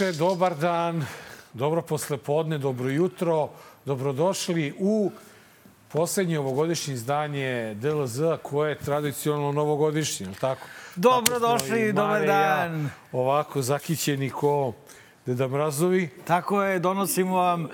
Veče, 0.00 0.12
dobar 0.18 0.54
dan, 0.56 1.06
dobro 1.52 1.82
poslepodne, 1.82 2.58
dobro 2.58 2.88
jutro. 2.88 3.48
Dobrodošli 3.84 4.74
u 4.78 5.10
poslednje 5.88 6.38
ovogodišnje 6.38 6.94
izdanje 6.94 7.74
DLZ 7.74 8.20
koje 8.42 8.70
je 8.70 8.78
tradicionalno 8.78 9.52
novogodišnje, 9.52 10.26
je 10.26 10.30
li 10.30 10.34
tako? 10.34 10.66
Dobrodošli, 10.96 11.92
dobar 11.92 12.26
dan. 12.26 12.90
ovako 13.12 13.62
zakićeni 13.62 14.30
ko 14.30 14.72
Deda 15.28 15.48
Mrazovi. 15.48 16.08
Tako 16.24 16.62
je, 16.62 16.78
donosimo 16.78 17.36
vam 17.36 17.62
uh, 17.64 17.68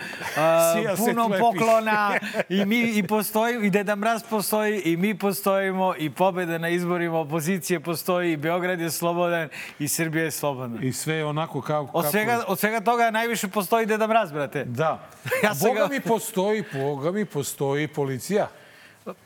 puno 0.96 1.30
poklona 1.40 2.18
i 2.48 2.64
mi 2.64 2.80
i 2.80 3.02
postoji, 3.06 3.66
i 3.66 3.70
Deda 3.70 3.96
Mraz 3.96 4.22
postoji, 4.30 4.80
i 4.80 4.96
mi 4.96 5.18
postojimo, 5.18 5.94
i 5.98 6.10
pobede 6.10 6.58
na 6.58 6.68
izborima 6.68 7.18
opozicije 7.18 7.80
postoji, 7.80 8.32
i 8.32 8.36
Beograd 8.36 8.80
je 8.80 8.90
slobodan, 8.90 9.48
i 9.78 9.88
Srbija 9.88 10.24
je 10.24 10.30
slobodna. 10.30 10.82
I 10.82 10.92
sve 10.92 11.14
je 11.14 11.24
onako 11.24 11.60
kao... 11.60 11.90
Od 11.92 12.10
svega, 12.10 12.44
od 12.46 12.58
svega 12.58 12.80
toga 12.80 13.10
najviše 13.10 13.48
postoji 13.48 13.86
Deda 13.86 14.06
Mraz, 14.06 14.32
brate. 14.32 14.64
Da. 14.64 15.08
ja 15.44 15.52
Boga 15.60 15.80
ga... 15.80 15.88
mi 15.88 16.00
postoji, 16.00 16.64
Boga 16.72 17.10
mi 17.10 17.24
postoji 17.24 17.88
policija. 17.88 18.48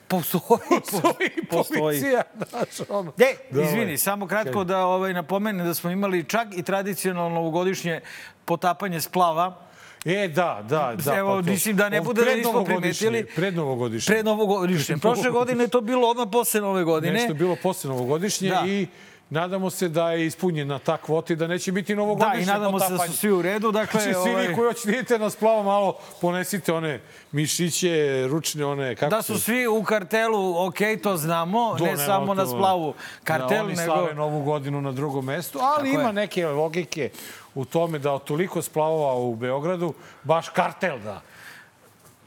Postoji. 0.07 0.41
Postoji, 0.91 1.29
postoji. 1.49 1.79
policija. 1.79 2.21
Znaš, 2.49 2.89
ono. 2.89 3.13
De, 3.17 3.35
izvini, 3.51 3.97
samo 3.97 4.27
kratko 4.27 4.63
da 4.63 4.85
ovaj, 4.85 5.13
napomenem 5.13 5.67
da 5.67 5.73
smo 5.73 5.89
imali 5.89 6.23
čak 6.23 6.47
i 6.57 6.63
tradicionalno 6.63 7.35
novogodišnje 7.35 8.01
potapanje 8.45 9.01
splava. 9.01 9.69
E, 10.05 10.27
da, 10.27 10.65
da, 10.69 10.95
da. 11.05 11.15
Evo, 11.15 11.41
pa 11.45 11.51
mislim 11.51 11.75
da 11.75 11.89
ne 11.89 12.01
bude 12.01 12.25
da 12.25 12.35
nismo 12.35 12.63
primetili. 12.63 13.25
Pred 13.35 13.55
novogodišnje. 13.55 14.13
Pred 14.13 14.25
novogodišnje. 14.25 14.97
Prošle 14.97 15.31
godine 15.31 15.63
je 15.63 15.67
to 15.67 15.81
bilo 15.81 16.07
odmah 16.07 16.27
posle 16.31 16.61
nove 16.61 16.83
godine. 16.83 17.13
Nešto 17.13 17.27
je 17.27 17.33
bilo 17.33 17.55
posle 17.63 17.89
novogodišnje 17.89 18.49
da. 18.49 18.63
i 18.67 18.87
Nadamo 19.29 19.69
se 19.69 19.89
da 19.89 20.11
je 20.11 20.25
ispunjena 20.25 20.79
ta 20.79 20.97
kvota 20.97 21.33
i 21.33 21.35
da 21.35 21.47
neće 21.47 21.71
biti 21.71 21.95
novogodišnje 21.95 22.35
Da, 22.35 22.41
i 22.41 22.45
nadamo 22.45 22.71
potapanje. 22.71 22.97
se 22.97 23.07
da 23.07 23.11
su 23.13 23.17
svi 23.17 23.31
u 23.31 23.41
redu. 23.41 23.71
Dakle, 23.71 24.01
znači, 24.01 24.13
svi 24.23 24.31
ovaj... 24.31 24.47
vi 24.47 24.55
koji 24.55 24.73
hoćete 24.73 25.19
na 25.19 25.29
splavo 25.29 25.63
malo, 25.63 25.97
ponesite 26.21 26.73
one 26.73 27.01
mišiće, 27.31 28.27
ručne 28.27 28.65
one... 28.65 28.95
Kako 28.95 29.09
da 29.15 29.21
su 29.21 29.39
svi 29.39 29.67
u 29.67 29.83
kartelu, 29.83 30.67
ok, 30.67 30.77
to 31.03 31.17
znamo, 31.17 31.75
Do, 31.75 31.85
ne 31.85 31.97
samo 31.97 32.25
to, 32.25 32.33
na 32.33 32.45
splavu 32.45 32.93
kartel, 33.23 33.57
da, 33.57 33.63
oni 33.63 33.75
nego... 33.75 33.93
slave 33.93 34.13
novu 34.13 34.43
godinu 34.43 34.81
na 34.81 34.91
drugom 34.91 35.25
mestu, 35.25 35.59
ali 35.61 35.89
Tako 35.89 36.01
ima 36.01 36.09
je. 36.09 36.13
neke 36.13 36.47
logike 36.47 37.09
u 37.55 37.65
tome 37.65 37.99
da 37.99 38.11
od 38.11 38.23
toliko 38.23 38.61
splavova 38.61 39.13
u 39.13 39.35
Beogradu, 39.35 39.93
baš 40.23 40.49
kartel 40.49 40.99
da... 40.99 41.21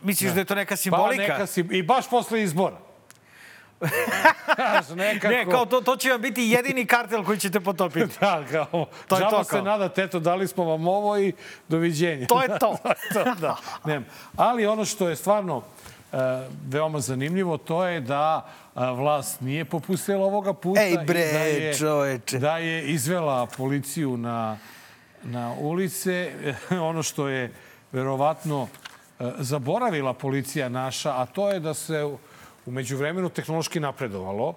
Misliš 0.03 0.31
da, 0.31 0.35
da 0.35 0.41
je 0.41 0.45
to 0.45 0.55
neka 0.55 0.77
simbolika? 0.77 1.37
Pa 1.39 1.63
neka. 1.63 1.75
I 1.75 1.83
baš 1.83 2.11
posle 2.11 2.43
izbora. 2.43 2.92
Nekako... 4.97 5.35
Ne, 5.35 5.47
kao 5.51 5.67
to, 5.67 5.81
to 5.81 5.97
će 5.97 6.11
vam 6.11 6.21
biti 6.21 6.43
jedini 6.43 6.87
kartel 6.87 7.25
koji 7.25 7.39
ćete 7.39 7.61
potopiti. 7.61 8.15
da, 8.21 8.45
kao, 8.51 8.87
to 9.09 9.17
je 9.17 9.27
to, 9.31 9.45
se 9.45 9.63
nada, 9.63 9.89
teto, 9.89 10.21
dali 10.21 10.49
smo 10.49 10.65
vam 10.65 10.89
ovo 10.89 11.19
i 11.19 11.33
doviđenja. 11.69 12.27
To 12.27 12.43
je 12.43 12.49
to. 12.49 12.77
to, 13.15 13.25
da. 13.41 13.57
Ne. 13.85 14.01
Ali 14.37 14.67
ono 14.67 14.85
što 14.85 15.09
je 15.09 15.17
stvarno 15.17 15.57
uh, 15.57 16.19
veoma 16.69 17.01
zanimljivo, 17.01 17.59
to 17.59 17.85
je 17.85 18.01
da 18.01 18.47
uh, 18.75 18.83
vlast 18.99 19.41
nije 19.41 19.65
popustila 19.65 20.25
ovoga 20.25 20.53
puta. 20.55 20.83
Ej 20.83 20.97
bre, 21.07 21.29
i 21.29 21.33
da 21.33 21.39
je, 21.39 21.75
čoveče. 21.75 22.39
Da 22.39 22.59
je 22.59 22.87
izvela 22.87 23.47
policiju 23.47 24.17
na, 24.17 24.59
na 25.23 25.55
ulice. 25.59 26.33
ono 26.91 27.03
što 27.03 27.29
je 27.29 27.53
verovatno 27.93 28.63
uh, 28.63 28.69
zaboravila 29.39 30.15
policija 30.15 30.69
naša, 30.69 31.23
a 31.23 31.27
to 31.27 31.51
je 31.51 31.61
da 31.61 31.75
se 31.75 32.05
umeđu 32.67 32.97
vremenu 32.97 33.29
tehnološki 33.29 33.81
napredovalo 33.81 34.55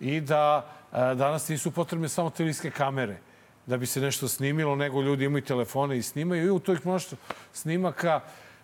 i 0.00 0.20
da 0.20 0.66
e, 0.92 0.96
danas 1.14 1.48
nisu 1.48 1.70
potrebne 1.70 2.08
samo 2.08 2.30
televizijske 2.30 2.70
kamere 2.70 3.18
da 3.66 3.76
bi 3.76 3.86
se 3.86 4.00
nešto 4.00 4.28
snimilo, 4.28 4.76
nego 4.76 5.02
ljudi 5.02 5.24
imaju 5.24 5.44
telefone 5.44 5.98
i 5.98 6.02
snimaju. 6.02 6.46
I 6.46 6.50
u 6.50 6.58
toj 6.58 6.78
mnoštvu 6.84 7.18
snimaka, 7.52 8.20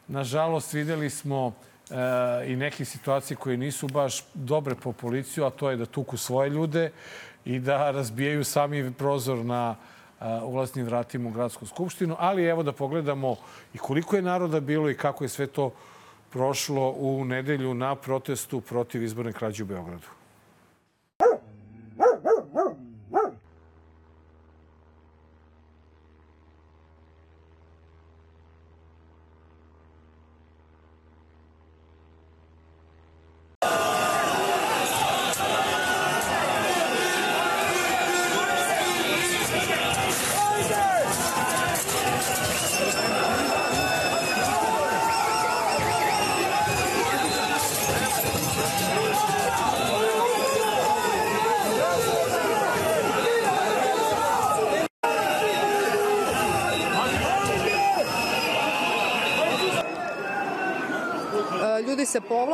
nažalost, 0.08 0.72
videli 0.72 1.10
smo 1.10 1.52
e, 1.90 1.94
i 2.46 2.56
neke 2.56 2.84
situacije 2.84 3.36
koje 3.36 3.56
nisu 3.56 3.88
baš 3.88 4.24
dobre 4.34 4.74
po 4.74 4.92
policiju, 4.92 5.44
a 5.44 5.50
to 5.50 5.70
je 5.70 5.76
da 5.76 5.86
tuku 5.86 6.16
svoje 6.16 6.50
ljude 6.50 6.90
i 7.44 7.58
da 7.58 7.90
razbijaju 7.90 8.44
sami 8.44 8.92
prozor 8.92 9.38
na 9.38 9.76
e, 10.20 10.24
ulaznim 10.42 10.86
vratima 10.86 11.28
u 11.28 11.32
gradsku 11.32 11.66
skupštinu. 11.66 12.16
Ali 12.18 12.44
evo 12.44 12.62
da 12.62 12.72
pogledamo 12.72 13.36
i 13.74 13.78
koliko 13.78 14.16
je 14.16 14.22
naroda 14.22 14.60
bilo 14.60 14.90
i 14.90 14.96
kako 14.96 15.24
je 15.24 15.28
sve 15.28 15.46
to 15.46 15.72
prošlo 16.30 16.94
u 16.96 17.24
nedelju 17.24 17.74
na 17.74 17.94
protestu 17.94 18.60
protiv 18.60 19.02
izborne 19.02 19.32
krađe 19.32 19.62
u 19.62 19.66
Beogradu. 19.66 20.19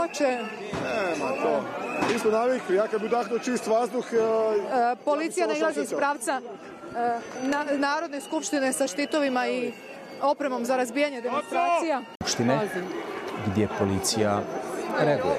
Povlače. 0.06 0.38
Nema 1.10 1.30
to. 1.42 1.64
Mi 2.12 2.18
smo 2.18 2.30
navikli, 2.30 2.76
ja 2.76 2.88
kad 2.88 3.00
bi 3.00 3.06
udahnuo 3.06 3.38
čist 3.38 3.66
vazduh... 3.66 4.06
E, 4.12 4.96
policija 5.04 5.46
ne 5.46 5.58
ilazi 5.58 5.80
iz 5.80 5.94
pravca 5.96 6.40
e, 6.96 7.18
na, 7.42 7.64
Narodne 7.78 8.20
skupštine 8.20 8.72
sa 8.72 8.86
štitovima 8.86 9.48
i 9.48 9.72
opremom 10.22 10.64
za 10.64 10.76
razbijanje 10.76 11.20
demonstracija. 11.20 12.02
Skupštine 12.22 12.68
gdje 13.46 13.68
policija 13.78 14.40
reaguje. 14.98 15.34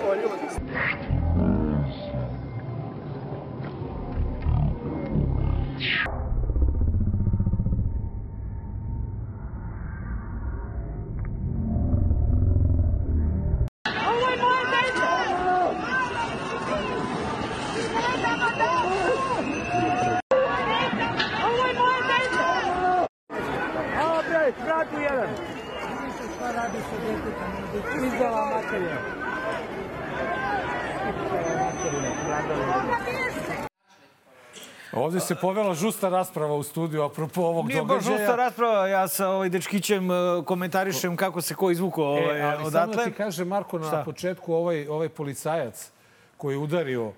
Se 35.28 35.36
povela 35.36 35.74
žusta 35.74 36.10
rasprava 36.10 36.56
u 36.56 36.64
studiju 36.64 37.04
apropo 37.04 37.42
ovog 37.42 37.68
Nije 37.68 37.82
događaja. 37.82 38.02
Nije 38.02 38.12
baš 38.12 38.20
žusta 38.20 38.36
rasprava, 38.36 38.88
ja 38.88 39.08
sa 39.08 39.30
ovaj 39.30 39.50
dečkićem 39.50 40.12
e, 40.12 40.16
komentarišem 40.46 41.16
kako 41.16 41.42
se 41.42 41.56
ko 41.56 41.72
izvukao 41.72 42.06
ovaj, 42.06 42.40
e, 42.40 42.44
ali 42.44 42.63
odatle. 42.63 42.94
Samo 42.94 42.96
da 42.96 43.04
ti 43.04 43.12
kaže, 43.12 43.46
Marko, 43.46 43.80
na 43.80 43.88
Šta? 43.88 44.04
početku 44.06 44.54
ovaj, 44.54 44.88
ovaj 44.88 45.10
policajac 45.10 45.92
koji 46.38 46.54
je 46.54 46.57
udario 46.57 47.12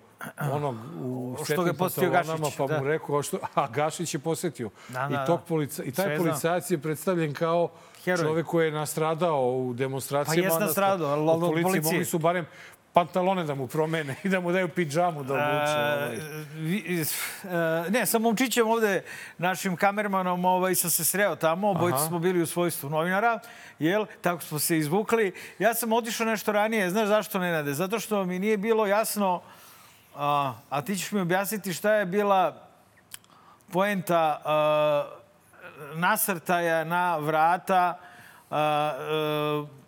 onog 0.51 0.75
u 1.01 1.37
što 1.45 1.63
ga 1.63 1.73
posetio 1.73 2.09
Gašić. 2.09 2.57
Pa 2.57 2.67
da. 2.67 2.79
mu 2.79 2.87
rekao, 2.87 3.23
što, 3.23 3.37
a 3.55 3.67
Gašić 3.67 4.13
je 4.13 4.19
posetio. 4.19 4.69
Da, 4.89 5.07
da, 5.07 5.23
I, 5.23 5.27
tog 5.27 5.39
polica, 5.47 5.83
I 5.83 5.91
taj 5.91 6.05
Sve 6.05 6.17
policajac 6.17 6.71
je 6.71 6.77
predstavljen 6.77 7.33
kao 7.33 7.69
Heroj. 8.03 8.25
čovek 8.25 8.45
koji 8.45 8.65
je 8.65 8.71
nastradao 8.71 9.51
u 9.51 9.73
demonstracijama. 9.73 10.49
Pa 10.49 10.53
jes 10.55 10.59
nastradao, 10.59 11.09
ali 11.09 11.29
od 11.29 11.39
policije. 11.39 11.81
Mogli 11.81 12.05
su 12.05 12.19
barem 12.19 12.45
pantalone 12.93 13.43
da 13.43 13.55
mu 13.55 13.67
promene 13.67 14.15
i 14.23 14.29
da 14.29 14.39
mu 14.39 14.51
daju 14.51 14.69
pidžamu 14.69 15.23
da 15.23 15.33
obuče. 15.33 15.79
Ovaj. 17.45 17.89
Ne, 17.89 18.05
sa 18.05 18.19
momčićem 18.19 18.67
ovde, 18.67 19.03
našim 19.37 19.75
kamermanom, 19.75 20.45
ovaj, 20.45 20.75
sam 20.75 20.89
se 20.89 21.05
sreo 21.05 21.35
tamo, 21.35 21.69
obojice 21.69 21.99
smo 22.07 22.19
bili 22.19 22.41
u 22.41 22.45
svojstvu 22.45 22.89
novinara, 22.89 23.39
jel? 23.79 24.05
Tako 24.21 24.43
smo 24.43 24.59
se 24.59 24.77
izvukli. 24.77 25.33
Ja 25.59 25.73
sam 25.73 25.93
otišao 25.93 26.25
nešto 26.25 26.51
ranije, 26.51 26.89
znaš 26.89 27.07
zašto 27.07 27.39
ne 27.39 27.51
nade? 27.51 27.73
Zato 27.73 27.99
što 27.99 28.25
mi 28.25 28.39
nije 28.39 28.57
bilo 28.57 28.85
jasno, 28.85 29.41
a, 30.15 30.53
a 30.69 30.81
ti 30.81 30.97
ćeš 30.97 31.11
mi 31.11 31.21
objasniti 31.21 31.73
šta 31.73 31.93
je 31.93 32.05
bila 32.05 32.67
poenta 33.71 34.41
a, 34.45 35.05
nasrtaja 35.95 36.83
na 36.83 37.17
vrata 37.17 37.97
a, 38.49 38.57
a, 38.57 39.78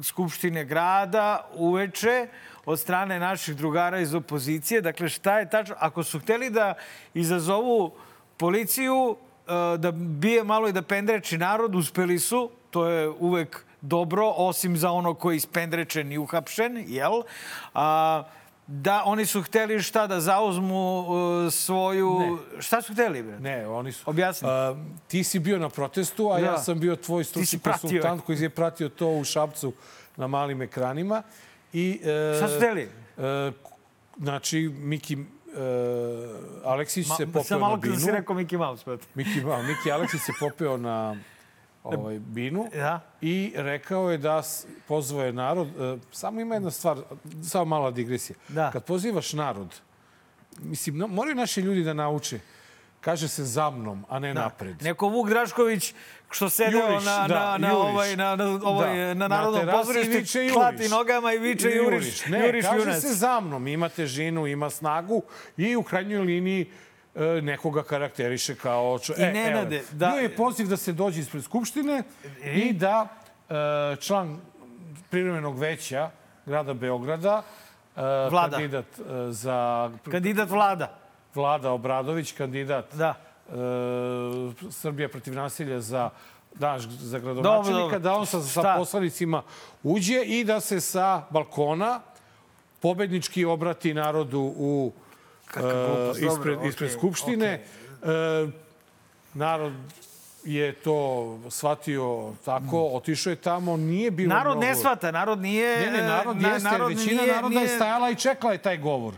Skupštine 0.00 0.64
grada 0.64 1.48
uveče 1.54 2.28
od 2.64 2.80
strane 2.80 3.18
naših 3.18 3.56
drugara 3.56 4.00
iz 4.00 4.14
opozicije. 4.14 4.80
Dakle, 4.80 5.08
šta 5.08 5.38
je 5.38 5.50
tačno? 5.50 5.74
Ako 5.78 6.02
su 6.02 6.20
hteli 6.20 6.50
da 6.50 6.74
izazovu 7.14 7.92
policiju, 8.36 9.16
da 9.78 9.92
bije 9.92 10.44
malo 10.44 10.68
i 10.68 10.72
da 10.72 10.82
pendreči 10.82 11.38
narod, 11.38 11.74
uspeli 11.74 12.18
su, 12.18 12.50
to 12.70 12.86
je 12.86 13.08
uvek 13.08 13.64
dobro, 13.80 14.32
osim 14.36 14.76
za 14.76 14.90
ono 14.90 15.14
koji 15.14 15.34
je 15.34 15.36
ispendrečen 15.36 16.12
i 16.12 16.18
uhapšen, 16.18 16.84
jel? 16.86 17.22
A, 17.74 18.22
da 18.74 19.02
oni 19.06 19.26
su 19.26 19.42
hteli 19.42 19.82
šta 19.82 20.06
da 20.06 20.20
zauzmu 20.20 21.00
uh, 21.00 21.52
svoju... 21.52 22.18
Ne. 22.20 22.62
Šta 22.62 22.82
su 22.82 22.92
hteli? 22.92 23.22
Bre? 23.22 23.40
Ne, 23.40 23.66
oni 23.66 23.92
su... 23.92 24.10
Objasni. 24.10 24.48
A, 24.50 24.74
ti 25.08 25.24
si 25.24 25.38
bio 25.38 25.58
na 25.58 25.68
protestu, 25.68 26.30
a 26.32 26.38
ja, 26.38 26.50
Da. 26.50 26.58
sam 26.58 26.80
bio 26.80 26.96
tvoj 26.96 27.24
stručni 27.24 27.58
konsultant 27.58 28.24
koji 28.24 28.40
je 28.40 28.50
pratio 28.50 28.88
to 28.88 29.08
u 29.08 29.24
Šapcu 29.24 29.72
na 30.16 30.26
malim 30.26 30.62
ekranima. 30.62 31.22
I, 31.72 32.00
e, 32.04 32.34
Šta 32.36 32.48
su 32.48 32.56
hteli? 32.56 32.82
E, 33.18 33.52
znači, 34.18 34.72
Miki 34.78 35.14
e, 35.14 35.18
Aleksić 36.64 37.06
se 37.16 37.26
popeo 37.26 37.44
Sam 37.44 37.60
na 37.60 37.66
malo 37.66 37.80
kad 37.80 37.90
binu. 37.90 38.00
si 38.00 38.10
rekao 38.10 38.36
Mickey 38.36 38.58
Mouse. 38.58 38.84
Miki, 39.14 39.40
a, 39.40 39.62
Miki 39.62 39.92
Aleksić 39.92 40.20
se 40.20 40.32
popeo 40.40 40.76
na 40.76 41.16
ovaj, 41.84 42.18
binu 42.18 42.66
Da. 42.74 43.00
i 43.20 43.52
rekao 43.56 44.10
je 44.10 44.18
da 44.18 44.42
pozvao 44.88 45.24
je 45.24 45.32
narod. 45.32 45.68
E, 45.68 45.98
samo 46.12 46.40
ima 46.40 46.54
jedna 46.54 46.70
stvar, 46.70 46.98
samo 47.42 47.64
mala 47.64 47.90
digresija. 47.90 48.36
Da. 48.48 48.70
Kad 48.70 48.84
pozivaš 48.84 49.32
narod, 49.32 49.74
mislim, 50.58 50.96
moraju 50.98 51.36
naši 51.36 51.60
ljudi 51.60 51.82
da 51.82 51.92
nauče. 51.92 52.40
Kaže 53.00 53.28
se 53.28 53.44
za 53.44 53.70
mnom, 53.70 54.04
a 54.08 54.18
ne 54.18 54.34
napred. 54.34 54.82
Neko 54.82 55.08
Vuk 55.08 55.28
Drašković 55.28 55.94
što 56.30 56.48
sedeo 56.48 56.80
Juriš, 56.82 57.04
na, 57.04 57.28
da, 57.28 57.34
na, 57.40 57.58
na, 57.58 57.68
juriš. 57.68 57.84
ovaj, 57.84 58.16
na, 58.16 58.36
na, 58.36 58.44
ovaj, 58.64 58.88
Da. 58.88 59.04
na 59.04 59.14
Na 59.14 59.28
narodnom 59.28 59.60
terasi 59.60 59.78
pozorištu, 59.78 60.38
juriš. 60.38 60.52
klati 60.52 60.88
nogama 60.88 61.32
i 61.32 61.38
viče 61.38 61.70
I 61.70 61.76
juriš, 61.76 62.26
Ne, 62.26 62.46
juriš 62.46 62.64
kaže 62.64 62.78
junac. 62.78 63.00
se 63.00 63.08
za 63.08 63.40
mnom. 63.40 63.66
Ima 63.66 63.88
težinu, 63.88 64.46
ima 64.46 64.70
snagu 64.70 65.22
i 65.56 65.76
u 65.76 65.82
krajnjoj 65.82 66.20
liniji 66.20 66.70
nekoga 67.42 67.82
karakteriše 67.82 68.54
kao... 68.54 68.98
Čo... 68.98 69.12
I 69.12 69.22
Nenade, 69.22 69.82
da- 69.92 70.08
Bio 70.08 70.20
je 70.20 70.36
poziv 70.36 70.68
da 70.68 70.76
se 70.76 70.92
dođe 70.92 71.20
ispred 71.20 71.44
Skupštine 71.44 72.02
i 72.44 72.72
da 72.72 73.08
e, 73.50 73.54
član 73.96 74.40
privremenog 75.10 75.58
veća 75.58 76.10
grada 76.46 76.74
Beograda, 76.74 77.42
e, 77.96 78.00
Vlada. 78.30 78.50
kandidat 78.50 78.84
e, 78.98 79.02
za 79.28 79.90
Kandidat 80.10 80.50
vlada. 80.50 80.98
Vlada 81.34 81.70
Obradović, 81.70 82.32
kandidat 82.32 82.94
Da. 82.94 83.14
e, 83.48 83.52
Srbija 84.70 85.08
protiv 85.08 85.34
nasilja 85.34 85.80
za 85.80 86.10
daš 86.54 86.82
za 86.82 87.18
gradonačelnika, 87.18 87.72
Dobro, 87.72 87.82
dobro. 87.82 87.98
da 87.98 88.14
on 88.14 88.26
sa, 88.26 88.40
sa 88.40 88.60
Šta? 88.60 88.74
poslanicima 88.78 89.42
uđe 89.82 90.22
i 90.22 90.44
da 90.44 90.60
se 90.60 90.80
sa 90.80 91.22
balkona 91.30 92.00
pobednički 92.80 93.44
obrati 93.44 93.94
narodu 93.94 94.52
u 94.56 94.92
e, 95.56 95.60
glupost, 95.60 96.20
dobro, 96.20 96.32
ispred, 96.32 96.56
okej, 96.56 96.68
ispred 96.68 96.92
Skupštine. 96.92 97.46
E, 98.02 98.46
narod 99.34 99.72
je 100.44 100.72
to 100.74 100.98
shvatio 101.50 102.32
tako, 102.44 102.86
otišao 102.86 103.30
je 103.30 103.36
tamo, 103.36 103.76
nije 103.76 104.10
bilo 104.10 104.28
Narod 104.28 104.52
mnogo... 104.52 104.66
ne 104.66 104.74
shvata, 104.74 105.10
narod 105.10 105.38
nije... 105.40 105.80
Ne, 105.80 105.90
ne, 105.92 106.02
narod 106.02 106.36
na- 106.36 106.48
jeste, 106.48 106.68
većina 106.78 107.22
nije- 107.22 107.34
naroda 107.34 107.54
je 107.54 107.60
nije- 107.60 107.76
stajala 107.76 108.10
i 108.10 108.14
čekala 108.14 108.52
je 108.52 108.58
taj 108.58 108.78
govor. 108.78 109.14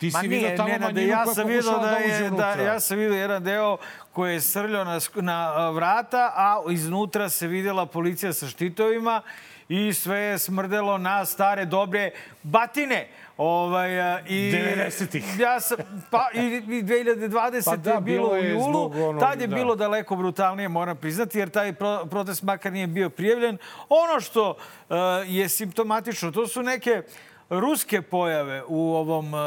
Ti 0.00 0.10
si 0.12 0.28
vidio 0.28 0.56
tamo 0.56 0.68
Nenade, 0.68 0.84
manjinu 0.86 1.08
ja 1.08 1.24
koja 1.24 1.34
sam 1.34 1.46
vidio 1.46 1.70
da 1.70 1.78
da 1.78 1.90
je, 1.90 2.20
da, 2.20 2.26
unutra. 2.26 2.62
ja 2.62 2.80
sam 2.80 2.98
vidio 2.98 3.14
jedan 3.14 3.44
deo 3.44 3.76
koji 4.12 4.32
je 4.32 4.40
srljao 4.40 4.84
na, 4.84 4.98
na 5.14 5.70
vrata, 5.70 6.32
a 6.36 6.62
iznutra 6.70 7.28
se 7.28 7.46
vidjela 7.46 7.86
policija 7.86 8.32
sa 8.32 8.46
štitovima 8.46 9.22
i 9.68 9.92
sve 9.92 10.18
je 10.18 10.38
smrdelo 10.38 10.98
na 10.98 11.24
stare 11.24 11.64
dobre 11.64 12.10
batine. 12.42 13.08
Ovaj, 13.36 14.00
a, 14.00 14.20
i, 14.28 14.52
90-ih. 14.52 15.38
Ja 15.40 15.60
sam, 15.60 15.78
pa 16.10 16.28
i, 16.34 16.38
i 16.38 16.82
2020. 16.82 17.64
Pa 17.64 17.76
da, 17.76 17.90
je 17.92 18.00
bilo, 18.00 18.28
bilo 18.28 18.28
u 18.28 18.36
je 18.36 18.50
julu. 18.50 18.62
zbog 18.62 18.96
onog, 18.96 19.20
Tad 19.20 19.40
je 19.40 19.46
da. 19.46 19.56
bilo 19.56 19.76
daleko 19.76 20.16
brutalnije, 20.16 20.68
moram 20.68 20.96
priznati, 20.96 21.38
jer 21.38 21.50
taj 21.50 21.72
pro, 21.72 22.06
protest 22.10 22.42
makar 22.42 22.72
nije 22.72 22.86
bio 22.86 23.10
prijavljen. 23.10 23.58
Ono 23.88 24.20
što 24.20 24.50
uh, 24.50 24.96
je 25.26 25.48
simptomatično, 25.48 26.30
to 26.32 26.46
su 26.46 26.62
neke 26.62 27.02
ruske 27.50 28.02
pojave 28.02 28.62
u 28.68 28.94
ovom, 28.94 29.34
uh, 29.34 29.40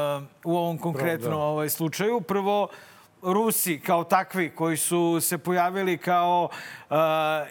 u 0.44 0.57
ovom 0.57 0.78
konkretnom 0.78 1.31
da. 1.31 1.38
ovaj, 1.38 1.69
slučaju. 1.69 2.22
Prvo, 2.22 2.68
Rusi 3.33 3.79
kao 3.79 4.03
takvi 4.03 4.50
koji 4.50 4.77
su 4.77 5.19
se 5.21 5.38
pojavili 5.38 5.97
kao 5.97 6.50
uh, 6.89 6.97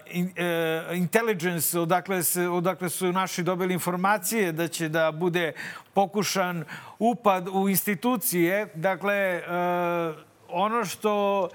in, 0.06 0.24
uh, 0.24 0.96
intelligence, 0.96 1.78
odakle, 1.78 2.22
se, 2.22 2.48
odakle 2.48 2.88
su 2.88 3.12
naši 3.12 3.42
dobili 3.42 3.74
informacije 3.74 4.52
da 4.52 4.68
će 4.68 4.88
da 4.88 5.12
bude 5.12 5.52
pokušan 5.94 6.64
upad 6.98 7.48
u 7.52 7.68
institucije. 7.68 8.68
Dakle, 8.74 9.42
uh, 9.46 10.16
ono 10.48 10.84
što 10.84 11.48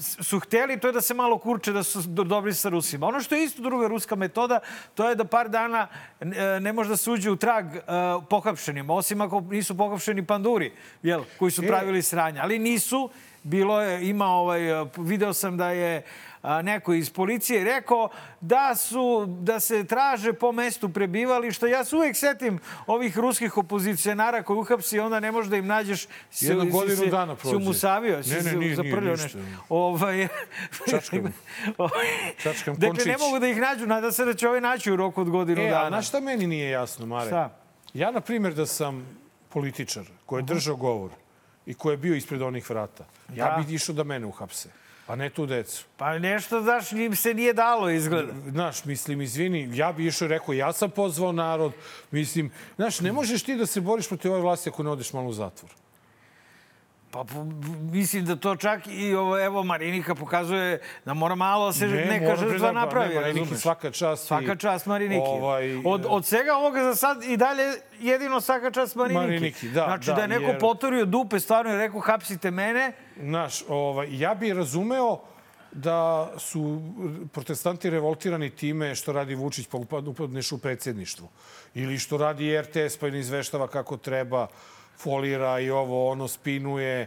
su 0.00 0.40
hteli, 0.40 0.80
to 0.80 0.86
je 0.86 0.92
da 0.92 1.00
se 1.00 1.14
malo 1.14 1.38
kurče, 1.38 1.72
da 1.72 1.82
su 1.82 2.02
do- 2.02 2.24
dobri 2.24 2.54
sa 2.54 2.68
Rusima. 2.68 3.06
Ono 3.06 3.20
što 3.20 3.34
je 3.34 3.44
isto 3.44 3.62
druga 3.62 3.88
ruska 3.88 4.16
metoda, 4.16 4.60
to 4.94 5.08
je 5.08 5.14
da 5.14 5.24
par 5.24 5.48
dana 5.48 5.88
e, 6.20 6.26
ne 6.60 6.72
može 6.72 6.90
da 6.90 6.96
se 6.96 7.10
uđe 7.10 7.30
u 7.30 7.36
trag 7.36 7.76
e, 7.76 7.80
pohapšenima, 8.30 8.94
osim 8.94 9.20
ako 9.20 9.40
nisu 9.40 9.76
pohapšeni 9.76 10.26
panduri, 10.26 10.72
jel, 11.02 11.22
koji 11.38 11.50
su 11.50 11.62
pravili 11.62 12.02
sranja. 12.02 12.42
Ali 12.42 12.58
nisu, 12.58 13.10
bilo 13.42 13.80
je, 13.82 14.08
ima 14.08 14.26
ovaj, 14.26 14.82
e, 14.82 14.86
video 14.96 15.32
sam 15.32 15.56
da 15.56 15.70
je 15.70 16.02
neko 16.62 16.92
iz 16.92 17.10
policije 17.10 17.64
rekao 17.66 18.08
da 18.40 18.74
su, 18.76 18.98
da 19.28 19.60
se 19.60 19.84
traže 19.84 20.32
po 20.32 20.52
mestu 20.52 20.88
prebivališta. 20.88 21.66
Ja 21.66 21.84
se 21.84 21.96
uvek 21.96 22.16
setim 22.16 22.58
ovih 22.86 23.18
ruskih 23.18 23.56
opozicionara 23.56 24.42
koji 24.42 24.58
uhapsi 24.58 24.98
onda 24.98 25.20
ne 25.20 25.32
možeš 25.32 25.50
da 25.50 25.56
im 25.56 25.66
nađeš 25.66 26.06
si- 26.30 26.46
Jednu 26.46 26.64
si 26.64 26.70
godinu 26.70 26.96
se- 26.96 27.06
dana 27.06 27.34
Si 27.34 27.40
prođe. 27.42 27.56
umusavio, 27.56 28.22
si 28.22 28.30
Ne, 28.30 28.40
ne, 28.42 28.52
nije, 28.52 28.74
zaprljao 28.76 29.16
nešto. 29.16 29.38
Ovaj, 29.68 30.28
Čačkam. 30.90 31.32
Čačkam 32.42 32.74
dakle, 32.74 32.88
končić. 32.88 33.06
ne 33.06 33.16
mogu 33.18 33.38
da 33.38 33.48
ih 33.48 33.56
nađu. 33.58 33.86
Nada 33.86 34.12
se 34.12 34.24
da 34.24 34.34
će 34.34 34.48
ovaj 34.48 34.60
naći 34.60 34.92
u 34.92 34.96
roku 34.96 35.20
od 35.20 35.30
godinu 35.30 35.60
E, 35.60 35.66
a 35.66 35.70
dana. 35.70 35.88
znaš 35.88 36.08
šta 36.08 36.20
meni 36.20 36.46
nije 36.46 36.70
jasno, 36.70 37.06
Mare? 37.06 37.26
Šta? 37.26 37.50
Ja, 37.94 38.10
na 38.10 38.20
primjer, 38.20 38.54
da 38.54 38.66
sam 38.66 39.18
političar 39.48 40.04
koji 40.26 40.40
je 40.40 40.44
držao 40.44 40.76
govor 40.76 41.10
i 41.66 41.74
koji 41.74 41.92
je 41.92 41.98
bio 41.98 42.14
ispred 42.14 42.42
onih 42.42 42.70
vrata, 42.70 43.04
ja 43.30 43.46
Da. 43.46 43.56
bih 43.58 43.74
išao 43.74 43.94
da 43.94 44.04
mene 44.04 44.26
uhapse, 44.26 44.68
a 45.08 45.16
ne 45.16 45.30
tu 45.30 45.46
decu. 45.46 45.84
Pa 45.96 46.18
nešto, 46.18 46.60
znaš, 46.60 46.92
njim 46.92 47.16
se 47.16 47.34
nije 47.34 47.52
dalo 47.52 47.90
izgleda. 47.90 48.32
Znaš, 48.50 48.84
mislim, 48.84 49.20
izvini, 49.22 49.70
ja 49.72 49.92
bi 49.92 50.06
išao 50.06 50.26
i 50.26 50.28
rekao, 50.28 50.52
ja 50.52 50.72
sam 50.72 50.90
pozvao 50.90 51.32
narod. 51.32 51.72
Mislim, 52.10 52.50
znaš, 52.76 53.00
ne 53.00 53.12
možeš 53.12 53.42
ti 53.42 53.56
da 53.56 53.66
se 53.66 53.80
boriš 53.80 54.08
protiv 54.08 54.32
ove 54.32 54.40
vlasti 54.40 54.68
ako 54.68 54.82
ne 54.82 54.90
odeš 54.90 55.12
malo 55.12 55.28
u 55.28 55.32
zatvor. 55.32 55.70
Pa 57.10 57.24
mislim 57.82 58.24
da 58.24 58.36
to 58.36 58.56
čak 58.56 58.80
i 58.88 59.14
ovo, 59.14 59.38
evo 59.38 59.62
Marinika 59.62 60.14
pokazuje 60.14 60.80
da 61.04 61.14
mora 61.14 61.34
malo 61.34 61.66
da 61.66 61.72
se 61.72 61.86
neka 61.86 62.24
mora, 62.26 62.36
žrtva 62.38 62.72
napravi, 62.72 63.08
ne, 63.08 63.14
Mariniki, 63.14 63.40
razumeš? 63.40 63.60
Svaka 63.60 63.90
čast. 63.90 64.24
i- 64.24 64.26
Svaka 64.26 64.56
čast 64.56 64.86
Mariniki. 64.86 65.20
Ovaj, 65.22 65.76
od, 65.76 66.06
od 66.08 66.26
svega 66.26 66.54
ovoga 66.54 66.82
za 66.82 66.94
sad 66.94 67.24
i 67.24 67.36
dalje 67.36 67.62
jedino 67.94 68.40
svaka 68.40 68.70
čast 68.70 68.94
Mariniki. 68.96 69.20
Mariniki, 69.22 69.68
da, 69.68 69.84
Znači 69.84 70.06
da, 70.06 70.12
da 70.12 70.22
je 70.22 70.28
neko 70.28 70.42
jer- 70.44 70.58
potorio 70.58 71.04
dupe, 71.04 71.40
stvarno 71.40 71.70
je 71.72 71.78
rekao 71.78 72.00
hapsite 72.00 72.50
mene, 72.50 72.92
Znaš, 73.18 73.62
ovaj, 73.68 74.08
ja 74.12 74.34
bih 74.34 74.52
razumeo 74.52 75.18
da 75.72 75.94
su 76.38 76.80
protestanti 77.32 77.90
revoltirani 77.90 78.50
time 78.50 78.94
što 78.94 79.12
radi 79.12 79.34
Vučić 79.34 79.66
pa 79.66 79.78
upad- 79.78 80.08
upadneš 80.08 80.52
u 80.52 80.58
predsjedništvo. 80.58 81.28
Ili 81.74 81.98
što 81.98 82.16
radi 82.16 82.58
RTS 82.58 82.96
pa 82.96 83.08
ne 83.08 83.18
izveštava 83.18 83.68
kako 83.68 83.96
treba, 83.96 84.46
folira 84.98 85.60
i 85.60 85.70
ovo, 85.70 86.10
ono, 86.10 86.28
spinuje 86.28 87.06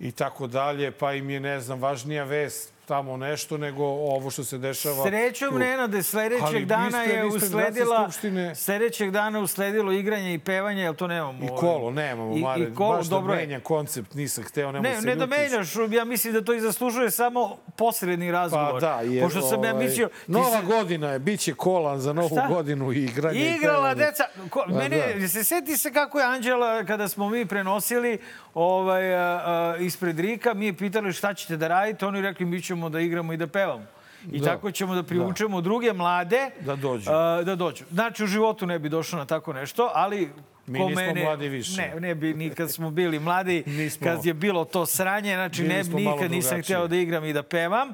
i 0.00 0.12
tako 0.12 0.46
dalje, 0.46 0.90
pa 0.90 1.14
im 1.14 1.30
je, 1.30 1.40
ne 1.40 1.60
znam, 1.60 1.80
važnija 1.80 2.24
vest 2.24 2.72
tamo 2.92 3.16
nešto 3.16 3.58
nego 3.58 3.84
ovo 3.84 4.30
što 4.30 4.44
se 4.44 4.58
dešava. 4.58 5.04
Srećom. 5.04 5.58
Nenade, 5.58 6.02
sledećeg 6.02 6.44
Ali 6.44 6.64
dana 6.64 7.02
je 7.02 7.24
usledila... 7.24 8.10
Sledećeg 8.54 9.10
dana 9.10 9.40
usledilo 9.40 9.92
igranje 9.92 10.34
i 10.34 10.38
pevanje, 10.38 10.82
jel 10.82 10.94
to 10.94 11.06
nemamo? 11.06 11.44
I 11.44 11.48
ovaj? 11.48 11.60
kolo, 11.60 11.90
nemamo, 11.90 12.36
I, 12.36 12.40
Mare. 12.40 12.62
i 12.62 12.74
kolo, 12.74 12.96
Baš 12.96 13.06
dobro 13.06 13.34
da 13.34 13.40
menja 13.40 13.60
koncept, 13.60 14.14
nisam 14.14 14.44
hteo, 14.44 14.72
nemoj 14.72 14.90
Ne, 14.90 15.00
se 15.00 15.06
ne 15.06 15.14
da 15.16 15.24
ljutiš. 15.24 15.38
menjaš, 15.38 15.68
ja 15.90 16.04
mislim 16.04 16.34
da 16.34 16.44
to 16.44 16.54
i 16.54 16.60
zaslužuje 16.60 17.10
samo 17.10 17.56
posredni 17.76 18.32
razgovor. 18.32 18.72
Pa 18.72 18.80
da, 18.80 19.00
jer, 19.00 19.24
Pošto 19.24 19.40
sam 19.40 19.64
ja 19.64 19.70
ovaj, 19.70 19.84
mislio... 19.84 20.08
Nova 20.26 20.60
se- 20.60 20.66
godina 20.66 21.08
je, 21.08 21.18
bit 21.18 21.40
će 21.40 21.54
kola 21.54 21.98
za 21.98 22.12
novu 22.12 22.28
Šta? 22.28 22.46
godinu 22.48 22.92
i 22.92 22.98
igranje. 22.98 23.40
i 23.40 23.54
Igrala 23.54 23.94
deca. 23.94 24.24
Ko, 24.50 24.64
Pa 24.68 24.74
mene, 24.74 25.14
da. 25.14 25.28
se 25.28 25.44
seti 25.44 25.76
se 25.76 25.92
kako 25.92 26.18
je 26.18 26.26
Anđela, 26.26 26.84
kada 26.84 27.08
smo 27.08 27.28
mi 27.28 27.46
prenosili 27.46 28.18
ovaj, 28.54 29.14
a, 29.14 29.42
a, 29.44 29.76
ispred 29.76 30.18
Rika, 30.20 30.54
mi 30.54 30.66
je 30.66 30.76
pitali 30.76 31.12
šta 31.12 31.34
ćete 31.34 31.56
da 31.56 31.68
radite, 31.68 32.06
oni 32.06 32.20
rekli 32.22 32.46
mi 32.46 32.62
ćemo 32.62 32.81
da 32.88 33.00
igramo 33.00 33.32
i 33.32 33.36
da 33.36 33.46
pevamo. 33.46 33.84
I 34.32 34.38
Da. 34.38 34.46
tako 34.46 34.70
ćemo 34.70 34.94
da 34.94 35.02
privučemo 35.02 35.60
druge 35.60 35.92
mlade 35.92 36.50
Da 36.60 36.76
dođu. 36.76 37.10
a, 37.10 37.42
da 37.42 37.54
dođu. 37.54 37.84
Znači, 37.90 38.24
u 38.24 38.26
životu 38.26 38.66
ne 38.66 38.78
bi 38.78 38.88
došlo 38.88 39.18
na 39.18 39.24
tako 39.24 39.52
nešto, 39.52 39.90
ali 39.94 40.30
Mi 40.66 40.78
ko 40.78 40.86
nismo 40.86 41.02
mene, 41.02 41.24
mladi 41.24 41.48
više. 41.48 41.76
Ne, 41.76 42.00
ne 42.00 42.14
bi 42.14 42.34
ni 42.34 42.50
kad 42.50 42.70
smo 42.70 42.90
bili 42.90 43.18
mladi, 43.18 43.62
Nismo. 43.78 44.04
kad 44.04 44.24
je 44.24 44.34
bilo 44.34 44.64
to 44.64 44.86
sranje, 44.86 45.34
znači 45.34 45.62
ne, 45.62 45.82
nikad 45.84 46.30
nisam 46.30 46.62
hteo 46.62 46.88
da 46.88 46.96
igram 46.96 47.24
i 47.24 47.32
da 47.32 47.42
pevam, 47.42 47.92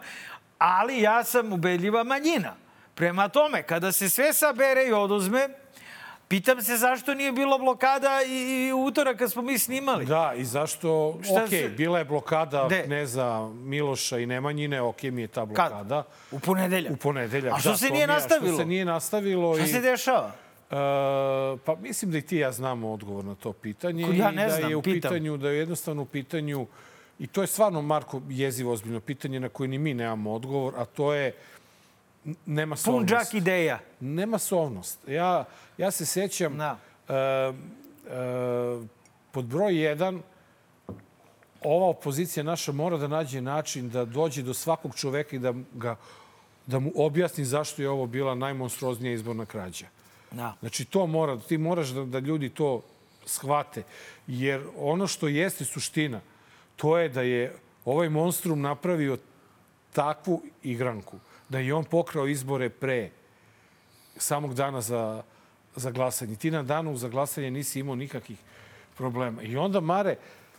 ali 0.59 1.00
ja 1.00 1.25
sam 1.25 1.52
ubedljiva 1.52 2.04
manjina. 2.04 2.54
Prema 2.95 3.28
tome, 3.28 3.62
kada 3.62 3.92
se 3.92 4.09
sve 4.09 4.33
sabere 4.33 4.87
i 4.87 4.92
oduzme, 4.92 5.49
Pitam 6.28 6.62
se 6.62 6.76
zašto 6.76 7.14
nije 7.14 7.32
bilo 7.32 7.58
blokada 7.58 8.20
i, 8.28 8.66
i 8.66 8.73
utorak 8.73 9.18
kad 9.18 9.32
smo 9.32 9.42
mi 9.42 9.58
snimali. 9.58 10.06
Da, 10.06 10.32
i 10.37 10.44
zašto... 10.44 11.18
Šta 11.23 11.42
ok, 11.44 11.49
se- 11.50 11.68
bila 11.68 11.99
je 11.99 12.04
blokada 12.04 12.66
Gde? 12.66 12.82
kneza 12.85 13.49
Miloša 13.49 14.18
i 14.18 14.26
Nemanjine, 14.26 14.82
ok 14.82 15.02
mi 15.02 15.23
je 15.23 15.28
ta 15.28 15.44
blokada. 15.44 16.04
U 16.30 16.40
ponedeljak. 16.40 16.92
U 16.92 16.97
ponedeljak. 16.97 17.54
A 17.54 17.58
što 17.58 17.70
da, 17.70 17.76
se 17.76 17.90
nije 17.90 18.06
nastavilo? 18.06 18.52
Što 18.52 18.62
se 18.62 18.66
nije 18.66 18.85
nastavilo. 18.85 19.54
Šta 19.54 19.64
i, 19.64 19.68
se 19.68 19.80
dešava? 19.80 20.32
E, 20.70 20.75
pa 21.64 21.76
mislim 21.80 22.11
da 22.11 22.18
i 22.18 22.23
ti 22.23 22.37
i 22.37 22.38
ja 22.38 22.52
znamo 22.52 22.92
odgovor 22.92 23.25
na 23.25 23.35
to 23.35 23.52
pitanje. 23.52 24.04
Ko 24.04 24.12
ja 24.12 24.32
i 24.32 24.35
ne 24.37 24.44
da 24.44 24.50
znam, 24.54 24.70
je 24.70 24.76
u 24.76 24.82
pitam. 24.82 25.11
pitanju, 25.11 25.37
da 25.37 25.50
je 25.50 25.58
jednostavno 25.58 26.02
u 26.02 26.06
pitanju, 26.06 26.66
i 27.18 27.26
to 27.26 27.40
je 27.40 27.47
stvarno, 27.47 27.82
Marko, 27.82 28.23
jezivo 28.28 28.73
ozbiljno 28.73 29.00
pitanje 29.00 29.40
na 29.40 29.49
koje 29.49 29.68
ni 29.68 29.78
mi 29.78 29.94
nemamo 29.94 30.32
odgovor, 30.32 30.75
a 30.76 30.85
to 30.85 31.12
je 31.12 31.32
nema 32.46 32.75
Pun 32.75 32.82
sovnost. 32.82 33.08
džak 33.08 33.34
ideja. 33.34 33.78
Nema 34.00 34.38
sovnost. 34.38 35.08
Ja, 35.08 35.44
ja 35.78 35.90
se 35.90 36.06
sećam, 36.06 36.56
Da. 36.58 36.78
e, 37.08 37.14
e, 37.14 37.52
pod 39.32 39.44
broj 39.44 39.82
jedan, 39.82 40.22
ova 41.62 41.87
opozicija 41.87 42.42
naša 42.42 42.72
mora 42.72 42.96
da 42.96 43.08
nađe 43.08 43.40
način 43.40 43.90
da 43.90 44.04
dođe 44.04 44.42
do 44.42 44.54
svakog 44.54 44.94
čoveka 44.94 45.37
i 45.37 45.38
da, 45.38 45.54
ga, 45.75 45.96
da 46.66 46.78
mu 46.78 46.92
objasni 46.96 47.44
zašto 47.44 47.82
je 47.82 47.90
ovo 47.90 48.06
bila 48.06 48.34
najmonstruoznija 48.34 49.12
izborna 49.14 49.46
krađa. 49.46 49.87
Da. 50.30 50.54
Znači, 50.60 50.84
to 50.84 51.06
mora, 51.06 51.38
ti 51.38 51.58
moraš 51.58 51.88
da, 51.88 52.04
da 52.04 52.18
ljudi 52.18 52.48
to 52.48 52.82
shvate. 53.26 53.82
Jer 54.26 54.66
ono 54.76 55.06
što 55.06 55.28
jeste 55.28 55.64
suština, 55.64 56.20
to 56.76 56.98
je 56.98 57.08
da 57.08 57.22
je 57.22 57.56
ovaj 57.84 58.08
monstrum 58.08 58.60
napravio 58.60 59.18
takvu 59.92 60.42
igranku, 60.62 61.18
da 61.48 61.58
je 61.58 61.74
on 61.74 61.84
pokrao 61.84 62.26
izbore 62.26 62.68
pre 62.70 63.10
samog 64.16 64.54
dana 64.54 64.80
za, 64.80 65.22
za 65.76 65.90
glasanje. 65.90 66.36
Ti 66.36 66.50
na 66.50 66.62
danu 66.62 66.96
za 66.96 67.08
glasanje 67.08 67.50
nisi 67.50 67.80
imao 67.80 67.94
nikakvih 67.94 68.38
problema. 68.96 69.42
I 69.42 69.56
onda, 69.56 69.80
Mare, 69.80 70.16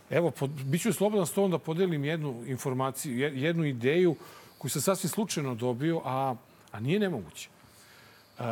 evo, 0.09 0.31
pod, 0.31 0.49
bit 0.49 0.81
ću 0.81 0.93
slobodan 0.93 1.27
s 1.27 1.31
tom 1.31 1.51
da 1.51 1.57
podelim 1.59 2.05
jednu 2.05 2.43
informaciju, 2.47 3.17
je- 3.17 3.41
jednu 3.41 3.65
ideju 3.65 4.15
koju 4.57 4.71
sam 4.71 4.81
sasvim 4.81 5.09
slučajno 5.09 5.55
dobio, 5.55 6.01
a, 6.05 6.35
a 6.71 6.79
nije 6.79 6.99
nemoguće. 6.99 7.49
E, 8.39 8.43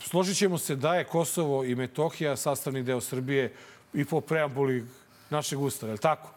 složit 0.00 0.36
ćemo 0.36 0.58
se 0.58 0.76
da 0.76 0.94
je 0.94 1.04
Kosovo 1.04 1.64
i 1.64 1.74
Metohija 1.74 2.36
sastavni 2.36 2.82
deo 2.82 3.00
Srbije 3.00 3.52
i 3.94 4.04
po 4.04 4.20
preambuli 4.20 4.86
našeg 5.30 5.60
ustava, 5.60 5.90
je 5.90 5.94
li 5.94 5.98
tako? 5.98 6.30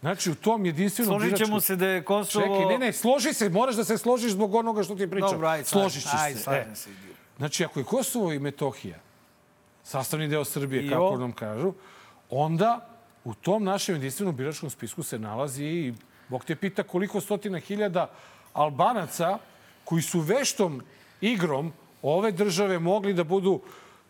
Znači, 0.00 0.30
u 0.30 0.34
tom 0.34 0.66
jedinstvenom 0.66 1.12
Složit 1.12 1.36
ćemo 1.36 1.48
biračkom- 1.48 1.60
se 1.60 1.76
da 1.76 1.86
je 1.86 2.04
Kosovo... 2.04 2.44
Čekaj, 2.44 2.66
ne, 2.68 2.78
ne, 2.78 2.92
složi 2.92 3.32
se, 3.32 3.48
moraš 3.48 3.74
da 3.74 3.84
se 3.84 3.98
složiš 3.98 4.32
zbog 4.32 4.54
onoga 4.54 4.82
što 4.82 4.94
ti 4.94 5.10
pričam. 5.10 5.30
Dobro, 5.30 5.48
ajde, 5.48 5.64
Složit 5.64 6.02
ćeš 6.02 6.10
ajde, 6.14 6.36
se. 6.36 6.42
slažem 6.42 6.72
E. 6.72 6.76
se. 6.76 6.90
Znači, 7.36 7.64
ako 7.64 7.80
je 7.80 7.84
Kosovo 7.84 8.32
i 8.32 8.38
Metohija 8.38 8.98
sastavni 9.84 10.28
deo 10.28 10.44
Srbije, 10.44 10.86
I 10.86 10.90
kako 10.90 11.16
nam 11.16 11.32
kažu, 11.32 11.72
onda 12.30 12.88
u 13.24 13.34
tom 13.34 13.64
našem 13.64 13.94
jedinstvenom 13.94 14.36
biračkom 14.36 14.70
spisku 14.70 15.02
se 15.02 15.18
nalazi 15.18 15.64
i, 15.64 15.94
Bog 16.28 16.44
te 16.44 16.56
pita 16.56 16.82
koliko 16.82 17.20
stotina 17.20 17.58
hiljada 17.58 18.10
Albanaca 18.52 19.38
koji 19.84 20.02
su 20.02 20.20
veštom 20.20 20.82
igrom 21.20 21.72
ove 22.02 22.32
države 22.32 22.78
mogli 22.78 23.14
da 23.14 23.24
budu 23.24 23.60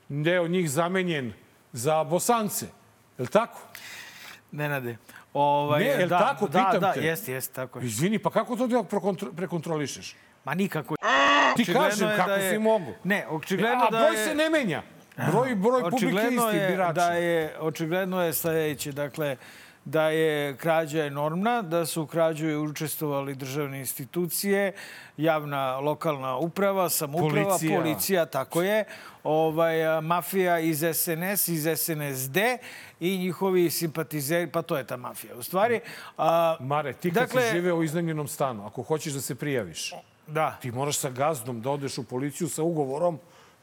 deo 0.09 0.49
njih 0.49 0.71
zamenjen 0.71 1.33
za 1.73 2.05
Bosance. 2.05 2.67
Je 3.19 3.23
li 3.23 3.29
tako? 3.29 3.59
Nenade. 4.53 4.97
Ovaj, 5.35 5.81
Ne, 5.81 5.87
jel 5.91 6.09
da, 6.09 6.19
tako? 6.21 6.49
Da, 6.49 6.59
Pitam 6.61 6.81
da, 6.81 6.93
te. 6.93 7.01
jeste, 7.01 7.33
jeste, 7.33 7.55
tako 7.55 7.79
je. 7.79 7.87
Izvini, 7.87 8.19
pa 8.19 8.31
kako 8.31 8.57
to 8.57 8.67
da 8.67 8.77
prekontro- 8.79 9.33
prekontrolišeš? 9.33 10.15
Ma 10.45 10.55
nikako. 10.55 10.95
Ti 11.57 11.65
kažem 11.67 12.09
je 12.09 12.17
kako 12.17 12.29
da 12.29 12.35
je- 12.35 12.51
si 12.51 12.59
mogu. 12.59 12.93
Ne, 13.05 13.27
očigledno 13.29 13.85
A 13.85 13.91
da 13.91 13.99
broj 13.99 14.11
je... 14.13 14.25
se 14.25 14.35
ne 14.35 14.51
menja. 14.51 14.83
Broj, 15.27 15.55
broj 15.57 15.83
publike 15.83 16.07
isti 16.27 16.57
je 16.57 16.69
birača. 16.69 16.93
da 16.93 17.07
je, 17.09 17.55
očigledno 17.61 18.23
je 18.23 18.33
sledeće, 18.33 18.93
dakle, 18.93 19.37
da 19.89 20.11
je 20.11 20.57
krađa 20.57 21.05
enormna, 21.05 21.63
da 21.63 21.87
su 21.87 22.03
u 22.03 22.07
krađu 22.07 22.47
učestvovali 22.61 23.35
državne 23.35 23.79
institucije, 23.79 24.73
javna 25.17 25.79
lokalna 25.79 26.37
uprava, 26.37 26.89
samouprava, 26.89 27.49
Policija. 27.49 27.81
policija, 27.81 28.27
tako 28.27 28.63
je, 28.63 28.85
ovaj, 29.25 30.01
mafija 30.03 30.59
iz 30.59 30.85
SNS, 30.95 31.49
iz 31.49 31.67
SNSD 31.77 32.37
i 33.01 33.19
njihovi 33.19 33.71
simpatizeri, 33.71 34.47
pa 34.47 34.63
to 34.63 34.77
je 34.77 34.85
ta 34.87 34.97
mafija. 34.97 35.37
U 35.37 35.43
stvari, 35.43 35.81
a, 36.19 36.57
Mare, 36.61 36.93
ti 36.93 37.11
kad 37.11 37.23
Dakle- 37.23 37.43
si 37.43 37.51
živeo 37.51 37.77
u 37.77 37.83
iznajmljenom 37.83 38.29
stanu, 38.29 38.67
ako 38.67 38.83
hoćeš 38.83 39.13
da 39.13 39.21
se 39.21 39.35
prijaviš, 39.35 39.95
da. 40.27 40.59
ti 40.63 40.71
moraš 40.71 40.99
sa 40.99 41.11
gazdom 41.11 41.61
da 41.61 41.71
odeš 41.71 41.99
u 41.99 42.05
policiju 42.05 42.49
sa 42.49 42.63
ugovorom 42.63 43.19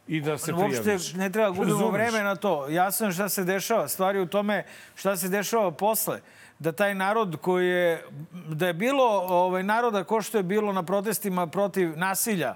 i 0.08 0.22
da 0.22 0.38
se 0.38 0.54
prijaviš. 0.54 0.78
Uopšte 0.78 1.18
ne 1.18 1.30
treba 1.30 1.50
gubimo 1.50 1.92
vreme 1.92 2.24
na 2.24 2.36
to. 2.36 2.70
Jasno 2.70 3.08
je 3.08 3.14
šta 3.14 3.30
se 3.30 3.44
dešava. 3.44 3.88
Stvari 3.88 4.20
u 4.20 4.28
tome 4.28 4.64
šta 4.96 5.18
se 5.18 5.30
dešava 5.30 5.72
posle. 5.72 6.22
Da 6.60 6.72
taj 6.72 6.96
narod 6.96 7.38
koji 7.42 7.68
je... 7.68 8.06
Da 8.32 8.68
je 8.68 8.74
bilo 8.74 9.04
ovaj, 9.28 9.64
naroda 9.64 10.04
ko 10.04 10.22
što 10.22 10.38
je 10.38 10.44
bilo 10.44 10.74
na 10.74 10.84
protestima 10.84 11.48
protiv 11.48 11.98
nasilja, 11.98 12.56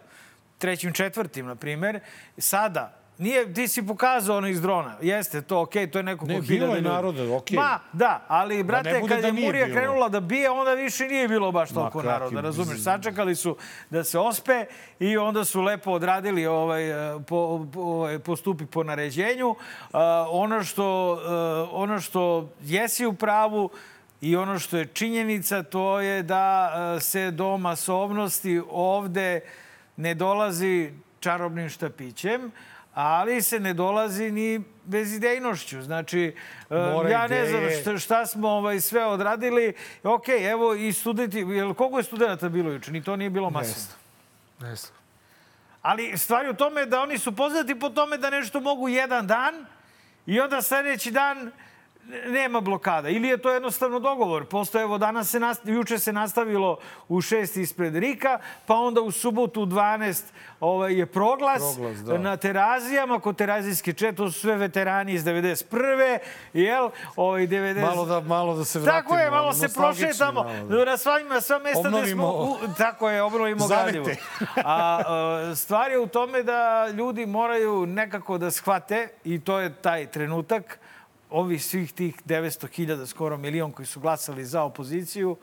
trećim, 0.57 0.93
četvrtim, 0.93 1.45
na 1.45 1.55
primer, 1.55 1.99
sada 2.37 2.98
Nije, 3.19 3.53
ti 3.53 3.67
si 3.67 3.87
pokazao 3.87 4.37
ono 4.37 4.47
iz 4.47 4.61
drona. 4.61 4.95
Jeste, 5.01 5.41
to 5.41 5.61
okej, 5.61 5.91
to 5.91 5.99
je 5.99 6.03
neko 6.03 6.25
Ne, 6.25 6.35
ko 6.35 6.41
bilo 6.41 6.75
je 6.75 6.81
naroda, 6.81 7.35
okej. 7.35 7.55
Ma, 7.55 7.79
da, 7.93 8.25
ali, 8.27 8.63
brate, 8.63 8.97
bude 9.01 9.13
kad 9.13 9.21
da 9.21 9.27
je 9.27 9.33
Murija 9.33 9.65
bilo. 9.65 9.77
krenula 9.77 10.09
da 10.09 10.19
bije, 10.19 10.49
onda 10.49 10.73
više 10.73 11.05
nije 11.05 11.27
bilo 11.27 11.51
baš 11.51 11.69
toliko 11.69 11.99
kakvi 11.99 12.11
naroda, 12.11 12.41
razumeš? 12.41 12.83
Sačekali 12.83 13.35
su 13.35 13.57
da 13.89 14.03
se 14.03 14.19
ospe 14.19 14.65
i 14.99 15.17
onda 15.17 15.45
su 15.45 15.61
lepo 15.61 15.91
odradili 15.91 16.45
ovaj, 16.45 16.89
eh, 16.89 17.19
po, 17.27 17.65
ovaj, 17.75 18.19
postupi 18.19 18.65
po 18.65 18.83
naređenju. 18.83 19.49
Uh, 19.49 19.55
ono, 20.29 20.63
što, 20.63 21.13
uh, 21.13 21.69
ono 21.71 22.01
što 22.01 22.49
jesi 22.61 23.05
u 23.05 23.13
pravu 23.13 23.69
i 24.21 24.35
ono 24.35 24.59
što 24.59 24.77
je 24.77 24.85
činjenica, 24.85 25.63
to 25.63 25.99
je 25.99 26.23
da 26.23 26.71
se 26.99 27.31
do 27.31 27.57
masovnosti 27.57 28.61
ovde 28.69 29.41
ne 29.97 30.13
dolazi 30.13 30.91
čarobnim 31.19 31.69
štapićem, 31.69 32.51
ali 33.01 33.41
se 33.41 33.59
ne 33.59 33.73
dolazi 33.73 34.31
ni 34.31 34.61
bezidejnošću. 34.83 35.81
Znači, 35.81 36.35
uh, 36.69 36.77
Mora 36.77 37.09
ja 37.09 37.27
ne 37.27 37.45
znam 37.45 37.61
šta, 37.81 37.97
šta 37.97 38.25
smo 38.25 38.49
ovaj, 38.49 38.79
sve 38.79 39.05
odradili. 39.05 39.73
Ok, 40.03 40.29
evo 40.29 40.73
i 40.73 40.93
studenti, 40.93 41.39
jel, 41.39 41.73
koliko 41.73 41.97
je 41.97 42.03
studenta 42.03 42.49
bilo 42.49 42.71
juče? 42.71 42.91
Ni 42.91 43.03
to 43.03 43.15
nije 43.15 43.29
bilo 43.29 43.49
masovno. 43.49 43.93
Ne 44.59 44.75
znam. 44.75 44.93
Ali 45.81 46.17
stvar 46.17 46.45
je 46.45 46.51
u 46.51 46.55
tome 46.55 46.85
da 46.85 47.01
oni 47.01 47.17
su 47.17 47.35
poznati 47.35 47.79
po 47.79 47.89
tome 47.89 48.17
da 48.17 48.29
nešto 48.29 48.59
mogu 48.59 48.89
jedan 48.89 49.27
dan 49.27 49.65
i 50.25 50.39
onda 50.39 50.61
sledeći 50.61 51.11
dan 51.11 51.51
nema 52.27 52.61
blokada. 52.61 53.09
Ili 53.09 53.27
je 53.27 53.37
to 53.37 53.51
jednostavno 53.51 53.99
dogovor. 53.99 54.45
Postoje, 54.45 54.83
evo, 54.83 54.97
danas 54.97 55.29
se 55.29 55.39
nast... 55.39 55.61
juče 55.65 55.99
se 55.99 56.13
nastavilo 56.13 56.77
u 57.07 57.21
šest 57.21 57.57
ispred 57.57 57.95
Rika, 57.95 58.39
pa 58.65 58.75
onda 58.75 59.01
u 59.01 59.11
subotu 59.11 59.61
u 59.61 59.65
12 59.65 60.23
ovaj, 60.59 60.93
je 60.93 61.05
proglas, 61.05 61.61
Proglas, 61.75 61.97
da. 61.97 62.17
na 62.17 62.37
terazijama, 62.37 63.19
kod 63.19 63.35
terazijske 63.35 63.93
čet, 63.93 64.15
to 64.15 64.31
su 64.31 64.39
sve 64.39 64.55
veterani 64.55 65.13
iz 65.13 65.23
91. 65.23 66.17
Jel? 66.53 66.89
Ovaj, 67.15 67.47
90... 67.47 67.81
Malo 67.81 68.05
da, 68.05 68.19
malo 68.19 68.55
da 68.55 68.65
se 68.65 68.79
vratimo. 68.79 69.01
Tako 69.01 69.17
je, 69.17 69.31
malo 69.31 69.53
se 69.53 69.67
prošetamo. 69.69 70.43
da- 70.43 70.85
Na 70.85 70.97
sva, 70.97 71.19
na 71.19 71.41
sva 71.41 71.59
mesta 71.59 71.79
gde 71.81 72.07
smo... 72.07 72.27
Obnovimo- 72.27 72.65
U, 72.65 72.77
tako 72.77 73.09
je, 73.09 73.21
obnovimo 73.21 73.67
gradivo. 73.67 74.05
A, 74.55 75.01
a 75.47 75.55
stvar 75.55 75.91
je 75.91 75.99
u 75.99 76.07
tome 76.07 76.43
da 76.43 76.59
ljudi 76.87 77.25
moraju 77.25 77.85
nekako 77.85 78.37
da 78.37 78.51
shvate, 78.51 79.07
i 79.23 79.39
to 79.39 79.59
je 79.59 79.73
taj 79.73 80.05
trenutak, 80.07 80.79
ovih 81.29 81.65
svih 81.65 81.93
tih 81.93 82.25
900.000, 82.25 83.05
skoro 83.05 83.37
milion 83.37 83.71
koji 83.71 83.85
su 83.85 83.99
glasali 83.99 84.45
za 84.45 84.63
opoziciju, 84.63 85.37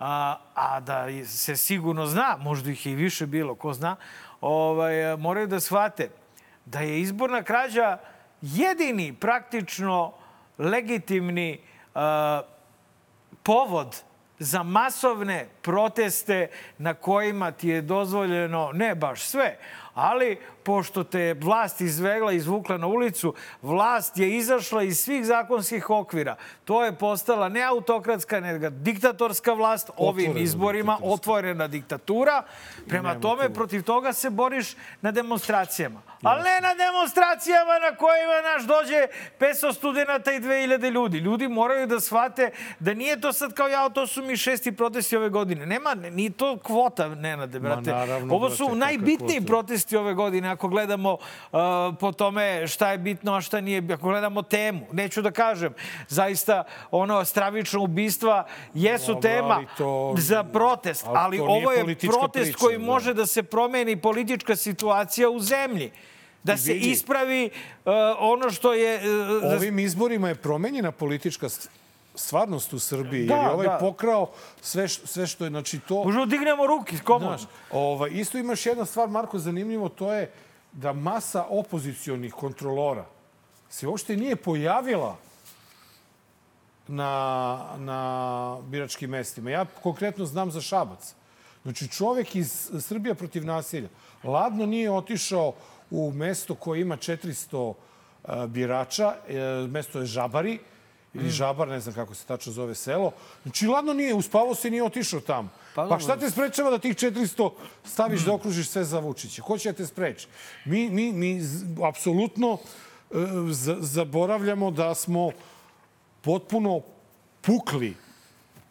a, 0.00 0.36
a 0.54 0.80
da 0.80 1.06
se 1.24 1.56
sigurno 1.56 2.06
zna, 2.06 2.36
možda 2.40 2.70
ih 2.70 2.86
je 2.86 2.92
i 2.92 2.96
više 2.96 3.26
bilo, 3.26 3.54
ko 3.54 3.72
zna, 3.72 3.96
ovaj, 4.40 5.16
moraju 5.16 5.46
da 5.46 5.60
shvate 5.60 6.10
da 6.66 6.80
je 6.80 7.00
izborna 7.00 7.42
krađa 7.42 7.98
jedini 8.42 9.12
praktično 9.12 10.12
legitimni 10.58 11.60
a, 11.94 12.42
povod 13.42 14.02
za 14.38 14.62
masovne 14.62 15.48
proteste 15.62 16.48
na 16.78 16.94
kojima 16.94 17.50
ti 17.50 17.68
je 17.68 17.82
dozvoljeno, 17.82 18.70
ne 18.72 18.94
baš 18.94 19.22
sve, 19.22 19.58
ali 19.98 20.38
pošto 20.62 21.04
te 21.04 21.34
vlast 21.34 21.80
izvegla, 21.80 22.32
izvukla 22.32 22.76
na 22.78 22.86
ulicu, 22.86 23.34
vlast 23.62 24.18
je 24.18 24.36
izašla 24.36 24.82
iz 24.82 24.98
svih 25.00 25.26
zakonskih 25.26 25.90
okvira. 25.90 26.36
To 26.64 26.84
je 26.84 26.92
postala 26.92 27.48
ne 27.48 27.62
autokratska, 27.62 28.40
nego 28.40 28.70
diktatorska 28.70 29.52
vlast 29.52 29.90
ovim 29.96 30.30
Otvorena 30.30 30.44
izborima, 30.44 30.92
diktatorska. 30.92 31.14
otvorena 31.14 31.68
diktatura. 31.68 32.42
Prema 32.88 33.08
Nema 33.08 33.20
tome, 33.20 33.46
tu. 33.46 33.54
protiv 33.54 33.82
toga 33.82 34.12
se 34.12 34.30
boriš 34.30 34.76
na 35.00 35.10
demonstracijama. 35.10 36.02
Ali 36.22 36.42
ne 36.42 36.60
na 36.60 36.74
demonstracijama 36.74 37.78
na 37.90 37.96
kojima 37.96 38.34
naš 38.52 38.62
dođe 38.62 39.06
500 39.40 39.74
studenta 39.74 40.32
i 40.32 40.40
2000 40.40 40.90
ljudi. 40.90 41.18
Ljudi 41.18 41.48
moraju 41.48 41.86
da 41.86 42.00
shvate 42.00 42.50
da 42.78 42.94
nije 42.94 43.20
to 43.20 43.32
sad 43.32 43.52
kao 43.54 43.68
ja, 43.68 43.88
to 43.88 44.06
su 44.06 44.22
mi 44.22 44.36
šesti 44.36 44.72
protesti 44.72 45.16
ove 45.16 45.28
godine. 45.28 45.66
Nema, 45.66 45.94
nije 45.94 46.30
to 46.30 46.58
kvota, 46.58 47.08
Nenade, 47.08 47.60
brate. 47.60 47.90
naravno, 47.90 48.34
Ovo 48.34 48.46
brate, 48.46 48.56
su 48.56 48.64
kakve 48.64 48.78
najbitniji 48.78 49.40
protesti 49.40 49.96
ove 49.96 50.14
godine, 50.14 50.48
ako 50.48 50.68
gledamo 50.68 51.12
uh, 51.12 51.58
po 52.00 52.12
tome 52.12 52.66
šta 52.66 52.90
je 52.90 52.98
bitno, 52.98 53.34
a 53.34 53.40
šta 53.40 53.60
nije, 53.60 53.82
ako 53.92 54.08
gledamo 54.08 54.42
temu, 54.42 54.86
neću 54.92 55.22
da 55.22 55.30
kažem, 55.30 55.74
zaista 56.08 56.64
ono 56.90 57.24
stravično 57.24 57.82
ubistva 57.82 58.46
jesu 58.74 59.06
Dobro, 59.06 59.20
tema 59.20 59.64
to- 59.78 60.14
za 60.18 60.44
protest, 60.44 61.04
ali 61.06 61.18
ali, 61.18 61.40
ovo 61.40 61.72
je 61.72 61.96
protest 61.98 62.44
priča, 62.44 62.58
koji 62.58 62.78
da. 62.78 62.84
može 62.84 63.14
da 63.14 63.26
se 63.26 63.42
promeni 63.42 63.96
politička 63.96 64.56
situacija 64.56 65.30
u 65.30 65.40
zemlji. 65.40 65.92
Da 66.42 66.56
se 66.56 66.72
vidi. 66.72 66.90
ispravi 66.90 67.50
uh, 67.84 67.92
ono 68.18 68.50
što 68.50 68.74
je... 68.74 69.00
uh, 69.44 69.52
Ovim 69.56 69.78
izborima 69.78 70.28
je 70.28 70.34
promenjena 70.34 70.92
politička 70.92 71.48
st- 71.48 71.68
stvarnost 72.14 72.72
u 72.72 72.78
Srbiji. 72.78 73.26
Da, 73.26 73.34
jer 73.34 73.44
je 73.44 73.50
ovaj 73.50 73.66
da. 73.66 73.78
pokrao 73.80 74.30
sve, 74.60 74.88
š- 74.88 75.00
sve 75.04 75.26
što 75.26 75.44
je, 75.44 75.50
znači 75.50 75.80
to... 75.80 76.04
Možemo 76.04 76.26
da 76.26 76.30
dignemo 76.30 76.62
komodno. 77.04 77.38
Znaš, 77.38 77.50
ovaj, 77.70 78.10
isto 78.12 78.38
imaš 78.38 78.66
jedna 78.66 78.84
stvar, 78.84 79.08
Marko, 79.08 79.38
zanimljivo, 79.38 79.88
to 79.88 80.12
je 80.12 80.30
da 80.72 80.92
masa 80.92 81.46
opozicionih 81.48 82.32
kontrolora 82.34 83.04
se 83.70 83.86
uopšte 83.86 84.16
nije 84.16 84.36
pojavila 84.36 85.16
na, 86.88 87.58
na 87.78 88.56
biračkim 88.62 89.10
mestima. 89.10 89.50
Ja 89.50 89.64
konkretno 89.82 90.24
znam 90.26 90.50
za 90.50 90.60
Šabac. 90.60 91.14
Znači, 91.62 91.88
čovek 91.88 92.36
iz 92.36 92.70
Srbija 92.80 93.14
protiv 93.14 93.44
nasilja 93.44 93.88
ladno 94.24 94.66
nije 94.66 94.90
otišao 94.90 95.52
u 95.90 96.12
mesto 96.12 96.54
koje 96.54 96.80
ima 96.80 96.96
400 96.96 97.56
uh, 97.56 98.46
birača. 98.46 99.14
E, 99.28 99.66
mesto 99.68 100.00
je 100.00 100.06
Žabari 100.06 100.58
ili 101.14 101.30
Žabar, 101.30 101.68
ne 101.68 101.80
znam 101.80 101.94
kako 101.94 102.14
se 102.14 102.26
tačno 102.26 102.52
zove 102.52 102.74
selo. 102.74 103.12
Znači, 103.42 103.66
ladno 103.66 103.92
nije, 103.94 104.14
uspavao 104.14 104.54
se 104.54 104.68
i 104.68 104.70
nije 104.70 104.84
otišao 104.84 105.20
tamo. 105.20 105.48
Pa 105.74 105.86
Pa, 105.88 105.98
šta 105.98 106.16
te 106.16 106.30
sprečava 106.30 106.70
da 106.70 106.78
tih 106.78 106.96
400 106.96 107.50
staviš 107.84 108.20
da 108.20 108.34
okružiš 108.34 108.68
sve 108.68 108.84
za 108.84 108.98
Vučića? 108.98 109.42
Ko 109.42 109.58
će 109.58 109.72
da 109.72 109.76
te 109.76 109.86
spreči? 109.86 110.26
Mi, 110.64 110.90
mi, 110.90 111.12
mi 111.12 111.42
apsolutno 111.88 112.58
e, 113.10 113.14
zaboravljamo 113.80 114.70
da 114.70 114.94
smo 114.94 115.30
potpuno 116.20 116.80
pukli 117.40 117.94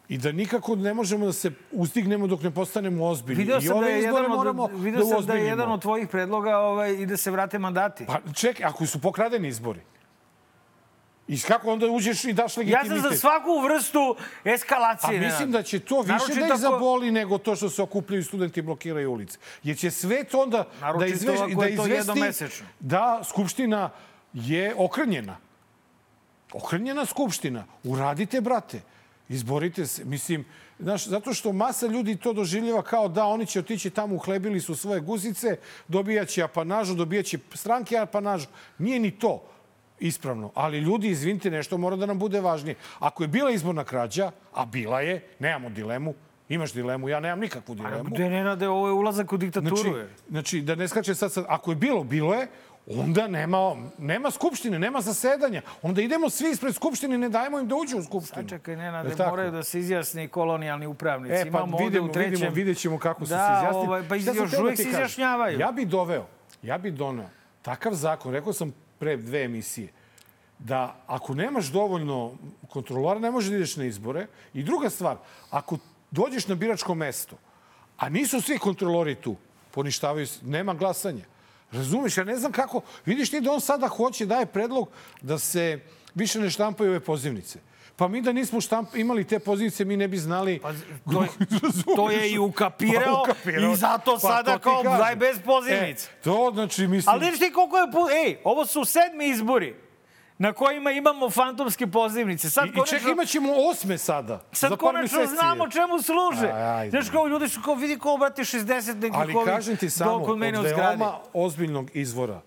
i 0.08 0.18
da 0.18 0.32
nikako 0.32 0.76
ne 0.76 0.94
možemo 0.94 1.26
da 1.26 1.32
se 1.32 1.50
uzdignemo 1.72 2.26
dok 2.26 2.42
ne 2.42 2.50
postanemo 2.50 3.06
ozbiljni. 3.06 3.44
Video 3.44 3.58
I 3.58 3.64
da 3.64 3.74
ove 3.74 3.90
je 3.90 3.98
izbore 3.98 4.22
jedan 4.22 4.36
moramo 4.36 4.62
od, 4.62 4.70
da 4.70 4.76
video 4.76 5.06
sam 5.06 5.26
da 5.26 5.34
je 5.34 5.44
jedan 5.46 5.72
od 5.72 5.82
tvojih 5.82 6.08
predloga 6.08 6.58
ovaj, 6.58 6.92
i 6.92 7.06
da 7.06 7.16
se 7.16 7.30
vrate 7.30 7.58
mandati. 7.58 8.06
Pa 8.06 8.20
čekaj, 8.34 8.66
ako 8.66 8.86
su 8.86 9.00
pokradeni 9.00 9.48
izbori, 9.48 9.80
i 11.28 11.40
kako 11.40 11.72
onda 11.72 11.86
uđeš 11.86 12.24
i 12.24 12.32
daš 12.32 12.56
Ja 12.56 12.60
legitimitet? 12.60 13.02
sam 13.02 13.10
za 13.10 13.16
svaku 13.16 13.60
vrstu 13.60 14.16
eskalacije. 14.44 15.08
A 15.08 15.20
mislim 15.20 15.38
Nenad. 15.40 15.52
da 15.52 15.62
će 15.62 15.78
to 15.80 16.00
više 16.00 16.12
Naročito 16.12 16.40
da 16.40 16.46
ih 16.46 16.52
ako- 16.52 16.60
zaboli 16.60 17.10
nego 17.10 17.38
to 17.38 17.56
što 17.56 17.70
se 17.70 17.82
okupljaju 17.82 18.24
studenti 18.24 18.60
i 18.60 18.62
blokiraju 18.62 19.12
ulice. 19.12 19.38
Jer 19.62 19.76
će 19.76 19.90
sve 19.90 20.24
to 20.24 20.40
onda 20.40 20.56
da, 20.58 20.86
Naročito 20.86 21.14
izveš, 21.14 21.38
da 21.56 21.68
izvesti 21.68 22.36
da 22.80 23.20
Skupština 23.24 23.90
je 24.32 24.74
okrnjena. 24.78 25.36
Okrnjena 26.52 27.06
Skupština. 27.06 27.64
Uradite, 27.84 28.40
brate. 28.40 28.80
Izborite 29.28 29.86
se. 29.86 30.04
Mislim, 30.04 30.44
znaš, 30.78 31.06
zato 31.06 31.34
što 31.34 31.52
masa 31.52 31.86
ljudi 31.86 32.16
to 32.16 32.32
doživljava 32.32 32.82
kao 32.82 33.08
da 33.08 33.24
oni 33.24 33.46
će 33.46 33.58
otići 33.58 33.90
tamo, 33.90 34.14
uhlebili 34.14 34.60
su 34.60 34.74
svoje 34.74 35.00
guzice, 35.00 35.56
dobijaće 35.88 36.42
apanažu, 36.42 36.94
dobijaće 36.94 37.38
stranke 37.54 37.98
apanažu. 37.98 38.46
Nije 38.78 39.00
ni 39.00 39.10
to 39.10 39.42
ispravno. 40.00 40.50
Ali 40.54 40.78
ljudi, 40.78 41.08
izvinite, 41.08 41.50
nešto 41.50 41.78
mora 41.78 41.96
da 41.96 42.06
nam 42.06 42.18
bude 42.18 42.40
važnije. 42.40 42.74
Ako 42.98 43.24
je 43.24 43.28
bila 43.28 43.50
izborna 43.50 43.84
krađa, 43.84 44.30
a 44.54 44.64
bila 44.64 45.00
je, 45.00 45.28
nemamo 45.38 45.70
dilemu, 45.70 46.14
imaš 46.48 46.72
dilemu, 46.72 47.08
ja 47.08 47.20
nemam 47.20 47.40
nikakvu 47.40 47.74
dilemu. 47.74 48.10
Gde 48.10 48.30
ne 48.30 48.44
nade, 48.44 48.68
ovo 48.68 48.86
je 48.86 48.92
ulazak 48.92 49.32
u 49.32 49.36
diktaturu. 49.36 49.76
Znači, 49.76 50.08
znači, 50.30 50.60
da 50.60 50.74
ne 50.74 50.88
skače 50.88 51.14
sad, 51.14 51.32
sad, 51.32 51.44
ako 51.48 51.70
je 51.70 51.76
bilo, 51.76 52.04
bilo 52.04 52.34
je, 52.34 52.46
onda 52.96 53.28
nema, 53.28 53.76
nema 53.98 54.30
skupštine, 54.30 54.78
nema 54.78 55.00
zasedanja. 55.00 55.62
Onda 55.82 56.02
idemo 56.02 56.30
svi 56.30 56.50
ispred 56.50 56.74
skupštine 56.74 57.18
ne 57.18 57.28
dajemo 57.28 57.58
im 57.58 57.68
da 57.68 57.74
uđu 57.74 57.98
u 57.98 58.02
skupštinu. 58.02 58.48
Čekaj, 58.48 58.76
Nenade, 58.76 59.08
Jel 59.08 59.16
tako? 59.16 59.30
moraju 59.30 59.50
da 59.50 59.62
se 59.62 59.78
izjasni 59.80 60.28
kolonijalni 60.28 60.86
upravnici. 60.86 61.34
E, 61.34 61.42
pa 61.42 61.48
Imamo 61.48 61.76
ovde 61.76 61.84
vidimo, 61.84 62.06
u 62.06 62.12
trećem... 62.12 62.30
vidimo, 62.30 62.50
vidjet 62.50 62.78
ćemo 62.78 62.98
kako 62.98 63.26
su 63.26 63.30
Da, 63.30 63.36
se 63.36 63.58
izjasnili. 63.58 63.86
ovaj, 63.88 64.08
pa 64.08 64.18
sam 64.20 64.36
još 64.36 64.50
da 64.50 64.60
uvek 64.62 64.76
se 64.76 64.88
izjašnjavaju. 64.88 65.58
Ja 65.58 65.72
bi 65.72 65.84
doveo, 65.84 66.26
ja 66.62 66.78
bi 66.78 66.90
doneo 66.90 67.28
takav 67.62 67.94
zakon, 67.94 68.32
rekao 68.32 68.52
sam 68.52 68.74
pre 68.98 69.16
dve 69.16 69.44
emisije, 69.44 69.88
da 70.58 70.96
ako 71.06 71.34
nemaš 71.34 71.66
dovoljno 71.66 72.32
kontrolora, 72.68 73.20
ne 73.20 73.30
možeš 73.30 73.50
da 73.50 73.56
ideš 73.56 73.76
na 73.76 73.84
izbore. 73.84 74.26
I 74.54 74.62
druga 74.62 74.90
stvar, 74.90 75.16
ako 75.50 75.78
dođeš 76.10 76.48
na 76.48 76.54
biračko 76.54 76.94
mesto, 76.94 77.36
a 77.96 78.08
nisu 78.08 78.40
svi 78.40 78.58
kontrolori 78.58 79.14
tu, 79.14 79.36
poništavaju 79.70 80.26
se, 80.26 80.40
nema 80.46 80.74
glasanja. 80.74 81.24
Razumeš, 81.72 82.16
ja 82.16 82.24
ne 82.24 82.36
znam 82.36 82.52
kako... 82.52 82.80
Vidiš 83.06 83.30
ti 83.30 83.40
da 83.40 83.52
on 83.52 83.60
sada 83.60 83.88
hoće, 83.88 84.26
daje 84.26 84.46
predlog 84.46 84.88
da 85.22 85.38
se 85.38 85.80
više 86.14 86.40
ne 86.40 86.50
štampaju 86.50 86.90
ove 86.90 87.00
pozivnice. 87.00 87.58
Pa 87.96 88.08
mi 88.08 88.22
da 88.22 88.32
nismo 88.32 88.60
štamp, 88.60 88.96
imali 88.96 89.24
te 89.24 89.38
pozivnice, 89.38 89.84
mi 89.84 89.96
ne 89.96 90.08
bi 90.08 90.16
znali... 90.18 90.60
Pa, 90.62 90.72
to, 91.12 91.22
je, 91.22 91.28
to 91.96 92.10
je 92.10 92.32
i 92.32 92.38
ukapirao, 92.38 93.14
Pa, 93.14 93.22
ukapirao. 93.22 93.72
i 93.72 93.76
zato 93.76 94.12
Pa, 94.12 94.18
sada 94.18 94.58
kao 94.58 94.82
daj 94.82 95.16
bez 95.16 95.38
pozivnice. 95.44 96.08
E, 96.18 96.22
to 96.22 96.50
znači, 96.54 96.86
mislim... 96.86 97.14
Ali 97.14 97.24
vidiš 97.24 97.40
ti 97.40 97.52
koliko 97.52 97.76
je... 97.78 98.26
Ej, 98.26 98.36
ovo 98.44 98.66
su 98.66 98.84
sedmi 98.84 99.28
izbori 99.28 99.87
na 100.38 100.52
kojima 100.52 100.90
imamo 100.90 101.30
fantomske 101.30 101.86
pozivnice. 101.86 102.50
Sad 102.50 102.66
I, 102.66 102.68
I 102.68 102.86
čekaj, 102.86 103.12
imat 103.12 103.28
ćemo 103.28 103.52
osme 103.70 103.98
sada. 103.98 104.40
Sad 104.52 104.76
konačno 104.76 105.26
znamo 105.26 105.70
čemu 105.70 106.02
služe. 106.02 106.52
Aj. 106.52 106.90
Znaš, 106.90 107.10
kao 107.10 107.26
ljudi 107.26 107.48
su 107.48 107.60
kao, 107.64 107.74
vidi 107.74 107.98
kao, 107.98 108.16
brate, 108.16 108.42
60 108.42 108.94
nekih 108.94 109.18
Ali 109.18 109.34
ovih 109.34 109.46
kažem 109.46 109.76
ti 109.76 109.90
samo, 109.90 110.24
od 110.24 110.64
veoma 110.64 111.18
ozbiljnog 111.32 111.90
izvora 111.96 112.40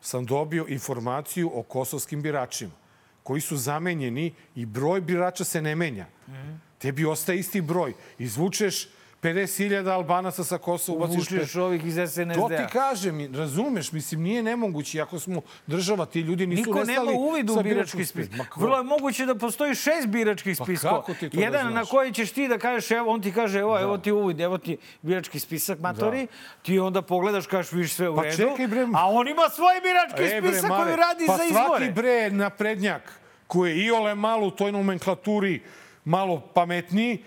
sam 0.00 0.26
dobio 0.26 0.66
informaciju 0.68 1.50
o 1.54 1.62
kosovskim 1.62 2.22
biračima 2.22 2.72
koji 3.22 3.40
su 3.40 3.56
zamenjeni 3.56 4.34
i 4.54 4.66
broj 4.66 5.00
birača 5.00 5.44
se 5.44 5.62
ne 5.62 5.74
menja. 5.76 6.06
Tebi 6.78 7.04
ostaje 7.04 7.38
isti 7.38 7.60
broj. 7.60 7.94
Izvučeš 8.18 8.88
50.000 9.22 9.88
Albanaca 9.88 10.44
sa 10.44 10.58
Kosova, 10.58 10.98
ubaciš... 10.98 11.30
Vučeš 11.30 11.56
ovih 11.56 11.86
iz 11.86 11.96
To 11.96 12.06
SNSD-a. 12.06 12.56
ti 12.56 12.72
kažem, 12.72 13.34
razumeš, 13.34 13.92
mislim, 13.92 14.22
nije 14.22 14.42
nemoguće. 14.42 15.00
Ako 15.00 15.18
smo 15.18 15.40
država, 15.66 16.06
ti 16.06 16.20
ljudi 16.20 16.46
nisu 16.46 16.60
Niko 16.60 16.78
nestali 16.78 17.06
nema 17.06 17.18
uvid 17.20 17.50
u 17.50 17.54
birački 17.54 17.68
biračkog 17.68 18.04
spis. 18.04 18.30
Ma 18.30 18.44
ko? 18.44 18.60
Vrlo 18.60 18.76
je 18.76 18.82
moguće 18.84 19.26
da 19.26 19.34
postoji 19.34 19.74
šest 19.74 20.06
biračkih 20.06 20.56
Pa 20.58 20.64
spiskova. 20.64 21.02
to 21.02 21.14
da 21.22 21.40
Jedan 21.40 21.64
na 21.64 21.70
znaš? 21.72 21.88
koji 21.90 22.12
ćeš 22.12 22.32
ti 22.32 22.48
da 22.48 22.58
kažeš, 22.58 22.90
evo, 22.90 23.10
on 23.10 23.22
ti 23.22 23.32
kaže, 23.32 23.58
evo, 23.58 23.80
evo 23.80 23.98
ti 23.98 24.12
uvid, 24.12 24.40
evo 24.40 24.58
ti 24.58 24.76
birački 25.02 25.38
spisak, 25.38 25.78
matori. 25.78 26.26
Ti 26.62 26.78
onda 26.78 27.02
pogledaš, 27.02 27.46
kažeš, 27.46 27.72
vidiš 27.72 27.92
sve 27.92 28.08
u 28.08 28.16
Pa 28.16 28.22
redu. 28.22 28.36
čekaj, 28.36 28.66
bre. 28.66 28.86
A 28.94 29.10
on 29.10 29.28
ima 29.28 29.42
svoj 29.48 29.80
birački 29.82 30.36
E, 30.36 30.40
bre, 30.40 30.50
spisak 30.50 30.68
Mare, 30.70 30.84
koji 30.84 30.96
radi 30.96 31.24
pa 31.26 31.36
za 31.36 31.44
izbore. 31.44 31.66
svaki 31.68 31.92
bre 31.92 32.30
naprednjak 32.30 33.20
koji 33.46 33.70
je 33.70 33.84
iole 33.84 34.14
malo 34.14 34.46
u 34.46 34.50
toj 34.50 34.72
nomenklaturi 34.72 35.62
malo 36.04 36.40
pametniji, 36.54 37.22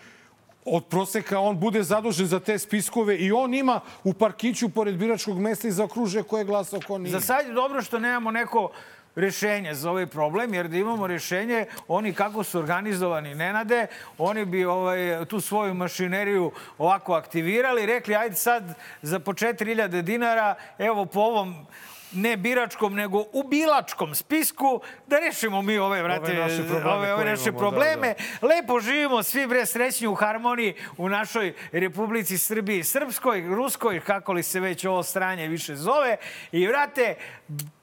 od 0.66 0.86
proseka 0.86 1.40
on 1.40 1.60
bude 1.60 1.84
zadužen 1.84 2.28
za 2.28 2.40
te 2.40 2.60
spiskove 2.60 3.18
i 3.18 3.32
on 3.32 3.54
ima 3.54 3.80
u 4.04 4.14
parkiću 4.14 4.70
pored 4.70 4.96
biračkog 4.96 5.40
mesta 5.40 5.68
i 5.68 5.72
zaokružuje 5.72 6.24
ko 6.24 6.38
je 6.38 6.44
glasao, 6.44 6.80
ko 6.88 6.98
nije. 6.98 7.12
Za 7.12 7.20
sad 7.20 7.48
je 7.48 7.54
dobro 7.54 7.82
što 7.82 8.00
nemamo 8.00 8.32
neko 8.32 8.72
rešenje 9.16 9.74
za 9.74 9.90
ovaj 9.92 10.08
problem, 10.08 10.54
jer 10.54 10.68
da 10.68 10.78
imamo 10.78 11.08
rešenje, 11.08 11.66
oni 11.88 12.14
kako 12.14 12.44
su 12.44 12.60
organizovani 12.60 13.36
nenade, 13.36 13.88
oni 14.18 14.46
bi 14.46 14.66
ovaj, 14.66 15.26
tu 15.26 15.42
svoju 15.42 15.74
mašineriju 15.74 16.52
ovako 16.78 17.14
aktivirali, 17.14 17.86
rekli 17.86 18.16
ajde 18.16 18.36
sad 18.36 18.74
za 19.02 19.20
po 19.20 19.34
4000 19.34 20.02
dinara, 20.02 20.56
evo 20.78 21.06
po 21.06 21.20
ovom 21.20 21.66
ne 22.14 22.38
biračkom, 22.38 22.96
nego 22.96 23.26
u 23.32 23.44
bilačkom 23.44 24.16
spisku, 24.16 24.82
da 25.08 25.20
rešimo 25.20 25.62
mi 25.62 25.78
ove, 25.78 26.04
vrate, 26.04 26.34
naše 26.34 26.64
probleme 26.70 26.94
ove, 26.94 27.14
ove 27.14 27.26
naše 27.26 27.50
imamo, 27.50 27.60
da, 27.60 27.68
probleme. 27.68 28.14
Lepo 28.42 28.80
živimo 28.80 29.24
svi 29.24 29.48
bre 29.48 29.66
srećni 29.66 30.08
u 30.08 30.16
harmoniji 30.16 30.74
u 30.98 31.10
našoj 31.10 31.54
Republici 31.72 32.38
Srbiji, 32.38 32.84
Srpskoj, 32.84 33.42
Ruskoj, 33.42 34.00
kako 34.00 34.34
li 34.34 34.44
se 34.44 34.60
već 34.60 34.86
ovo 34.86 35.04
stranje 35.04 35.48
više 35.48 35.76
zove. 35.76 36.18
I 36.52 36.68
vrate, 36.68 37.16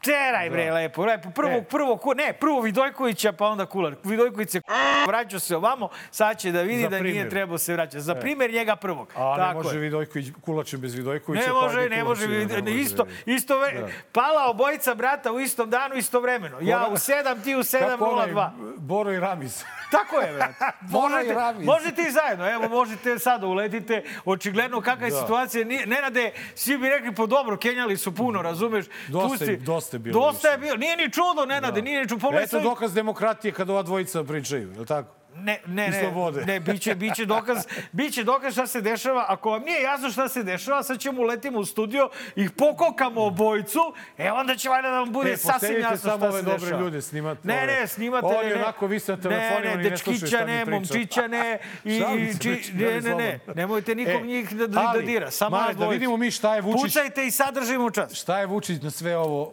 teraj 0.03 0.51
bre 0.51 0.71
lepo, 0.73 1.05
lepo. 1.05 1.31
Prvo, 1.31 1.51
E. 1.51 1.65
prvo, 1.65 1.97
ku- 1.97 2.15
ne, 2.15 2.33
prvo 2.33 2.61
Vidojkovića, 2.61 3.33
pa 3.33 3.47
onda 3.47 3.67
Kular. 3.67 3.95
Vidojković 4.05 4.51
se 4.51 4.61
vraćao 5.07 5.41
se 5.41 5.57
ovamo, 5.57 5.89
sad 6.11 6.39
će 6.39 6.53
da 6.53 6.63
vidi 6.63 6.89
da 6.89 7.01
nije 7.01 7.29
trebao 7.29 7.59
se 7.59 7.73
vraćati. 7.73 8.01
Za 8.01 8.15
primjer 8.15 8.53
njega 8.53 8.77
prvog. 8.77 9.13
A 9.17 9.31
ne 9.31 9.37
Tako 9.37 9.55
može 9.55 9.77
je. 9.77 9.81
Vidojković, 9.81 10.27
Kulačin 10.41 10.81
bez 10.81 10.95
Vidojkovića. 10.95 11.43
Ne 11.43 11.49
pa 11.49 11.55
može, 11.55 11.89
ne 11.89 12.05
može, 12.05 12.29
ne 12.29 12.47
može, 12.47 12.71
isto, 12.73 13.07
isto 13.27 13.59
ve, 13.59 13.73
pala 14.13 14.47
obojica 14.47 14.95
brata 14.95 15.33
u 15.33 15.41
istom 15.41 15.71
danu, 15.71 15.95
istovremeno. 15.95 16.59
Ja 16.61 16.87
u 16.87 16.95
7, 16.95 17.43
ti 17.45 17.55
u 17.55 17.63
Kako 17.81 18.05
onaj 18.05 18.29
7.02. 18.29 18.51
Boro 18.79 19.13
i 19.13 19.21
Ramiz. 19.21 19.63
Tako 19.93 20.17
je, 20.17 20.33
brate. 20.33 20.55
Možete, 20.91 21.35
možete 21.61 22.03
i 22.03 22.13
zajedno. 22.13 22.51
Evo, 22.51 22.69
možete 22.71 23.19
sada 23.19 23.47
uletite. 23.47 24.03
Očigledno 24.25 24.81
kakva 24.81 25.07
je 25.07 25.11
Da. 25.11 25.17
situacija. 25.19 25.65
Nenade, 25.65 26.33
svi 26.55 26.79
bi 26.79 26.89
rekli, 26.89 27.15
po 27.15 27.27
dobro, 27.27 27.57
Kenjali 27.57 27.97
su 27.97 28.15
puno, 28.15 28.43
razumeš? 28.43 28.85
Dosta 29.09 29.29
Tu 29.31 29.37
si- 29.37 29.60
dosta 29.65 29.97
je 29.97 29.99
bilo 29.99 30.21
Dosta 30.21 30.49
je 30.49 30.59
bilo. 30.59 30.77
Nije 30.77 30.97
ni 30.97 31.13
čudo, 31.13 31.47
Nenade, 31.47 31.83
nije 31.83 32.01
ni 32.01 32.09
čudo. 32.09 32.21
Pogledaj 32.21 32.45
Eto 32.45 32.61
dokaz 32.61 32.95
demokratije 32.95 33.53
kada 33.53 33.73
ova 33.73 33.83
dvojica 33.83 34.25
pričaju, 34.25 34.73
je 34.73 34.81
li 34.81 34.87
tako? 34.87 35.20
Ne, 35.37 35.61
ne, 35.67 35.89
ne, 35.89 36.01
slobode. 36.01 36.41
ne, 36.43 36.61
biće, 36.63 36.95
biće 36.95 37.27
dokaz, 37.27 37.59
biće 37.93 38.25
dokaz 38.25 38.53
šta 38.53 38.67
se 38.67 38.81
dešava. 38.81 39.25
Ako 39.29 39.51
vam 39.51 39.63
nije 39.63 39.83
jasno 39.83 40.11
šta 40.11 40.29
se 40.29 40.43
dešava, 40.43 40.83
sad 40.83 40.99
ćemo 40.99 41.23
uletimo 41.23 41.59
u 41.59 41.65
studio, 41.65 42.11
ih 42.37 42.51
pokokamo 42.51 43.21
obojicu, 43.23 43.81
e 44.19 44.33
onda 44.33 44.57
će 44.57 44.69
valjda 44.69 44.89
da 44.89 44.99
vam 44.99 45.13
bude 45.13 45.31
E, 45.31 45.37
sasvim 45.37 45.81
jasno 45.81 45.97
samo 45.99 46.17
šta 46.17 46.27
ove 46.27 46.39
se 46.39 46.45
dobre 46.45 46.59
dešava. 46.61 46.83
ljude, 46.83 47.03
snimate 47.03 47.41
Ne, 47.45 47.55
ove. 47.57 47.67
ne, 47.69 47.87
snimate. 47.87 48.27
Oni 48.27 48.49
ne, 48.49 48.55
onako 48.55 48.87
vise 48.87 49.13
na 49.13 49.19
telefonima 49.19 49.71
ne, 49.71 49.83
ne, 49.83 49.91
dečkića 49.91 50.45
ne, 50.47 50.65
momčića 50.67 51.27
ne, 51.27 51.59
i, 51.85 51.97
i 51.97 52.39
či, 52.39 52.73
ne, 52.75 53.01
ne, 53.01 53.15
ne, 53.15 53.41
nemojte 53.55 53.95
nikog 53.95 54.15
E, 54.15 54.27
njih 54.27 54.51
da, 54.51 54.67
da 54.67 54.93
dira, 54.97 55.31
samo 55.31 55.57
Mare, 55.57 55.75
da 55.75 55.89
vidimo 55.89 56.17
mi 56.17 56.31
šta 56.31 56.55
je 56.55 56.63
Vučić- 56.63 56.83
Pucajte 56.83 57.27
i 57.27 57.31
sadržimo 57.31 57.91
čas. 57.91 58.13
Šta 58.13 58.39
je 58.39 58.47
Vučić 58.47 58.83
na 58.83 58.91
sve 58.91 59.17
ovo 59.17 59.53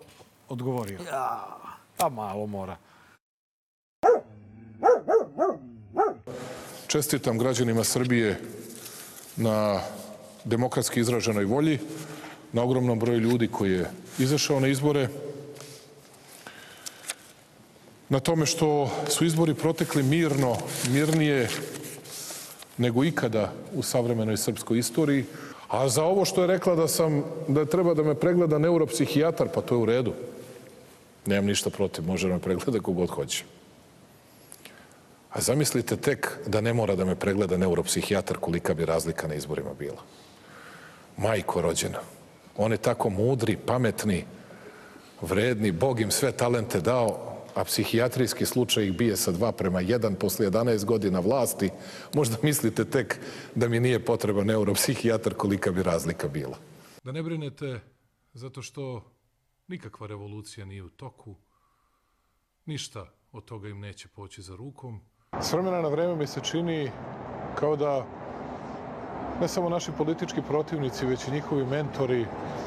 odgovorio? 0.49 0.99
Pa 1.97 2.09
malo 2.09 2.45
mora. 2.45 2.75
Čestitam 6.87 7.37
građanima 7.37 7.83
Srbije 7.83 8.39
na 9.35 9.79
demokratski 10.43 10.99
izraženoj 10.99 11.45
volji, 11.45 11.79
na 12.53 12.63
ogromnom 12.63 12.99
broju 12.99 13.19
ljudi 13.19 13.47
koji 13.47 13.71
je 13.71 13.89
izašao 14.19 14.59
na 14.59 14.67
izbore, 14.67 15.07
na 18.09 18.19
tome 18.19 18.45
što 18.45 18.91
su 19.09 19.25
izbori 19.25 19.53
protekli 19.53 20.03
mirno, 20.03 20.57
mirnije 20.89 21.49
nego 22.77 23.03
ikada 23.03 23.51
u 23.73 23.83
savremenoj 23.83 24.37
srpskoj 24.37 24.79
istoriji. 24.79 25.25
A 25.67 25.89
za 25.89 26.03
ovo 26.03 26.25
što 26.25 26.41
je 26.41 26.47
rekla 26.47 26.75
da 26.75 26.87
sam 26.87 27.23
da 27.47 27.65
treba 27.65 27.93
da 27.93 28.03
me 28.03 28.15
pregleda 28.15 28.57
neuropsihijatar, 28.57 29.47
pa 29.53 29.61
to 29.61 29.75
je 29.75 29.79
u 29.79 29.85
redu. 29.85 30.13
Nemam 31.25 31.45
ništa 31.45 31.69
protiv, 31.69 32.07
može 32.07 32.27
da 32.27 32.33
me 32.33 32.39
pregleda 32.39 32.79
kogod 32.79 33.09
hoće. 33.09 33.43
A 35.37 35.41
zamislite 35.41 35.97
tek 35.97 36.27
da 36.47 36.61
ne 36.61 36.73
mora 36.73 36.95
da 36.95 37.05
me 37.05 37.15
pregleda 37.15 37.57
neuropsihijatar 37.57 38.37
kolika 38.37 38.73
bi 38.73 38.85
razlika 38.85 39.27
na 39.27 39.35
izborima 39.35 39.73
bila. 39.73 40.01
Majko 41.17 41.61
rođena. 41.61 41.99
On 42.57 42.71
je 42.71 42.77
tako 42.77 43.09
mudri, 43.09 43.57
pametni, 43.57 44.25
vredni, 45.21 45.71
Bog 45.71 45.99
im 45.99 46.11
sve 46.11 46.31
talente 46.31 46.81
dao, 46.81 47.37
a 47.55 47.63
psihijatrijski 47.63 48.45
slučaj 48.45 48.85
ih 48.85 48.97
bije 48.97 49.17
sa 49.17 49.31
dva 49.31 49.51
prema 49.51 49.81
jedan 49.81 50.15
posle 50.15 50.49
11 50.49 50.85
godina 50.85 51.19
vlasti. 51.19 51.69
Možda 52.13 52.37
mislite 52.41 52.85
tek 52.85 53.19
da 53.55 53.67
mi 53.67 53.79
nije 53.79 54.05
potreban 54.05 54.47
neuropsihijatar 54.47 55.33
kolika 55.33 55.71
bi 55.71 55.83
razlika 55.83 56.27
bila. 56.27 56.57
Da 57.03 57.11
ne 57.11 57.23
brinete 57.23 57.79
zato 58.33 58.61
što 58.61 59.11
nikakva 59.67 60.07
revolucija 60.07 60.65
nije 60.65 60.83
u 60.83 60.89
toku, 60.89 61.35
ništa 62.65 63.13
od 63.31 63.45
toga 63.45 63.69
im 63.69 63.79
neće 63.79 64.07
poći 64.07 64.41
za 64.41 64.55
rukom. 64.55 65.01
S 65.33 65.53
vremena 65.53 65.81
na 65.81 65.87
vreme 65.87 66.15
mi 66.15 66.27
se 66.27 66.41
čini 66.41 66.91
kao 67.55 67.75
da 67.75 68.05
ne 69.41 69.47
samo 69.47 69.69
naši 69.69 69.91
politički 69.91 70.41
protivnici, 70.41 71.05
već 71.05 71.27
i 71.27 71.31
njihovi 71.31 71.65
mentori 71.65 72.25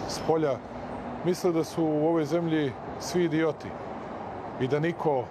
s 0.09 0.19
polja 0.27 0.59
misle 1.25 1.53
da 1.53 1.65
su 1.65 1.85
u 1.85 2.07
ovoj 2.09 2.25
zemlji 2.25 2.73
svi 3.01 3.25
idioti 3.25 3.69
i 4.61 4.69
da 4.69 4.81
niko 4.81 5.25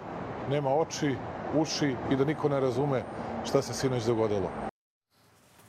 nema 0.49 0.69
oči, 0.69 1.15
uši 1.55 1.95
i 2.11 2.15
da 2.15 2.25
niko 2.25 2.49
ne 2.49 2.59
razume 2.59 3.03
šta 3.45 3.61
se 3.61 3.73
sinoć 3.73 4.03
dogodilo. 4.03 4.51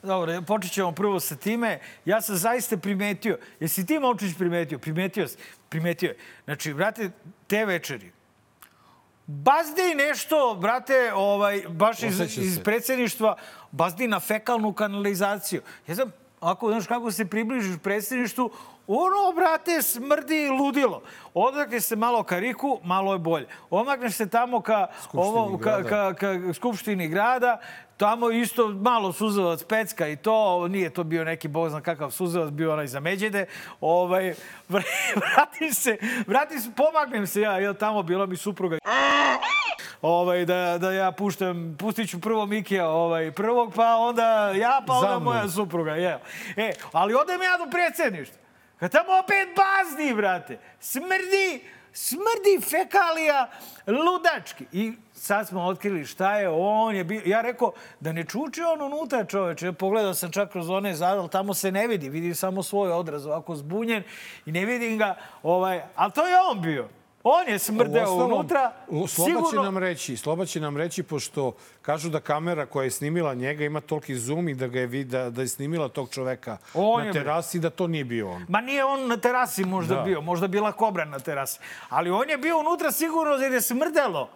Dobro, 0.03 0.41
počet 0.41 0.71
ćemo 0.71 0.91
prvo 0.91 1.19
sa 1.19 1.35
time. 1.35 1.79
Ja 2.05 2.21
sam 2.21 2.35
zaista 2.35 2.77
primetio, 2.77 3.37
jesi 3.59 3.85
ti 3.85 3.99
Momčić 3.99 4.37
primetio? 4.37 4.79
Primetio, 4.79 5.27
si- 5.27 5.37
primetio 5.69 6.07
je. 6.07 6.17
Znači, 6.45 6.73
brate, 6.73 7.11
te 7.47 7.65
večeri, 7.65 8.11
Bazdi 9.33 9.95
nešto, 9.95 10.57
brate, 10.59 11.13
ovaj, 11.15 11.61
baš 11.69 12.03
iz, 12.03 12.21
Osjeća 12.21 12.41
iz 12.41 12.55
se. 12.55 12.63
predsjedništva, 12.63 13.35
bazdi 13.71 14.07
na 14.07 14.19
fekalnu 14.19 14.73
kanalizaciju. 14.73 15.61
Ja 15.87 15.95
znam, 15.95 16.11
ako, 16.39 16.71
znaš, 16.71 16.87
kako 16.87 17.11
se 17.11 17.25
približiš 17.25 17.75
predsjedništvu, 17.83 18.51
ono, 18.87 19.33
brate, 19.35 19.81
smrdi 19.81 20.49
ludilo. 20.49 21.01
Odakle 21.33 21.79
se 21.79 21.95
malo 21.95 22.23
ka 22.23 22.39
Riku, 22.39 22.79
malo 22.83 23.13
je 23.13 23.19
bolje. 23.19 23.47
Omakneš 23.69 24.13
se 24.13 24.29
tamo 24.29 24.61
ka, 24.61 24.87
ovo, 25.13 25.57
ka, 25.57 25.81
grada. 25.81 26.13
ka, 26.13 26.37
ka 26.47 26.53
Skupštini 26.53 27.07
grada, 27.07 27.59
tamo 28.01 28.31
isto 28.31 28.67
malo 28.67 29.13
suzavac 29.13 29.63
pecka 29.63 30.07
i 30.07 30.15
to, 30.15 30.67
nije 30.67 30.89
to 30.89 31.03
bio 31.03 31.23
neki 31.23 31.47
bog 31.47 31.69
zna 31.69 31.81
kakav 31.81 32.11
suzavac, 32.11 32.49
bio 32.49 32.73
onaj 32.73 32.87
za 32.87 32.99
međede. 32.99 33.45
Ovaj, 33.81 34.33
vratim 35.21 35.73
se, 35.73 35.97
vratim 36.27 36.59
se, 36.59 36.71
pomagnem 36.75 37.27
se 37.27 37.41
ja, 37.41 37.57
jel 37.57 37.73
tamo 37.73 38.03
bila 38.03 38.25
mi 38.25 38.37
supruga 38.37 38.77
ovaj, 40.01 40.45
da, 40.45 40.77
da 40.77 40.91
ja 40.91 41.11
puštam, 41.11 41.75
pustit 41.79 42.09
ću 42.09 42.21
prvo 42.21 42.45
Mikija 42.45 42.89
ovaj, 42.89 43.31
prvog, 43.31 43.73
pa 43.75 43.95
onda 43.95 44.51
ja, 44.55 44.81
pa 44.87 44.93
onda 44.93 45.19
moja 45.19 45.49
supruga. 45.49 45.91
Je. 45.91 46.19
E, 46.57 46.73
ali 46.91 47.13
odem 47.13 47.41
ja 47.41 47.57
do 47.65 47.71
predsjedništva. 47.71 48.37
Kad 48.79 48.91
tamo 48.91 49.09
opet 49.23 49.47
bazni, 49.55 50.13
brate. 50.13 50.59
Smrdi, 50.79 51.63
smrdi 51.93 52.69
fekalija 52.69 53.49
ludački. 53.87 54.65
I 54.71 54.93
sad 55.21 55.47
smo 55.47 55.61
otkrili 55.63 56.05
šta 56.05 56.35
je 56.35 56.49
on 56.49 56.95
je 56.95 57.03
bio. 57.03 57.21
Ja 57.25 57.41
rekao 57.41 57.71
da 57.99 58.11
ne 58.11 58.23
čuči 58.23 58.61
on 58.63 58.81
unutra 58.83 59.25
čoveče. 59.25 59.71
Pogledao 59.73 60.13
sam 60.13 60.31
čak 60.31 60.51
kroz 60.51 60.69
one 60.69 60.95
zadal, 60.95 61.27
tamo 61.27 61.53
se 61.53 61.71
ne 61.71 61.87
vidi. 61.87 62.09
Vidim 62.09 62.35
samo 62.35 62.63
svoj 62.63 62.91
odraz 62.91 63.25
ovako 63.25 63.55
zbunjen 63.55 64.03
i 64.45 64.51
ne 64.51 64.65
vidim 64.65 64.97
ga. 64.97 65.15
Ovaj, 65.43 65.81
ali 65.95 66.11
to 66.11 66.27
je 66.27 66.35
on 66.51 66.61
bio. 66.61 66.87
On 67.23 67.47
je 67.47 67.59
smrdeo 67.59 68.01
Uostalom, 68.03 68.33
unutra. 68.33 68.71
Sloba 68.87 69.07
će 69.07 69.13
Sigurno- 69.13 69.63
nam 69.63 69.77
reći, 69.77 70.17
Sloba 70.17 70.45
će 70.45 70.59
nam 70.59 70.77
reći, 70.77 71.03
pošto 71.03 71.51
kažu 71.81 72.09
da 72.09 72.19
kamera 72.19 72.65
koja 72.65 72.83
je 72.83 72.91
snimila 72.91 73.33
njega 73.33 73.63
ima 73.63 73.81
toliki 73.81 74.15
zoom 74.15 74.49
i 74.49 74.55
da, 74.55 74.67
ga 74.67 74.79
je, 74.79 75.03
da, 75.03 75.29
da 75.29 75.41
je 75.41 75.47
snimila 75.47 75.89
tog 75.89 76.09
čoveka 76.09 76.57
On 76.73 76.99
na 76.99 77.05
je 77.05 77.13
bio. 77.13 77.21
terasi, 77.21 77.59
da 77.59 77.69
to 77.69 77.87
nije 77.87 78.05
bio 78.05 78.29
on. 78.29 78.45
Ma 78.49 78.61
nije 78.61 78.85
on 78.85 79.07
na 79.07 79.17
terasi 79.17 79.63
možda 79.65 79.95
Da. 79.95 80.01
bio, 80.01 80.21
možda 80.21 80.47
bila 80.47 80.71
kobra 80.71 81.05
na 81.05 81.19
terasi. 81.19 81.59
Ali 81.89 82.09
on 82.09 82.29
je 82.29 82.37
bio 82.37 82.59
unutra 82.59 82.91
sigurno 82.91 83.33
jer 83.33 83.51
je 83.51 83.61
smrdelo. 83.61 84.29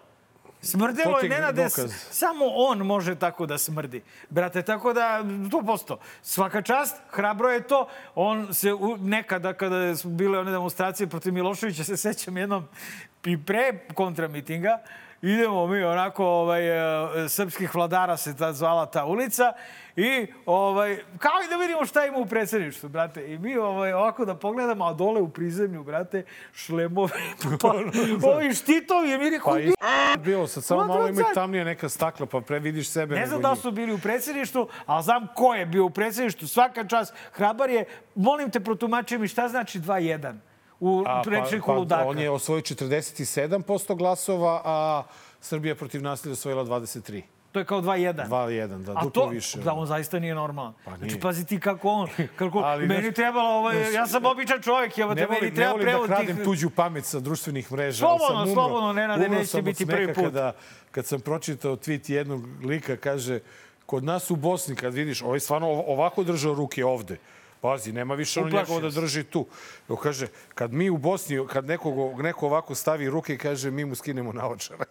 Smrdelo 0.65 1.19
je 1.19 1.30
Nenade, 1.30 1.67
samo 2.12 2.45
on 2.45 2.78
može 2.78 3.15
tako 3.15 3.45
da 3.45 3.58
smrdi. 3.58 4.01
Brate, 4.30 4.62
tako 4.62 4.93
da, 4.93 5.23
to 5.51 5.62
posto. 5.65 5.99
Svaka 6.21 6.62
čast, 6.62 6.95
hrabro 7.10 7.49
je 7.49 7.67
to. 7.67 7.88
On 8.15 8.54
se 8.54 8.73
u, 8.73 8.97
nekada, 8.97 9.54
kada 9.54 9.95
su 9.95 10.10
bile 10.10 10.39
one 10.39 10.51
demonstracije 10.51 11.08
protiv 11.08 11.34
Miloševića, 11.34 11.84
se 11.84 11.97
sećam 11.97 12.38
jednom 12.38 12.67
i 13.25 13.43
pre 13.45 13.80
kontramitinga, 13.93 14.80
idemo 15.26 15.68
mi 15.68 15.84
onako, 15.84 16.26
ovaj, 16.26 16.68
e, 17.26 17.30
srpskih 17.30 17.76
vladara 17.76 18.18
se 18.18 18.36
ta 18.36 18.54
zvala 18.54 18.86
ta 18.86 19.06
ulica 19.06 19.54
i 19.96 20.28
ovaj, 20.46 20.98
kao 21.18 21.32
i 21.46 21.50
da 21.50 21.56
vidimo 21.56 21.86
šta 21.86 22.06
ima 22.06 22.18
u 22.18 22.26
predsjedništvu, 22.26 22.90
brate. 22.90 23.34
I 23.34 23.38
mi 23.38 23.58
ovaj, 23.58 23.94
ovako 23.94 24.26
da 24.26 24.36
pogledamo, 24.36 24.86
a 24.86 24.94
dole 24.94 25.22
u 25.22 25.30
prizemlju, 25.30 25.84
brate, 25.84 26.24
šlemovi, 26.54 27.12
pa, 27.62 27.74
ovi 28.28 28.54
štitovi, 28.54 29.18
mi 29.18 29.30
rekao, 29.30 29.54
Pa 29.54 29.60
i 29.60 29.74
bilo 30.18 30.48
sad, 30.48 30.64
samo 30.64 30.82
Ma, 30.82 30.88
malo 30.88 31.08
ima 31.08 31.24
tamnije 31.34 31.66
neka 31.66 31.90
stakla, 31.90 32.26
pa 32.26 32.42
pre 32.42 32.60
vidiš 32.60 32.90
sebe. 32.90 33.16
Ne 33.16 33.28
znam 33.28 33.42
da 33.42 33.56
su 33.56 33.72
bili 33.72 33.94
u 33.94 34.00
predsjedništvu, 34.00 34.68
ali 34.86 35.04
znam 35.04 35.28
ko 35.36 35.54
je 35.54 35.66
bio 35.66 35.86
u 35.86 35.90
predsjedništvu. 35.90 36.48
Svaka 36.48 36.88
čast, 36.88 37.14
hrabar 37.32 37.70
je. 37.70 37.86
Molim 38.16 38.52
te, 38.52 38.60
protumači 38.60 39.18
mi 39.18 39.28
šta 39.28 39.48
znači 39.48 39.80
2-1 39.80 40.36
u 40.80 41.04
A, 41.08 41.24
rečniku 41.26 41.68
pa, 41.68 41.74
Ludaka. 41.74 42.06
On 42.06 42.20
je 42.20 42.30
osvojio 42.30 42.62
47% 42.62 43.96
glasova, 43.96 44.62
a 44.66 45.04
Srbija 45.42 45.76
protiv 45.76 46.04
nasilja 46.04 46.34
osvojila 46.34 46.64
23. 46.66 47.22
To 47.52 47.60
je 47.60 47.66
kao 47.66 47.82
2-1. 47.82 48.28
2-1, 48.28 48.68
da, 48.68 48.94
duplo 48.94 49.10
to, 49.12 49.28
više. 49.28 49.60
da, 49.60 49.74
on 49.74 49.86
zaista 49.88 50.20
nije 50.20 50.36
normalan. 50.36 50.74
Pa 50.86 50.92
Znači, 50.92 51.06
nije. 51.06 51.20
pazi 51.20 51.46
ti 51.46 51.60
kako 51.60 51.90
on, 51.90 52.08
kako, 52.36 52.60
Ali, 52.60 52.88
meni 52.88 53.02
znaš, 53.02 53.16
trebalo, 53.16 53.50
ovaj, 53.50 53.94
ja 53.94 54.08
sam 54.08 54.26
običan 54.26 54.62
čovjek, 54.62 54.94
te, 54.94 55.02
Ne 55.02 55.08
meni 55.08 55.26
volim, 55.28 55.44
ne 55.44 55.52
treba 55.52 55.72
volim 55.72 55.86
da 55.86 55.92
prevod 55.92 56.08
kradem 56.08 56.36
tih... 56.36 56.46
tuđu 56.46 56.70
pamet 56.70 57.06
sa 57.06 57.20
društvenih 57.20 57.72
mreža. 57.72 57.98
Slobodno, 57.98 58.42
umro. 58.44 58.54
slobodno, 58.54 58.94
Nenade, 58.94 59.26
Umro 59.26 59.40
neće 59.40 59.62
biti 59.62 59.86
prvi 59.86 60.14
put. 60.14 60.24
Kada, 60.24 60.54
kad 60.92 61.06
sam 61.06 61.20
pročitao 61.20 61.76
tweet 61.76 62.12
jednog 62.12 62.64
lika, 62.64 62.98
kaže, 62.98 63.40
kod 63.86 64.04
nas 64.04 64.32
u 64.32 64.36
Bosni, 64.36 64.76
kad 64.76 64.94
vidiš, 64.94 65.22
ovaj 65.22 65.40
stvarno 65.40 65.68
ov- 65.68 65.84
ovako 65.88 66.24
držao 66.24 66.54
ruke 66.54 66.86
ovde. 66.86 67.18
Pazi, 67.65 67.91
nema 67.91 68.15
više 68.15 68.39
ono 68.39 68.49
njegovo 68.49 68.80
da 68.80 68.89
drži 68.89 69.23
tu. 69.23 69.47
Evo 69.89 69.97
kaže, 69.97 70.28
kad 70.54 70.73
mi 70.73 70.89
u 70.89 70.97
Bosni, 70.97 71.47
kad 71.47 71.65
nekog, 71.65 72.21
neko 72.21 72.45
ovako 72.45 72.75
stavi 72.75 73.10
ruke, 73.10 73.38
kaže, 73.38 73.71
mi 73.71 73.86
mu 73.86 73.95
skinemo 73.95 74.34
naočare. 74.34 74.86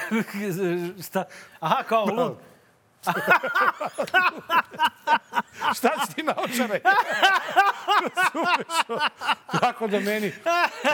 Šta? 1.06 1.24
Aha, 1.60 1.82
kao 1.82 2.04
lud. 2.04 2.36
Šta 5.76 5.90
si 6.06 6.14
ti 6.14 6.22
naočare? 6.22 6.80
Tako 9.60 9.86
da 9.86 10.00
meni... 10.00 10.32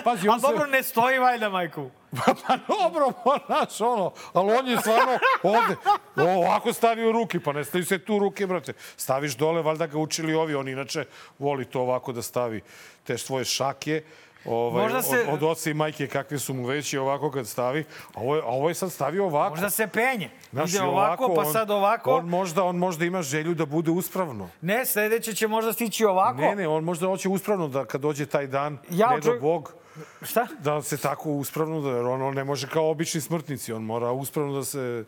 Pazi, 0.05 0.29
on 0.29 0.33
Ali 0.33 0.41
se... 0.41 0.47
dobro, 0.47 0.67
ne 0.67 0.83
stoji 0.83 1.19
valjda, 1.19 1.49
majku. 1.49 1.91
Pa 2.47 2.57
dobro, 2.69 3.13
pa 3.25 3.39
znaš, 3.47 3.81
ono, 3.81 4.13
ali 4.33 4.53
on 4.53 4.69
je 4.69 4.77
stvarno 4.77 5.19
ovde, 5.43 5.77
ovako 6.17 6.73
stavio 6.73 7.13
ruke, 7.13 7.41
pa 7.41 7.53
ne 7.53 7.65
staju 7.65 7.85
se 7.85 7.99
tu 7.99 8.19
ruke, 8.19 8.47
brate. 8.47 8.73
Staviš 8.97 9.37
dole, 9.37 9.63
valjda 9.63 9.87
ga 9.87 9.99
učili 9.99 10.35
ovi, 10.35 10.55
on 10.55 10.69
inače 10.69 11.05
voli 11.39 11.65
to 11.65 11.81
ovako 11.81 12.13
da 12.13 12.23
stavi 12.23 12.63
te 13.05 13.19
svoje 13.19 13.45
šake 13.45 14.03
ovaj, 14.49 14.83
Možda 14.83 15.03
se- 15.03 15.25
od, 15.29 15.35
od 15.35 15.43
oca 15.43 15.71
i 15.71 15.75
majke 15.75 16.07
kakve 16.07 16.39
su 16.39 16.55
mu 16.55 16.67
veći 16.67 16.99
ovako 16.99 17.31
kad 17.31 17.47
stavi. 17.49 17.85
A 18.15 18.21
ovo 18.21 18.37
je, 18.37 18.43
a 18.43 18.47
ovo 18.47 18.69
je 18.69 18.75
sad 18.75 18.93
stavio 18.93 19.25
ovako. 19.25 19.51
Možda 19.51 19.71
se 19.71 19.87
penje. 19.87 20.31
Znaš, 20.53 20.71
Ide 20.71 20.79
i 20.79 20.87
ovako, 20.87 21.35
pa 21.37 21.45
sad 21.45 21.71
ovako. 21.71 22.11
On 22.11 22.29
možda, 22.29 22.65
on 22.65 22.77
možda 22.77 23.05
ima 23.05 23.23
želju 23.23 23.55
da 23.55 23.67
bude 23.67 23.91
uspravno. 23.91 24.49
Ne, 24.61 24.87
sledeće 24.87 25.35
će 25.35 25.49
možda 25.49 25.73
stići 25.73 26.05
ovako. 26.05 26.41
Ne, 26.41 26.55
ne, 26.57 26.69
on 26.69 26.85
možda 26.85 27.07
hoće 27.07 27.29
uspravno 27.29 27.69
da 27.69 27.85
kad 27.85 28.01
dođe 28.01 28.27
taj 28.27 28.47
dan, 28.47 28.79
Ja 28.91 29.11
ne 29.11 29.21
do 29.21 29.39
Bog, 29.41 29.75
Šta? 30.23 30.47
da 30.59 30.83
se 30.83 30.97
tako 30.97 31.31
uspravno, 31.31 31.81
da, 31.81 32.01
on, 32.01 32.23
on 32.23 32.35
ne 32.35 32.45
može 32.45 32.69
kao 32.69 32.91
obični 32.91 33.21
smrtnici, 33.21 33.73
on 33.73 33.83
mora 33.83 34.11
uspravno 34.13 34.53
da 34.53 34.65
se, 34.65 35.05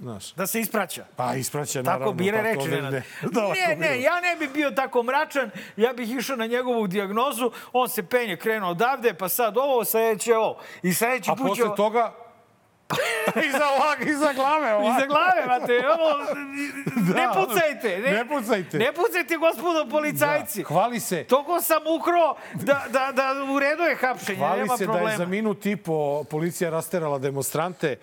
znaš, 0.00 0.32
Da 0.32 0.46
se 0.46 0.60
ispraća. 0.60 1.04
pa 1.16 1.34
ispraća 1.34 1.72
Tako 1.74 1.84
naravno. 1.88 2.12
bire 2.14 2.36
pa 2.38 2.42
reči, 2.42 2.68
ne- 2.68 2.76
Nenad. 2.76 2.92
ne, 2.92 3.02
da, 3.22 3.26
Ne, 3.42 3.56
tako 3.56 3.70
ne, 3.70 3.76
bire. 3.76 4.00
ja 4.00 4.20
ne 4.20 4.36
bih 4.36 4.50
bio 4.50 4.70
tako 4.70 5.02
mračan, 5.02 5.50
ja 5.76 5.92
bih 5.92 6.10
išao 6.10 6.36
na 6.36 6.46
njegovu 6.46 6.86
dijagnozu, 6.86 7.50
on 7.72 7.88
se 7.88 8.02
penje, 8.02 8.36
krenuo 8.36 8.70
odavde, 8.70 9.14
pa 9.14 9.28
sad 9.28 9.56
ovo, 9.56 9.84
sledeće 9.84 10.36
ovo. 10.36 10.58
I 10.82 10.94
sledeći 10.94 11.30
A 11.30 11.34
put 11.34 11.56
će... 11.56 11.62
posle 11.62 11.76
toga, 11.76 12.12
iza, 13.48 13.64
ovak, 13.70 13.98
iza 14.02 14.32
glave 14.32 14.74
ovako. 14.74 14.90
Iza 14.90 15.06
glave, 15.06 15.46
mate, 15.48 15.88
ovo, 15.88 16.18
ne 17.14 17.26
Da, 17.26 17.32
pucajte. 17.36 17.98
Ne, 17.98 18.12
ne 18.12 18.28
pucajte. 18.28 18.78
Ne 18.78 18.92
pucajte, 18.92 19.36
gospodo 19.36 19.86
policajci. 19.86 20.62
Da, 20.62 20.68
hvali 20.68 21.00
se. 21.00 21.24
Toko 21.24 21.60
sam 21.60 21.82
ukro 21.88 22.34
da, 22.54 22.84
da, 22.88 23.12
da 23.12 23.24
u 23.46 23.58
redu 23.58 23.82
je 23.82 23.96
hapšenje, 23.96 24.38
Hvali 24.38 24.60
nema 24.60 24.76
se 24.76 24.84
problema. 24.84 25.06
da 25.06 25.12
je 25.12 25.18
za 25.18 25.26
minut 25.26 25.66
i 25.66 25.76
po 25.76 26.24
policija 26.24 26.70
rasterala 26.70 27.18
demonstrante. 27.18 27.96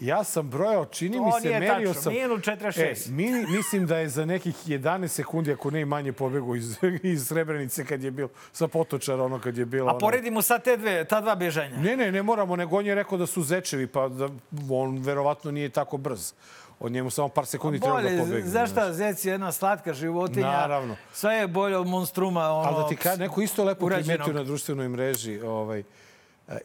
Ja 0.00 0.24
sam 0.24 0.50
brojao, 0.50 0.84
čini 0.84 1.16
To 1.16 1.24
mi 1.24 1.32
se, 1.42 1.50
merio 1.50 1.88
tačno, 1.88 2.02
sam... 2.02 2.12
minut 2.12 2.44
46. 2.44 3.08
E, 3.08 3.12
mi, 3.12 3.46
mislim 3.46 3.86
da 3.86 3.98
je 3.98 4.08
za 4.08 4.24
nekih 4.24 4.54
11 4.66 5.08
sekundi, 5.08 5.52
ako 5.52 5.70
ne 5.70 5.80
i 5.80 5.84
manje, 5.84 6.12
pobegao 6.12 6.56
iz, 6.56 6.78
iz 7.02 7.26
Srebrenice 7.26 7.84
kad 7.84 8.02
je 8.02 8.10
bil, 8.10 8.28
sa 8.52 8.68
potočara, 8.68 9.24
ono 9.24 9.40
kad 9.40 9.58
je 9.58 9.64
bilo... 9.64 9.90
A 9.90 9.98
poredimo 9.98 10.42
sad 10.42 10.64
te 10.64 10.76
dve, 10.76 11.04
ta 11.04 11.20
dva 11.20 11.34
bežanja. 11.34 11.76
Ne, 11.76 11.96
ne, 11.96 12.12
ne 12.12 12.22
moramo, 12.22 12.56
nego 12.56 12.78
on 12.78 12.86
je 12.86 12.94
rekao 12.94 13.18
da 13.18 13.26
su 13.26 13.42
zečevi, 13.42 13.86
pa 13.86 14.08
da 14.08 14.28
on 14.70 14.98
verovatno 14.98 15.50
nije 15.50 15.68
tako 15.68 15.96
brz. 15.96 16.32
On 16.80 16.92
njemu 16.92 17.10
samo 17.10 17.28
par 17.28 17.46
sekundi 17.46 17.80
treba 17.80 18.02
da 18.02 18.08
pobegne. 18.08 18.50
znaš 18.50 18.70
šta, 18.70 18.92
zec 18.92 19.24
je 19.24 19.32
jedna 19.32 19.52
slatka 19.52 19.94
životinja. 19.94 20.46
Naravno. 20.46 20.96
Sve 21.12 21.34
je 21.34 21.48
bolje 21.48 21.76
od 21.78 21.86
monstruma. 21.86 22.50
Ono, 22.50 22.68
Ali 22.68 22.82
da 22.82 22.88
ti 22.88 22.96
kažem, 22.96 23.20
neko 23.20 23.40
isto 23.40 23.64
lepo 23.64 23.86
urađenog. 23.86 24.06
primetio 24.06 24.32
na 24.32 24.44
društvenoj 24.44 24.88
mreži, 24.88 25.40
ovaj, 25.40 25.82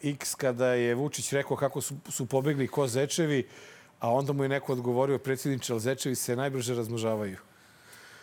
X, 0.02 0.34
kada 0.34 0.66
je 0.66 0.94
Vučić 0.94 1.32
rekao 1.32 1.56
kako 1.56 1.80
su, 1.80 1.94
su 2.08 2.26
pobegli 2.26 2.68
ko 2.68 2.86
zečevi, 2.86 3.48
a 4.00 4.10
onda 4.12 4.32
mu 4.32 4.42
je 4.42 4.48
neko 4.48 4.72
odgovorio, 4.72 5.18
predsjedniče, 5.18 5.72
ali 5.72 5.80
zečevi 5.80 6.14
se 6.14 6.36
najbrže 6.36 6.74
razmnožavaju. 6.74 7.36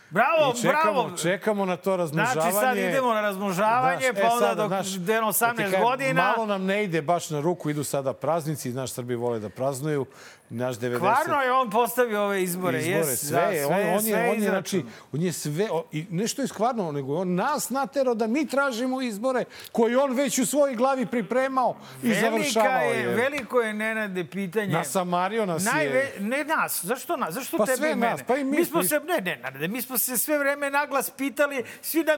Bravo, 0.09 0.53
I 0.57 0.61
čekamo, 0.61 1.03
bravo. 1.03 1.17
čekamo 1.17 1.65
na 1.65 1.77
to 1.77 1.97
razmnožavanje. 1.97 2.51
Znači 2.51 2.65
sad 2.65 2.77
idemo 2.77 3.13
na 3.13 3.21
razmnožavanje, 3.21 3.99
Znaš, 3.99 4.17
e, 4.17 4.21
pa 4.21 4.33
onda 4.33 4.45
sada, 4.45 4.61
dok 4.61 4.67
znaš, 4.67 4.93
ti 4.93 4.99
18 4.99 5.57
kažem, 5.57 5.81
godina... 5.83 6.21
Malo 6.21 6.45
nam 6.45 6.65
ne 6.65 6.83
ide 6.83 7.01
baš 7.01 7.29
na 7.29 7.39
ruku, 7.39 7.69
idu 7.69 7.83
sada 7.83 8.13
praznici, 8.13 8.73
naš 8.73 8.91
Srbi 8.91 9.15
vole 9.15 9.39
da 9.39 9.49
praznuju. 9.49 10.05
Naš 10.49 10.75
90... 10.75 10.99
Kvarno 10.99 11.41
je 11.41 11.51
on 11.51 11.69
postavio 11.69 12.23
ove 12.23 12.43
izbore. 12.43 12.79
izbore, 12.79 13.03
sve, 13.05 13.41
da, 13.41 13.47
sve, 13.47 13.65
on, 13.65 13.93
on, 13.93 14.01
sve 14.01 14.11
je, 14.11 14.29
on 14.29 14.35
je, 14.35 14.49
znači, 14.49 14.83
on 15.13 15.21
je 15.21 15.33
sve, 15.33 15.67
o, 15.71 15.85
i 15.91 16.05
nešto 16.09 16.41
je 16.41 16.47
skvarno, 16.47 16.91
nego 16.91 17.15
on 17.15 17.35
nas 17.35 17.69
naterao 17.69 18.13
da 18.15 18.27
mi 18.27 18.47
tražimo 18.47 19.01
izbore 19.01 19.43
koje 19.71 19.97
on 19.97 20.13
već 20.13 20.39
u 20.39 20.45
svojoj 20.45 20.75
glavi 20.75 21.05
pripremao 21.05 21.75
i 22.03 22.07
Velika 22.07 22.21
završavao 22.21 22.81
je, 22.83 22.99
je. 22.99 23.07
veliko 23.07 23.61
je, 23.61 23.73
Nenade, 23.73 24.25
pitanje. 24.25 24.67
Nasamario 24.67 25.45
nas 25.45 25.65
Najve, 25.65 25.97
je. 25.97 26.13
Ne 26.19 26.43
nas, 26.43 26.85
zašto 26.85 27.17
nas? 27.17 27.33
Zašto 27.33 27.57
Pa 27.57 27.65
tebe 27.65 27.77
sve 27.77 27.91
i 27.91 27.95
mene? 27.95 28.11
nas, 28.11 28.21
pa 28.27 28.37
i 28.37 28.43
mi 28.43 28.55
smo 28.57 28.65
smo 28.65 28.83
se, 28.83 28.99
ne, 28.99 29.15
ne, 29.15 29.21
Nenade, 29.35 29.67
mi 29.67 29.81
smo 29.81 29.97
se 29.97 30.17
sve 30.17 30.37
vreme 30.37 30.69
naglas 30.71 31.09
pitali, 31.09 31.63
svi 31.81 32.03
da... 32.03 32.17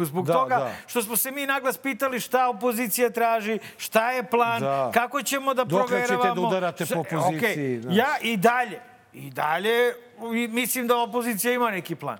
Zbog 0.00 0.26
Da, 0.26 0.32
toga 0.32 0.56
da. 0.56 0.72
što 0.86 1.02
smo 1.02 1.16
se 1.16 1.30
mi 1.30 1.46
naglas 1.46 1.78
pitali 1.78 2.20
šta 2.20 2.48
opozicija 2.48 3.10
traži, 3.10 3.58
šta 3.76 4.10
je 4.10 4.24
plan, 4.24 4.60
Da. 4.60 4.90
kako 4.94 5.22
ćemo 5.22 5.54
da 5.54 5.64
Dokle 5.64 5.86
ćete 6.00 6.00
da 6.02 6.06
proveravamo... 6.08 6.48
udarate 6.48 6.86
po 6.86 7.00
opoziciji, 7.00 7.41
okej, 7.44 7.78
znaš. 7.78 7.96
Ja 7.96 8.08
i 8.22 8.36
dalje, 8.36 8.80
i 9.12 9.30
dalje 9.30 9.92
i 10.34 10.48
mislim 10.48 10.86
da 10.86 10.96
opozicija 10.98 11.54
ima 11.54 11.70
neki 11.70 11.94
plan. 11.94 12.18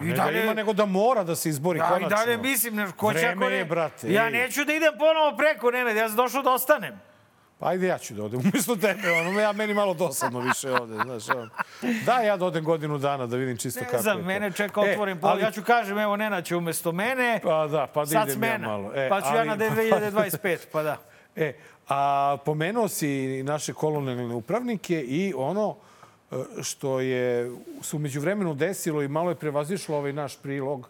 Ne 0.00 0.14
da 0.14 0.30
ima, 0.32 0.54
nego 0.54 0.72
da 0.72 0.86
mora 0.86 1.24
da 1.24 1.36
se 1.36 1.48
izbori 1.48 1.78
i 1.78 1.82
konačno. 1.84 2.08
dalje 2.08 2.36
mislim, 2.38 2.74
ne, 2.76 2.86
ko 2.92 3.12
će 3.12 3.26
ako 3.26 3.40
ne... 3.40 3.56
je, 3.56 3.64
brate, 3.64 4.12
Ja 4.12 4.26
ej. 4.26 4.32
neću 4.32 4.64
da 4.64 4.72
idem 4.72 4.92
ponovo 4.92 5.36
preko, 5.36 5.70
Nenad, 5.70 5.96
ja 5.96 6.08
sam 6.08 6.16
došao 6.16 6.42
da 6.42 6.50
ostanem. 6.50 7.00
Pa 7.58 7.68
ajde 7.68 7.86
ja 7.86 7.98
ću 7.98 8.14
da 8.14 8.24
odem 8.24 8.40
umjesto 8.44 8.76
tebe. 8.76 9.10
Ono, 9.12 9.40
ja 9.40 9.52
meni 9.52 9.74
malo 9.74 9.94
dosadno 9.94 10.40
više 10.40 10.72
ovde. 10.72 10.94
Znaš, 10.96 11.28
ono. 11.30 11.48
Da, 12.06 12.12
ja 12.14 12.36
da 12.36 12.44
odem 12.44 12.64
godinu 12.64 12.98
dana 12.98 13.26
da 13.26 13.36
vidim 13.36 13.56
čisto 13.56 13.80
kako 13.80 13.92
Ne 13.92 14.02
znam, 14.02 14.16
je 14.16 14.22
to. 14.22 14.26
mene 14.26 14.50
čeka 14.52 14.80
E, 14.80 14.90
otvoren 14.90 15.20
pol. 15.20 15.30
ali- 15.30 15.42
Ja 15.42 15.50
ću 15.50 15.62
kažem, 15.62 15.98
evo, 15.98 16.16
Nena 16.16 16.42
će 16.42 16.56
umesto 16.56 16.92
mene. 16.92 17.40
Pa 17.42 17.66
da, 17.66 17.86
pa 17.86 18.04
da 18.04 18.24
idem 18.24 18.44
ja 18.44 18.58
malo. 18.60 18.92
E, 18.94 19.08
pa 19.08 19.20
ću 19.20 19.26
ja 19.28 19.44
na 19.44 19.52
ali- 19.52 19.70
2025, 19.70 20.58
pa 20.72 20.82
da. 20.82 20.96
E, 21.36 21.52
a 21.88 22.36
pomenuo 22.44 22.88
si 22.88 23.42
naše 23.42 23.72
kolonijalne 23.72 24.34
upravnike 24.34 25.00
i 25.00 25.34
ono 25.36 25.76
e, 26.30 26.36
što 26.62 27.00
je 27.00 27.50
se 27.82 27.96
umeđu 27.96 28.20
vremenu 28.20 28.54
desilo 28.54 29.02
i 29.02 29.08
malo 29.08 29.30
je 29.30 29.34
prevazišlo 29.34 29.96
ovaj 29.96 30.12
naš 30.12 30.36
prilog 30.36 30.88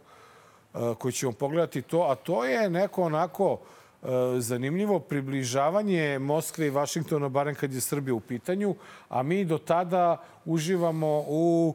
e, 0.75 0.79
koji 0.99 1.13
ćemo 1.13 1.33
pogledati 1.33 1.83
to, 1.83 2.03
a 2.03 2.15
to 2.15 2.45
je 2.45 2.71
neko 2.71 3.03
onako 3.03 3.59
e, 3.59 4.07
zanimljivo 4.39 4.99
približavanje 4.99 6.19
Moskve 6.19 6.67
i 6.67 6.71
Vašingtona, 6.71 7.29
barem 7.29 7.55
kad 7.55 7.73
je 7.73 7.81
Srbija 7.81 8.15
u 8.15 8.21
pitanju, 8.21 8.75
a 9.09 9.23
mi 9.23 9.45
do 9.45 9.59
tada 9.59 10.23
uživamo 10.45 11.25
u 11.27 11.75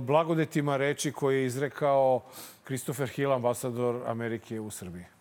blagodetima 0.00 0.76
reči 0.76 1.12
koje 1.12 1.40
je 1.40 1.46
izrekao 1.46 2.20
Christopher 2.64 3.08
Hill, 3.08 3.32
ambasador 3.32 4.02
Amerike 4.06 4.60
u 4.60 4.70
Srbiji. 4.70 5.11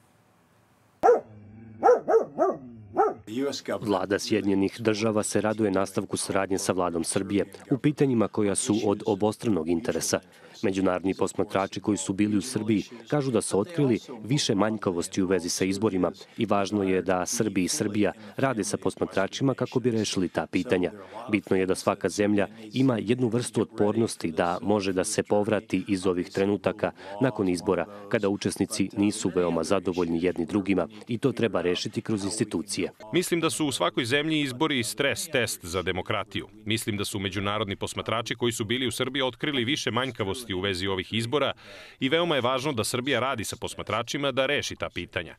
Vlada 3.81 4.19
Sjedinjenih 4.19 4.75
država 4.79 5.23
se 5.23 5.41
raduje 5.41 5.71
nastavku 5.71 6.17
saradnje 6.17 6.57
sa 6.57 6.73
vladom 6.73 7.03
Srbije 7.03 7.45
u 7.71 7.77
pitanjima 7.77 8.27
koja 8.27 8.55
su 8.55 8.75
od 8.85 9.03
obostranog 9.05 9.69
interesa. 9.69 10.19
Međunarodni 10.63 11.13
posmatrači 11.13 11.79
koji 11.79 11.97
su 11.97 12.13
bili 12.13 12.37
u 12.37 12.41
Srbiji 12.41 12.83
kažu 13.07 13.31
da 13.31 13.41
su 13.41 13.59
otkrili 13.59 13.99
više 14.23 14.55
manjkavosti 14.55 15.21
u 15.21 15.27
vezi 15.27 15.49
sa 15.49 15.65
izborima 15.65 16.11
i 16.37 16.45
važno 16.45 16.83
je 16.83 17.01
da 17.01 17.25
Srbi 17.25 17.63
i 17.63 17.67
Srbija 17.67 18.13
rade 18.37 18.63
sa 18.63 18.77
posmatračima 18.77 19.53
kako 19.53 19.79
bi 19.79 19.91
rešili 19.91 20.29
ta 20.29 20.47
pitanja. 20.47 20.91
Bitno 21.31 21.57
je 21.57 21.65
da 21.65 21.75
svaka 21.75 22.09
zemlja 22.09 22.47
ima 22.73 22.97
jednu 23.01 23.27
vrstu 23.27 23.61
otpornosti 23.61 24.31
da 24.31 24.57
može 24.61 24.93
da 24.93 25.03
se 25.03 25.23
povrati 25.23 25.83
iz 25.87 26.07
ovih 26.07 26.29
trenutaka 26.29 26.91
nakon 27.21 27.49
izbora 27.49 27.85
kada 28.09 28.29
učesnici 28.29 28.89
nisu 28.97 29.31
veoma 29.35 29.63
zadovoljni 29.63 30.23
jedni 30.23 30.45
drugima 30.45 30.87
i 31.07 31.17
to 31.17 31.31
treba 31.31 31.61
rešiti 31.61 32.01
kroz 32.01 32.23
institucije. 32.23 32.91
Mislim 33.13 33.39
da 33.39 33.49
su 33.49 33.65
u 33.65 33.71
svakoj 33.71 34.05
zemlji 34.05 34.41
izbori 34.41 34.83
stres 34.83 35.27
test 35.27 35.65
za 35.65 35.81
demokratiju. 35.81 36.47
Mislim 36.65 36.97
da 36.97 37.05
su 37.05 37.19
međunarodni 37.19 37.75
posmatrači 37.75 38.35
koji 38.35 38.51
su 38.51 38.65
bili 38.65 38.87
u 38.87 38.91
Srbiji 38.91 39.21
otkrili 39.21 39.65
više 39.65 39.91
manjkavosti 39.91 40.50
u 40.53 40.59
vezi 40.59 40.87
ovih 40.87 41.13
izbora 41.13 41.53
i 41.99 42.09
veoma 42.09 42.35
je 42.35 42.41
važno 42.41 42.73
da 42.73 42.83
Srbija 42.83 43.19
radi 43.19 43.43
sa 43.43 43.55
posmatračima 43.55 44.31
da 44.31 44.45
reši 44.45 44.75
ta 44.75 44.89
pitanja. 44.89 45.35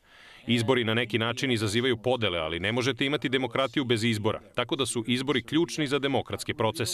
Izbori 0.47 0.83
na 0.83 0.93
neki 0.93 1.19
način 1.19 1.51
izazivaju 1.51 1.97
podele, 1.97 2.39
ali 2.39 2.59
ne 2.59 2.71
možete 2.71 3.05
imati 3.05 3.29
demokratiju 3.29 3.83
bez 3.83 4.03
izbora, 4.03 4.41
tako 4.55 4.75
da 4.75 4.85
su 4.85 5.03
izbori 5.07 5.43
ključni 5.43 5.87
za 5.87 5.99
demokratske 5.99 6.53
procese. 6.53 6.93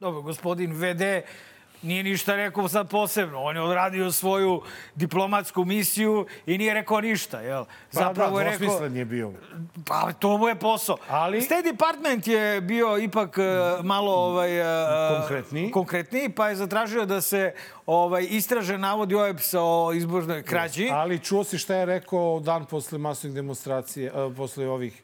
Dobro, 0.00 0.22
gospodin 0.22 0.72
VD 0.72 1.02
nije 1.84 2.02
ništa 2.02 2.36
rekao 2.36 2.68
sad 2.68 2.90
posebno. 2.90 3.42
On 3.42 3.56
je 3.56 3.62
odradio 3.62 4.12
svoju 4.12 4.62
diplomatsku 4.94 5.64
misiju 5.64 6.26
i 6.46 6.58
nije 6.58 6.74
rekao 6.74 7.00
ništa. 7.00 7.40
Jel? 7.40 7.64
Pa 7.64 7.70
Zapravo 7.90 8.38
da, 8.38 8.42
je 8.44 8.58
rekao... 8.58 8.84
je 8.84 9.04
bio. 9.04 9.32
Pa 9.86 10.12
to 10.12 10.38
mu 10.38 10.48
je 10.48 10.54
posao. 10.54 10.96
Ali- 11.08 11.40
State 11.40 11.62
Department 11.62 12.26
je 12.26 12.60
bio 12.60 12.98
ipak 12.98 13.38
e, 13.38 13.42
malo 13.82 14.12
ovaj, 14.12 14.60
e, 14.60 15.18
Konkretniji. 15.18 15.70
konkretniji, 15.70 16.28
pa 16.28 16.48
je 16.48 16.56
zatražio 16.56 17.06
da 17.06 17.20
se 17.20 17.54
ovaj, 17.86 18.26
istraže 18.30 18.78
navodi 18.78 19.14
OEPS 19.14 19.54
o 19.58 19.92
izbornoj 19.94 20.42
krađi. 20.42 20.88
Ali 20.92 21.18
čuo 21.18 21.44
si 21.44 21.58
šta 21.58 21.74
je 21.74 21.86
rekao 21.86 22.40
dan 22.40 22.64
posle 22.64 22.98
masovnih 22.98 23.34
demonstracije, 23.34 24.06
e, 24.06 24.34
posle 24.36 24.68
ovih 24.68 25.02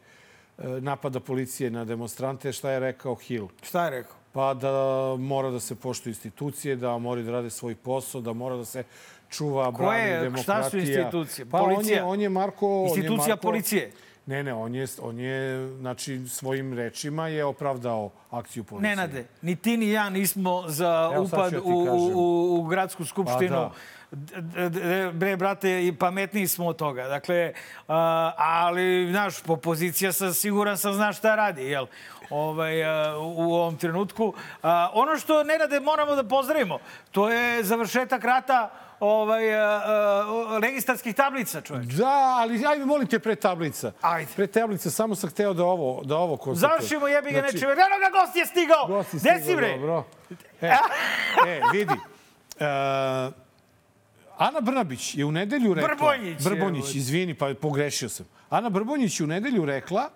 napada 0.81 1.21
policije 1.21 1.71
na 1.71 1.85
demonstrante, 1.85 2.53
šta 2.53 2.71
je 2.71 2.81
rekao 2.81 3.15
Hill? 3.15 3.49
Šta 3.63 3.85
je 3.85 3.91
rekao? 3.91 4.20
Pa 4.33 4.55
da 4.55 4.73
mora 5.19 5.51
da 5.51 5.61
se 5.61 5.75
poštuju 5.75 6.11
institucije, 6.11 6.77
da 6.77 6.99
moraju 6.99 7.27
da 7.27 7.33
rade 7.33 7.51
svoj 7.51 7.75
posao, 7.75 8.21
da 8.21 8.33
mora 8.33 8.57
da 8.57 8.65
se 8.65 8.85
čuva, 9.31 9.71
brani 9.71 10.11
demokratija. 10.13 10.43
šta 10.43 10.71
su 10.71 10.79
institucije? 10.79 11.47
Pa 11.47 11.59
on 11.59 11.71
je, 11.71 11.75
Policija? 11.75 12.07
on 12.07 12.21
je 12.21 12.29
Marko... 12.29 12.67
on 12.69 12.83
je 12.83 12.89
Institucija 12.89 13.27
Marko- 13.29 13.43
policije. 13.43 13.93
Ne, 14.27 14.43
ne, 14.43 14.55
on 14.55 14.75
je, 14.75 14.87
on 15.01 15.19
je 15.19 15.69
znači, 15.71 16.21
svojim 16.29 16.75
rečima 16.75 17.29
je 17.29 17.45
opravdao 17.45 18.11
akciju 18.31 18.65
policije. 18.65 18.91
Nenade, 18.91 19.25
ni 19.43 19.57
ti 19.57 19.77
ni 19.77 19.91
ja 19.91 20.11
nismo 20.11 20.65
za 20.69 21.11
Evo, 21.15 21.25
upad 21.25 21.53
u, 21.55 21.85
kažem. 21.85 22.15
u, 22.15 22.55
u 22.55 22.65
gradsku 22.65 23.05
skupštinu. 23.05 23.49
Pa 23.49 23.63
D- 23.63 23.69
d- 23.69 23.75
d- 23.75 24.00
Bre, 25.13 25.37
brate, 25.37 25.93
pametniji 25.99 26.47
smo 26.47 26.67
od 26.67 26.77
toga. 26.77 27.09
Dakle, 27.09 27.53
a, 27.89 28.33
ali, 28.37 29.09
znaš, 29.11 29.35
opozicija 29.49 30.13
sam 30.13 30.35
siguran 30.35 30.79
sam 30.79 30.93
zna 30.93 31.13
šta 31.13 31.35
radi, 31.35 31.63
jel? 31.63 31.87
Ovaj, 32.31 32.85
a, 32.85 33.19
u 33.19 33.55
ovom 33.55 33.77
trenutku. 33.77 34.35
A, 34.63 34.91
ono 34.93 35.17
što, 35.17 35.45
Nenade, 35.45 35.81
moramo 35.81 36.15
da 36.15 36.25
pozdravimo, 36.25 36.79
to 37.11 37.31
je 37.31 37.65
završetak 37.65 38.25
rata 38.25 38.71
ovaj, 39.01 39.55
a, 39.55 39.63
a, 39.65 40.59
registarskih 40.63 41.15
tablica, 41.15 41.61
čovječ. 41.61 41.87
Da, 41.87 42.37
ali 42.41 42.67
ajme, 42.67 42.85
molim 42.85 43.07
te, 43.07 43.19
pre 43.19 43.35
tablica. 43.35 43.93
Ajde. 44.01 44.31
Pre 44.37 44.47
tablica, 44.47 44.91
samo 44.91 45.15
sam 45.15 45.31
hteo 45.31 45.55
da 45.55 45.65
ovo, 45.65 46.03
da 46.05 46.17
ovo 46.17 46.37
konstatujem. 46.37 46.79
Završimo, 46.79 47.09
jebi 47.09 47.31
ga, 47.31 47.39
Znači, 47.41 47.55
neče. 47.55 47.67
Eno 47.67 47.99
ga, 48.11 48.19
gost 48.21 48.37
je 48.37 48.47
stigao! 48.47 48.87
Gost 48.87 49.15
je 49.15 49.21
stigao, 49.21 49.57
bre? 49.57 49.73
Dobro. 49.79 50.05
E, 50.61 50.67
e 51.49 51.61
vidi. 51.73 51.95
Uh, 52.61 53.35
Ana 54.41 54.61
Brnabić 54.61 55.15
je 55.15 55.25
u 55.25 55.33
nedelju 55.33 55.75
rekla... 55.75 55.89
Brbonjić 55.89 56.45
Brbonjić, 56.45 56.95
izvini, 56.95 57.35
pa 57.35 57.55
pogrešio 57.55 58.09
sam. 58.09 58.27
Ana 58.51 58.71
Brbonjić 58.71 59.21
je 59.21 59.25
u 59.25 59.27
nedelju 59.27 59.65
rekla 59.65 60.09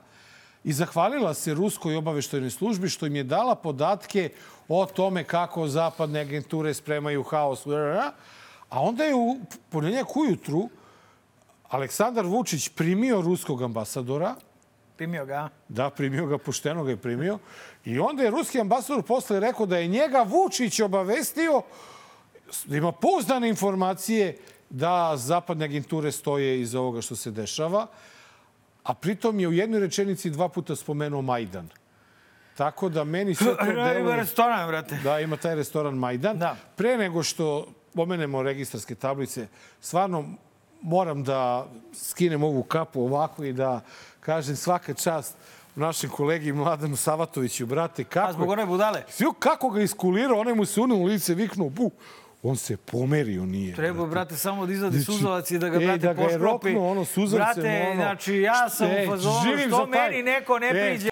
i 0.65 0.73
zahvalila 0.73 1.35
se 1.35 1.55
Ruskoj 1.55 1.97
obaveštojnoj 1.97 2.51
službi 2.51 2.89
što 2.89 3.07
im 3.07 3.17
je 3.17 3.25
dala 3.25 3.55
podatke 3.55 4.31
o 4.69 4.87
tome 4.87 5.25
kako 5.25 5.69
zapadne 5.69 6.21
agenture 6.21 6.75
spremaju 6.75 7.23
haos. 7.23 7.67
A 7.67 8.81
onda 8.81 9.05
je 9.05 9.15
u 9.15 9.37
ponedjeljak 9.69 10.17
ujutru 10.17 10.69
Aleksandar 11.69 12.27
Vučić 12.27 12.69
primio 12.69 13.21
ruskog 13.21 13.63
ambasadora 13.63 14.35
Primio 14.97 15.27
ga. 15.27 15.49
Da, 15.69 15.91
primio 15.91 16.27
ga, 16.27 16.39
pošteno 16.39 16.85
ga 16.85 16.91
je 16.91 16.97
primio. 16.97 17.39
I 17.85 17.99
onda 17.99 18.23
je 18.23 18.31
ruski 18.31 18.61
ambasador 18.61 19.03
posle 19.03 19.41
rekao 19.41 19.67
da 19.67 19.79
je 19.79 19.87
njega 19.87 20.23
Vučić 20.23 20.81
obavestio 20.81 21.63
da 22.65 22.77
ima 22.77 22.93
pouzdane 22.93 23.49
informacije 23.49 24.39
da 24.71 25.13
zapadne 25.17 25.65
agenture 25.65 26.13
stoje 26.13 26.61
iza 26.61 26.81
ovoga 26.81 27.01
što 27.01 27.17
se 27.17 27.31
dešava. 27.31 27.87
A 28.83 28.95
pritom 28.95 29.41
je 29.41 29.49
u 29.49 29.53
jednoj 29.53 29.81
rečenici 29.81 30.31
dva 30.31 30.49
puta 30.49 30.77
spomenuo 30.77 31.23
Majdan. 31.23 31.69
Tako 32.57 32.89
da 32.89 33.05
meni 33.05 33.35
sve 33.35 33.57
to 33.57 33.67
Ima 33.73 33.89
deluje... 33.89 34.17
restoran, 34.17 34.69
brate. 34.69 34.99
Da, 35.05 35.21
ima 35.21 35.37
taj 35.37 35.55
restoran 35.55 35.95
Majdan. 35.95 36.39
Da. 36.39 36.57
Pre 36.77 36.99
nego 36.99 37.23
što 37.23 37.67
pomenemo 37.95 38.43
registarske 38.43 38.95
tablice, 38.95 39.47
stvarno 39.81 40.25
moram 40.83 41.25
da 41.25 41.67
skinem 41.95 42.43
ovu 42.43 42.63
kapu 42.63 43.03
ovako 43.03 43.45
i 43.45 43.53
da 43.53 43.81
kažem 44.21 44.57
svaka 44.57 44.95
čast 44.95 45.37
našem 45.77 46.11
kolegi 46.11 46.53
Mladenu 46.53 46.97
Savatoviću, 46.97 47.67
brate, 47.67 48.05
kako... 48.05 48.29
A 48.29 48.33
zbog 48.33 48.49
one 48.49 48.67
budale? 48.67 49.03
Kako 49.39 49.71
ga 49.71 49.81
iskulirao, 49.81 50.41
onaj 50.41 50.55
mu 50.55 50.65
se 50.65 50.81
unuo 50.81 50.99
u 50.99 51.05
lice, 51.05 51.35
viknuo, 51.35 51.69
bu, 51.69 51.91
on 52.45 52.57
se 52.57 52.77
pomerio, 52.79 53.45
nije. 53.45 53.75
Treba, 53.75 54.07
brate, 54.07 54.37
samo 54.37 54.67
da 54.67 54.73
izvadi 54.73 54.99
Znači, 54.99 55.13
suzavac 55.13 55.51
i 55.51 55.59
da 55.59 55.69
ga, 55.69 55.77
ej, 55.77 55.85
brate, 55.85 55.99
da 55.99 56.13
ga 56.13 56.23
je 56.23 56.29
poškropi. 56.29 56.69
roknuo, 56.69 56.91
ono, 56.91 57.05
suzavcem, 57.05 57.63
Brate, 57.63 57.83
ono. 57.85 57.95
znači, 57.97 58.35
ja 58.35 58.69
sam 58.69 58.87
Ej, 58.89 59.07
u 59.07 59.11
fazonu, 59.11 59.35
što 59.69 59.87
meni 59.87 60.23
neko 60.23 60.59
ne 60.59 60.67
Ej. 60.67 60.73
priđe. 60.73 61.09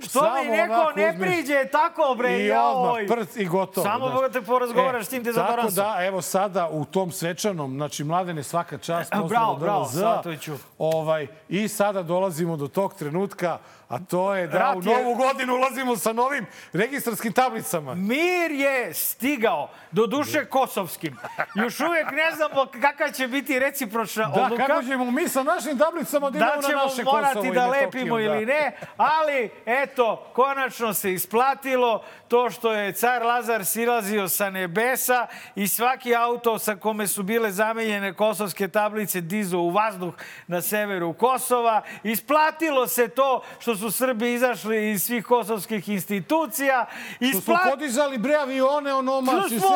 Što 0.00 0.08
Samo 0.10 0.42
mi 0.42 0.48
neko 0.48 0.72
onako 0.74 0.92
ne 0.92 1.10
uzmeš 1.10 1.28
priđe, 1.28 1.64
tako, 1.66 2.14
bre, 2.18 2.38
I 2.38 2.50
odmah 2.52 2.94
prc 3.08 3.36
i 3.36 3.44
gotovo. 3.46 3.84
Samo 3.84 4.08
znaš. 4.08 4.20
da 4.22 4.28
te 4.30 4.42
porazgovaraš 4.42 5.06
s 5.06 5.08
tim 5.08 5.24
Tako 5.24 5.32
dezodoransom. 5.32 5.74
da, 5.76 5.96
evo 6.00 6.22
sada 6.22 6.68
u 6.68 6.84
tom 6.84 7.10
svečanom, 7.12 7.72
znači 7.72 8.04
mladene 8.04 8.42
svaka 8.42 8.78
čast. 8.78 9.14
E, 9.14 9.16
bravo, 9.28 9.56
bravo, 9.56 9.84
DLZ, 9.84 9.92
Savatoviću. 9.94 10.52
Ovaj, 10.78 11.26
I 11.48 11.68
sada 11.68 12.02
dolazimo 12.02 12.56
do 12.56 12.68
tog 12.68 12.94
trenutka, 12.94 13.58
a 13.88 13.98
to 14.00 14.34
je 14.34 14.46
da 14.46 14.58
Rat 14.58 14.76
u 14.76 14.80
je- 14.80 14.84
novu 14.96 15.14
godinu 15.16 15.54
ulazimo 15.54 15.96
sa 15.96 16.12
novim 16.12 16.46
registarskim 16.72 17.32
tablicama. 17.32 17.94
Mir 17.94 18.14
je 18.50 18.94
stigao, 18.94 19.70
do 19.92 20.06
duše 20.06 20.23
kosovskim. 20.50 21.16
Još 21.54 21.80
uvijek 21.80 22.10
ne 22.12 22.32
znamo 22.36 22.66
kakva 22.82 23.10
će 23.10 23.28
biti 23.28 23.58
recipročna 23.58 24.24
Da, 24.24 24.42
odluka. 24.42 24.66
kako 24.66 24.82
ćemo 24.82 25.10
mi 25.10 25.28
sa 25.28 25.42
našim 25.42 25.78
tablicama 25.78 26.30
da 26.30 26.38
da 26.38 26.44
idemo 26.46 26.62
na 26.62 26.68
ćemo 26.68 26.82
naše 26.82 27.04
morati 27.04 27.34
Kosovo 27.34 27.46
i 27.46 27.54
da 27.54 27.60
Metohiju, 27.60 27.82
lepimo 27.84 28.16
da. 28.16 28.22
ili 28.22 28.46
ne, 28.46 28.76
ali 28.96 29.50
eto, 29.66 30.30
konačno 30.32 30.94
se 30.94 31.12
isplatilo 31.12 32.04
to 32.28 32.50
što 32.50 32.72
je 32.72 32.92
car 32.92 33.22
Lazar 33.22 33.64
silazio 33.64 34.28
sa 34.28 34.50
nebesa 34.50 35.26
i 35.54 35.68
svaki 35.68 36.14
auto 36.14 36.58
sa 36.58 36.76
kome 36.76 37.06
su 37.06 37.22
bile 37.22 37.50
zamenjene 37.52 38.12
kosovske 38.14 38.68
tablice 38.68 39.20
dizo 39.20 39.58
u 39.58 39.70
vazduh 39.70 40.14
na 40.46 40.62
severu 40.62 41.12
Kosova. 41.12 41.82
Isplatilo 42.02 42.86
se 42.86 43.08
to 43.08 43.42
što 43.58 43.76
su 43.76 43.90
Srbi 43.90 44.32
izašli 44.34 44.90
iz 44.90 45.02
svih 45.02 45.24
kosovskih 45.24 45.88
institucija. 45.88 46.86
Što 47.30 47.40
su 47.40 47.52
podizali 47.70 48.18
bre 48.18 48.34
avione 48.34 48.94
onoma, 48.94 49.32
Što 49.32 49.48
se 49.48 49.54
sećaš, 49.54 49.70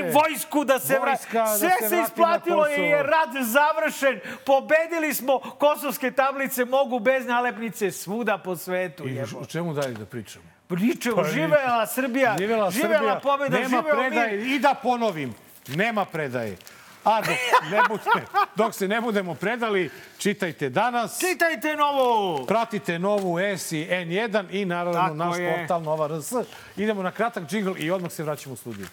bre? 0.00 0.12
vojsku 0.12 0.64
da 0.64 0.78
se 0.78 0.98
vrati. 0.98 1.26
Da 1.32 1.46
Sve 1.46 1.70
se 1.82 1.88
se 1.88 1.96
na 1.96 2.02
isplatilo 2.02 2.62
Kosovo. 2.62 2.76
je 2.76 3.02
rat 3.02 3.28
završen. 3.42 4.20
Pobedili 4.46 5.14
smo. 5.14 5.38
Kosovske 5.38 6.10
tablice 6.10 6.64
mogu 6.64 6.98
bez 6.98 7.26
nalepnice 7.26 7.90
svuda 7.90 8.38
po 8.38 8.56
svetu. 8.56 9.08
I 9.08 9.20
o 9.20 9.46
čemu 9.46 9.74
dalje 9.74 9.94
da 9.94 10.06
pričamo? 10.06 10.44
Pričamo, 10.68 11.24
živela 11.24 11.86
Srbija, 11.86 12.36
Živela, 12.38 12.70
živela 12.70 12.98
Srbija, 12.98 13.20
pobjeda, 13.22 13.58
nema 13.58 13.82
predaje. 13.82 14.46
I 14.46 14.58
da 14.58 14.74
ponovim, 14.74 15.34
nema 15.68 16.04
predaje. 16.04 16.56
A 17.04 17.20
dok, 17.20 17.36
ne 17.70 17.80
bude, 17.88 18.26
dok 18.56 18.74
se 18.74 18.88
ne 18.88 19.00
budemo 19.00 19.34
predali, 19.34 19.90
čitajte 20.18 20.70
danas. 20.70 21.20
Čitajte 21.20 21.76
novo! 21.76 22.44
Pratite 22.46 22.98
novu 22.98 23.38
S 23.38 23.72
i 23.72 23.86
N1 23.86 24.44
i 24.50 24.64
naravno 24.64 25.00
Tako 25.00 25.14
naš 25.14 25.38
je. 25.38 25.56
portal 25.58 25.82
Nova 25.82 26.08
RS. 26.08 26.32
Idemo 26.76 27.02
na 27.02 27.10
kratak 27.10 27.44
džigl 27.44 27.72
i 27.78 27.90
odmah 27.90 28.12
se 28.12 28.22
vraćamo 28.22 28.52
u 28.52 28.56
studiju. 28.56 28.86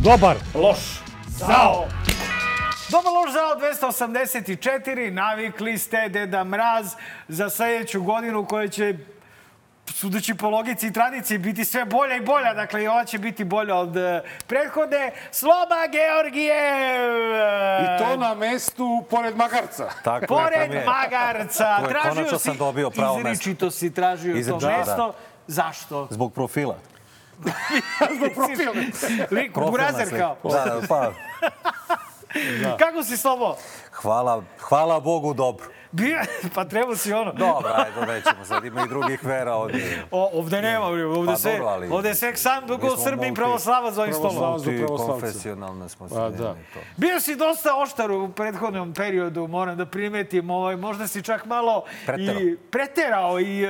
Dobar. 0.00 0.36
Loš. 0.54 0.78
Zao. 1.28 1.84
Dobar 2.88 3.12
loš 3.12 3.32
zao 3.32 3.56
284. 3.92 5.10
Navikli 5.10 5.78
ste 5.78 6.08
Deda 6.08 6.44
Mraz 6.44 6.94
za 7.28 7.50
sledeću 7.50 8.02
godinu 8.02 8.46
koja 8.46 8.68
će 8.68 8.94
sudeći 9.86 10.34
po 10.34 10.50
logici 10.50 10.86
i 10.86 10.92
tradiciji, 10.92 11.38
biti 11.38 11.64
sve 11.64 11.84
bolja 11.84 12.16
i 12.16 12.20
bolja. 12.20 12.54
Dakle, 12.54 12.82
i 12.82 12.88
ova 12.88 13.04
će 13.04 13.18
biti 13.18 13.44
bolja 13.44 13.76
od 13.76 13.96
eh, 13.96 14.22
prethodne. 14.46 15.12
Sloba 15.30 15.76
Georgijev! 15.92 17.12
I 17.84 17.98
to 17.98 18.16
na 18.16 18.34
mestu 18.34 19.04
pored 19.10 19.36
Magarca. 19.36 19.88
Tako 20.04 20.26
Pored 20.26 20.72
je. 20.72 20.84
Magarca. 20.86 21.76
To 21.76 21.84
je, 21.84 21.88
Tražio 21.90 22.10
konačno 22.10 22.38
si, 22.38 22.44
sam 22.44 22.56
dobio 22.56 22.90
pravo 22.90 23.14
mesto. 23.14 23.30
izričito 23.30 23.70
si 23.70 23.94
tražio 23.94 24.32
to 24.32 24.38
Izričito, 24.38 24.66
da. 24.66 24.76
mesto. 24.78 25.14
Zašto? 25.46 26.06
Zbog 26.10 26.32
profila. 26.32 26.76
Zbog 28.16 28.30
profila. 28.34 28.72
Lik, 29.30 29.54
burazer 29.54 30.18
kao. 30.18 30.36
Da, 30.42 30.64
da, 30.64 30.80
pa, 30.88 31.12
Kako 32.78 33.02
si 33.02 33.16
Slobo? 33.16 33.56
hvala, 33.92 34.42
hvala 34.58 35.00
Bogu 35.00 35.34
dobro. 35.34 35.66
Pa 36.54 36.64
trebao 36.64 36.96
si 36.96 37.12
ono. 37.12 37.32
Dobro, 37.32 37.70
ajde, 37.76 38.12
nećemo 38.12 38.44
sad, 38.44 38.64
ima 38.64 38.84
i 38.84 38.88
drugih 38.88 39.24
vera 39.24 39.54
ovdje. 39.54 40.04
O, 40.10 40.30
ovde 40.32 40.62
nema, 40.62 40.86
ovde 40.86 41.02
Pa 41.26 41.50
dobro, 41.50 41.66
ali- 41.66 41.88
ovde 41.88 42.14
sve 42.14 42.36
sam 42.36 42.62
Mi 42.62 42.68
dugo 42.68 42.88
smo 42.88 43.04
Srbi 43.04 43.28
i 43.28 43.34
pravoslava 43.34 43.90
za 43.90 44.02
ovim 44.02 44.14
stolom. 44.14 44.60
konfesionalne 44.88 45.88
smo 45.88 46.08
se 46.08 46.14
Pa, 46.14 46.30
da. 46.30 46.54
to. 46.54 46.80
Bio 46.96 47.20
si 47.20 47.36
dosta 47.36 47.76
oštar 47.76 48.10
u 48.10 48.28
prethodnom 48.28 48.94
periodu, 48.94 49.46
moram 49.46 49.76
da 49.76 49.86
primetim. 49.86 50.50
Ovaj, 50.50 50.76
možda 50.76 51.06
si 51.06 51.22
čak 51.22 51.44
malo 51.46 51.84
Preterao. 52.06 52.40
i 52.40 52.56
preterao 52.56 53.40
i 53.40 53.62
e, 53.62 53.68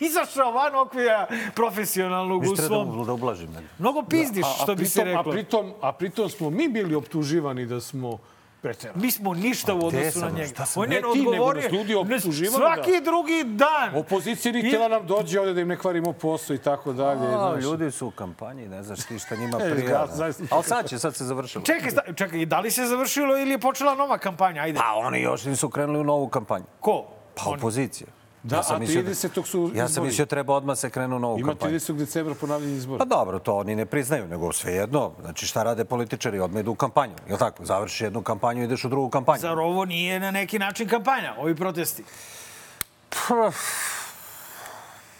izašao 0.08 0.52
van 0.52 0.74
okvira 0.74 1.26
profesionalnog 1.54 2.42
u 2.42 2.54
treba 2.54 2.68
svom... 2.68 2.98
da, 2.98 3.04
da 3.04 3.12
ublažim. 3.12 3.48
Mnogo 3.78 4.02
pizdiš, 4.02 4.46
što 4.62 4.74
bi 4.74 4.86
se 4.86 5.00
pritom, 5.00 5.16
reklo. 5.16 5.30
A 5.30 5.34
pritom, 5.34 5.72
a 5.80 5.92
pritom 5.92 6.28
smo 6.28 6.50
mi 6.50 6.68
bili 6.68 6.94
optuživani 6.94 7.66
da 7.66 7.80
smo 7.80 8.18
preterali. 8.62 9.00
Mi 9.00 9.10
smo 9.10 9.34
ništa 9.34 9.74
u 9.74 9.78
gde 9.78 9.86
odnosu 9.88 10.18
na 10.18 10.28
njega. 10.28 10.64
On 10.76 10.88
ne 10.88 10.94
je 10.94 11.00
nego 11.02 11.12
odgovorio. 11.12 11.68
ljudi 11.68 11.88
Ne, 11.88 11.96
optuživali 11.96 12.56
Svaki 12.56 12.92
da- 12.92 13.00
drugi 13.00 13.44
dan. 13.46 13.96
Opozicija 13.96 14.52
ni 14.52 14.60
htjela 14.60 14.88
nam 14.88 15.06
dođe 15.06 15.40
ovde 15.40 15.54
da 15.54 15.60
im 15.60 15.68
ne 15.68 15.76
kvarimo 15.76 16.12
posao 16.12 16.54
i 16.54 16.60
tako 16.60 16.92
dalje. 16.92 17.26
A, 17.28 17.56
ljudi 17.56 17.90
su 17.90 18.06
u 18.06 18.12
kampanji, 18.12 18.68
ne 18.68 18.82
znaš 18.82 18.98
ti 19.00 19.18
šta 19.18 19.36
njima 19.36 19.58
E, 19.62 19.70
prija. 19.70 20.06
Ali 20.50 20.64
sad 20.64 20.88
će, 20.88 20.98
sad 20.98 21.16
se 21.16 21.24
završilo. 21.24 21.64
Čekaj, 21.64 21.90
sta- 21.90 22.12
čekaj, 22.14 22.46
da 22.46 22.60
li 22.60 22.70
se 22.70 22.84
završilo 22.84 23.38
ili 23.38 23.50
je 23.50 23.58
počela 23.58 23.94
nova 23.94 24.18
kampanja? 24.18 24.62
Ajde. 24.62 24.78
Pa 24.78 24.92
oni 24.96 25.20
još 25.20 25.44
nisu 25.44 25.68
krenuli 25.68 25.98
u 25.98 26.04
novu 26.04 26.28
kampanju. 26.28 26.64
Ko? 26.80 27.04
Pa 27.36 27.50
opozicija. 27.50 28.08
Da, 28.42 28.58
a 28.60 28.78
30. 28.78 29.44
su 29.44 29.70
Ja 29.74 29.78
sam 29.78 29.92
izbori. 29.92 30.06
mislio 30.06 30.26
treba 30.26 30.54
odmah 30.54 30.78
se 30.78 30.90
krenu 30.90 31.18
novu 31.18 31.38
Ima 31.38 31.48
kampanju. 31.48 31.72
30. 31.72 31.96
decembra 31.96 32.34
ponavljanje 32.34 32.76
izbora. 32.76 32.98
Pa 32.98 33.04
dobro, 33.06 33.38
to 33.38 33.56
oni 33.56 33.76
ne 33.76 33.86
priznaju, 33.86 34.28
nego 34.28 34.52
svejedno. 34.52 35.12
Znači 35.20 35.46
šta 35.46 35.62
rade 35.62 35.84
političari? 35.84 36.40
Odmah 36.40 36.60
idu 36.60 36.70
u 36.70 36.74
kampanju. 36.74 37.12
Jel 37.28 37.38
tako? 37.38 37.64
Završiš 37.64 38.00
jednu 38.00 38.22
kampanju, 38.22 38.64
ideš 38.64 38.84
u 38.84 38.88
drugu 38.88 39.10
kampanju. 39.10 39.40
Zar 39.40 39.58
ovo 39.58 39.84
nije 39.84 40.20
na 40.20 40.30
neki 40.30 40.58
način 40.58 40.88
kampanja, 40.88 41.34
ovi 41.38 41.56
protesti? 41.56 42.04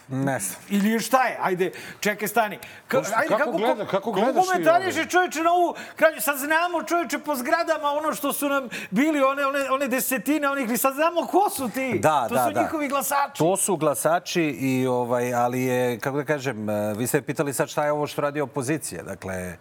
Ne 0.09 0.38
znam. 0.38 0.61
Ili 0.70 1.00
šta 1.00 1.24
je? 1.24 1.38
Ajde, 1.42 1.70
čekaj, 2.00 2.28
stani. 2.28 2.59
Ka, 2.88 3.03
Kako- 3.03 3.36
kako 3.38 3.50
gleda- 3.50 3.86
kako 3.86 4.12
gledaš 4.12 4.42
ti 4.42 4.48
komentariše 4.48 5.07
čoveče 5.07 5.40
na 5.40 5.53
ovu 5.53 5.74
krađu? 5.96 6.20
Sad 6.20 6.38
znamo 6.38 6.82
čoveče 6.82 7.18
po 7.18 7.34
zgradama 7.36 7.90
ono 7.90 8.14
što 8.14 8.32
su 8.32 8.48
nam 8.48 8.68
bili, 8.90 9.22
one, 9.22 9.46
one, 9.46 9.70
one 9.70 9.88
desetine 9.88 10.48
onih, 10.48 10.80
sad 10.80 10.94
znamo 10.94 11.26
ko 11.26 11.50
su 11.50 11.68
ti. 11.68 11.98
Da, 11.98 12.28
to 12.28 12.34
da, 12.34 12.46
su 12.46 12.53
da. 12.53 12.62
njihovi 12.62 12.88
glasači. 12.88 13.38
To 13.38 13.57
su 13.57 13.76
glasači, 13.76 14.42
i, 14.42 14.86
ovaj, 14.86 15.34
ali 15.34 15.62
je, 15.62 15.98
kako 15.98 16.16
da 16.16 16.24
kažem, 16.24 16.70
eh, 16.70 16.94
vi 16.94 17.07
ste 17.07 17.22
pitali 17.22 17.53
sad 17.53 17.68
šta 17.68 17.84
je 17.84 17.92
ovo 17.92 18.07
što 18.07 18.22
radi 18.22 18.40
opozicija. 18.40 19.03
Dakle, 19.03 19.57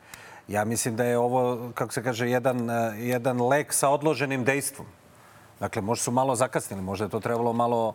ja 0.48 0.66
mislim 0.66 0.96
da 0.96 1.04
je 1.04 1.18
ovo, 1.18 1.72
kako 1.74 1.94
se 1.94 2.04
kaže, 2.04 2.30
jedan, 2.30 2.70
eh, 2.70 2.94
jedan 2.98 3.42
lek 3.42 3.74
sa 3.74 3.89
odloženim 3.89 4.44
dejstvom. 4.44 4.88
Dakle, 5.60 5.82
možda 5.82 6.04
su 6.04 6.12
malo 6.12 6.36
zakasnili, 6.36 6.82
možda 6.82 7.06
je 7.06 7.10
to 7.10 7.20
trebalo 7.20 7.54
malo, 7.54 7.94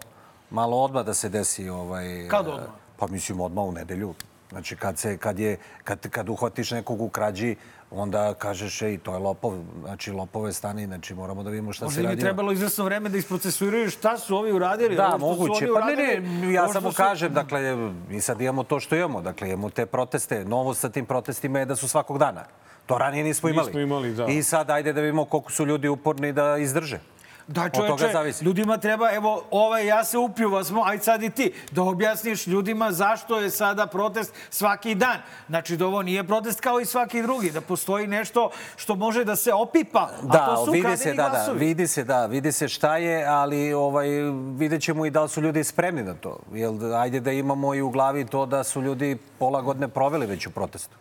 malo 0.50 0.76
odmah 0.76 1.04
da 1.04 1.14
se 1.14 1.28
desi. 1.28 1.68
Ovaj, 1.68 2.28
Kad 2.28 2.46
eh, 2.46 2.50
odmah? 2.50 2.68
Pa 2.96 3.06
mislim 3.06 3.40
odmah 3.40 3.64
u 3.64 3.72
nedelju. 3.72 4.14
Znači, 4.50 4.76
kad, 4.76 4.98
se, 4.98 5.16
kad, 5.16 5.38
je, 5.38 5.56
kad, 5.84 6.08
kad 6.08 6.28
uhvatiš 6.28 6.70
nekog 6.70 7.00
u 7.00 7.08
krađi, 7.08 7.56
onda 7.90 8.34
kažeš, 8.34 8.82
ej, 8.82 8.98
to 8.98 9.12
je 9.12 9.18
lopov, 9.18 9.54
znači 9.84 10.12
lopove 10.12 10.52
stani, 10.52 10.86
znači 10.86 11.14
moramo 11.14 11.42
da 11.42 11.50
vidimo 11.50 11.72
šta 11.72 11.84
Možda 11.84 11.96
se 11.96 12.02
radi. 12.02 12.14
je 12.14 12.20
trebalo 12.20 12.52
izvesno 12.52 12.84
vreme 12.84 13.08
da 13.08 13.18
isprocesuiraju 13.18 13.90
šta 13.90 14.18
su 14.18 14.36
ovi 14.36 14.52
uradili. 14.52 14.96
Da, 14.96 15.16
moguće. 15.16 15.68
Pa 15.74 15.86
ne, 15.86 15.96
ne, 15.96 16.52
ja 16.52 16.68
samo 16.68 16.90
su- 16.92 16.96
kažem, 16.96 17.34
dakle, 17.34 17.76
mi 18.08 18.20
sad 18.20 18.40
imamo 18.40 18.62
to 18.62 18.80
što 18.80 18.96
imamo. 18.96 19.22
Dakle, 19.22 19.48
imamo 19.48 19.70
te 19.70 19.86
proteste. 19.86 20.44
Novost 20.44 20.80
sa 20.80 20.88
tim 20.88 21.06
protestima 21.06 21.58
je 21.58 21.64
da 21.64 21.76
su 21.76 21.88
svakog 21.88 22.18
dana. 22.18 22.44
To 22.86 22.98
ranije 22.98 23.24
nismo 23.24 23.48
imali. 23.48 23.66
Nismo 23.66 23.80
imali, 23.80 24.14
da. 24.14 24.26
I 24.26 24.42
sad 24.42 24.70
ajde 24.70 24.92
da 24.92 25.00
vidimo 25.00 25.24
koliko 25.24 25.52
su 25.52 25.66
ljudi 25.66 25.88
uporni 25.88 26.32
da 26.32 26.56
izdrže. 26.56 26.98
Da, 27.48 27.68
čoveče, 27.68 28.44
ljudima 28.44 28.78
treba, 28.78 29.12
evo, 29.12 29.42
ovaj, 29.50 29.86
ja 29.86 30.04
se 30.04 30.18
upio 30.18 30.64
smo, 30.64 30.82
aj 30.84 30.98
sad 30.98 31.22
i 31.22 31.30
ti, 31.30 31.52
da 31.70 31.82
objasniš 31.82 32.46
ljudima 32.46 32.92
zašto 32.92 33.40
je 33.40 33.50
sada 33.50 33.86
protest 33.86 34.34
svaki 34.50 34.94
dan. 34.94 35.16
Znači, 35.48 35.76
da 35.76 35.86
ovo 35.86 36.02
nije 36.02 36.24
protest 36.24 36.60
kao 36.60 36.80
i 36.80 36.84
svaki 36.84 37.22
drugi, 37.22 37.50
da 37.50 37.60
postoji 37.60 38.06
nešto 38.06 38.50
što 38.76 38.94
može 38.94 39.24
da 39.24 39.36
se 39.36 39.52
opipa, 39.52 40.10
a 40.22 40.26
Da, 40.26 40.46
to 40.46 40.64
su 40.64 40.70
vidi 40.72 40.96
se, 40.96 41.14
da, 41.14 41.22
da, 41.22 41.28
glasovi. 41.28 41.58
vidi 41.58 41.86
se, 41.86 42.04
da, 42.04 42.26
vidi 42.26 42.52
se 42.52 42.68
šta 42.68 42.96
je, 42.96 43.26
ali 43.26 43.72
ovaj, 43.72 44.08
vidjet 44.56 44.82
ćemo 44.82 45.06
i 45.06 45.10
da 45.10 45.22
li 45.22 45.28
su 45.28 45.40
ljudi 45.40 45.64
spremni 45.64 46.02
na 46.02 46.14
to. 46.14 46.38
Jel, 46.52 46.94
ajde 46.94 47.20
da 47.20 47.32
imamo 47.32 47.74
i 47.74 47.82
u 47.82 47.90
glavi 47.90 48.26
to 48.26 48.46
da 48.46 48.64
su 48.64 48.82
ljudi 48.82 49.18
pola 49.38 49.60
godine 49.62 49.88
proveli 49.88 50.26
već 50.26 50.46
u 50.46 50.50
protestu. 50.50 50.96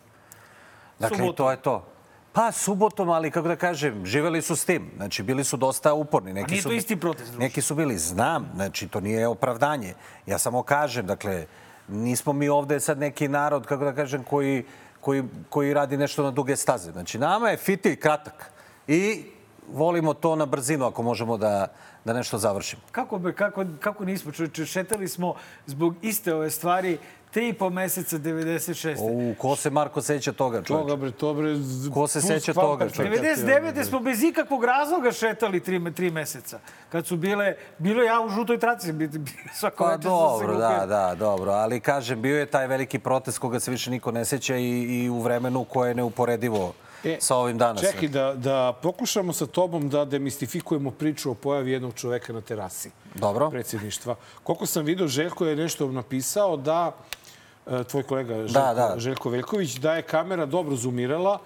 Dakle, 0.99 1.17
Subotom. 1.17 1.35
to 1.35 1.51
je 1.51 1.57
to. 1.57 1.94
Pa 2.35 2.51
subotom, 2.51 3.09
ali 3.09 3.31
kako 3.31 3.47
da 3.47 3.55
kažem, 3.55 4.05
živeli 4.05 4.41
su 4.41 4.55
s 4.55 4.65
tim. 4.65 4.91
Znači, 4.95 5.23
bili 5.23 5.43
su 5.43 5.57
dosta 5.57 5.93
uporni. 5.93 6.33
Neki 6.33 6.51
nije 6.51 6.61
su, 6.61 6.69
to 6.69 6.75
isti 6.75 6.95
protest, 6.95 7.31
druže. 7.31 7.39
Neki 7.39 7.61
su 7.61 7.75
bili, 7.75 7.97
znam, 7.97 8.51
znači, 8.55 8.87
to 8.87 8.99
nije 8.99 9.27
opravdanje. 9.27 9.93
Ja 10.25 10.37
samo 10.37 10.63
kažem, 10.63 11.05
dakle, 11.05 11.45
nismo 11.87 12.33
mi 12.33 12.49
ovde 12.49 12.79
sad 12.79 12.99
neki 12.99 13.27
narod, 13.27 13.65
kako 13.65 13.85
da 13.85 13.93
kažem, 13.95 14.23
koji, 14.23 14.65
koji, 15.01 15.23
koji 15.49 15.73
radi 15.73 15.97
nešto 15.97 16.23
na 16.23 16.31
duge 16.31 16.55
staze. 16.55 16.91
Znači, 16.91 17.19
nama 17.19 17.49
je 17.49 17.57
fitilj 17.57 17.95
kratak 17.95 18.51
i 18.87 19.23
volimo 19.71 20.13
to 20.13 20.35
na 20.35 20.45
brzinu 20.45 20.85
ako 20.85 21.03
možemo 21.03 21.37
da, 21.37 21.67
da 22.05 22.13
nešto 22.13 22.37
završimo. 22.37 22.81
Kako, 22.91 23.21
kako, 23.35 23.65
kako 23.79 24.05
nismo, 24.05 24.31
čoveče, 24.31 24.65
šetali 24.65 25.07
smo 25.07 25.35
zbog 25.65 25.95
iste 26.01 26.35
ove 26.35 26.51
stvari 26.51 26.97
tri 27.35 27.49
i 27.49 27.53
po 27.53 27.69
meseca 27.69 28.17
96. 28.17 28.95
U, 29.01 29.35
ko 29.37 29.55
se 29.55 29.69
Marko 29.69 30.01
seća 30.01 30.31
toga, 30.31 30.63
čovječe? 30.63 30.87
Toga, 30.87 30.95
bre, 30.95 31.11
to, 31.11 31.33
bre... 31.33 31.55
Ko 31.93 32.07
se 32.07 32.21
seća 32.21 32.53
toga, 32.53 32.89
čovječe? 32.89 33.21
čekati, 33.21 33.41
99. 33.41 33.83
smo 33.83 33.99
bez 33.99 34.23
ikakvog 34.23 34.63
razloga 34.63 35.11
šetali 35.11 35.59
tri, 35.59 35.93
tri 35.93 36.11
meseca. 36.11 36.59
Kad 36.89 37.07
su 37.07 37.17
bile, 37.17 37.55
bilo 37.77 38.03
ja 38.03 38.21
u 38.21 38.29
žutoj 38.29 38.59
traci, 38.59 38.93
bi- 38.93 39.07
bi- 39.07 39.31
svako 39.53 39.83
Pa 39.83 39.91
se 39.91 39.97
dobro, 39.97 40.57
da, 40.57 40.85
da, 40.87 41.15
dobro. 41.19 41.51
Ali 41.51 41.79
kažem, 41.79 42.21
bio 42.21 42.39
je 42.39 42.45
taj 42.45 42.67
veliki 42.67 42.99
protest 42.99 43.37
koga 43.37 43.59
se 43.59 43.71
više 43.71 43.91
niko 43.91 44.11
ne 44.11 44.25
seća 44.25 44.55
i, 44.55 44.69
i 44.81 45.09
u 45.09 45.21
vremenu 45.21 45.63
koje 45.63 45.89
je 45.89 45.95
neuporedivo 45.95 46.73
E, 47.03 47.17
sa 47.19 47.35
ovim 47.35 47.57
danas. 47.57 47.81
Čekaj, 47.81 48.07
da, 48.07 48.33
da 48.33 48.79
pokušamo 48.81 49.33
sa 49.33 49.45
tobom 49.45 49.89
da 49.89 50.05
demistifikujemo 50.05 50.91
priču 50.91 51.31
o 51.31 51.33
pojavi 51.33 51.71
jednog 51.71 51.93
čoveka 51.93 52.33
na 52.33 52.41
terasi 52.41 52.91
Dobro. 53.15 53.49
predsjedništva. 53.49 54.15
Koliko 54.43 54.65
sam 54.65 54.85
vidio, 54.85 55.07
Željko 55.07 55.45
je 55.45 55.55
nešto 55.55 55.91
napisao 55.91 56.57
da 56.57 56.95
tvoj 57.87 58.03
kolega 58.03 58.33
Željko, 58.35 58.53
Da, 58.53 58.73
da. 58.73 58.93
Željko 58.97 59.29
Veljković, 59.29 59.75
da 59.75 59.93
je 59.93 60.01
kamera 60.01 60.45
dobro 60.45 60.75
zoomirala, 60.75 61.39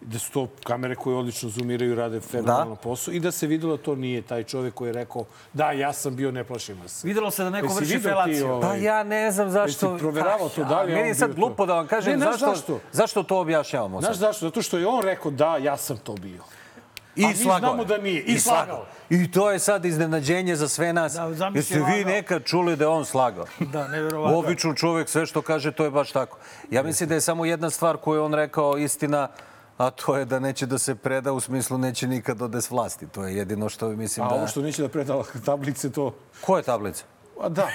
da 0.00 0.18
su 0.18 0.32
to 0.32 0.48
kamere 0.64 0.94
koje 0.94 1.16
odlično 1.16 1.48
zoomiraju 1.48 1.92
i 1.92 1.94
rade 1.94 2.20
fenomenalno 2.20 2.76
posao 2.76 3.14
i 3.14 3.20
da 3.20 3.30
se 3.30 3.46
videlo 3.46 3.76
da 3.76 3.82
to 3.82 3.94
nije 3.94 4.22
taj 4.22 4.44
čovek 4.44 4.74
koji 4.74 4.88
je 4.88 4.92
rekao 4.92 5.24
da, 5.52 5.72
ja 5.72 5.92
sam 5.92 6.16
bio, 6.16 6.30
ne 6.30 6.44
plašim 6.44 6.80
vas. 6.82 7.04
Videlo 7.04 7.30
se 7.30 7.44
da 7.44 7.50
neko 7.50 7.66
Jesi 7.66 7.78
vrši 7.80 7.98
felaciju. 7.98 8.46
ovo? 8.48 8.60
Pa 8.60 8.74
ja 8.74 9.02
ne 9.02 9.30
znam 9.32 9.50
zašto... 9.50 9.90
Jesi 9.90 10.00
proveravao 10.00 10.48
to, 10.48 10.64
da 10.64 10.82
li 10.82 10.90
je 10.90 10.94
Meni 10.94 11.02
on 11.02 11.08
je 11.08 11.14
sad 11.14 11.28
bio 11.28 11.34
to? 11.34 11.40
glupo 11.40 11.66
da 11.66 11.74
vam 11.74 11.86
kažem 11.86 12.18
Ne, 12.18 12.26
zašto, 12.26 12.46
zašto? 12.46 12.80
zašto 12.92 13.22
to 13.22 13.40
objašnjavamo 13.40 14.00
Znaš 14.00 14.16
zašto? 14.16 14.46
Zato 14.46 14.62
što 14.62 14.78
je 14.78 14.86
on 14.86 15.02
rekao 15.02 15.30
da, 15.30 15.56
ja 15.56 15.76
sam 15.76 15.96
to 15.96 16.14
bio. 16.14 16.42
I 17.16 17.24
A 17.24 17.28
mi 17.28 17.34
slagao 17.34 17.58
znamo 17.58 17.84
da 17.84 17.98
nije. 17.98 18.22
I 18.22 18.38
slagao. 18.38 18.86
I 19.10 19.30
to 19.30 19.50
je 19.50 19.58
sad 19.58 19.84
iznenađenje 19.84 20.56
za 20.56 20.68
sve 20.68 20.92
nas. 20.92 21.12
Da, 21.12 21.50
Jeste 21.54 21.82
vi 21.88 22.04
nekad 22.04 22.44
čuli 22.44 22.76
da 22.76 22.84
je 22.84 22.88
on 22.88 23.04
slagao? 23.04 23.46
Da, 23.72 23.88
neverovatno. 23.88 24.38
Običan 24.38 24.74
čovjek 24.74 25.08
sve 25.08 25.26
što 25.26 25.42
kaže, 25.42 25.72
to 25.72 25.84
je 25.84 25.90
baš 25.90 26.12
tako. 26.12 26.38
Ja 26.70 26.82
mislim 26.82 27.08
da 27.08 27.14
je 27.14 27.20
samo 27.20 27.44
jedna 27.44 27.70
stvar 27.70 27.96
koju 27.96 28.18
je 28.18 28.20
on 28.20 28.34
rekao 28.34 28.78
istina, 28.78 29.28
a 29.78 29.90
to 29.90 30.16
je 30.16 30.24
da 30.24 30.38
neće 30.38 30.66
da 30.66 30.78
se 30.78 30.94
preda 30.94 31.32
u 31.32 31.40
smislu 31.40 31.78
neće 31.78 32.06
nikad 32.06 32.42
ode 32.42 32.62
s 32.62 32.70
vlasti. 32.70 33.06
To 33.06 33.24
je 33.26 33.36
jedino 33.36 33.68
što 33.68 33.88
mislim 33.88 34.26
A 34.26 34.28
da... 34.28 34.34
ovo 34.34 34.46
što 34.46 34.62
neće 34.62 34.82
da 34.82 34.88
predala 34.88 35.24
tablice, 35.44 35.92
to... 35.92 36.14
Ko 36.40 36.56
je 36.56 36.62
tablica? 36.62 37.04
A 37.40 37.48
da, 37.48 37.68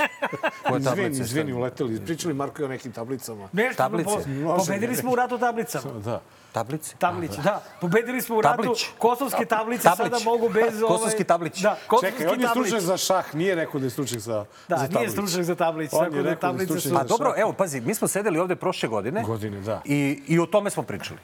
Ko 0.68 0.74
je 0.74 0.80
izvini, 0.80 1.18
izvini, 1.18 1.52
uleteli. 1.52 2.00
Pričali 2.00 2.34
Marko 2.34 2.62
i 2.62 2.64
o 2.64 2.68
nekim 2.68 2.92
tablicama. 2.92 3.48
Nešto, 3.52 3.76
Tablice. 3.76 4.10
po, 4.44 4.56
pobedili 4.56 4.96
smo 4.96 5.12
u 5.12 5.16
ratu 5.16 5.38
tablicama. 5.38 5.92
Da. 5.94 6.20
Tablice? 6.52 6.94
Tablić, 6.98 7.30
da. 7.34 7.62
Pobedili 7.80 8.22
smo 8.22 8.36
u 8.36 8.40
ratu. 8.40 8.62
Tablić. 8.62 8.86
Kosovske 8.98 9.44
tablice 9.44 9.82
Tablić. 9.82 10.12
sada 10.12 10.24
mogu 10.24 10.48
bez... 10.48 10.74
ovaj- 10.82 10.88
Kosovski 10.88 11.24
tablić. 11.24 11.60
Da, 11.60 11.76
kosovski 11.86 12.18
Čekaj, 12.18 12.34
on 12.34 12.40
je 12.40 12.48
stručnjak 12.48 12.80
za 12.80 12.96
šah, 12.96 13.34
nije 13.34 13.54
rekao 13.54 13.80
da 13.80 13.86
je 13.86 13.90
stručnjak 13.90 14.20
za, 14.20 14.44
Da, 14.68 14.76
za 14.76 14.82
nije 14.82 14.92
tablice. 14.92 15.12
stručnjak 15.12 15.44
za 15.44 15.54
tablice, 15.54 15.96
On 15.96 16.04
je 16.04 16.10
da 16.10 16.16
rekao 16.16 16.22
da 16.22 16.30
je 16.30 16.38
tablice 16.40 16.66
stručnjak 16.66 16.92
za 16.92 17.00
A 17.00 17.04
dobro, 17.04 17.30
šah. 17.30 17.38
evo, 17.38 17.52
pazi, 17.52 17.80
mi 17.80 17.94
smo 17.94 18.08
sedeli 18.08 18.38
ovde 18.38 18.56
prošle 18.56 18.88
godine. 18.88 19.22
Godine, 19.22 19.60
da. 19.60 19.80
I, 19.84 20.22
I 20.26 20.38
o 20.38 20.46
tome 20.46 20.70
smo 20.70 20.82
pričali. 20.82 21.20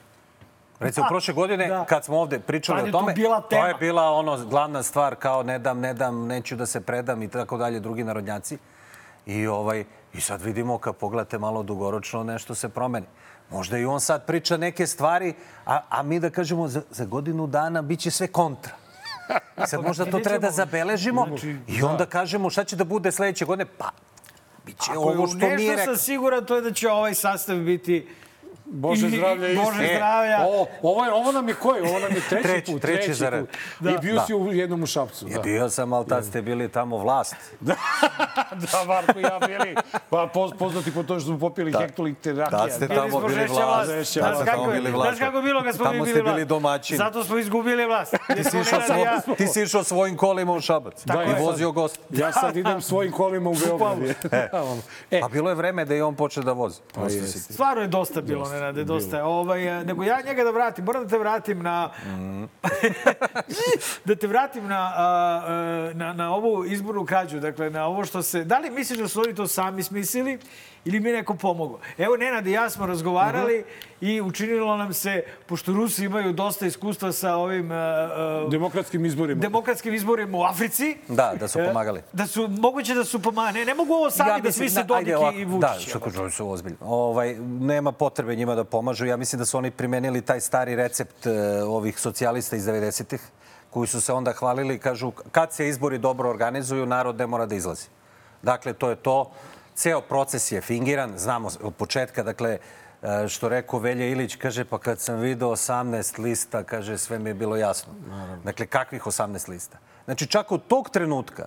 Recimo, 0.81 1.05
Da, 1.05 1.09
prošle 1.09 1.35
godine, 1.35 1.69
da. 1.69 1.85
kad 1.85 2.05
smo 2.05 2.19
ovde 2.19 2.39
pričali 2.39 2.79
Tad 2.79 2.89
o 2.89 2.93
to 2.93 2.99
tome, 2.99 3.15
to 3.15 3.41
tema. 3.51 3.67
je 3.67 3.75
bila 3.75 4.11
ono 4.11 4.45
glavna 4.45 4.83
stvar 4.83 5.15
kao 5.15 5.43
ne 5.43 5.59
dam, 5.59 5.81
ne 5.81 5.95
dam, 5.95 6.27
neću 6.27 6.57
da 6.57 6.67
se 6.67 6.81
predam 6.81 7.23
i 7.23 7.29
tako 7.29 7.57
dalje, 7.57 7.81
drugi 7.81 8.05
narodnjaci. 8.05 8.59
I, 9.27 9.47
ovaj, 9.47 9.85
I 10.15 10.21
sad 10.21 10.43
vidimo, 10.43 10.79
kad 10.79 10.97
pogledate 10.97 11.39
malo 11.39 11.63
dugoročno, 11.63 12.25
nešto 12.25 12.55
se 12.55 12.69
promeni. 12.69 13.07
Možda 13.51 13.79
i 13.79 13.85
on 13.85 14.01
sad 14.01 14.27
priča 14.27 14.57
neke 14.57 14.87
stvari, 14.87 15.35
a, 15.67 15.81
a 15.89 16.03
mi 16.03 16.21
da 16.21 16.31
kažemo 16.31 16.69
za, 16.69 16.83
za 16.91 17.05
godinu 17.05 17.47
dana 17.47 17.83
bit 17.83 18.01
će 18.01 18.11
sve 18.11 18.27
kontra. 18.27 18.73
Sad 19.67 19.83
možda 19.89 20.05
to 20.05 20.19
treba 20.19 20.39
da 20.39 20.51
zabeležimo 20.51 21.27
i 21.67 21.83
onda 21.83 22.07
kažemo 22.07 22.51
šta 22.51 22.65
će 22.65 22.77
da 22.77 22.85
bude 22.85 23.13
sledeće 23.13 23.45
godine. 23.45 23.71
Pa, 23.79 23.91
bit 24.67 24.81
će 24.81 24.91
Ako 24.91 25.01
ovo 25.01 25.27
što 25.27 25.37
nešto 25.37 25.57
nije 25.57 25.77
rekao. 25.77 25.95
sam 25.95 26.05
siguran, 26.05 26.45
to 26.45 26.57
je 26.57 26.63
da 26.63 26.73
će 26.73 26.91
ovaj 26.91 27.15
sastav 27.15 27.57
biti 27.57 28.09
Bože 28.71 29.07
I- 29.07 29.11
zdravlja 29.11 29.49
isto. 29.49 29.65
Bože 29.65 29.85
E, 29.85 29.95
zdravlja. 29.95 30.39
Ovo, 30.41 30.67
ovo, 30.83 31.05
je, 31.05 31.13
ovo 31.13 31.33
nam 31.33 31.49
je 31.49 31.55
koji? 31.55 31.81
Ovo 31.83 31.99
nam 31.99 32.11
je 32.11 32.21
treći, 32.23 32.43
Treći, 32.43 32.73
put. 32.73 32.83
treći 32.83 33.13
red. 33.21 33.47
put. 33.79 33.91
I 33.91 33.99
bio 33.99 34.15
Da. 34.15 34.21
si 34.21 34.35
u 34.35 34.53
jednom 34.53 34.83
u 34.83 34.87
Šapcu. 34.87 35.29
Ja 35.29 35.37
Da. 35.37 35.43
bio 35.43 35.69
sam, 35.71 35.93
ali 35.93 36.07
tad 36.07 36.25
ste 36.25 36.43
bili 36.43 36.69
tamo 36.69 36.97
vlast. 36.99 37.37
da, 37.61 37.75
Marko 38.87 39.19
i 39.19 39.23
ja 39.23 39.39
bili. 39.41 39.75
Pa 40.11 40.31
poz- 40.35 40.55
poznati 40.55 40.95
po 40.95 41.03
to 41.03 41.15
što 41.15 41.27
smo 41.27 41.39
popili 41.41 41.71
Da. 41.71 41.79
hektoliter 41.79 42.37
rakija. 42.37 42.59
Tad 42.59 42.73
ste 42.73 42.87
Da. 42.87 42.95
tamo 42.97 43.21
bili 43.21 43.47
vlast. 43.47 43.91
Žešća 43.91 44.21
Tad 44.21 44.37
ste 44.37 44.45
kako, 44.45 44.59
tamo 44.59 44.73
bili 44.73 44.91
vlast. 44.91 45.09
znaš 45.09 45.29
kako 45.29 45.43
bilo 45.43 45.63
kad 45.63 45.75
smo 45.75 45.85
Tamo 45.85 45.95
mi 45.95 46.03
ste 46.03 46.13
bili 46.13 46.23
bili 46.25 46.35
vlast? 46.35 46.49
domaćin. 46.49 46.97
Zato 46.97 47.25
smo 47.25 47.39
izgubili 47.39 47.87
vlast. 47.87 48.15
Ti 48.29 48.45
si, 48.45 48.59
išao 48.59 48.81
i 48.91 49.01
ja- 49.01 49.21
svo, 49.21 49.35
ti 49.35 49.47
si 49.47 49.63
išao 49.63 49.85
svojim 49.85 50.17
kolima 50.17 50.53
u 50.53 50.61
Šabac 50.61 51.05
Da, 51.05 51.23
i 51.25 51.41
vozio 51.41 51.73
gost. 51.73 52.01
Ja 52.11 52.33
sad 52.33 52.57
idem 52.57 52.81
svojim 52.81 53.13
kolima 53.13 53.51
u 53.51 53.55
Beograd. 53.57 53.99
E, 55.11 55.21
Pa 55.23 55.29
bilo 55.29 55.49
je 55.49 55.55
vreme 55.55 55.85
da 55.85 55.95
i 55.95 56.01
on 56.01 56.15
počne 56.15 56.43
da 56.43 56.53
vozi. 56.53 56.81
Pa 56.95 57.01
Stvarno 57.51 57.83
je 57.83 57.89
dosta 57.89 58.21
bilo, 58.21 58.47
Nenade, 58.61 58.85
dosta 58.85 59.17
je. 59.17 59.23
Ovaj, 59.23 59.81
e, 59.81 59.85
nego 59.85 60.05
ja 60.05 60.21
njega 60.27 60.45
da 60.45 60.51
vratim, 60.51 60.85
moram 60.85 61.03
da 61.03 61.09
te 61.09 61.19
vratim 61.19 61.63
na... 61.63 61.91
da 64.05 64.15
te 64.15 64.27
vratim 64.27 64.67
na, 64.67 64.93
na, 65.95 66.13
na 66.13 66.35
ovu 66.35 66.65
izbornu 66.65 67.07
krađu, 67.07 67.41
dakle, 67.41 67.71
na 67.71 67.87
ovo 67.87 68.05
što 68.05 68.23
se... 68.23 68.45
Da 68.45 68.59
li 68.59 68.71
misliš 68.71 68.99
da 68.99 69.09
su 69.09 69.21
oni 69.21 69.35
to 69.35 69.47
sami 69.47 69.83
smislili 69.83 70.39
ili 70.89 71.01
mi 71.01 71.13
neko 71.13 71.35
pomogao? 71.35 71.79
Evo, 71.99 72.17
Nenad 72.17 72.47
i 72.47 72.53
ja 72.53 72.71
smo 72.71 72.87
razgovarali 72.87 73.65
i 74.01 74.21
učinilo 74.21 74.77
nam 74.77 74.95
se, 74.95 75.15
pošto 75.47 75.73
Rusi 75.73 76.05
imaju 76.05 76.33
dosta 76.33 76.67
iskustva 76.67 77.13
sa 77.13 77.35
ovim... 77.37 77.71
a, 77.73 78.49
demokratskim 78.51 79.05
izborima. 79.05 79.41
demokratskim 79.41 79.95
izborima 79.95 80.39
u 80.39 80.43
Africi. 80.43 80.97
Da, 81.09 81.35
da 81.41 81.49
su 81.49 81.61
e, 81.61 81.67
pomagali. 81.67 82.03
Da 82.13 82.27
su, 82.27 82.49
moguće 82.51 82.95
da 82.95 83.05
su 83.05 83.23
pomagali. 83.23 83.59
Ne, 83.59 83.65
ne 83.65 83.75
mogu 83.75 83.95
ovo 83.95 84.11
sami 84.11 84.31
da 84.31 84.37
mislim, 84.39 84.53
smisle 84.53 84.81
na- 84.81 84.87
Dodik 84.87 85.15
i 85.35 85.45
Da, 85.45 85.51
Vučić. 85.69 85.89
što 85.89 86.01
kažu, 86.01 86.31
su 86.31 86.51
ozbiljno. 86.51 86.79
Ovaj, 86.81 87.35
nema 87.61 87.93
potrebe 87.93 88.37
njima 88.37 88.55
da 88.55 88.65
pomažu. 88.65 89.07
Ja 89.07 89.17
mislim 89.17 89.39
da 89.39 89.47
su 89.47 89.59
oni 89.59 89.71
primenili 89.71 90.23
taj 90.23 90.41
stari 90.41 90.77
recept 90.77 91.27
e, 91.27 91.31
ovih 91.63 92.01
socijalista 92.01 92.57
iz 92.57 92.65
90-ih, 92.65 93.21
koji 93.71 93.89
su 93.89 94.01
se 94.01 94.13
onda 94.13 94.33
hvalili 94.33 94.75
i 94.75 94.79
kažu 94.79 95.11
kad 95.33 95.53
se 95.53 95.69
izbori 95.69 95.99
dobro 95.99 96.31
organizuju, 96.31 96.87
narod 96.87 97.19
ne 97.19 97.27
mora 97.27 97.47
da 97.47 97.55
izlazi. 97.55 97.87
Dakle, 98.43 98.73
to 98.73 98.91
je 98.91 98.97
to. 98.97 99.31
Ceo 99.79 100.01
proces 100.01 100.53
je 100.53 100.61
fingiran, 100.61 101.13
znamo 101.19 101.51
od 101.63 101.75
početka, 101.75 102.23
dakle, 102.23 102.59
e, 103.03 103.29
što 103.29 103.49
rekao 103.49 103.79
Velja 103.79 104.07
Ilić, 104.07 104.37
kaže, 104.37 104.65
pa 104.65 104.79
kad 104.79 105.01
sam 105.01 105.21
video 105.21 105.49
18 105.49 106.19
lista, 106.19 106.65
kaže, 106.65 106.99
sve 106.99 107.19
mi 107.19 107.31
je 107.31 107.35
bilo 107.35 107.57
jasno. 107.57 107.93
Dakle, 108.45 108.67
kakvih 108.67 109.03
18 109.03 109.49
lista? 109.49 109.79
Znači, 110.05 110.27
čak 110.27 110.53
od 110.53 110.67
tog 110.67 110.91
trenutka, 110.91 111.47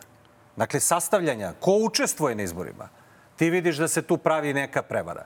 dakle, 0.56 0.80
sastavljanja, 0.80 1.54
ko 1.60 1.76
učestvuje 1.84 2.36
na 2.36 2.44
izborima, 2.44 2.88
ti 3.36 3.50
vidiš 3.50 3.78
da 3.78 3.88
se 3.88 4.02
tu 4.02 4.18
pravi 4.18 4.54
neka 4.54 4.82
prevara. 4.82 5.26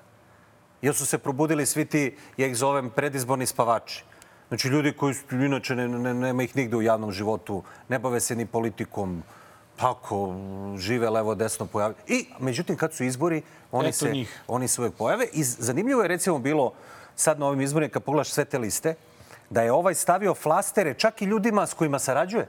Jer 0.81 0.95
su 0.95 1.05
se 1.05 1.17
probudili 1.17 1.65
svi 1.65 1.85
ti, 1.85 2.17
ja 2.37 2.47
ih 2.47 2.57
zovem, 2.57 2.89
predizborni 2.89 3.45
spavači. 3.45 4.03
Znači, 4.47 4.67
ljudi 4.67 4.93
koji 4.97 5.13
su, 5.13 5.35
inače 5.35 5.75
ne, 5.75 5.87
ne, 5.87 6.13
nema 6.13 6.43
ih 6.43 6.55
nigde 6.55 6.77
u 6.77 6.81
javnom 6.81 7.11
životu, 7.11 7.63
ne 7.89 7.99
bave 7.99 8.19
se 8.19 8.35
ni 8.35 8.45
politikom, 8.45 9.23
tako, 9.75 10.35
žive 10.77 11.09
levo, 11.09 11.35
desno, 11.35 11.65
pojavljaju. 11.65 12.03
I, 12.07 12.25
međutim, 12.39 12.77
kad 12.77 12.93
su 12.93 13.03
izbori, 13.03 13.41
oni, 13.71 13.87
Eto 13.87 13.97
se, 13.97 14.11
njih. 14.11 14.41
oni 14.47 14.67
se 14.67 14.81
uvek 14.81 14.93
pojave. 14.93 15.27
I 15.33 15.43
zanimljivo 15.43 16.01
je, 16.01 16.07
recimo, 16.07 16.39
bilo 16.39 16.73
sad 17.15 17.39
na 17.39 17.45
ovim 17.45 17.61
izborima, 17.61 17.91
kad 17.91 18.03
pogledaš 18.03 18.29
sve 18.29 18.45
te 18.45 18.57
liste, 18.57 18.95
da 19.49 19.61
je 19.61 19.71
ovaj 19.71 19.95
stavio 19.95 20.33
flastere 20.33 20.93
čak 20.93 21.21
i 21.21 21.25
ljudima 21.25 21.67
s 21.67 21.73
kojima 21.73 21.99
sarađuje. 21.99 22.47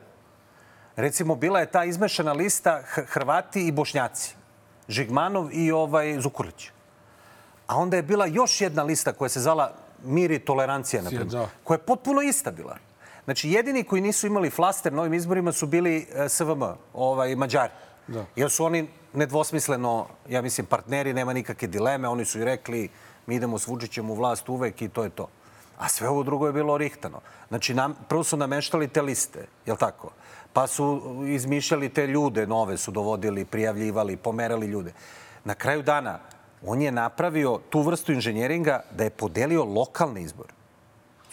Recimo, 0.97 1.35
bila 1.35 1.61
je 1.61 1.71
ta 1.71 1.85
izmešana 1.85 2.33
lista 2.33 2.83
Hrvati 2.85 3.67
i 3.67 3.73
Bošnjaci. 3.73 4.35
Žigmanov 4.89 5.49
i 5.53 5.73
ovaj 5.73 6.21
Zukurlić. 6.21 6.71
A 7.67 7.77
onda 7.77 7.97
je 7.97 8.03
bila 8.03 8.27
još 8.27 8.61
jedna 8.61 8.83
lista 8.83 9.13
koja 9.13 9.29
se 9.29 9.41
zvala 9.41 9.73
Mir 10.05 10.31
i 10.31 10.39
tolerancija, 10.39 11.03
na 11.03 11.11
primjer, 11.11 11.47
koja 11.65 11.75
je 11.75 11.83
potpuno 11.83 12.23
ista 12.23 12.51
bila. 12.51 12.77
Znači, 13.27 13.51
jedini 13.51 13.85
koji 13.85 14.03
nisu 14.03 14.27
imali 14.27 14.51
flaster 14.51 14.93
na 14.93 15.01
ovim 15.01 15.15
izborima 15.15 15.53
su 15.53 15.67
bili 15.67 16.07
e, 16.15 16.29
SVM, 16.29 16.63
ovaj, 16.95 17.37
Mađari. 17.37 17.73
Da. 18.07 18.25
Jer 18.37 18.51
su 18.51 18.65
oni 18.65 18.89
nedvosmisleno, 19.13 20.07
ja 20.29 20.43
mislim, 20.43 20.67
partneri, 20.67 21.13
nema 21.13 21.33
nikakve 21.33 21.69
dileme. 21.69 22.09
Oni 22.09 22.25
su 22.25 22.39
i 22.39 22.45
rekli, 22.45 22.89
mi 23.27 23.35
idemo 23.35 23.59
s 23.59 23.67
Vučićem 23.67 24.11
u 24.11 24.15
vlast 24.15 24.49
uvek 24.49 24.83
i 24.83 24.89
to 24.89 25.05
je 25.05 25.11
to. 25.11 25.29
A 25.79 25.89
sve 25.89 26.09
ovo 26.09 26.23
drugo 26.23 26.47
je 26.47 26.53
bilo 26.53 26.79
rihtano. 26.79 27.21
Znači, 27.49 27.75
nam, 27.75 27.95
prvo 28.09 28.25
su 28.25 28.37
nameštali 28.37 28.89
te 28.89 29.03
liste, 29.03 29.47
jel 29.67 29.77
tako? 29.77 30.11
Pa 30.53 30.67
su 30.67 31.03
izmišljali 31.29 31.89
te 31.89 32.07
ljude, 32.07 32.47
nove 32.47 32.77
su 32.77 32.91
dovodili, 32.91 33.45
prijavljivali, 33.45 34.17
pomerali 34.17 34.67
ljude. 34.67 34.93
Na 35.45 35.55
kraju 35.55 35.83
dana, 35.83 36.19
on 36.67 36.83
je 36.83 36.93
napravio 36.93 37.61
tu 37.71 37.83
vrstu 37.83 38.13
inženjeringa 38.13 38.83
da 38.91 39.05
je 39.05 39.11
podelio 39.11 39.65
lokalne 39.65 40.23
izbore. 40.23 40.56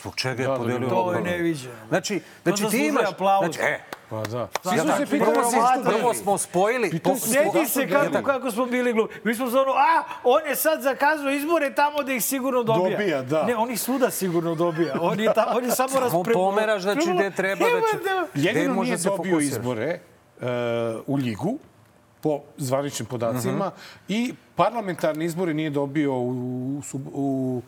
Zbog 0.03 0.15
čega 0.15 0.41
je 0.41 0.47
Da, 0.47 0.53
da, 0.53 0.59
podelio 0.59 0.89
To 0.89 1.13
je 1.13 1.21
neviđeno. 1.21 1.75
Znači, 1.89 2.21
znači 2.43 2.63
ti 2.71 2.85
imaš... 2.85 3.09
aplauz. 3.09 3.45
Znači, 3.45 3.59
e, 3.61 3.79
Pa 4.09 4.21
da. 4.21 4.47
Svi 4.63 4.77
su 4.79 4.85
da, 4.85 4.97
se 4.97 5.05
pitali 5.05 5.33
prvo, 5.33 5.49
zašto 5.49 5.89
prvo 5.89 6.13
smo 6.13 6.37
spojili... 6.37 6.89
Sjeti 7.19 7.65
se 7.65 7.89
kako, 7.89 8.23
kako 8.23 8.51
smo 8.51 8.65
bili 8.65 8.93
glupi. 8.93 9.13
Mi 9.23 9.35
smo 9.35 9.49
zvonu, 9.49 9.71
a, 9.71 10.03
on 10.23 10.45
je 10.49 10.55
sad 10.55 10.81
zakazao 10.81 11.31
izbore 11.31 11.75
tamo 11.75 12.03
da 12.03 12.13
ih 12.13 12.23
sigurno 12.23 12.63
dobija. 12.63 12.97
Dobija, 12.97 13.21
da. 13.21 13.43
Ne, 13.43 13.55
on 13.55 13.71
ih 13.71 13.79
svuda 13.81 14.09
sigurno 14.09 14.55
dobija. 14.55 14.97
On 15.01 15.19
je, 15.19 15.33
ta, 15.33 15.53
on 15.57 15.63
je 15.63 15.71
samo 15.71 15.89
Samo 15.93 15.99
raspravo. 15.99 16.33
pomeraš, 16.33 16.81
znači, 16.81 17.13
gde 17.13 17.31
treba 17.31 17.65
da 17.65 17.69
će- 17.69 18.47
Jedino 18.47 18.73
može 18.73 18.89
nije 18.89 18.97
se 18.97 19.09
dobio 19.09 19.39
izbore 19.39 19.99
uh, 20.37 20.47
u 21.07 21.15
Ligu, 21.15 21.57
po 22.21 22.41
zvaničnim 22.57 23.05
podacima, 23.05 23.71
i 24.07 24.33
parlamentarni 24.55 25.25
izbore 25.25 25.53
nije 25.53 25.69
dobio 25.69 26.13
u, 26.13 26.81
u 27.13 27.61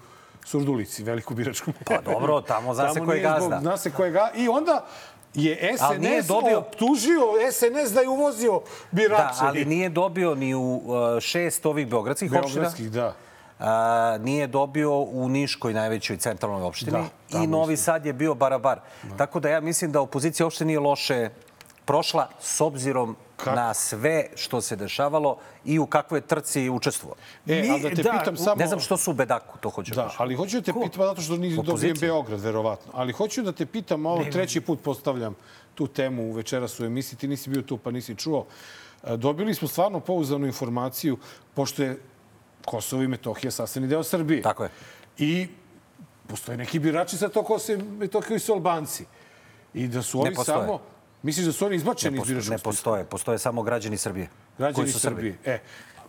Surdulici, 0.46 1.04
veliku 1.04 1.34
biračku. 1.34 1.72
Pa 1.86 2.02
dobro, 2.04 2.42
tamo 2.42 2.74
zna 2.74 2.94
se 2.94 3.00
ko 3.00 3.12
je 3.12 3.18
nije 3.18 3.30
zbog- 3.30 3.40
gazda. 3.42 3.60
Zna 3.60 3.78
se 3.78 3.92
ko 3.92 4.06
je 4.06 4.12
gazda. 4.12 4.32
I 4.36 4.48
onda 4.50 4.86
je 5.34 5.74
SNS 5.78 6.28
dobio- 6.28 6.58
optužio 6.58 7.22
SNS 7.52 7.92
da 7.92 8.02
je 8.02 8.10
uvozio 8.10 8.62
birače. 8.92 9.40
Da, 9.42 9.48
ali 9.48 9.66
nije 9.66 9.90
dobio 9.90 10.36
ni 10.36 10.56
u 10.56 10.62
uh, 10.76 10.86
šest 11.20 11.66
ovih 11.66 11.88
beogradskih 11.88 12.32
opština. 12.32 12.52
Beogradskih, 12.54 12.92
da. 12.92 13.14
A, 13.60 14.18
nije 14.18 14.48
dobio 14.48 14.92
u 14.94 15.30
Niškoj 15.30 15.74
najvećoj 15.74 16.18
centralnoj 16.18 16.64
opštini 16.64 16.92
Da, 17.32 17.38
i 17.38 17.48
Novi 17.48 17.74
isto. 17.74 17.84
Sad 17.84 18.06
je 18.06 18.14
bio 18.14 18.34
barabar. 18.34 18.80
Tako 19.18 19.40
da 19.40 19.50
ja 19.50 19.62
mislim 19.62 19.92
da 19.92 20.02
opozicija 20.02 20.46
uopšte 20.46 20.66
nije 20.66 20.80
loše 20.80 21.30
prošla 21.86 22.30
s 22.40 22.62
obzirom 22.62 23.16
na 23.46 23.74
sve 23.74 24.30
što 24.36 24.62
se 24.62 24.76
dešavalo 24.76 25.38
i 25.66 25.80
u 25.80 25.86
kakvoj 25.86 26.22
trci 26.22 26.70
učestvovao. 26.70 27.16
E, 27.48 27.62
Mi- 27.62 27.70
ali 27.70 27.82
da 27.82 27.90
te 27.90 28.04
da, 28.04 28.12
pitam 28.12 28.38
samo... 28.38 28.56
Ne 28.56 28.68
znam 28.68 28.80
što 28.80 28.98
su 28.98 29.12
u 29.12 29.14
Bedaku, 29.14 29.58
to 29.58 29.70
hoću 29.70 29.94
Da, 29.94 30.04
kažem. 30.04 30.18
ali 30.20 30.36
hoću 30.36 30.56
da 30.56 30.64
te 30.64 30.74
pitam, 30.74 30.98
pa 30.98 31.06
zato 31.06 31.22
što 31.22 31.38
nije 31.38 31.60
Opozicija. 31.60 31.94
Beograd, 32.02 32.40
verovatno. 32.40 32.92
Ali 32.96 33.14
hoću 33.14 33.42
da 33.42 33.52
te 33.52 33.66
pitam, 33.66 34.06
ovo 34.06 34.24
treći 34.26 34.62
put 34.62 34.82
postavljam 34.84 35.36
tu 35.76 35.88
temu 35.88 36.32
večeras 36.32 36.80
u 36.80 36.86
emisiji, 36.86 37.20
ti 37.20 37.28
nisi 37.28 37.50
bio 37.50 37.62
tu 37.62 37.78
pa 37.78 37.92
nisi 37.92 38.16
čuo. 38.16 38.46
E, 39.04 39.18
Dobili 39.18 39.54
smo 39.54 39.68
stvarno 39.68 40.00
pouzdanu 40.00 40.46
informaciju, 40.46 41.18
pošto 41.54 41.84
je 41.84 42.00
Kosovo 42.66 43.04
i 43.04 43.08
Metohija 43.08 43.52
sastavni 43.52 43.88
deo 43.88 44.04
Srbije. 44.04 44.42
Tako 44.42 44.64
je. 44.64 44.70
I 45.18 45.48
postoje 46.28 46.58
neki 46.58 46.80
birači 46.80 47.18
sa 47.18 47.30
to 47.30 47.44
Kosovo 47.44 47.80
i 47.80 47.84
Metohija 47.84 48.28
koji 48.28 48.40
su 48.40 48.54
Albanci. 48.54 49.06
I 49.74 49.88
da 49.88 50.02
su 50.02 50.18
Ne 50.18 50.24
oni 50.24 50.36
postoje. 50.36 50.60
samo... 50.60 50.80
Misliš 51.26 51.46
da 51.46 51.52
su 51.52 51.66
oni 51.66 51.76
izbačeni 51.76 52.18
iz 52.18 52.28
biračkog 52.28 52.52
ne 52.52 52.58
postoje. 52.58 53.04
Postoje 53.04 53.40
samo 53.40 53.64
građani 53.64 53.98
Srbije. 53.98 54.28
Građani 54.58 54.76
koji 54.76 54.92
su 54.92 55.00
Srbi. 55.00 55.16
Srbije. 55.16 55.38
E, 55.46 55.60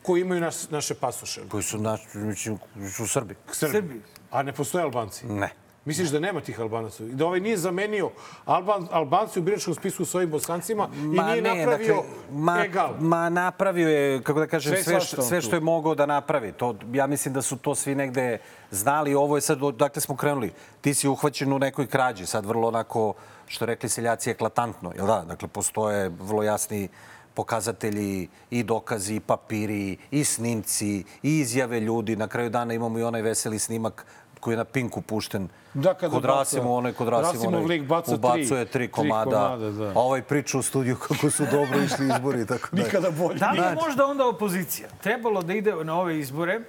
koji 0.02 0.20
imaju 0.20 0.40
naš, 0.40 0.68
naše 0.70 0.94
pasoše. 0.94 1.40
Koji 1.48 1.62
su, 1.62 1.78
naš, 1.78 2.00
mislim, 2.14 2.58
su 2.96 3.06
Srbi. 3.06 3.34
Srbi. 3.52 3.72
Srbi. 3.72 4.00
A 4.30 4.42
ne 4.42 4.52
postoje 4.52 4.84
Albanci? 4.84 5.26
Ne. 5.26 5.50
Misliš 5.86 6.08
da 6.08 6.20
nema 6.20 6.40
tih 6.40 6.60
Albanaca? 6.60 7.04
I 7.04 7.14
da 7.14 7.26
ovaj 7.26 7.40
nije 7.40 7.56
zamenio 7.56 8.10
Alban, 8.44 8.88
Albanci 8.90 9.38
u 9.38 9.42
biračkom 9.42 9.74
spisku 9.74 10.04
s 10.04 10.14
ovim 10.14 10.30
Bosancima 10.30 10.88
i 10.94 11.06
nije 11.06 11.42
napravio 11.42 11.94
dakle, 11.94 12.10
ma, 12.32 12.64
egal? 12.64 12.94
Ma 13.00 13.28
napravio 13.28 13.88
je, 13.88 14.22
kako 14.22 14.40
da 14.40 14.46
kažem, 14.46 14.72
Sve 14.72 14.82
sve, 14.82 15.00
što, 15.00 15.22
sve 15.22 15.40
što 15.40 15.56
je 15.56 15.60
mogao 15.60 15.94
da 15.94 16.06
napravi. 16.06 16.52
To, 16.52 16.74
ja 16.92 17.06
mislim 17.06 17.34
da 17.34 17.42
su 17.42 17.56
to 17.56 17.74
svi 17.74 17.94
negde 17.94 18.38
znali. 18.70 19.14
Ovo 19.14 19.36
je 19.36 19.40
sad, 19.40 19.58
dakle 19.58 20.02
smo 20.02 20.16
krenuli. 20.16 20.52
Ti 20.80 20.94
si 20.94 21.08
uhvaćen 21.08 21.52
u 21.52 21.58
nekoj 21.58 21.86
krađi. 21.86 22.26
Sad 22.26 22.46
vrlo 22.46 22.68
onako, 22.68 23.14
što 23.46 23.66
rekli 23.66 23.88
seljaci, 23.88 24.30
eklatantno. 24.30 24.92
Jel 24.96 25.06
da? 25.06 25.24
Dakle, 25.28 25.48
postoje 25.48 26.08
vrlo 26.08 26.42
jasni 26.42 26.88
pokazatelji 27.34 28.28
i 28.50 28.62
dokazi, 28.62 29.14
i 29.14 29.20
papiri, 29.20 29.96
i 30.10 30.24
snimci, 30.24 31.04
i 31.22 31.38
izjave 31.38 31.80
ljudi. 31.80 32.16
Na 32.16 32.28
kraju 32.28 32.50
dana 32.50 32.74
imamo 32.74 32.98
i 32.98 33.02
onaj 33.02 33.22
veseli 33.22 33.58
snimak 33.58 34.06
koji 34.46 34.54
je 34.54 34.56
na 34.56 34.64
Pinku 34.64 35.00
pušten. 35.02 35.48
Da, 35.74 35.94
kada 35.94 36.14
kod 36.14 36.24
Rasimo, 36.24 36.74
onaj 36.74 36.92
kod 36.92 37.08
Rasimo, 37.08 37.32
Rasimov 37.32 37.54
onaj, 37.64 37.66
lik 37.66 37.82
baca 37.82 38.10
tri- 38.10 38.14
ubacuje 38.14 38.64
tri, 38.64 38.72
tri 38.72 38.90
komada. 38.90 39.30
komada, 39.30 39.70
da. 39.70 39.88
A 39.88 39.98
ovaj 40.00 40.22
priča 40.22 40.58
u 40.58 40.62
studiju 40.62 40.96
kako 40.96 41.30
su 41.30 41.44
dobro 41.50 41.82
išli 41.82 42.06
izbori 42.06 42.42
i 42.42 42.46
tako 42.46 42.68
dalje. 42.72 42.84
Nikada 42.84 43.10
bolje. 43.10 43.38
Da 43.38 43.50
li 43.50 43.58
je 43.58 43.74
možda 43.74 44.06
onda 44.06 44.26
opozicija 44.26 44.88
trebalo 45.02 45.42
da 45.42 45.54
ide 45.54 45.74
na 45.84 45.98
ove 46.00 46.18
izbore, 46.18 46.60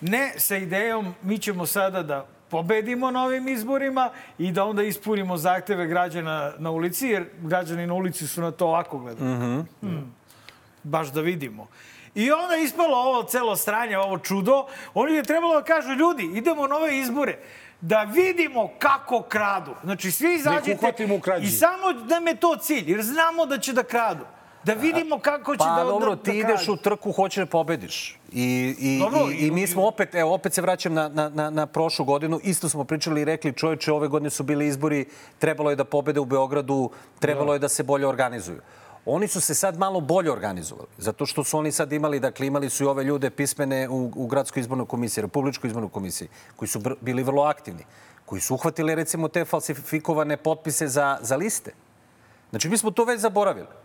ne 0.00 0.32
sa 0.36 0.56
idejom 0.56 1.14
mi 1.22 1.38
ćemo 1.38 1.66
sada 1.66 2.02
da 2.02 2.26
pobedimo 2.48 3.10
na 3.10 3.24
ovim 3.24 3.48
izborima 3.48 4.10
i 4.38 4.52
da 4.52 4.64
onda 4.64 4.82
ispunimo 4.82 5.36
zahteve 5.36 5.86
građana 5.86 6.52
na 6.58 6.70
ulici, 6.70 7.06
jer 7.06 7.24
građani 7.42 7.86
na 7.86 7.94
ulici 7.94 8.26
su 8.26 8.40
na 8.42 8.50
to 8.50 8.66
ovako 8.66 8.98
gledali. 8.98 9.30
Mm. 9.82 10.12
Baš 10.82 11.12
da 11.12 11.20
vidimo. 11.20 11.66
I 12.14 12.32
onda 12.32 12.56
ispalo 12.56 12.96
ovo 12.96 13.22
celo 13.22 13.56
stranje, 13.56 13.98
ovo 13.98 14.18
čudo. 14.18 14.66
Oni 14.94 15.14
je 15.14 15.22
trebalo 15.22 15.54
da 15.54 15.62
kažu, 15.62 15.92
ljudi, 15.92 16.30
idemo 16.34 16.66
na 16.66 16.76
ove 16.76 16.98
izbore 16.98 17.38
da 17.80 18.02
vidimo 18.02 18.70
kako 18.78 19.22
kradu. 19.22 19.74
Znači, 19.84 20.10
svi 20.10 20.34
izađete 20.34 20.94
i 21.42 21.46
samo 21.46 21.92
nam 22.08 22.26
je 22.26 22.36
to 22.36 22.56
cilj, 22.56 22.90
jer 22.90 23.02
znamo 23.02 23.46
da 23.46 23.58
će 23.58 23.72
da 23.72 23.82
kradu. 23.82 24.24
Da 24.64 24.72
vidimo 24.72 25.18
kako 25.18 25.56
će 25.56 25.58
Pa 25.58 25.76
da, 25.76 25.84
dobro, 25.84 26.14
da, 26.14 26.22
ti 26.22 26.30
da 26.30 26.38
ideš 26.38 26.68
u 26.68 26.76
trku, 26.76 27.12
hoćeš 27.12 27.44
da 27.44 27.46
pobediš. 27.46 28.18
I, 28.32 28.74
i, 28.78 28.98
Dobro, 28.98 29.20
i, 29.30 29.46
i 29.46 29.50
mi 29.50 29.66
smo 29.66 29.86
opet, 29.86 30.14
evo, 30.14 30.34
opet 30.34 30.54
se 30.54 30.62
vraćam 30.62 30.94
na, 30.94 31.08
na, 31.08 31.28
na, 31.28 31.50
na 31.50 31.66
prošlu 31.66 32.04
godinu. 32.04 32.40
Isto 32.42 32.68
smo 32.68 32.84
pričali 32.84 33.20
i 33.20 33.24
rekli, 33.24 33.52
čovječe, 33.52 33.92
ove 33.92 34.08
godine 34.08 34.30
su 34.30 34.42
bili 34.42 34.66
izbori, 34.66 35.06
trebalo 35.38 35.70
je 35.70 35.76
da 35.76 35.84
pobede 35.84 36.20
u 36.20 36.24
Beogradu, 36.24 36.90
trebalo 37.18 37.52
je 37.52 37.58
da 37.58 37.68
se 37.68 37.82
bolje 37.82 38.06
organizuju. 38.06 38.60
Oni 39.06 39.28
su 39.28 39.40
se 39.40 39.54
sad 39.54 39.78
malo 39.78 40.00
bolje 40.00 40.32
organizovali, 40.32 40.88
zato 40.98 41.26
što 41.26 41.44
su 41.44 41.58
oni 41.58 41.72
sad 41.72 41.92
imali, 41.92 42.20
dakle, 42.20 42.46
imali 42.46 42.70
su 42.70 42.84
i 42.84 42.86
ove 42.86 43.04
ljude 43.04 43.30
pismene 43.30 43.88
u, 43.88 44.10
u 44.16 44.26
Gradskoj 44.26 44.60
izbornoj 44.60 44.86
komisiji, 44.86 45.22
Republičkoj 45.22 45.68
izbornoj 45.68 45.90
komisiji, 45.90 46.28
koji 46.56 46.68
su 46.68 46.80
bili 47.00 47.22
vrlo 47.22 47.42
aktivni, 47.42 47.84
koji 48.26 48.40
su 48.40 48.54
uhvatili, 48.54 48.94
recimo, 48.94 49.28
te 49.28 49.44
falsifikovane 49.44 50.36
potpise 50.36 50.88
za, 50.88 51.18
za 51.22 51.36
liste. 51.36 51.72
Znači, 52.50 52.68
mi 52.68 52.78
smo 52.78 52.90
to 52.90 53.04
već 53.04 53.20
zaboravili. 53.20 53.81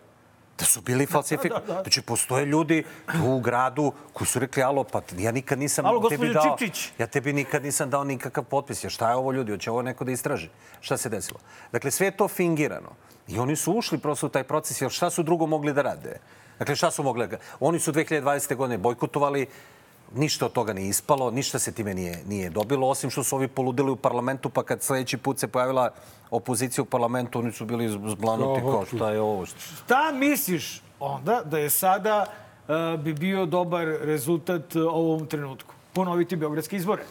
Da 0.57 0.65
su 0.65 0.81
bili 0.81 1.05
falsifikovani. 1.05 1.81
Znači, 1.83 2.01
postoje 2.01 2.45
ljudi 2.45 2.83
tu 3.11 3.31
u 3.31 3.39
gradu 3.39 3.91
koji 4.13 4.27
su 4.27 4.39
rekli, 4.39 4.63
alo, 4.63 4.83
pa 4.83 5.01
ja 5.17 5.31
nikad 5.31 5.59
nisam 5.59 5.85
Alo, 5.85 6.09
tebi 6.09 6.33
dao... 6.33 6.43
Čipčić. 6.43 6.89
Ja 6.97 7.07
tebi 7.07 7.33
nikad 7.33 7.63
nisam 7.63 7.89
dao 7.89 8.03
nikakav 8.03 8.43
potpis. 8.43 8.83
Ja, 8.83 8.89
šta 8.89 9.09
je 9.09 9.15
ovo 9.15 9.31
ljudi? 9.31 9.51
Hoće 9.51 9.71
ovo 9.71 9.81
neko 9.81 10.05
da 10.05 10.11
istraži? 10.11 10.49
Šta 10.81 10.97
se 10.97 11.09
desilo? 11.09 11.39
Dakle, 11.71 11.91
sve 11.91 12.07
je 12.07 12.17
to 12.17 12.27
fingirano. 12.27 12.89
I 13.27 13.39
oni 13.39 13.55
su 13.55 13.73
ušli 13.73 13.97
prosto 13.97 14.27
u 14.27 14.29
taj 14.29 14.43
proces, 14.43 14.81
jer 14.81 14.91
šta 14.91 15.09
su 15.09 15.23
drugo 15.23 15.45
mogli 15.45 15.73
da 15.73 15.81
rade? 15.81 16.19
Dakle, 16.59 16.75
šta 16.75 16.91
su 16.91 17.03
mogli 17.03 17.27
da... 17.27 17.37
Oni 17.59 17.79
su 17.79 17.91
2020. 17.91 18.55
godine 18.55 18.77
bojkotovali, 18.77 19.47
ništa 20.15 20.45
od 20.45 20.51
toga 20.51 20.73
nije 20.73 20.89
ispalo, 20.89 21.31
ništa 21.31 21.59
se 21.59 21.71
time 21.71 21.93
nije, 21.93 22.23
nije 22.27 22.49
dobilo, 22.49 22.89
osim 22.89 23.09
što 23.09 23.23
su 23.23 23.35
ovi 23.35 23.47
poludili 23.47 23.91
u 23.91 23.95
parlamentu, 23.95 24.49
pa 24.49 24.63
kad 24.63 24.81
sledeći 24.83 25.17
put 25.17 25.39
se 25.39 25.47
pojavila 25.47 25.89
opozicija 26.29 26.81
u 26.81 26.85
parlamentu, 26.85 27.39
oni 27.39 27.51
su 27.51 27.65
bili 27.65 27.89
zblanuti 27.89 28.61
kao 28.61 28.85
šta 28.85 29.11
je 29.11 29.21
ovo. 29.21 29.45
Šta... 29.45 30.11
Misliš 30.13 30.81
onda 30.99 31.41
da 31.45 31.57
je 31.57 31.69
sada 31.69 32.25
uh, 32.67 32.99
bi 32.99 33.13
bio 33.13 33.45
dobar 33.45 33.87
rezultat 34.01 34.75
uh, 34.75 34.83
ovom 34.87 35.25
trenutku? 35.25 35.73
Ponoviti 35.93 36.35
beogradske 36.35 36.75
izbore. 36.75 37.03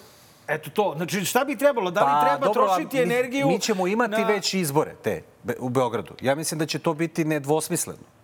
Eto 0.49 0.71
to. 0.71 0.93
Znači, 0.97 1.25
šta 1.25 1.45
bi 1.45 1.57
trebalo? 1.57 1.91
Da 1.91 2.01
li 2.01 2.25
treba 2.25 2.39
Pa, 2.39 2.47
dobro, 2.47 2.63
a 2.63 2.75
trošiti 2.75 2.97
mi- 2.97 3.03
energiju 3.03 3.47
Mi 3.47 3.59
ćemo 3.59 3.87
imati 3.87 4.21
na... 4.21 4.27
već 4.27 4.55
izbore 4.55 4.95
te 5.03 5.23
u 5.59 5.69
Beogradu. 5.69 6.15
Ja 6.21 6.35
mislim 6.35 6.59
da 6.59 6.67
će 6.67 6.79
to 6.79 6.95
biti 6.95 7.25
nedvosmisleno. 7.25 8.16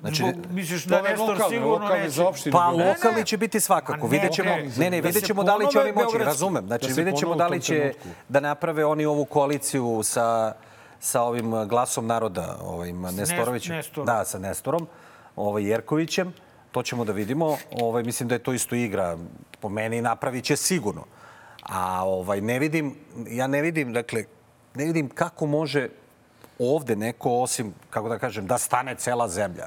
Znači, 0.00 0.16
Zbog, 0.16 0.34
misliš 0.50 0.84
da 0.84 1.02
Nestor 1.02 1.28
lokalne, 1.28 1.48
sigurno 1.48 1.72
lokalne 1.72 1.98
neće? 1.98 2.10
za 2.10 2.28
opštinu. 2.28 2.52
Pa 2.52 2.72
Ne, 2.72 2.88
lokalni 2.88 3.24
će 3.24 3.36
biti 3.36 3.60
svakako. 3.60 4.06
ne, 4.06 4.10
Vidjet 4.10 4.32
ćemo, 4.32 4.52
okej. 4.52 4.68
ne, 4.68 4.90
ne, 4.90 5.00
Da 5.00 5.06
vidjet 5.08 5.24
ćemo 5.24 5.42
da 5.44 5.56
li 5.56 5.66
će 5.72 5.80
oni 5.80 5.92
moći. 5.92 6.18
Razumem. 6.18 6.66
Znači, 6.66 6.88
Da 6.88 6.94
vidjet 6.94 7.16
ćemo 7.16 7.34
da 7.34 7.46
li 7.46 7.60
će 7.60 7.74
trenutku. 7.74 8.08
da 8.28 8.40
naprave 8.40 8.84
oni 8.84 9.06
ovu 9.06 9.24
koaliciju 9.24 10.00
sa, 10.04 10.54
sa 11.00 11.22
ovim 11.22 11.66
glasom 11.66 12.06
naroda, 12.06 12.56
ovim 12.62 13.00
Nestorovićem. 13.02 13.76
Nestorom. 13.76 14.06
Da, 14.06 14.24
sa 14.24 14.38
Nestorom, 14.38 14.86
ovaj, 15.36 15.64
Jerkovićem. 15.64 16.32
To 16.72 16.82
ćemo 16.82 17.04
da 17.04 17.12
vidimo. 17.12 17.56
Ovaj, 17.72 18.02
mislim 18.02 18.28
da 18.28 18.34
je 18.34 18.38
to 18.38 18.52
isto 18.52 18.74
igra. 18.74 19.18
Po 19.60 19.68
meni 19.68 20.00
napravit 20.00 20.44
će 20.44 20.56
sigurno. 20.56 21.04
A 21.62 22.04
ovaj, 22.04 22.40
ne 22.40 22.58
vidim, 22.58 22.94
ja 23.28 23.46
ne 23.46 23.62
vidim, 23.62 23.92
dakle, 23.92 24.24
ne 24.74 24.84
vidim 24.84 25.08
kako 25.08 25.46
može 25.46 25.88
ovde 26.58 26.96
neko, 26.96 27.30
osim, 27.32 27.74
kako 27.90 28.08
da 28.08 28.18
kažem, 28.18 28.46
da 28.46 28.58
stane 28.58 28.94
cela 28.94 29.28
zemlja, 29.28 29.66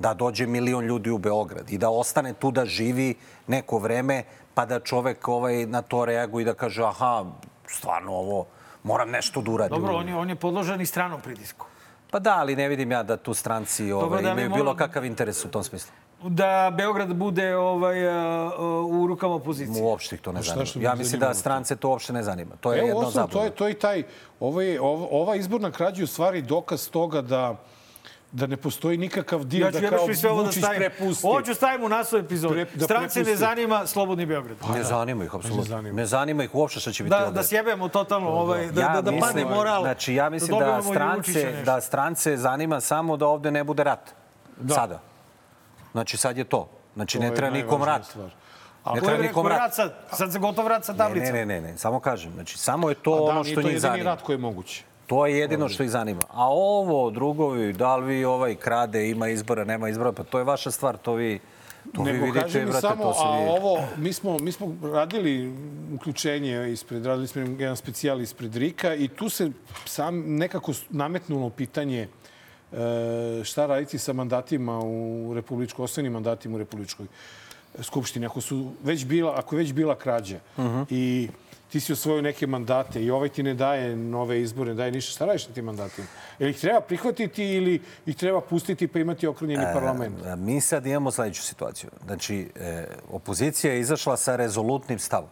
da 0.00 0.14
dođe 0.14 0.46
milion 0.46 0.84
ljudi 0.84 1.10
u 1.10 1.18
Beograd 1.18 1.70
i 1.70 1.78
da 1.78 1.90
ostane 1.90 2.32
tu 2.32 2.50
da 2.50 2.64
živi 2.64 3.14
neko 3.46 3.78
vreme, 3.78 4.24
pa 4.54 4.66
da 4.66 4.80
čovek 4.80 5.28
ovaj, 5.28 5.66
na 5.66 5.82
to 5.82 6.04
reaguje 6.04 6.42
i 6.42 6.44
da 6.44 6.54
kaže, 6.54 6.82
aha, 6.84 7.24
stvarno 7.66 8.12
ovo, 8.12 8.46
moram 8.82 9.10
nešto 9.10 9.42
da 9.42 9.50
uradim. 9.50 9.76
Dobro, 9.76 9.96
on 9.96 10.08
je, 10.08 10.16
on 10.16 10.28
je 10.28 10.36
podložen 10.36 10.80
i 10.80 10.86
stranom 10.86 11.20
pritisku. 11.20 11.66
Pa 12.10 12.18
da, 12.18 12.36
ali 12.38 12.56
ne 12.56 12.68
vidim 12.68 12.92
ja 12.92 13.02
da 13.02 13.16
tu 13.16 13.34
stranci 13.34 13.92
ovaj, 13.92 14.22
da 14.22 14.34
mi 14.34 14.42
imaju 14.42 14.54
bilo 14.54 14.76
kakav 14.76 15.04
interes 15.04 15.44
u 15.44 15.48
tom 15.48 15.64
smislu. 15.64 15.92
Da 16.22 16.72
Beograd 16.76 17.14
bude 17.14 17.56
ovaj, 17.56 18.08
a, 18.08 18.12
a, 18.12 18.80
u 18.80 19.06
rukama 19.06 19.34
opozicije. 19.34 19.84
Uopšte 19.84 20.16
ih 20.16 20.20
to 20.20 20.32
ne 20.32 20.42
zanima. 20.42 20.66
Ja 20.80 20.94
mislim 20.94 21.20
da 21.20 21.34
strance 21.34 21.76
to 21.76 21.88
uopšte 21.88 22.12
ne 22.12 22.22
zanima. 22.22 22.56
To 22.60 22.72
je 22.72 22.78
Evo, 22.78 22.88
jedno 22.88 23.00
osnovno, 23.00 23.28
to 23.32 23.44
je, 23.44 23.50
to 23.50 23.68
je 23.68 23.74
taj, 23.74 24.02
ovo 24.40 24.60
je, 24.60 24.80
ova, 24.80 25.06
ova 25.10 25.36
izborna 25.36 25.70
krađa 25.70 26.00
je 26.00 26.04
u 26.04 26.06
stvari 26.06 26.42
dokaz 26.42 26.90
toga 26.90 27.22
da 27.22 27.56
da 28.32 28.46
ne 28.46 28.56
postoji 28.56 28.96
nikakav 28.98 29.44
dio 29.44 29.64
Ja 29.66 29.72
ću 29.72 29.80
da 29.80 29.88
kao 29.88 29.98
da 29.98 30.30
Vučić 30.32 30.58
stavim. 30.58 30.78
prepusti. 30.78 31.26
Ovo 31.26 31.42
ću 31.42 31.54
stavim 31.54 31.84
u 31.84 31.88
naslov 31.88 32.20
epizode. 32.20 32.54
Pre- 32.56 32.76
da 32.76 32.84
Strance 32.84 33.18
ne 33.18 33.24
prepusti. 33.24 33.36
zanima 33.38 33.86
Slobodni 33.86 34.26
Beograd. 34.26 34.56
Ne 34.70 34.82
zanima 34.84 35.24
ih, 35.24 35.34
apsolutno. 35.34 35.62
zanima. 35.64 35.96
Ne 35.96 36.06
zanima 36.06 36.44
ih 36.44 36.54
uopšte 36.54 36.80
šta 36.80 36.92
će 36.92 37.02
biti 37.04 37.10
Da, 37.10 37.18
ovde. 37.18 37.32
da 37.32 37.42
sjebemo 37.42 37.88
totalno, 37.88 38.28
ovaj, 38.30 38.66
da, 38.66 38.80
ja 38.80 38.88
da, 38.88 39.00
da 39.02 39.10
padne 39.10 39.20
mislim, 39.34 39.48
moral. 39.48 39.82
Znači, 39.82 40.14
ja 40.14 40.30
mislim 40.30 40.58
da, 40.58 40.76
Vučića 40.76 40.92
strance, 40.92 41.62
da 41.64 41.80
strance 41.80 42.36
zanima 42.36 42.80
samo 42.80 43.16
da 43.16 43.26
ovde 43.26 43.50
ne 43.50 43.64
bude 43.64 43.84
rat. 43.84 44.10
Sada. 44.68 45.00
Znači, 45.92 46.16
sad 46.16 46.38
je 46.38 46.44
to. 46.44 46.68
Znači, 46.94 47.18
To 47.18 47.20
ne 47.20 47.28
je 47.28 47.34
treba 47.34 47.56
nikom 47.56 47.84
rat. 47.84 48.04
stvar. 48.04 48.30
Ne 48.86 49.00
Ko 49.00 49.06
treba 49.06 49.12
je 49.12 49.28
nikom 49.28 49.46
rat. 49.46 49.74
sad? 49.74 49.94
Sad 50.12 50.32
se 50.32 50.38
gotov 50.38 50.66
rat 50.66 50.84
sa 50.84 50.92
Ne, 50.92 50.98
tablicom. 50.98 51.32
ne, 51.32 51.46
ne, 51.46 51.60
ne, 51.60 51.78
samo 51.78 52.00
kažem. 52.00 52.32
Znači, 52.32 52.58
samo 52.58 52.88
je 52.88 52.94
to 52.94 53.12
A 53.12 53.16
da, 53.16 53.22
ono 53.22 53.32
nije 53.34 53.44
što 53.44 53.54
to 53.54 53.60
njih 53.60 53.66
jedini 53.66 53.80
zanima. 53.80 54.04
rat 54.04 54.22
koji 54.22 54.34
je 54.34 54.40
moguće. 54.40 54.84
To 55.10 55.26
je 55.26 55.38
jedino 55.38 55.68
što 55.68 55.82
ih 55.82 55.90
zanima. 55.90 56.20
A 56.28 56.48
ovo, 56.50 57.10
drugovi, 57.10 57.72
da 57.72 57.96
li 57.96 58.14
vi 58.14 58.24
ovaj 58.24 58.54
krade, 58.54 59.10
ima 59.10 59.28
izbora, 59.28 59.64
nema 59.64 59.88
izbora, 59.88 60.12
pa 60.12 60.22
to 60.22 60.38
je 60.38 60.44
vaša 60.44 60.70
stvar, 60.70 60.96
to 60.96 61.14
vi, 61.14 61.40
to 61.94 62.02
vi 62.02 62.12
Nego 62.12 62.24
vidite, 62.24 62.40
kaži 62.40 62.58
mi 62.58 62.64
brate, 62.64 62.80
samo, 62.80 63.04
to 63.04 63.12
se 63.14 63.20
a 63.24 63.38
vidi. 63.38 63.50
ovo, 63.50 63.78
mi 63.96 64.12
smo, 64.12 64.38
mi 64.38 64.52
smo 64.52 64.76
radili 64.82 65.54
uključenje 65.94 66.72
ispred, 66.72 67.06
radili 67.06 67.28
smo 67.28 67.42
jedan 67.42 67.76
specijal 67.76 68.20
ispred 68.20 68.56
Rika 68.56 68.94
i 68.94 69.08
tu 69.08 69.28
se 69.28 69.50
sam 69.84 70.36
nekako 70.36 70.72
nametnulo 70.90 71.50
pitanje 71.50 72.08
e, 72.72 73.44
šta 73.44 73.66
raditi 73.66 73.98
sa 73.98 74.12
mandatima 74.12 74.78
u 74.78 75.32
republičkoj, 75.34 75.84
osnovnim 75.84 76.12
mandatima 76.12 76.54
u 76.54 76.58
republičkoj 76.58 77.06
skupštini. 77.80 78.26
Ako 78.26 78.40
su 78.40 78.72
već 78.82 79.04
bila, 79.04 79.34
ako 79.38 79.54
je 79.54 79.58
već 79.58 79.72
bila 79.72 79.94
krađa 79.94 80.38
i 80.90 81.28
ti 81.72 81.80
si 81.80 81.92
osvojio 81.92 82.22
neke 82.22 82.46
mandate 82.46 83.02
i 83.04 83.10
ovaj 83.10 83.28
ti 83.28 83.42
ne 83.42 83.54
daje 83.54 83.96
nove 83.96 84.40
izbore, 84.42 84.70
ne 84.70 84.74
daje 84.74 84.92
ništa, 84.92 85.12
šta 85.12 85.26
radiš 85.26 85.48
na 85.48 85.54
tim 85.54 85.64
mandatima? 85.64 86.06
Ili 86.38 86.50
ih 86.50 86.58
treba 86.60 86.80
prihvatiti 86.80 87.44
ili 87.44 87.82
ih 88.06 88.16
treba 88.16 88.40
pustiti 88.40 88.88
pa 88.88 88.98
imati 88.98 89.26
okrunjeni 89.26 89.64
parlament? 89.74 90.26
A, 90.26 90.36
Mi 90.36 90.60
sad 90.60 90.86
imamo 90.86 91.10
sledeću 91.10 91.42
situaciju. 91.42 91.90
Znači, 92.04 92.50
e, 92.56 92.86
opozicija 93.10 93.72
je 93.72 93.80
izašla 93.80 94.16
sa 94.16 94.36
rezolutnim 94.36 94.98
stavom. 94.98 95.30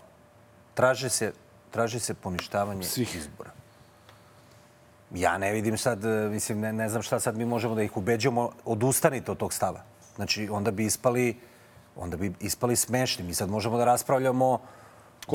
Traži 0.75 1.09
se, 1.09 1.33
traži 1.71 2.01
se 2.01 2.15
poništavanje 2.15 2.83
Svih. 2.83 3.17
izbora. 3.17 3.51
Ja 5.15 5.39
ne 5.39 5.53
vidim 5.53 5.79
sad, 5.79 6.05
e, 6.05 6.29
mislim, 6.29 6.61
ne, 6.61 6.73
ne 6.73 6.89
znam 6.89 7.03
šta 7.03 7.21
sad 7.21 7.37
mi 7.37 7.45
možemo 7.45 7.75
da 7.75 7.83
ih 7.83 7.97
ubeđujemo, 7.97 8.51
odustanite 8.65 9.31
od 9.31 9.39
tog 9.39 9.53
stava. 9.53 9.83
Znači, 10.17 10.49
onda 10.51 10.71
bi 10.71 10.85
ispali, 10.85 11.37
onda 11.97 12.17
bi 12.17 12.33
ispali 12.41 12.77
smešni. 12.77 13.25
Mi 13.25 13.35
sad 13.35 13.51
možemo 13.51 13.79
da 13.79 13.85
raspravljamo 13.85 14.61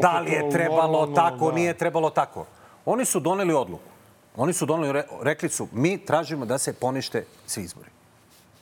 da 0.01 0.19
li 0.19 0.31
je 0.31 0.49
trebalo 0.49 0.91
normalno, 0.91 1.15
tako, 1.15 1.49
da. 1.49 1.55
nije 1.55 1.77
trebalo 1.77 2.09
tako. 2.09 2.45
Oni 2.85 3.05
su 3.05 3.19
doneli 3.19 3.53
odluku. 3.53 3.93
Oni 4.35 4.53
su 4.53 4.65
doneli, 4.65 4.93
re- 4.93 5.05
rekli 5.21 5.49
su, 5.49 5.67
mi 5.71 6.05
tražimo 6.05 6.45
da 6.45 6.57
se 6.57 6.73
ponište 6.73 7.25
svi 7.45 7.63
izbori. 7.63 7.89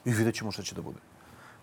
I 0.06 0.12
vidjet 0.12 0.36
ćemo 0.36 0.52
šta 0.52 0.64
će 0.64 0.76
da 0.76 0.82
bude. 0.82 1.00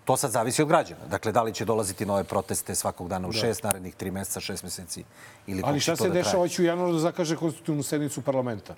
To 0.05 0.17
sad 0.17 0.31
zavisi 0.31 0.63
od 0.63 0.69
građana. 0.69 1.01
Dakle, 1.11 1.33
da 1.33 1.43
li 1.43 1.55
će 1.55 1.65
dolaziti 1.65 2.07
nove 2.07 2.25
proteste 2.25 2.75
svakog 2.75 3.09
dana 3.09 3.29
u 3.29 3.33
šest, 3.33 3.63
narednih 3.63 3.95
tri 3.95 4.11
meseca, 4.11 4.41
šest 4.41 4.63
meseci 4.63 5.05
ili 5.47 5.63
Ali 5.65 5.81
šta 5.81 5.97
se 5.97 6.09
da 6.09 6.15
dešava? 6.15 6.39
Hoće 6.39 6.63
u 6.63 6.65
januaru 6.65 6.93
da 6.93 6.99
zakaže 6.99 7.37
konstitutivnu 7.37 7.83
sednicu 7.83 8.23
parlamenta. 8.23 8.75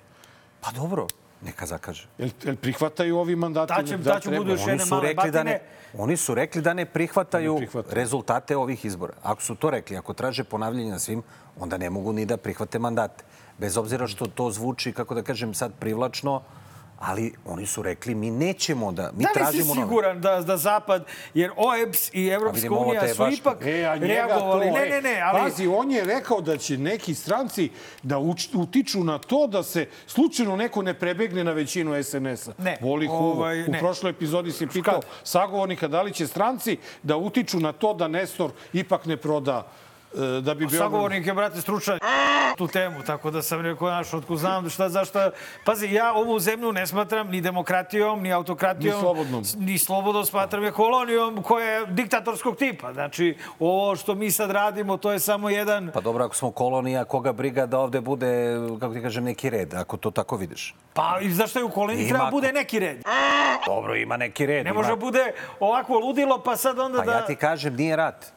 Pa 0.61 0.71
dobro, 0.71 1.07
neka 1.41 1.65
zakaže. 1.65 2.07
Jel, 2.17 2.29
jel 2.43 2.55
prihvataju 2.55 3.17
ovi 3.17 3.35
mandati? 3.35 3.73
Da 3.73 3.75
taće 3.75 3.97
treba? 4.21 4.37
budu 4.37 4.51
još 4.51 4.61
Oni 4.61 4.71
jedne 4.71 4.85
su, 4.85 4.95
male 4.95 5.07
rekli 5.07 5.31
da 5.31 5.43
ne, 5.43 5.51
batine. 5.53 5.69
oni 5.95 6.17
su 6.17 6.35
rekli 6.35 6.61
da 6.61 6.73
ne 6.73 6.85
prihvataju, 6.85 7.53
Ne 7.53 7.57
prihvataju. 7.59 7.95
rezultate 7.95 8.57
ovih 8.57 8.85
izbora. 8.85 9.13
Ako 9.23 9.41
su 9.41 9.55
to 9.55 9.69
rekli, 9.69 9.97
ako 9.97 10.13
traže 10.13 10.43
ponavljanje 10.43 10.91
na 10.91 10.99
svim, 10.99 11.23
onda 11.59 11.77
ne 11.77 11.89
mogu 11.89 12.13
ni 12.13 12.25
da 12.25 12.37
prihvate 12.37 12.79
mandate. 12.79 13.23
Bez 13.57 13.77
obzira 13.77 14.07
što 14.07 14.25
to 14.27 14.51
zvuči, 14.51 14.93
kako 14.93 15.15
da 15.15 15.21
kažem, 15.23 15.53
sad 15.53 15.71
privlačno, 15.79 16.41
ali 17.01 17.33
oni 17.45 17.65
su 17.65 17.81
rekli 17.81 18.15
mi 18.15 18.31
nećemo 18.31 18.91
da, 18.91 19.11
mi 19.11 19.23
Da 19.23 19.29
li 19.29 19.33
si 19.35 19.39
tražimo 19.41 19.65
nove. 19.65 19.81
siguran 19.81 20.21
da, 20.21 20.41
da 20.41 20.57
Zapad, 20.57 21.03
jer 21.33 21.51
OEBS 21.57 22.13
i 22.13 22.27
Evropska 22.27 22.69
unija 22.71 23.07
su 23.07 23.15
baš- 23.17 23.33
ipak 23.33 23.57
E, 23.61 23.85
a 23.85 23.95
njega 23.95 24.05
reagovali. 24.07 24.65
to, 24.65 24.73
ne, 24.73 24.87
e, 24.87 24.89
ne, 24.91 25.01
ne, 25.03 25.21
ali... 25.21 25.39
Pazi, 25.41 25.67
on 25.67 25.91
je 25.91 26.03
rekao 26.03 26.41
da 26.41 26.57
će 26.57 26.77
neki 26.77 27.15
stranci 27.15 27.69
da 28.03 28.17
utiču 28.53 29.03
na 29.03 29.17
to 29.19 29.47
da 29.47 29.63
se 29.63 29.87
slučajno 30.07 30.55
neko 30.55 30.81
ne 30.81 30.93
prebegne 30.95 31.43
na 31.43 31.51
većinu 31.51 32.03
SNS-a. 32.03 32.51
Ne, 32.57 32.77
Voli 32.81 33.07
huvo. 33.07 33.31
ovaj, 33.31 33.61
U 33.61 33.67
ne. 33.67 33.79
prošloj 33.79 34.09
epizodi 34.11 34.51
si 34.51 34.67
pitao 34.67 34.99
sagovornika 35.23 35.87
da 35.87 36.01
li 36.01 36.13
će 36.13 36.27
stranci 36.27 36.77
da 37.03 37.17
utiču 37.17 37.59
na 37.59 37.71
to 37.71 37.93
da 37.93 38.07
Nestor 38.07 38.51
ipak 38.73 39.05
ne 39.05 39.17
proda 39.17 39.67
e, 39.67 39.80
da 40.41 40.53
bi 40.53 40.65
bio... 40.65 40.79
Sagovornik 40.79 41.27
je, 41.27 41.33
brate, 41.33 41.61
stručan 41.61 41.99
tu 42.57 42.67
temu, 42.67 43.03
tako 43.03 43.31
da 43.31 43.41
sam 43.41 43.61
rekao, 43.61 43.87
znaš, 43.87 44.13
otko 44.13 44.35
znam 44.35 44.69
šta, 44.69 44.89
zašto... 44.89 45.19
Pazi, 45.65 45.87
ja 45.93 46.13
ovu 46.13 46.39
zemlju 46.39 46.71
ne 46.71 46.87
smatram 46.87 47.27
ni 47.29 47.41
demokratijom, 47.41 48.21
ni 48.21 48.33
autokratijom. 48.33 48.95
Ni 48.95 49.01
slobodnom. 49.01 49.43
Ni 49.57 49.77
slobodnom 49.77 50.25
smatram 50.25 50.63
je 50.63 50.71
kolonijom 50.71 51.43
koja 51.43 51.67
je 51.67 51.85
diktatorskog 51.85 52.55
tipa. 52.57 52.93
Znači, 52.93 53.37
ovo 53.59 53.95
što 53.95 54.15
mi 54.15 54.31
sad 54.31 54.51
radimo, 54.51 54.97
to 54.97 55.11
je 55.11 55.19
samo 55.19 55.49
jedan... 55.49 55.91
Pa 55.93 56.01
dobro, 56.01 56.25
ako 56.25 56.35
smo 56.35 56.51
kolonija, 56.51 57.03
koga 57.05 57.33
briga 57.33 57.65
da 57.65 57.79
ovde 57.79 58.01
bude, 58.01 58.55
kako 58.79 58.93
ti 58.93 59.01
kažem, 59.01 59.23
neki 59.23 59.49
red, 59.49 59.73
ako 59.73 59.97
to 59.97 60.11
tako 60.11 60.35
vidiš. 60.35 60.75
Pa, 60.93 61.19
i 61.21 61.31
zašto 61.31 61.59
je 61.59 61.65
u 61.65 61.69
koloniji 61.69 62.09
treba 62.09 62.29
bude 62.31 62.53
neki 62.53 62.79
red? 62.79 63.03
Dobro, 63.65 63.95
ima 63.95 64.17
neki 64.17 64.45
red. 64.45 64.65
Ne 64.65 64.71
ima- 64.71 64.81
može 64.81 64.95
bude 64.95 65.31
ovako 65.59 65.99
ludilo, 65.99 66.41
pa 66.43 66.55
sad 66.55 66.79
onda 66.79 66.97
Pa 66.99 67.05
da... 67.05 67.11
ja 67.11 67.25
ti 67.25 67.35
kažem, 67.35 67.75
nije 67.75 67.95
rat. 67.95 68.33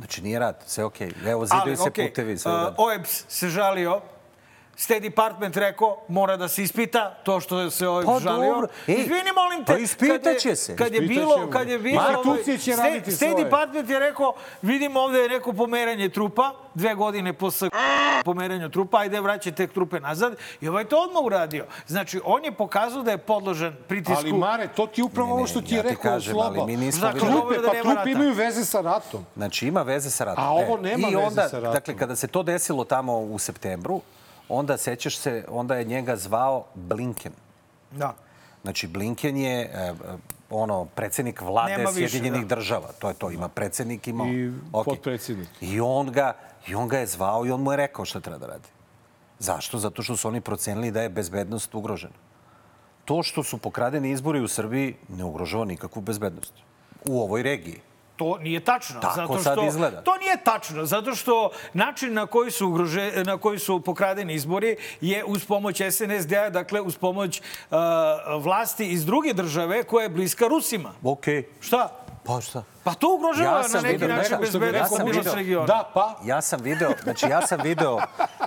Znači, 0.00 0.22
nije 0.22 0.38
rat, 0.38 0.62
sve 0.66 0.84
okej. 0.84 1.12
Evo, 1.26 1.46
zidaju 1.46 1.76
se 1.76 1.88
okej, 1.88 2.08
putevi. 2.08 2.38
Sve 2.38 2.52
uh. 2.52 2.74
OEBS 2.78 3.24
se 3.28 3.48
žalio, 3.48 4.00
State 4.80 5.00
Department 5.02 5.56
rekao 5.56 5.96
mora 6.08 6.36
da 6.36 6.48
se 6.48 6.62
ispita 6.62 7.10
to 7.14 7.40
što 7.40 7.70
se 7.70 7.88
OEBS 7.88 8.06
Pa 8.06 8.18
žalio. 8.20 8.52
dobro. 8.52 8.68
Ej, 8.88 8.94
Izvini, 8.94 9.32
molim 9.34 9.58
te. 9.60 9.72
pa 9.72 9.78
ispitaće 9.78 10.22
kad 10.24 10.44
je- 10.44 10.56
se. 10.56 10.76
Kad 10.76 10.94
je 10.94 11.00
bilo, 11.00 11.50
kad 11.50 11.68
je 11.68 11.78
bilo... 11.78 12.02
Institucije 12.02 12.58
će 12.58 12.72
raditi 12.72 13.10
State 13.10 13.30
svoje. 13.30 13.44
Department 13.44 13.90
je 13.90 13.98
rekao, 14.00 14.32
vidimo 14.62 15.00
ovde 15.00 15.18
je 15.18 15.28
neko 15.28 15.52
pomeranje 15.52 16.08
trupa, 16.08 16.52
dve 16.74 16.94
godine 16.94 17.32
posle 17.32 17.70
pomeranja 18.24 18.68
trupa, 18.68 18.98
ajde 18.98 19.20
vraćajte 19.20 19.66
trupe 19.66 20.00
nazad. 20.00 20.32
I 20.60 20.68
ovaj 20.68 20.84
to 20.84 20.96
odmah 20.98 21.22
uradio. 21.22 21.66
Znači, 21.86 22.20
on 22.24 22.44
je 22.44 22.52
pokazao 22.52 23.02
da 23.02 23.10
je 23.10 23.18
podložen 23.18 23.76
pritisku. 23.88 24.18
Ali 24.18 24.32
Mare, 24.32 24.68
to 24.68 24.86
ti 24.86 25.02
upravo 25.02 25.26
Ne, 25.26 25.30
ne, 25.30 25.36
ovo 25.36 25.46
što 25.46 25.60
ti 25.60 25.74
je 25.74 25.76
ja 25.76 25.82
rekao 25.82 26.02
kažem, 26.04 26.32
Sloba. 26.32 26.46
ali 26.50 26.66
mi 26.66 26.76
nismo 26.76 27.00
Dakle, 27.02 27.20
Trupe, 27.20 27.54
da 27.56 27.62
pa 27.62 27.74
trupe 27.74 27.88
rata. 27.90 28.10
imaju 28.10 28.32
veze 28.32 28.64
sa 28.64 28.80
ratom. 28.80 29.24
Znači, 29.36 29.66
ima 29.66 29.82
veze 29.82 30.10
sa 30.10 30.24
ratom. 30.24 30.44
A 30.44 30.50
ovo 30.50 30.76
nema 30.78 30.98
I 31.00 31.04
veze 31.06 31.16
onda, 31.18 31.48
sa 31.48 31.56
ratom. 31.56 31.72
Dakle, 31.72 31.96
kada 31.96 32.16
se 32.16 32.26
to 32.26 32.42
desilo 32.42 32.84
tamo 32.84 33.18
u 33.18 33.38
septembru, 33.38 34.00
onda 34.50 34.76
sećaš 34.76 35.18
se, 35.18 35.44
onda 35.48 35.76
je 35.76 35.84
njega 35.84 36.16
zvao 36.16 36.64
Blinken. 36.74 37.32
Da. 37.90 38.14
Znači, 38.62 38.86
Blinken 38.86 39.36
je 39.36 39.60
e, 39.60 39.68
e, 39.78 39.94
ono, 40.50 40.84
predsednik 40.84 41.40
vlade 41.40 41.76
Nema 41.76 41.90
više, 41.90 42.08
Sjedinjenih 42.08 42.46
da. 42.46 42.56
država. 42.56 42.88
To 42.98 43.08
je 43.08 43.14
to, 43.14 43.30
ima 43.30 43.48
predsednik, 43.48 44.08
ima... 44.08 44.24
I 44.24 44.48
Okej. 44.72 44.94
potpredsednik. 44.94 45.48
I 45.60 45.80
on, 45.80 46.12
ga, 46.12 46.32
I 46.68 46.74
on 46.74 46.88
ga 46.88 46.98
je 46.98 47.06
zvao 47.06 47.46
i 47.46 47.50
on 47.50 47.62
mu 47.62 47.72
je 47.72 47.76
rekao 47.76 48.04
šta 48.04 48.20
treba 48.20 48.38
da 48.38 48.46
radi. 48.46 48.68
Zašto? 49.38 49.78
Zato 49.78 50.02
što 50.02 50.16
su 50.16 50.28
oni 50.28 50.40
procenili 50.40 50.90
da 50.90 51.02
je 51.02 51.08
bezbednost 51.08 51.74
ugrožena. 51.74 52.14
To 53.04 53.22
što 53.22 53.42
su 53.42 53.58
pokradeni 53.58 54.10
izbori 54.10 54.40
u 54.40 54.48
Srbiji 54.48 54.96
ne 55.08 55.24
ugrožava 55.24 55.64
nikakvu 55.64 56.02
bezbednost. 56.02 56.52
U 57.04 57.20
ovoj 57.20 57.42
regiji. 57.42 57.80
To 58.20 58.38
nije 58.38 58.60
tačno. 58.60 59.00
Tako 59.00 59.14
zato 59.16 59.34
što, 59.34 59.42
sad 59.42 59.58
izgleda. 59.64 60.02
To 60.02 60.16
nije 60.16 60.36
tačno, 60.44 60.84
zato 60.84 61.14
što 61.14 61.50
način 61.72 62.12
na 62.14 62.26
koji 62.26 62.50
su, 62.50 62.68
ugrože, 62.68 63.24
na 63.24 63.38
koji 63.38 63.58
su 63.58 63.80
pokradeni 63.80 64.34
izbori 64.34 64.76
je 65.00 65.24
uz 65.24 65.44
pomoć 65.44 65.80
SNSD-a, 65.90 66.50
dakle 66.50 66.80
uz 66.80 66.98
pomoć 66.98 67.40
uh, 67.40 67.76
vlasti 68.44 68.86
iz 68.86 69.06
druge 69.06 69.32
države 69.32 69.84
koja 69.84 70.02
je 70.02 70.08
bliska 70.08 70.46
Rusima. 70.46 70.92
Okej. 71.02 71.48
Šta? 71.60 71.88
Pa 72.24 72.40
šta? 72.40 72.62
Pa 72.82 72.94
to 72.94 73.08
ugrožava 73.10 73.58
Ja 73.58 73.68
na 73.68 73.80
neki 73.80 73.92
vidio, 73.94 74.08
način 74.08 74.36
bezbednost 74.40 74.92
video. 75.06 75.34
regiona. 75.34 75.66
Da, 75.66 75.90
pa, 75.94 76.16
Ja 76.24 76.40
sam 76.40 76.60
video, 76.60 76.90
znači 77.02 77.26
ja 77.26 77.42
sam 77.42 77.58
video, 77.60 77.98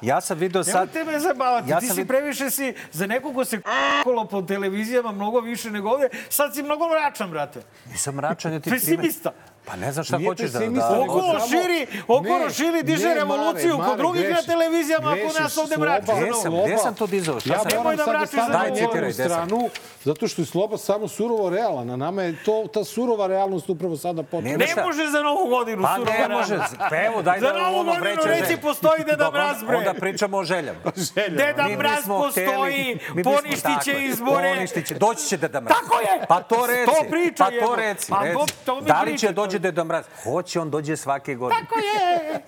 ja 0.02 0.22
sam 0.22 0.38
video 0.38 0.64
sad... 0.64 0.74
Nemojte 0.88 1.04
me 1.06 1.20
zabavati, 1.22 1.70
Ja 1.70 1.80
ti 1.80 1.88
si 1.88 1.94
vid- 1.94 2.08
previše 2.08 2.50
si 2.50 2.74
za 2.92 3.08
nekog 3.08 3.36
ko 3.36 3.46
se 3.46 3.62
kolo 4.04 4.26
po 4.26 4.42
televizijama 4.44 5.12
mnogo 5.12 5.40
više 5.40 5.72
nego 5.72 5.90
ovde, 5.90 6.10
sad 6.30 6.56
si 6.56 6.64
mnogo 6.64 6.88
mračan, 6.90 7.30
brate. 7.30 7.62
Nisam 7.86 8.16
mračan, 8.16 8.54
ja 8.54 8.60
ti 8.60 8.70
Pesimista. 8.72 9.32
Pa 9.66 9.76
ne 9.76 9.92
znam 9.92 10.06
šta 10.06 10.18
Nije 10.18 10.30
hoćeš 10.30 10.52
da- 10.52 10.60
da- 10.60 11.00
Okolo 11.00 11.40
širi, 11.42 11.88
okolo 12.04 12.40
Ne, 12.40 12.50
širi, 12.50 12.84
diže 12.84 13.08
ne, 13.08 13.14
revoluciju 13.14 13.78
Mare, 13.78 13.90
kod 13.90 13.98
drugih 13.98 14.30
na 14.32 14.42
televizijama, 14.44 15.10
ako 15.10 15.42
nas 15.42 15.58
ovde 15.58 15.78
mrači. 15.78 16.04
Gde 16.04 16.34
sam- 16.34 16.54
gde 16.66 16.78
sam 16.78 16.96
to 16.96 17.08
dizao? 17.08 17.40
Šta 17.40 17.54
Ja 17.54 17.60
sam- 17.60 17.72
Nemoj 17.74 17.96
da 17.96 18.04
stanem 18.04 18.28
za 18.28 18.48
Daj, 18.50 18.72
citiraj, 18.72 19.02
gde 19.04 19.14
sam? 19.16 19.26
stranu, 19.26 19.70
zato 20.04 20.28
što 20.28 20.42
je 20.42 20.46
Sloba 20.46 20.78
samo 20.78 21.08
surovo 21.08 21.50
realan, 21.50 21.90
a 21.90 21.96
nama 21.96 22.24
je 22.24 22.44
to, 22.46 22.68
ta 22.68 22.84
surova 22.84 23.28
realnost 23.28 23.70
upravo 23.70 23.98
sada 23.98 24.23
potrebna. 24.24 24.50
Nema 24.50 24.60
Ne 24.60 24.68
šta. 24.68 24.84
može 24.84 25.08
za 25.08 25.22
novu 25.22 25.46
godinu. 25.48 25.82
Pa 25.84 25.96
surova 25.96 26.14
ne 26.20 26.28
može. 26.30 26.58
Pa 26.80 26.98
evo, 26.98 27.22
daj 27.22 27.40
Za 27.40 27.48
da 27.48 27.60
novu 27.62 27.78
godinu 27.78 28.02
vreće 28.02 28.28
reci 28.30 28.58
postoji 28.58 29.04
Deda 29.04 29.32
Mraz, 29.32 29.64
bre. 29.64 29.78
Onda 29.78 29.94
pričamo 29.94 30.38
o 30.38 30.44
željama. 30.44 30.80
Deda 31.38 31.64
Mi 31.64 31.70
bismo 31.70 31.80
Mraz 31.80 32.04
hteli- 32.04 32.18
postoji, 32.20 32.84
mi 33.10 33.16
bismo- 33.16 33.36
poništit 33.36 33.64
tako 33.64 33.84
će 33.84 33.92
je, 33.92 34.06
izbore. 34.06 34.50
Poništit 34.50 34.88
će, 34.88 34.96
doći 34.96 35.28
će 35.28 35.38
Deda 35.38 35.62
Mraz. 35.62 35.78
Tako 35.78 36.00
je! 36.02 36.26
Pa 36.28 36.42
to 36.42 36.68
reci. 36.68 36.86
To 36.88 37.10
priča, 37.10 37.44
Pa 37.46 37.66
to 37.66 37.76
reci. 37.76 38.10
Pa 38.10 38.20
reci. 38.20 38.36
to- 38.36 38.46
to 38.66 38.76
mi 38.76 38.82
da 38.84 39.02
li 39.02 39.18
će 39.18 39.32
dođe 39.32 39.60
Deda 39.60 39.84
Mraz? 39.84 40.06
Hoće, 40.24 40.60
on 40.60 40.70
dođe 40.70 40.98
svake 40.98 41.36
godine. 41.36 41.62
Tako 41.62 41.76
je! 41.80 41.94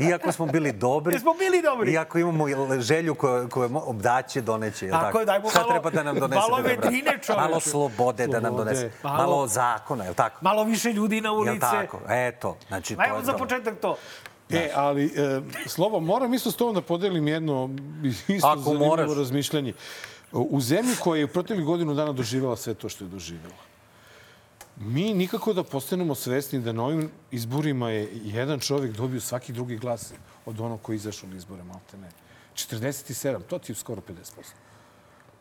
Iako 0.01 0.31
smo 0.31 0.45
bili 0.45 0.71
dobri. 0.71 1.13
Jesmo 1.15 1.33
bili 1.33 1.61
dobri. 1.61 1.91
Iako 1.91 2.17
imamo 2.19 2.45
želju 2.79 3.15
koju, 3.15 3.49
koju 3.49 3.69
obdaće, 3.75 4.41
doneće. 4.41 4.89
Tako 4.89 5.05
tako? 5.05 5.19
je, 5.19 5.25
daj 5.25 5.39
mu 5.39 5.49
Šta 5.49 5.59
malo- 5.59 5.71
treba 5.71 5.89
da 5.91 6.03
nam 6.03 6.15
donese 6.15 6.39
malo 6.41 6.57
Deda 6.57 6.69
vedrine, 6.69 7.11
čoveče. 7.13 7.41
Malo 7.41 7.59
slobode, 7.59 8.27
da 8.27 8.39
nam 8.39 8.57
donese. 8.57 8.91
Malo- 9.03 9.47
zakona, 9.47 10.03
je 10.03 10.09
li 10.09 10.15
tako? 10.15 10.37
Malo 10.41 10.63
više 10.63 10.89
ljudi 10.89 11.21
na 11.21 11.29
Jel 11.29 11.37
ulice. 11.37 11.64
Tako? 11.71 11.99
Eto, 12.09 12.57
znači 12.67 12.95
to 12.95 13.01
Ajmo 13.01 13.17
je 13.17 13.25
za 13.25 13.33
početak 13.33 13.79
to. 13.81 13.97
E, 14.49 14.71
ali, 14.75 15.05
e, 15.05 15.41
Slobo, 15.65 15.99
moram 15.99 16.33
isto 16.33 16.51
s 16.51 16.55
tobom 16.55 16.75
da 16.75 16.81
podelim 16.81 17.27
jedno 17.27 17.69
isto 18.27 18.47
Ako 18.47 18.61
zanimljivo 18.61 18.89
moraš. 18.89 19.17
razmišljanje. 19.17 19.73
U 20.31 20.61
zemlji 20.61 20.95
koja 21.03 21.19
je 21.19 21.25
u 21.25 21.27
proteklih 21.27 21.65
godinu 21.65 21.93
dana 21.93 22.11
doživjela 22.11 22.55
sve 22.55 22.73
to 22.73 22.89
što 22.89 23.03
je 23.03 23.09
doživjela, 23.09 23.55
mi 24.77 25.13
nikako 25.13 25.53
da 25.53 25.63
postanemo 25.63 26.15
svesni 26.15 26.59
da 26.59 26.71
na 26.71 26.83
ovim 26.83 27.11
izborima 27.31 27.89
je 27.89 28.09
jedan 28.23 28.59
čovjek 28.59 28.95
dobio 28.97 29.21
svaki 29.21 29.53
drugi 29.53 29.77
glas 29.77 30.13
od 30.45 30.59
onog 30.59 30.81
koji 30.81 30.93
je 30.93 30.97
izašao 30.97 31.29
na 31.29 31.35
izbore, 31.35 31.63
malte 31.63 31.97
ne. 31.97 32.09
47, 32.55 33.41
to 33.47 33.59
ti 33.59 33.71
je 33.71 33.75
skoro 33.75 34.01
50%. 34.01 34.21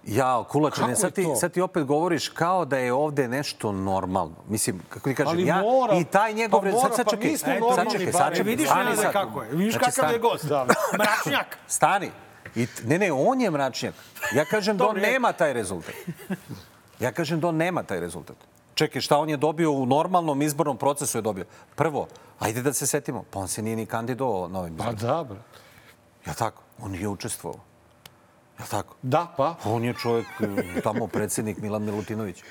Ja, 0.07 0.45
Kulačine, 0.49 0.87
Kako 0.87 1.01
sad 1.01 1.13
ti, 1.13 1.27
sad 1.37 1.53
ti 1.53 1.61
opet 1.61 1.85
govoriš 1.85 2.29
kao 2.29 2.65
da 2.65 2.79
je 2.79 2.93
ovde 2.93 3.29
nešto 3.29 3.73
normalno. 3.73 4.35
Mislim, 4.49 4.81
kako 4.89 5.09
ti 5.09 5.15
kažem, 5.15 5.29
Ali 5.29 5.47
ja 5.47 5.63
mora. 5.63 5.95
i 5.95 6.05
taj 6.05 6.33
njegov... 6.35 6.61
Pa 6.61 6.67
mora, 6.67 6.81
sad, 6.81 6.97
sad 6.97 7.05
pa 7.05 7.11
čekaj, 7.11 7.31
nismo 7.31 7.47
sad 7.75 7.85
čekaj, 7.85 7.99
barem. 7.99 8.13
sad 8.13 8.31
čekaj. 8.31 8.45
Vidiš 8.45 8.67
stani 8.69 8.97
sad. 8.97 9.13
kako 9.13 9.43
je? 9.43 9.51
Vidiš 9.51 9.75
Znači, 9.75 9.91
kakav 9.91 10.13
je 10.13 10.19
gost? 10.19 10.45
Da. 10.45 10.67
Mračnjak. 10.99 11.59
Stani. 11.67 12.11
I, 12.55 12.67
ne, 12.85 12.99
ne, 12.99 13.13
on 13.13 13.41
je 13.41 13.51
mračnjak. 13.51 13.95
Ja 14.35 14.45
kažem 14.45 14.77
da 14.77 14.87
on 14.87 14.97
nema 14.97 15.33
taj 15.33 15.53
rezultat. 15.53 15.95
Ja 17.01 17.13
kažem 17.13 17.41
da 17.41 17.49
on 17.49 17.57
nema 17.57 17.83
taj 17.83 18.01
rezultat. 18.01 18.37
Čekaj, 18.75 19.01
šta 19.03 19.19
on 19.19 19.29
je 19.29 19.37
dobio 19.37 19.73
u 19.73 19.87
normalnom 19.87 20.43
izbornom 20.43 20.77
procesu 20.77 21.19
je 21.19 21.23
dobio? 21.23 21.45
Prvo, 21.75 22.07
ajde 22.39 22.63
da 22.63 22.73
se 22.73 22.87
setimo, 22.87 23.25
pa 23.31 23.39
on 23.39 23.49
se 23.49 23.63
nije 23.63 23.77
ni 23.77 23.87
kandidovao 23.87 24.49
na 24.49 24.61
ovim 24.61 24.77
Pa 24.77 24.85
izborima. 24.85 25.15
da, 25.15 25.25
bro. 25.25 25.39
Ja 26.27 26.35
tako? 26.35 26.63
On 26.83 26.95
je 26.95 27.09
učestvovao. 27.09 27.61
Ja 28.59 28.65
tako? 28.67 28.95
Da, 29.03 29.35
pa. 29.37 29.55
On 29.65 29.85
je 29.85 29.95
čovjek, 29.95 30.27
tamo 30.83 31.07
predsjednik 31.07 31.59
Milan 31.59 31.83
Milutinović. 31.83 32.43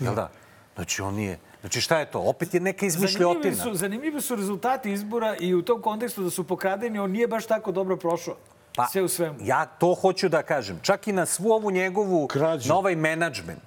Jel 0.00 0.14
da? 0.14 0.30
Znači, 0.74 1.02
on 1.02 1.14
nije... 1.14 1.38
Znači, 1.60 1.80
šta 1.80 1.98
je 1.98 2.10
to? 2.10 2.20
Opet 2.20 2.54
je 2.54 2.60
neka 2.60 2.88
Zanimljivi 2.88 3.06
izmišljotina. 3.08 3.56
su, 3.56 3.74
zanimljivi 3.74 4.20
su 4.20 4.36
rezultati 4.36 4.92
izbora 4.92 5.36
i 5.36 5.54
u 5.54 5.62
tom 5.62 5.82
kontekstu 5.82 6.22
da 6.22 6.30
su 6.30 6.44
pokradeni, 6.44 6.98
on 6.98 7.10
nije 7.10 7.28
baš 7.28 7.46
tako 7.46 7.72
dobro 7.72 7.96
prošao. 7.96 8.34
Pa, 8.76 8.86
Sve 8.86 9.02
u 9.02 9.08
svemu. 9.08 9.38
Ja 9.40 9.66
to 9.66 9.94
hoću 9.94 10.28
da 10.28 10.42
kažem. 10.42 10.78
Čak 10.82 11.08
i 11.08 11.12
na 11.12 11.26
svu 11.26 11.50
ovu 11.50 11.70
njegovu, 11.70 12.26
Krađu. 12.26 12.68
na 12.68 12.74
ovaj 12.76 12.96
menadžment, 12.96 13.62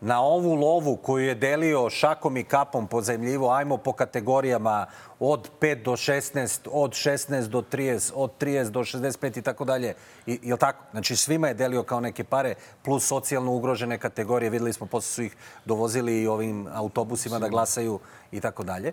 na 0.00 0.20
ovu 0.20 0.54
lovu 0.54 0.96
koju 0.96 1.26
je 1.26 1.34
delio 1.34 1.90
šakom 1.90 2.36
i 2.36 2.44
kapom 2.44 2.86
po 2.86 3.02
zemljivo, 3.02 3.50
ajmo 3.50 3.76
po 3.76 3.92
kategorijama 3.92 4.86
od 5.20 5.50
5 5.60 5.82
do 5.82 5.92
16, 5.92 6.68
od 6.72 6.90
16 6.90 7.46
do 7.46 7.62
30, 7.62 8.12
od 8.14 8.30
30 8.40 8.70
do 8.70 8.80
65 8.80 9.38
i 9.38 9.42
tako 9.42 9.64
dalje. 9.64 9.94
I, 10.26 10.38
jel 10.42 10.58
tako? 10.58 10.84
Znači 10.90 11.16
svima 11.16 11.48
je 11.48 11.54
delio 11.54 11.82
kao 11.82 12.00
neke 12.00 12.24
pare, 12.24 12.54
plus 12.82 13.06
socijalno 13.06 13.52
ugrožene 13.52 13.98
kategorije. 13.98 14.50
Videli 14.50 14.72
smo, 14.72 14.86
posle 14.86 15.08
su 15.08 15.22
ih 15.22 15.36
dovozili 15.64 16.22
i 16.22 16.26
ovim 16.26 16.66
autobusima 16.74 17.38
da 17.38 17.48
glasaju 17.48 17.98
i 18.32 18.40
tako 18.40 18.64
dalje. 18.64 18.92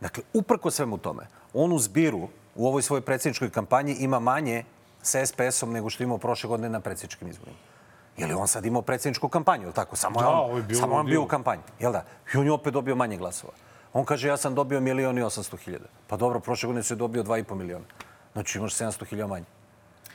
Dakle, 0.00 0.22
uprko 0.32 0.70
svemu 0.70 0.98
tome, 0.98 1.26
on 1.54 1.72
u 1.72 1.78
zbiru 1.78 2.28
u 2.54 2.66
ovoj 2.66 2.82
svojoj 2.82 3.00
predsjedničkoj 3.00 3.50
kampanji 3.50 3.96
ima 3.98 4.20
manje 4.20 4.64
sa 5.02 5.26
SPS-om 5.26 5.72
nego 5.72 5.90
što 5.90 6.02
je 6.02 6.04
imao 6.04 6.18
prošle 6.18 6.48
godine 6.48 6.68
na 6.68 6.80
predsjedničkim 6.80 7.28
izborima. 7.28 7.71
Je 8.16 8.26
li 8.26 8.34
on 8.34 8.48
sad 8.48 8.66
imao 8.66 8.82
predsjedničku 8.82 9.28
kampanju, 9.28 9.62
ili 9.62 9.72
tako? 9.72 9.96
Samo 9.96 10.20
je 10.20 10.24
Da, 10.24 10.30
on, 10.30 10.56
je 10.56 10.62
bilo 10.62 10.80
samo 10.80 10.94
je 10.94 11.00
on 11.00 11.06
bio 11.06 11.22
u 11.22 11.26
kampanji, 11.26 11.62
jel 11.80 11.92
da? 11.92 12.04
I 12.34 12.36
on 12.36 12.46
je 12.46 12.52
opet 12.52 12.72
dobio 12.72 12.94
manje 12.96 13.16
glasova. 13.16 13.52
On 13.92 14.04
kaže, 14.04 14.28
ja 14.28 14.36
sam 14.36 14.54
dobio 14.54 14.80
milion 14.80 15.18
i 15.18 15.22
800 15.22 15.56
hiljada. 15.58 15.84
Pa 16.06 16.16
dobro, 16.16 16.40
prošle 16.40 16.66
godine 16.66 16.82
se 16.82 16.94
dobio 16.94 17.22
2,5 17.22 17.54
miliona. 17.54 17.84
Znači 18.32 18.58
imaš 18.58 18.74
700 18.74 19.04
hiljada 19.08 19.28
manje. 19.28 19.44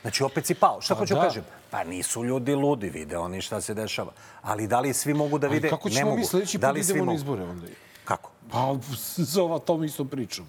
Znači 0.02 0.22
opet 0.22 0.46
si 0.46 0.54
pao. 0.54 0.80
Šta 0.80 0.94
Pa 0.94 0.98
hoću 0.98 1.14
da. 1.14 1.20
kažem? 1.22 1.44
Pa 1.70 1.84
nisu 1.84 2.24
ljudi 2.24 2.54
ludi, 2.54 2.90
vide 2.90 3.18
oni 3.18 3.40
šta 3.40 3.60
se 3.60 3.74
dešava. 3.74 4.12
Ali 4.42 4.66
da 4.66 4.80
li 4.80 4.94
svi 4.94 5.14
mogu 5.14 5.38
da 5.38 5.46
Ali 5.46 5.56
vide? 5.56 5.68
kako 5.68 5.88
ne 5.88 5.94
ćemo 5.94 6.10
mogu. 6.10 6.18
mi 6.18 6.24
sledeći 6.24 6.58
da 6.58 6.68
put 6.72 6.84
svi 6.84 6.92
idemo 6.92 7.04
na 7.04 7.14
izbore 7.14 7.42
onda? 7.42 7.66
Kako? 8.04 8.30
Pa 8.50 8.76
za 9.32 9.42
ova 9.42 9.58
tom 9.58 9.84
istom 9.84 10.08
pričom. 10.08 10.46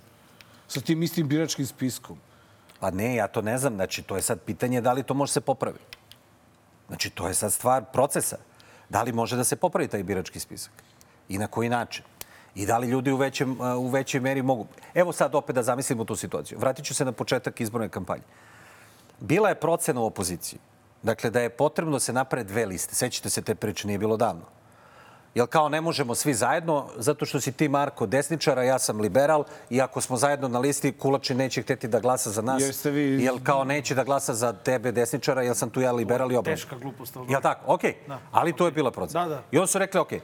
Sa 0.67 0.81
tim 0.81 1.03
istim 1.03 1.27
biračkim 1.27 1.65
spiskom. 1.65 2.17
Pa 2.79 2.91
ne, 2.91 3.15
ja 3.15 3.27
to 3.27 3.41
ne 3.41 3.57
znam. 3.57 3.75
Znači, 3.75 4.01
to 4.01 4.15
je 4.15 4.21
sad 4.21 4.39
pitanje 4.41 4.81
da 4.81 4.93
li 4.93 5.03
to 5.03 5.13
može 5.13 5.31
se 5.31 5.41
popravi. 5.41 5.77
Znači, 6.89 7.09
to 7.09 7.27
je 7.27 7.33
sad 7.33 7.53
stvar 7.53 7.83
procesa. 7.93 8.37
Da 8.89 9.01
li 9.01 9.11
može 9.11 9.37
da 9.37 9.43
se 9.43 9.55
popravi 9.55 9.87
taj 9.87 10.03
birački 10.03 10.39
spisak? 10.39 10.73
I 11.29 11.37
na 11.37 11.47
koji 11.47 11.69
način? 11.69 12.03
I 12.55 12.65
da 12.65 12.77
li 12.77 12.87
ljudi 12.87 13.11
u, 13.11 13.17
većem, 13.17 13.51
uh, 13.51 13.77
u 13.77 13.87
većoj 13.87 14.21
meri 14.21 14.41
mogu... 14.41 14.65
Evo 14.93 15.13
sad 15.13 15.35
opet 15.35 15.55
da 15.55 15.63
zamislimo 15.63 16.05
tu 16.05 16.15
situaciju. 16.15 16.59
Vratit 16.59 16.85
ću 16.85 16.95
se 16.95 17.05
na 17.05 17.11
početak 17.11 17.61
izborne 17.61 17.89
kampanje. 17.89 18.23
Bila 19.19 19.49
je 19.49 19.55
procena 19.55 20.01
u 20.01 20.05
opoziciji. 20.05 20.59
Dakle, 21.03 21.29
da 21.29 21.41
je 21.41 21.49
potrebno 21.49 21.93
da 21.93 21.99
se 21.99 22.13
naprede 22.13 22.49
dve 22.49 22.65
liste. 22.65 22.95
Sećate 22.95 23.29
se 23.29 23.41
te 23.41 23.55
priče, 23.55 23.87
nije 23.87 23.99
bilo 23.99 24.17
davno. 24.17 24.58
Jel 25.35 25.47
kao 25.47 25.69
ne 25.69 25.81
možemo 25.81 26.15
svi 26.15 26.33
zajedno, 26.33 26.89
zato 26.97 27.25
što 27.25 27.41
si 27.41 27.51
ti 27.51 27.69
Marko 27.69 28.05
desničar, 28.05 28.59
a 28.59 28.63
ja 28.63 28.79
sam 28.79 28.99
liberal 28.99 29.43
i 29.69 29.81
ako 29.81 30.01
smo 30.01 30.17
zajedno 30.17 30.47
na 30.47 30.59
listi, 30.59 30.91
Kulačin 30.91 31.37
neće 31.37 31.61
hteti 31.61 31.87
da 31.87 31.99
glasa 31.99 32.29
za 32.29 32.41
nas. 32.41 32.61
Jer 32.61 32.75
ste 32.75 32.91
vi- 32.91 33.23
Jel 33.23 33.37
kao 33.43 33.63
neće 33.63 33.95
da 33.95 34.03
glasa 34.03 34.33
za 34.33 34.53
tebe 34.53 34.91
desničara, 34.91 35.41
jel 35.41 35.53
sam 35.53 35.69
tu 35.69 35.81
ja 35.81 35.91
liberal 35.91 36.31
i 36.31 36.35
obrnuto. 36.35 36.55
Teška 36.55 36.75
glupost, 36.77 37.17
ali 37.17 37.31
Jel 37.31 37.41
tako? 37.41 37.61
Okej. 37.67 37.95
Ali 38.31 38.53
to 38.53 38.65
je 38.65 38.71
bila 38.71 38.91
procena. 38.91 39.23
Da, 39.23 39.29
da. 39.29 39.41
I 39.51 39.57
onda 39.57 39.67
su 39.67 39.79
rekli, 39.79 39.99
okej, 39.99 40.19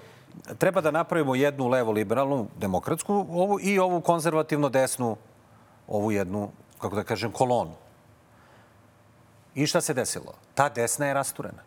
treba 0.58 0.82
da 0.82 0.92
napravimo 0.92 1.36
jednu 1.36 1.68
levo 1.68 1.92
liberalnu, 1.92 2.48
demokratsku 2.58 3.14
ovu 3.30 3.60
i 3.62 3.80
ovu 3.80 4.02
konzervativno 4.02 4.70
desnu, 4.70 5.18
ovu 5.88 6.12
jednu, 6.12 6.50
kako 6.82 6.96
da 6.96 7.04
kažem, 7.04 7.32
kolonu. 7.32 7.74
I 9.56 9.68
šta 9.68 9.82
se 9.82 9.94
desilo? 9.94 10.34
Ta 10.54 10.70
desna 10.70 11.06
je 11.06 11.14
rasturena. 11.14 11.62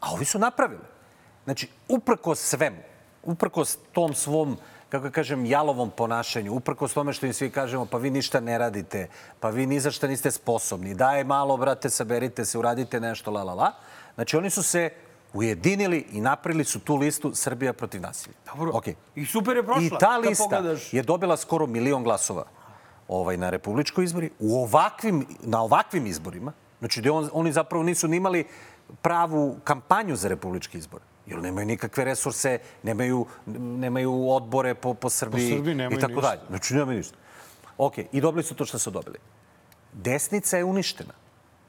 A 0.00 0.12
ovi 0.12 0.24
su 0.24 0.38
napravili. 0.38 0.82
Znači, 1.46 1.68
uprko 1.88 2.34
svemu, 2.34 2.82
uprko 3.22 3.64
tom 3.92 4.14
svom, 4.14 4.56
kako 4.88 5.10
kažem, 5.10 5.46
jalovom 5.46 5.90
ponašanju, 5.90 6.52
uprko 6.52 6.88
tome 6.88 7.12
što 7.12 7.26
im 7.26 7.32
svi 7.32 7.50
kažemo, 7.50 7.86
pa 7.86 7.98
vi 7.98 8.10
ništa 8.10 8.40
ne 8.40 8.58
radite, 8.58 9.08
pa 9.40 9.50
vi 9.50 9.66
ni 9.66 9.80
za 9.80 9.90
šta 9.90 10.06
niste 10.06 10.30
sposobni, 10.30 10.94
daj 10.94 11.24
malo, 11.24 11.56
brate, 11.56 11.90
saberite 11.90 12.44
se, 12.44 12.58
uradite 12.58 13.00
nešto, 13.00 13.30
la, 13.30 13.42
la, 13.42 13.54
la. 13.54 13.72
Znači, 14.14 14.36
oni 14.36 14.50
su 14.50 14.62
se 14.62 14.90
ujedinili 15.32 16.06
i 16.12 16.20
napravili 16.20 16.64
su 16.64 16.80
tu 16.80 16.96
listu 16.96 17.34
Srbija 17.34 17.72
protiv 17.72 18.00
nasilja. 18.00 18.34
Dobro. 18.46 18.72
Okay. 18.72 18.94
I 19.14 19.26
super 19.26 19.56
je 19.56 19.62
prošla. 19.62 19.86
I 19.86 20.00
ta 20.00 20.16
lista 20.16 20.44
pogledaš. 20.44 20.92
je 20.92 21.02
dobila 21.02 21.36
skoro 21.36 21.66
milion 21.66 22.02
glasova 22.02 22.44
ovaj, 23.08 23.36
na 23.36 23.50
republičkoj 23.50 24.04
izbori. 24.04 24.30
U 24.38 24.62
ovakvim, 24.62 25.26
na 25.42 25.62
ovakvim 25.62 26.06
izborima, 26.06 26.52
znači 26.78 27.02
da 27.02 27.12
on, 27.12 27.30
oni 27.32 27.52
zapravo 27.52 27.84
nisu 27.84 28.08
ni 28.08 28.16
imali 28.16 28.46
pravu 29.02 29.56
kampanju 29.64 30.16
za 30.16 30.28
republički 30.28 30.78
izbor. 30.78 31.00
Jer 31.26 31.42
nemaju 31.42 31.66
nikakve 31.66 32.04
resurse, 32.04 32.58
nemaju, 32.82 33.26
nemaju 33.46 34.30
odbore 34.30 34.74
po, 34.74 34.94
po 34.94 35.10
Srbiji, 35.10 35.50
Srbiji 35.50 35.74
nemaju 35.74 35.98
i 35.98 36.00
tako 36.00 36.20
dalje. 36.20 36.40
Znači 36.48 36.74
nemaju 36.74 36.98
ništa. 36.98 37.16
Ok, 37.78 37.98
i 38.12 38.20
dobili 38.20 38.42
su 38.42 38.54
to 38.54 38.64
što 38.64 38.78
su 38.78 38.90
dobili. 38.90 39.18
Desnica 39.92 40.56
je 40.56 40.64
uništena. 40.64 41.12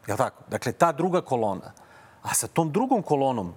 Je 0.07 0.13
li 0.13 0.17
tako? 0.17 0.43
Dakle, 0.49 0.71
ta 0.71 0.91
druga 0.91 1.21
kolona. 1.21 1.71
A 2.21 2.33
sa 2.33 2.47
tom 2.47 2.71
drugom 2.71 3.01
kolonom 3.01 3.53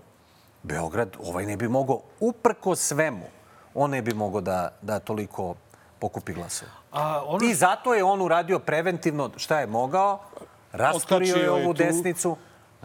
Beograd 0.63 1.17
ovaj 1.25 1.47
ne 1.47 1.57
bi 1.57 1.69
mogao, 1.69 2.01
uprko 2.21 2.77
svemu, 2.77 3.27
on 3.75 3.91
ne 3.91 4.03
bi 4.03 4.15
mogao 4.15 4.41
da, 4.41 4.69
da 4.83 4.99
toliko 4.99 5.55
pokupi 5.99 6.33
glasova. 6.33 6.71
A, 6.93 7.23
ono 7.27 7.47
I 7.47 7.55
zato 7.55 7.95
je 7.95 8.05
on 8.05 8.23
uradio 8.23 8.59
preventivno 8.59 9.31
šta 9.37 9.61
je 9.61 9.67
mogao, 9.67 10.21
Otkačio 10.95 11.37
je 11.37 11.51
ovu 11.51 11.75
tu. 11.75 11.83
desnicu. 11.83 12.37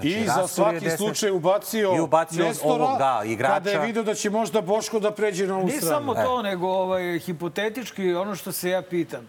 I 0.04 0.26
za 0.26 0.48
svaki 0.48 0.74
desnicu. 0.74 0.98
slučaj 0.98 1.32
ubacio, 1.32 1.96
I 1.96 2.00
ubacio 2.00 2.46
Nestora, 2.46 2.84
ovog, 2.84 2.98
da, 2.98 3.22
igrača. 3.26 3.54
Kada 3.54 3.70
je 3.70 3.80
vidio 3.80 4.04
da 4.04 4.14
će 4.14 4.30
možda 4.30 4.62
Boško 4.62 5.00
da 5.00 5.12
pređe 5.12 5.48
na 5.48 5.56
ovu 5.58 5.66
Nije 5.66 5.82
stranu. 5.82 5.96
samo 5.96 6.14
to, 6.14 6.42
nego 6.42 6.68
ovaj, 6.68 7.20
hipotetički 7.20 8.14
ono 8.14 8.36
što 8.36 8.52
se 8.52 8.70
ja 8.70 8.82
pitam. 8.82 9.28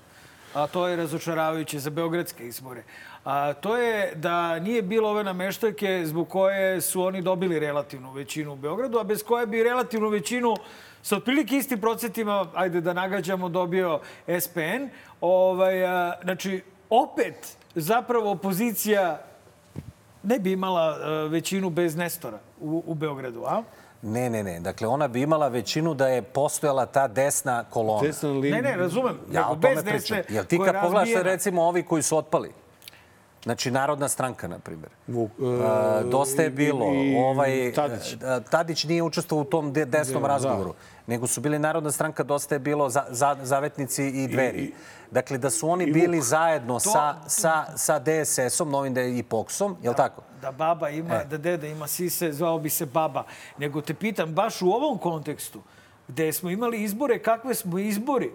a 0.54 0.66
to 0.66 0.88
je 0.88 0.96
razočaravajuće 0.96 1.78
za 1.78 1.90
beogradske 1.90 2.46
izbore. 2.46 2.82
A 3.24 3.52
to 3.52 3.76
je 3.76 4.12
da 4.14 4.58
nije 4.58 4.82
bilo 4.82 5.10
ove 5.10 5.24
nameštajke 5.24 6.02
zbog 6.04 6.28
koje 6.28 6.80
su 6.80 7.02
oni 7.02 7.22
dobili 7.22 7.58
relativnu 7.58 8.12
većinu 8.12 8.52
u 8.52 8.56
Beogradu, 8.56 8.98
a 8.98 9.04
bez 9.04 9.22
koje 9.22 9.46
bi 9.46 9.62
relativnu 9.62 10.08
većinu 10.08 10.54
sa 11.02 11.16
otprilike 11.16 11.56
istim 11.56 11.80
procentima, 11.80 12.46
ajde 12.54 12.80
da 12.80 12.92
nagađamo, 12.92 13.48
dobio 13.48 14.00
SPN. 14.40 14.88
Ovaj, 15.20 15.86
a, 15.86 16.12
znači, 16.22 16.62
opet 16.90 17.56
zapravo 17.74 18.30
opozicija 18.30 19.20
ne 20.26 20.38
bi 20.38 20.52
imala 20.52 20.80
a, 20.80 21.26
većinu 21.30 21.70
bez 21.70 21.96
Nestora 21.96 22.38
u, 22.60 22.82
u 22.86 22.94
Beogradu, 22.94 23.44
a? 23.46 23.62
Ne, 24.02 24.30
ne, 24.30 24.42
ne. 24.42 24.60
Dakle, 24.60 24.88
ona 24.88 25.08
bi 25.08 25.22
imala 25.22 25.48
većinu 25.48 25.94
da 25.94 26.08
je 26.08 26.22
postojala 26.22 26.86
ta 26.86 27.08
desna 27.08 27.64
kolona. 27.70 28.02
Desna 28.02 28.28
linija. 28.28 28.56
Ne, 28.56 28.62
ne, 28.62 28.76
razumem. 28.76 29.16
Ja 29.32 29.48
o 29.48 29.56
tome 29.56 29.82
pričam. 29.84 30.18
Jel 30.28 30.44
ti 30.44 30.58
kad 30.64 30.80
pogledaš 30.82 31.22
recimo 31.22 31.62
ovi 31.62 31.82
koji 31.82 32.02
su 32.02 32.16
otpali, 32.16 32.52
Znači, 33.46 33.70
Narodna 33.70 34.08
stranka, 34.08 34.48
na 34.48 34.58
primjer. 34.58 34.90
Vuk, 35.06 35.30
A, 35.62 36.02
dosta 36.04 36.42
je 36.42 36.48
i- 36.48 36.50
bilo. 36.52 36.86
i 36.86 37.16
ovaj, 37.18 37.72
Tadić. 37.72 38.16
a, 38.16 38.40
Tadić 38.40 38.84
nije 38.84 39.02
učestvovao 39.02 39.42
u 39.42 39.46
tom 39.46 39.72
de- 39.72 39.84
desnom 39.84 40.22
Da, 40.22 40.28
razgovoru. 40.28 40.74
Nego 41.06 41.26
su 41.26 41.40
bili 41.40 41.58
Narodna 41.58 41.90
stranka, 41.90 42.22
dosta 42.24 42.54
je 42.54 42.60
bilo 42.60 42.88
za, 42.90 43.04
za, 43.10 43.36
zavetnici 43.42 44.04
i 44.04 44.28
dveri. 44.28 44.58
i- 44.58 44.72
dakle, 45.10 45.38
da 45.38 45.50
su 45.50 45.68
oni 45.68 45.86
bili 45.86 46.20
zajedno 46.22 46.80
sa, 46.80 47.14
sa, 47.26 47.64
sa 47.76 47.98
DSS-om, 48.00 48.70
novim 48.70 48.94
da 48.94 49.02
i 49.02 49.22
POKS-om, 49.22 49.76
je 49.82 49.90
li 49.90 49.96
tako? 49.96 50.22
da 50.42 50.52
baba 50.52 50.88
ima, 50.90 51.14
E. 51.14 51.24
da 51.24 51.38
deda 51.38 51.66
ima 51.66 51.86
sise, 51.86 52.32
zvao 52.32 52.58
bi 52.58 52.70
se 52.70 52.86
baba. 52.86 53.24
Nego 53.58 53.80
te 53.80 53.94
pitam, 53.94 54.28
baš 54.30 54.62
u 54.62 54.68
ovom 54.68 54.98
kontekstu, 54.98 55.62
gde 56.08 56.32
smo 56.32 56.50
imali 56.50 56.82
izbore, 56.82 57.18
kakve 57.20 57.54
smo 57.54 57.78
izbori 57.78 58.30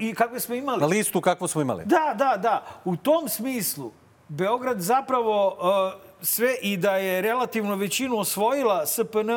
i, 0.00 0.08
i 0.08 0.14
kakve 0.14 0.40
smo 0.40 0.54
imali. 0.54 0.80
Na 0.80 0.86
listu 0.86 1.20
kakvu 1.20 1.48
smo 1.48 1.60
imali. 1.60 1.84
Da, 1.84 2.14
da, 2.16 2.36
da. 2.38 2.64
U 2.84 2.96
tom 2.96 3.28
smislu, 3.28 3.90
Beograd 4.28 4.80
zapravo 4.80 5.46
uh, 5.46 6.00
sve 6.22 6.54
i 6.62 6.76
da 6.76 6.96
je 6.96 7.22
relativno 7.22 7.76
većinu 7.76 8.18
osvojila 8.18 8.86
SPN 8.86 9.30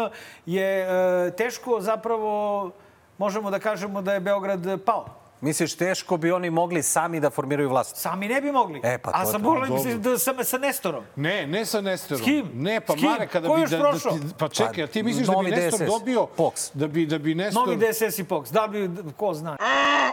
je 0.46 0.88
uh, 0.88 1.34
teško 1.36 1.82
zapravo 1.82 2.72
možemo 3.18 3.52
da 3.52 3.60
kažemo 3.60 4.02
da 4.02 4.14
je 4.14 4.20
Beograd 4.20 4.84
pao. 4.86 5.19
Misliš, 5.42 5.76
teško 5.76 6.18
bi 6.18 6.32
oni 6.32 6.50
mogli 6.50 6.84
sami 6.84 7.20
da 7.20 7.30
formiraju 7.30 7.70
vlast? 7.70 7.96
Sami 7.96 8.28
ne 8.28 8.42
bi 8.42 8.52
mogli. 8.52 8.82
E, 8.84 8.98
pa 8.98 9.12
A 9.12 9.24
to- 9.24 9.32
sam 9.32 9.44
to- 9.44 9.50
mogli 9.50 9.80
se 9.82 9.94
da, 9.96 10.18
sa, 10.18 10.44
sa 10.44 10.58
Nestorom. 10.58 11.04
Ne, 11.16 11.48
ne 11.48 11.66
sa 11.66 11.82
Nestorom. 11.82 12.22
S 12.22 12.26
kim? 12.26 12.50
Ne, 12.54 12.80
pa 12.80 12.94
S 12.94 12.96
kim? 12.96 13.10
Mare, 13.10 13.28
kada 13.28 13.48
Ko 13.48 13.56
bi... 13.56 13.62
Da, 13.62 13.78
da, 13.78 13.92
ti- 13.92 14.00
pa 14.38 14.50
čekaj, 14.50 14.84
a 14.84 14.88
ti 14.88 15.04
misliš 15.04 15.28
da 15.28 15.36
bi 15.36 15.52
Nestor 15.52 15.80
DSS, 15.80 15.88
dobio... 15.90 16.26
POKS. 16.28 16.72
Da 16.74 16.88
bi, 16.88 17.06
da 17.06 17.18
bi 17.18 17.36
Nestor... 17.36 17.68
Novi 17.68 17.78
DSS 17.84 18.20
i 18.20 18.24
POKS. 18.26 18.52
Da 18.52 18.68
bi, 18.68 18.90
ko 19.14 19.34
zna. 19.34 19.58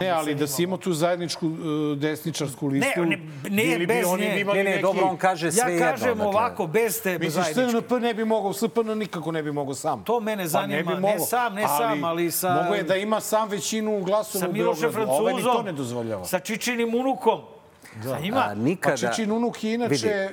Ne, 0.01 0.09
ali 0.09 0.35
da 0.35 0.47
si 0.47 0.63
imao 0.63 0.77
tu 0.77 0.93
zajedničku 0.93 1.47
uh, 1.47 1.53
desničarsku 1.97 2.67
listu... 2.67 3.01
ne, 3.01 3.17
ne, 3.43 3.63
bili 3.63 3.77
bi 3.77 3.87
bez 3.87 4.07
oni 4.07 4.23
nje. 4.25 4.45
Ne, 4.45 4.53
ne, 4.53 4.63
neki... 4.63 4.81
dobro, 4.81 5.05
on 5.05 5.17
kaže 5.17 5.51
sve 5.51 5.61
Ja 5.63 5.69
jedno. 5.69 5.85
kažem 5.87 6.07
dakle. 6.09 6.25
ovako, 6.25 6.67
bez 6.67 7.01
te 7.01 7.11
Misliš, 7.11 7.33
zajedničke. 7.35 7.71
SNP 7.79 7.91
ne 7.93 8.13
bi 8.13 8.25
mogao, 8.25 8.53
SPN 8.53 8.67
nikako 8.89 9.31
ne 9.31 9.43
bi 9.43 9.51
mogao 9.51 9.73
sam. 9.75 10.03
To 10.03 10.19
mene 10.19 10.43
Pa 10.43 10.47
zanima, 10.49 10.93
ne 10.93 10.99
mogao. 10.99 11.19
sam, 11.19 11.53
ne 11.53 11.67
sam, 11.69 12.03
ali 12.03 12.31
sa- 12.31 12.53
Mogo 12.53 12.75
je 12.75 12.83
da 12.83 12.95
ima 12.95 13.19
sam 13.21 13.49
većinu 13.49 13.99
glasova 13.99 14.39
sa 14.39 14.49
u 14.49 14.53
Beogradu. 14.53 15.16
Ovaj 15.19 15.33
ni 15.33 15.39
to 15.39 15.43
Francuzom, 15.43 15.65
ne 15.65 15.71
dozvoljava. 15.73 16.25
sa 16.25 16.39
Čičinim 16.39 16.95
unukom. 16.95 17.41
Sa 18.03 18.19
njima. 18.19 18.39
A, 18.39 18.47
Pa 18.47 18.53
nikada... 18.53 18.97
Čičin 18.97 19.31
Unuk 19.31 19.63
je 19.63 19.73
inače 19.73 20.29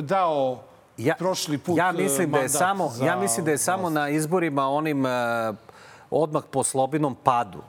dao 0.00 0.58
ja, 0.96 1.14
prošli 1.18 1.58
put 1.58 1.78
ja 1.78 1.88
e, 1.88 1.92
mislim 1.92 2.30
da 2.30 2.38
je 2.38 2.48
samo 2.48 2.88
za 2.88 3.04
ja 3.06 3.16
mislim 3.16 3.44
da 3.44 3.50
je 3.50 3.58
samo 3.58 3.90
na 3.90 4.08
izborima 4.08 4.68
onim 4.68 5.04
uh, 5.04 5.10
odmah 6.10 6.42
po 6.50 6.62
slobinom 6.64 7.14
padu 7.14 7.62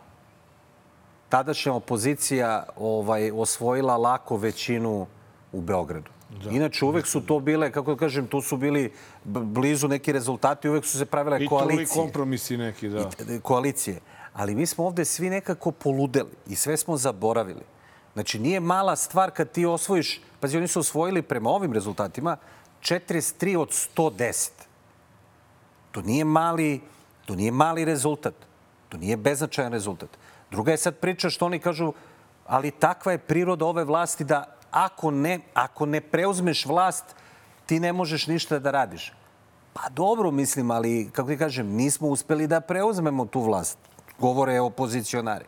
tadašnja 1.30 1.74
opozicija 1.74 2.64
ovaj 2.78 3.32
osvojila 3.32 3.98
lako 3.98 4.38
većinu 4.38 5.08
u 5.52 5.62
Beogradu. 5.62 6.12
Da. 6.44 6.50
Inače, 6.50 6.86
uvek 6.86 7.08
su 7.08 7.22
to 7.22 7.40
bile, 7.40 7.72
kako 7.72 7.94
da 7.94 8.00
kažem, 8.00 8.28
tu 8.28 8.42
su 8.42 8.58
bili 8.58 8.94
blizu 9.26 9.88
neki 9.88 10.12
rezultati, 10.12 10.70
uvek 10.70 10.86
su 10.86 10.98
se 10.98 11.06
pravile 11.06 11.38
I 11.38 11.40
to 11.40 11.46
i 11.46 11.48
koalicije. 11.50 12.02
kompromisi 12.04 12.58
neki, 12.58 12.90
da. 12.90 13.10
I- 13.30 13.40
koalicije. 13.40 14.00
Ali 14.34 14.56
mi 14.56 14.66
smo 14.66 14.86
ovde 14.86 15.06
svi 15.06 15.30
nekako 15.30 15.72
poludeli 15.72 16.32
i 16.48 16.56
sve 16.56 16.78
smo 16.78 16.98
zaboravili. 16.98 17.62
Znači, 18.14 18.40
nije 18.40 18.60
mala 18.60 18.96
stvar 18.96 19.32
kad 19.32 19.52
ti 19.52 19.66
osvojiš, 19.66 20.22
pazi, 20.40 20.58
oni 20.58 20.68
su 20.68 20.80
osvojili 20.80 21.22
prema 21.22 21.50
ovim 21.50 21.74
rezultatima 21.74 22.38
43 22.82 23.58
od 23.58 23.70
110. 23.70 24.50
To 25.92 26.02
nije 26.02 26.26
mali, 26.26 26.82
to 27.26 27.36
nije 27.36 27.52
mali 27.52 27.86
rezultat. 27.86 28.34
To 28.90 28.98
nije 28.98 29.18
beznačajan 29.18 29.72
rezultat. 29.72 30.10
Druga 30.52 30.72
je 30.72 30.78
sad 30.78 30.96
priča 30.96 31.30
što 31.30 31.46
oni 31.46 31.60
kažu, 31.60 31.94
ali 32.48 32.72
takva 32.72 33.12
je 33.12 33.18
priroda 33.18 33.66
ove 33.66 33.84
vlasti 33.84 34.24
da 34.24 34.58
ako 34.72 35.12
ne, 35.12 35.40
ako 35.54 35.86
ne 35.86 36.02
preuzmeš 36.02 36.66
vlast, 36.66 37.06
ti 37.66 37.80
ne 37.80 37.94
možeš 37.94 38.28
ništa 38.28 38.60
da 38.60 38.72
radiš. 38.72 39.14
Pa 39.74 39.90
dobro, 39.90 40.32
mislim, 40.32 40.72
ali, 40.72 41.10
kako 41.14 41.30
ti 41.30 41.38
kažem, 41.38 41.68
nismo 41.68 42.08
uspeli 42.08 42.48
da 42.48 42.62
preuzmemo 42.62 43.26
tu 43.26 43.42
vlast. 43.42 43.78
Govore 44.24 44.60
opozicionari. 44.60 45.46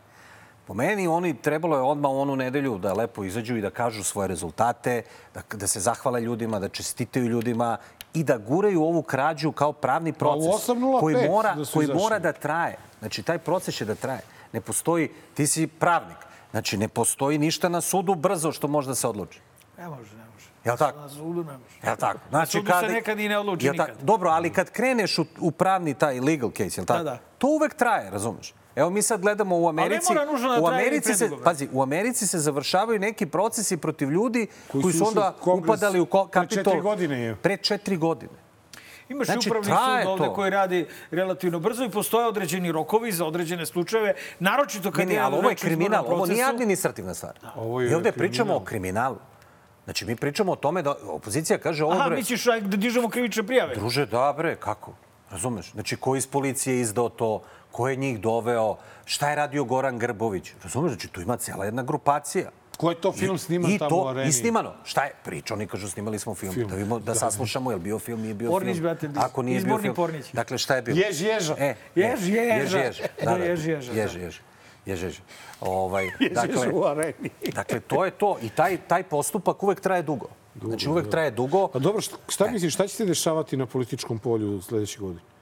Po 0.66 0.74
meni 0.74 1.06
oni 1.08 1.34
trebalo 1.34 1.76
je 1.76 1.82
odmah 1.82 2.10
u 2.10 2.20
onu 2.20 2.36
nedelju 2.36 2.78
da 2.78 2.92
lepo 2.92 3.24
izađu 3.24 3.56
i 3.56 3.60
da 3.60 3.70
kažu 3.70 4.04
svoje 4.04 4.28
rezultate, 4.28 5.02
da, 5.34 5.42
da 5.56 5.66
se 5.66 5.80
zahvale 5.80 6.20
ljudima, 6.20 6.58
da 6.58 6.68
čestitaju 6.68 7.26
ljudima 7.26 7.76
i 8.14 8.24
da 8.24 8.36
guraju 8.38 8.82
ovu 8.82 9.02
krađu 9.02 9.52
kao 9.52 9.72
pravni 9.72 10.12
proces 10.12 10.68
8:05 10.68 11.00
koji 11.00 11.28
mora, 11.28 11.54
da 11.54 11.64
koji 11.72 11.84
izašli. 11.84 12.02
mora 12.02 12.18
da 12.18 12.32
traje. 12.32 12.76
Znači, 12.98 13.22
taj 13.22 13.38
proces 13.38 13.74
će 13.74 13.84
da 13.84 13.94
traje. 13.94 14.20
Ne 14.52 14.60
postoji, 14.60 15.08
ti 15.34 15.46
si 15.46 15.66
pravnik, 15.66 16.18
znači 16.50 16.76
ne 16.76 16.88
postoji 16.88 17.38
ništa 17.38 17.68
na 17.68 17.80
sudu 17.80 18.14
brzo 18.14 18.52
što 18.52 18.68
može 18.68 18.88
da 18.88 18.94
se 18.94 19.08
odluči. 19.08 19.40
Ne 19.78 19.88
može, 19.88 20.16
ne 20.16 20.24
može. 20.34 20.50
Jel 20.64 20.76
tako? 20.76 20.98
Na 20.98 21.08
sudu 21.08 21.44
ne 21.44 21.52
može. 21.52 21.78
Jel 21.82 21.96
tako? 21.96 22.18
Znači, 22.28 22.56
Na 22.58 22.62
sudu 22.62 22.86
se 22.86 22.92
nekad 22.92 23.20
i 23.20 23.28
ne 23.28 23.38
odluči 23.38 23.70
nikad. 23.70 23.96
Dobro, 24.02 24.30
ali 24.30 24.52
kad 24.52 24.70
kreneš 24.70 25.18
u, 25.18 25.24
u 25.40 25.50
pravni 25.50 25.94
taj 25.94 26.20
legal 26.20 26.50
case, 26.50 26.80
jel 26.80 26.86
tako? 26.86 27.04
Da, 27.04 27.10
da. 27.10 27.18
To 27.38 27.46
uvek 27.46 27.74
traje, 27.74 28.10
razumeš? 28.10 28.54
Evo 28.76 28.90
mi 28.90 29.02
sad 29.02 29.20
gledamo 29.20 29.58
u 29.58 29.68
Americi... 29.68 30.14
da 30.14 30.60
u 30.60 30.64
i 30.64 30.68
Americi 30.68 31.14
se, 31.14 31.30
pazi, 31.44 31.68
u 31.72 31.82
Americi 31.82 32.26
se 32.26 32.38
završavaju 32.38 32.98
neki 33.00 33.26
procesi 33.26 33.76
protiv 33.76 34.10
ljudi 34.10 34.46
koji, 34.72 34.82
Koji 34.82 34.92
su, 34.92 34.98
su 34.98 35.08
onda 35.08 35.34
u 35.40 35.44
Kongres 35.44 35.64
upadali 35.64 36.00
u 36.00 36.06
ko- 36.06 36.28
pre 36.28 36.46
četiri 36.46 36.80
godine 36.80 37.20
je. 37.20 37.34
Pre 37.34 37.56
četiri 37.56 37.96
godine. 37.96 38.32
Imaš 39.08 39.26
Znači, 39.26 39.48
i 39.48 39.50
upravni 39.50 39.66
sud 39.68 40.10
ovde 40.10 40.24
to. 40.24 40.34
koji 40.34 40.50
radi 40.50 40.86
relativno 41.10 41.58
brzo 41.58 41.84
i 41.84 41.90
postoje 41.90 42.26
određeni 42.26 42.72
rokovi 42.72 43.12
za 43.12 43.24
određene 43.24 43.66
slučajeve, 43.66 44.14
naročito 44.38 44.90
kad 44.90 45.08
ne, 45.08 45.14
je 45.14 45.20
ali 45.20 45.36
ovo 45.36 45.48
je 45.50 45.56
kriminal, 45.56 46.04
ovo 46.08 46.26
nije 46.26 46.44
administrativna 46.44 47.14
stvar. 47.14 47.38
Ovo 47.56 47.80
je 47.80 47.88
Mi 47.88 47.94
ovde 47.94 48.12
pričamo 48.12 48.54
o 48.56 48.60
kriminalu. 48.60 49.16
Znači, 49.84 50.04
mi 50.04 50.16
pričamo 50.16 50.52
o 50.52 50.56
tome 50.56 50.82
da 50.82 50.94
opozicija 51.02 51.58
kaže 51.58 51.84
ovo... 51.84 51.92
Aha, 51.92 52.08
bre, 52.08 52.16
misliš 52.16 52.44
da 52.44 52.76
dižemo 52.76 53.08
krivične 53.08 53.42
prijave? 53.42 53.74
Druže, 53.74 54.06
da 54.06 54.34
bre, 54.36 54.56
kako? 54.56 54.92
Razumeš? 55.30 55.72
Znači, 55.72 55.96
ko 55.96 56.16
iz 56.16 56.26
policije 56.26 56.76
je 56.76 56.80
izdao 56.80 57.08
to, 57.08 57.42
ko 57.76 57.88
je 57.88 57.96
njih 57.96 58.20
doveo, 58.20 58.76
šta 59.04 59.30
je 59.30 59.36
radio 59.36 59.64
Goran 59.64 59.98
Grbović? 59.98 60.52
Razumeš? 60.62 60.92
Znači, 60.92 61.08
tu 61.08 61.20
ima 61.20 61.36
cijela 61.36 61.64
jedna 61.64 61.82
grupacija. 61.82 62.50
Ko 62.76 62.90
je 62.90 63.00
to 63.00 63.12
film 63.12 63.38
sniman 63.38 63.70
I 63.70 63.78
tamo 63.78 63.96
u 63.96 64.08
areni? 64.08 64.28
i 64.28 64.32
snimano. 64.32 64.72
Šta 64.84 65.04
je? 65.04 65.12
Priča, 65.24 65.54
oni 65.54 65.66
kažu 65.66 65.88
snimali 65.88 66.18
smo 66.18 66.34
film. 66.34 66.54
Film. 66.54 66.68
Da, 66.68 66.76
vidimo, 66.76 66.98
da 66.98 67.14
saslušamo, 67.14 67.70
je 67.70 67.76
li 67.76 67.82
bio 67.82 67.98
film, 67.98 68.20
nije 68.20 68.34
bio 68.34 68.50
Pornić, 68.50 68.76
film. 68.76 68.82
brate, 68.82 69.10
Ako 69.16 69.42
nije 69.42 69.60
bio 69.60 69.66
izborni 69.66 69.82
film. 69.82 69.94
Pornić. 69.94 70.32
Dakle, 70.32 70.58
šta 70.58 70.76
je 70.76 70.82
bilo? 70.82 70.98
Jež 70.98 71.20
ježa. 71.20 71.56
E, 71.58 71.74
Jež 71.94 72.28
e, 72.28 72.32
ježa. 72.32 72.78
Jež. 72.78 73.00
Da, 73.24 73.36
jež 73.36 73.66
ježa, 73.66 73.92
da. 73.92 74.00
Jež 74.00 74.16
jež. 74.16 74.40
Jež 74.86 75.02
jež. 75.02 75.20
Ovaj, 75.60 76.04
Jež 76.20 76.32
dakle, 76.32 76.72
u 76.72 76.84
areni. 76.84 77.30
dakle, 77.60 77.80
to 77.80 78.04
je 78.04 78.10
to. 78.10 78.36
I 78.42 78.48
taj, 78.48 78.78
taj 78.88 79.02
postupak 79.02 79.62
uvek 79.62 79.80
traje 79.80 80.02
dugo. 80.02 80.28
Znači, 80.64 80.88
uvek 80.88 81.10
traje 81.10 81.30
dugo. 81.30 81.68
Pa 81.68 81.78
dobro, 81.78 82.00
šta, 82.00 82.16
šta 82.28 82.50
misliš, 82.50 82.74
šta 82.74 82.86
će 82.86 82.94
se 82.96 83.04
dešavati 83.04 83.56
na 83.56 83.66
političkom 83.66 84.18
polju 84.18 84.62
sledeće 84.62 84.98
godine? 84.98 85.35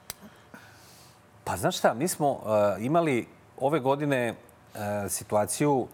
Pa 1.45 1.57
znaš 1.57 1.77
šta, 1.77 1.93
mi 1.93 2.07
smo 2.07 2.31
uh, 2.31 2.41
imali 2.79 3.27
ove 3.57 3.79
godine 3.79 4.33
uh, 4.33 4.79
situaciju... 5.09 5.87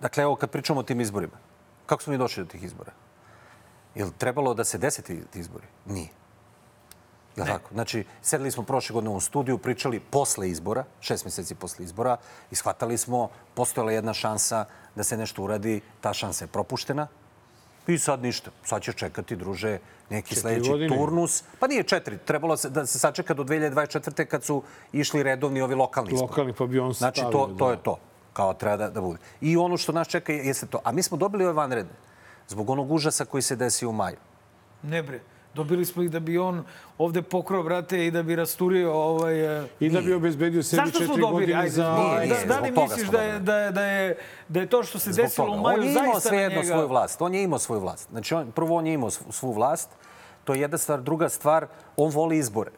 Dakle, 0.00 0.22
evo 0.22 0.36
kad 0.36 0.50
pričamo 0.50 0.80
o 0.80 0.82
tim 0.82 1.00
izborima. 1.00 1.36
Kako 1.86 2.02
smo 2.02 2.10
mi 2.10 2.18
došli 2.18 2.44
do 2.44 2.50
tih 2.50 2.62
izbora? 2.62 2.92
Je 3.94 4.04
li 4.04 4.12
trebalo 4.18 4.54
da 4.54 4.64
se 4.64 4.78
dese 4.78 5.02
ti, 5.02 5.22
ti 5.30 5.40
izbori? 5.40 5.66
Nije. 5.86 6.08
Je 7.36 7.42
li 7.42 7.48
tako? 7.48 7.74
Znači, 7.74 8.04
sedeli 8.22 8.50
smo 8.50 8.62
prošle 8.62 8.94
godine 8.94 9.14
u 9.14 9.20
studiju, 9.20 9.58
pričali 9.58 10.00
posle 10.00 10.50
izbora, 10.50 10.84
šest 11.00 11.24
meseci 11.24 11.54
posle 11.54 11.84
izbora, 11.84 12.16
i 12.50 12.54
shvatali 12.54 12.98
smo, 12.98 13.30
postojala 13.54 13.92
jedna 13.92 14.14
šansa 14.14 14.64
da 14.94 15.04
se 15.04 15.16
nešto 15.16 15.42
uradi, 15.42 15.80
ta 16.00 16.12
šansa 16.12 16.44
je 16.44 16.48
propuštena. 16.48 17.06
I 17.88 17.98
sad 17.98 18.22
ništa. 18.22 18.50
Sad 18.64 18.82
ćeš 18.82 18.94
čekati, 18.94 19.36
druže, 19.36 19.78
neki 20.10 20.34
sledeći 20.34 20.70
godine. 20.70 20.96
turnus. 20.96 21.44
Pa 21.60 21.66
nije 21.66 21.82
četiri. 21.82 22.18
Trebalo 22.18 22.56
se 22.56 22.70
da 22.70 22.86
se 22.86 22.98
sačeka 22.98 23.34
do 23.34 23.44
2024. 23.44 24.24
kad 24.24 24.44
su 24.44 24.62
išli 24.92 25.22
redovni 25.22 25.60
ovi 25.60 25.74
lokalni 25.74 26.10
izbori. 26.12 26.30
Lokalni, 26.30 26.52
pa 26.52 26.66
bi 26.66 26.78
on 26.78 26.92
Znači, 26.92 27.20
stavio, 27.20 27.32
to, 27.38 27.54
to 27.58 27.66
da. 27.66 27.70
je 27.70 27.82
to. 27.82 27.98
Kao 28.32 28.54
treba 28.54 28.76
da, 28.76 28.90
da 28.90 29.00
bude. 29.00 29.18
I 29.40 29.56
ono 29.56 29.76
što 29.76 29.92
nas 29.92 30.08
čeka 30.08 30.32
jeste 30.32 30.66
to. 30.66 30.80
A 30.84 30.92
mi 30.92 31.02
smo 31.02 31.16
dobili 31.16 31.44
ove 31.44 31.52
vanredne. 31.52 31.92
Zbog 32.48 32.70
onog 32.70 32.92
užasa 32.92 33.24
koji 33.24 33.42
se 33.42 33.56
desio 33.56 33.88
u 33.88 33.92
maju. 33.92 34.16
Ne 34.82 35.02
bre. 35.02 35.20
Dobili 35.58 35.84
smo 35.84 36.02
ih 36.02 36.10
da 36.10 36.20
bi 36.20 36.38
on 36.38 36.64
ovde 36.98 37.22
pokrao, 37.22 37.62
brate, 37.62 38.06
i 38.06 38.10
da 38.10 38.22
bi 38.22 38.36
rasturio 38.36 38.92
ovaj... 38.92 39.62
e, 39.62 39.66
I 39.80 39.90
da 39.90 40.00
bi 40.00 40.12
obezbedio 40.14 40.62
sebi 40.62 40.76
Zašto 40.76 40.98
smo 40.98 41.06
četiri 41.06 41.20
dobili? 41.20 41.32
godine 41.46 41.60
Ajde, 41.60 41.70
za... 41.70 41.94
Nije, 41.94 42.14
da, 42.28 42.34
nije, 42.34 42.46
da 42.46 42.60
li 42.60 42.68
zbog 42.68 42.74
toga 42.76 42.86
misliš 42.86 43.08
da 43.10 43.22
je, 43.22 43.38
da, 43.40 43.56
je, 43.56 43.72
da, 43.72 43.82
je, 43.82 44.16
da 44.48 44.60
je 44.60 44.66
to 44.66 44.82
što 44.82 44.98
se 44.98 45.12
Zbog 45.12 45.24
desilo 45.24 45.46
u 45.46 45.50
toga. 45.50 45.62
maju 45.62 45.78
On 45.78 45.84
je 45.84 45.90
imao 45.90 46.04
zaista 46.04 46.14
na 46.14 46.20
svejedno 46.30 46.60
njega... 46.60 46.72
svoju 46.74 46.88
vlast. 46.88 47.22
On 47.22 47.34
je 47.34 47.42
imao 47.42 47.58
svoju 47.58 47.80
vlast. 47.80 48.08
Znači, 48.10 48.34
on, 48.34 48.50
prvo 48.50 48.76
on 48.76 48.86
je 48.86 48.94
imao 48.94 49.10
svu- 49.10 49.52
vlast. 49.52 49.90
To 50.44 50.54
je 50.54 50.60
jedna 50.60 50.78
stvar. 50.78 51.02
Druga 51.02 51.28
stvar, 51.28 51.66
on 51.96 52.10
voli 52.10 52.38
izbore. 52.38 52.70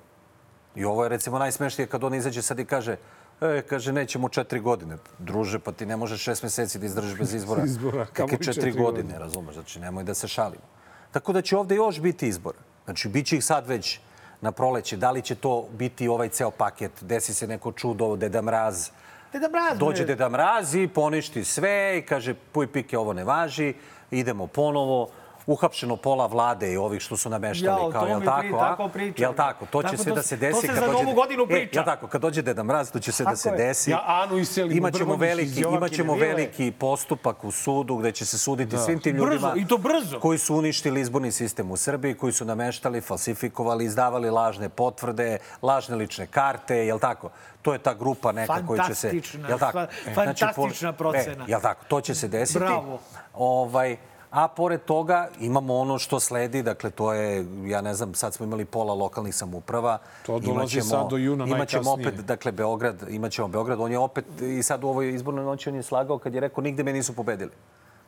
I 0.74 0.84
ovo 0.84 1.02
je 1.02 1.08
recimo 1.08 1.38
najsmešnije 1.38 1.86
kad 1.86 2.04
on 2.04 2.14
izađe 2.14 2.42
sad 2.42 2.58
i 2.58 2.64
kaže 2.64 2.96
E, 3.40 3.62
kaže, 3.62 3.92
nećemo 3.92 4.28
četiri 4.28 4.60
godine. 4.60 4.96
Druže, 5.18 5.58
pa 5.58 5.72
ti 5.72 5.86
ne 5.86 5.96
možeš 5.96 6.20
šest 6.20 6.42
meseci 6.42 6.78
da 6.78 6.86
izdržiš 6.86 7.18
bez 7.18 7.34
izbora. 7.34 7.64
Izbora, 7.64 8.06
Kakve 8.06 8.36
četiri, 8.36 8.44
četiri 8.44 8.70
godine, 8.72 8.82
godine. 8.82 9.18
razumeš? 9.18 9.54
Znači, 9.54 9.80
nemoj 9.80 10.04
da 10.04 10.14
se 10.14 10.28
šalimo. 10.28 10.62
Tako 11.10 11.32
da 11.32 11.42
će 11.42 11.56
ovde 11.56 11.74
još 11.74 12.00
biti 12.00 12.28
izbora. 12.28 12.58
Znači, 12.90 13.08
bit 13.08 13.26
će 13.26 13.36
ih 13.36 13.44
sad 13.44 13.68
već 13.68 13.98
na 14.40 14.52
proleće. 14.52 14.96
Da 14.96 15.10
li 15.10 15.22
će 15.22 15.34
to 15.34 15.68
biti 15.72 16.08
ovaj 16.08 16.28
ceo 16.28 16.50
paket? 16.50 16.90
Desi 17.00 17.34
se 17.34 17.46
neko 17.46 17.72
čudo, 17.72 18.16
Deda 18.16 18.42
Mraz, 18.42 18.88
Deda 19.32 19.48
Mraz, 19.48 19.78
Dođe. 19.78 20.04
Deda 20.04 20.28
Mraz 20.28 20.74
i 20.74 20.88
poništi 20.88 21.44
sve 21.44 21.98
i 21.98 22.02
kaže 22.02 22.34
puj 22.34 22.66
pike 22.66 22.98
ovo 22.98 23.12
ne 23.12 23.24
važi, 23.24 23.74
idemo 24.10 24.46
ponovo. 24.46 25.08
Uhapšeno 25.46 25.96
pola 25.96 26.26
vlade 26.26 26.72
i 26.72 26.76
ovih 26.76 27.00
što 27.00 27.16
su 27.16 27.30
nameštali. 27.30 27.80
Jao, 27.80 27.90
kao, 27.90 28.06
jel 28.06 28.20
tako, 28.22 28.40
pri- 28.42 28.50
tako 28.50 28.88
priča. 28.88 29.22
Jel 29.22 29.34
tako? 29.34 29.66
To 29.66 29.82
će 29.82 29.88
Tako 29.88 29.96
sve 29.96 30.10
to 30.10 30.14
da 30.14 30.22
se- 30.22 30.28
se 30.28 30.36
to 30.36 30.40
desi. 30.40 30.60
se 30.60 30.66
kad 30.66 30.76
za 30.76 30.86
Novu 30.88 31.14
godinu 31.14 31.42
E, 31.42 31.46
priča. 31.46 31.70
jel 31.74 31.84
tako? 31.84 32.06
Kad 32.06 32.20
dođe 32.20 32.42
Deda 32.42 32.62
Mraz, 32.62 32.90
to 32.90 32.98
će 33.00 33.12
se 33.12 33.22
da 33.22 33.26
Tako 33.26 33.36
se 33.36 33.48
je. 33.48 33.56
desi. 33.56 33.90
Ja 33.90 34.02
Anu 34.06 34.38
iselimo, 34.38 34.78
Imaćemo 34.78 35.16
veliki, 35.16 35.60
imaćemo 35.62 36.14
veliki 36.14 36.72
postupak 36.72 37.44
u 37.44 37.50
sudu 37.50 37.96
gde 37.96 38.12
će 38.12 38.26
se 38.26 38.38
suditi 38.38 38.78
svim 38.78 39.00
tim 39.00 39.16
ljudima 39.16 39.30
Brzo, 39.48 39.52
i 39.56 39.66
to 39.66 39.78
brzo. 39.78 40.20
koji 40.20 40.38
su 40.38 40.56
uništili 40.56 41.00
izborni 41.00 41.32
sistem 41.32 41.70
u 41.70 41.76
Srbiji, 41.76 42.14
koji 42.14 42.32
su 42.32 42.44
nameštali, 42.44 43.00
falsifikovali, 43.00 43.84
izdavali 43.84 44.30
lažne 44.30 44.68
potvrde, 44.68 45.38
lažne 45.62 45.96
lične 45.96 46.26
karte, 46.26 46.76
jel 46.76 46.98
tako? 46.98 47.30
To 47.62 47.72
je 47.72 47.78
ta 47.78 47.94
grupa 47.94 48.32
neka 48.32 48.66
koja 48.66 48.84
će 48.84 48.94
se... 48.94 49.12
Jel 49.48 49.58
tako? 49.58 49.78
E, 49.78 49.86
fantastična 50.14 50.52
pol- 50.88 50.92
procena. 50.94 51.44
E, 51.44 51.50
jel 51.50 51.60
tako? 51.60 51.84
To 51.84 52.00
će 52.00 52.14
se 52.14 52.28
desiti. 52.28 52.58
Bravo. 52.58 52.98
Ovaj, 53.34 53.96
a 54.30 54.48
pored 54.48 54.80
toga 54.84 55.28
imamo 55.40 55.76
ono 55.76 55.98
što 55.98 56.20
sledi, 56.20 56.62
dakle 56.62 56.90
to 56.90 57.12
je, 57.12 57.46
ja 57.66 57.80
ne 57.80 57.94
znam, 57.94 58.14
sad 58.14 58.34
smo 58.34 58.46
imali 58.46 58.64
pola 58.64 58.94
lokalnih 58.94 59.34
samuprava. 59.34 59.98
To 60.26 60.38
dolazi 60.38 60.80
sad 60.80 61.10
do 61.10 61.16
juna 61.16 61.44
Imaćemo 61.46 61.82
najkasnije. 61.82 62.08
opet, 62.08 62.26
dakle, 62.26 62.52
Beograd, 62.52 62.96
imaćemo 63.08 63.48
Beograd. 63.48 63.80
On 63.80 63.92
je 63.92 63.98
opet, 63.98 64.24
i 64.40 64.62
sad 64.62 64.84
u 64.84 64.88
ovoj 64.88 65.14
izbornoj 65.14 65.44
noći 65.44 65.68
on 65.68 65.74
je 65.74 65.82
slagao 65.82 66.18
kad 66.18 66.34
je 66.34 66.40
rekao 66.40 66.62
nigde 66.62 66.82
me 66.82 66.92
nisu 66.92 67.12
pobedili. 67.12 67.50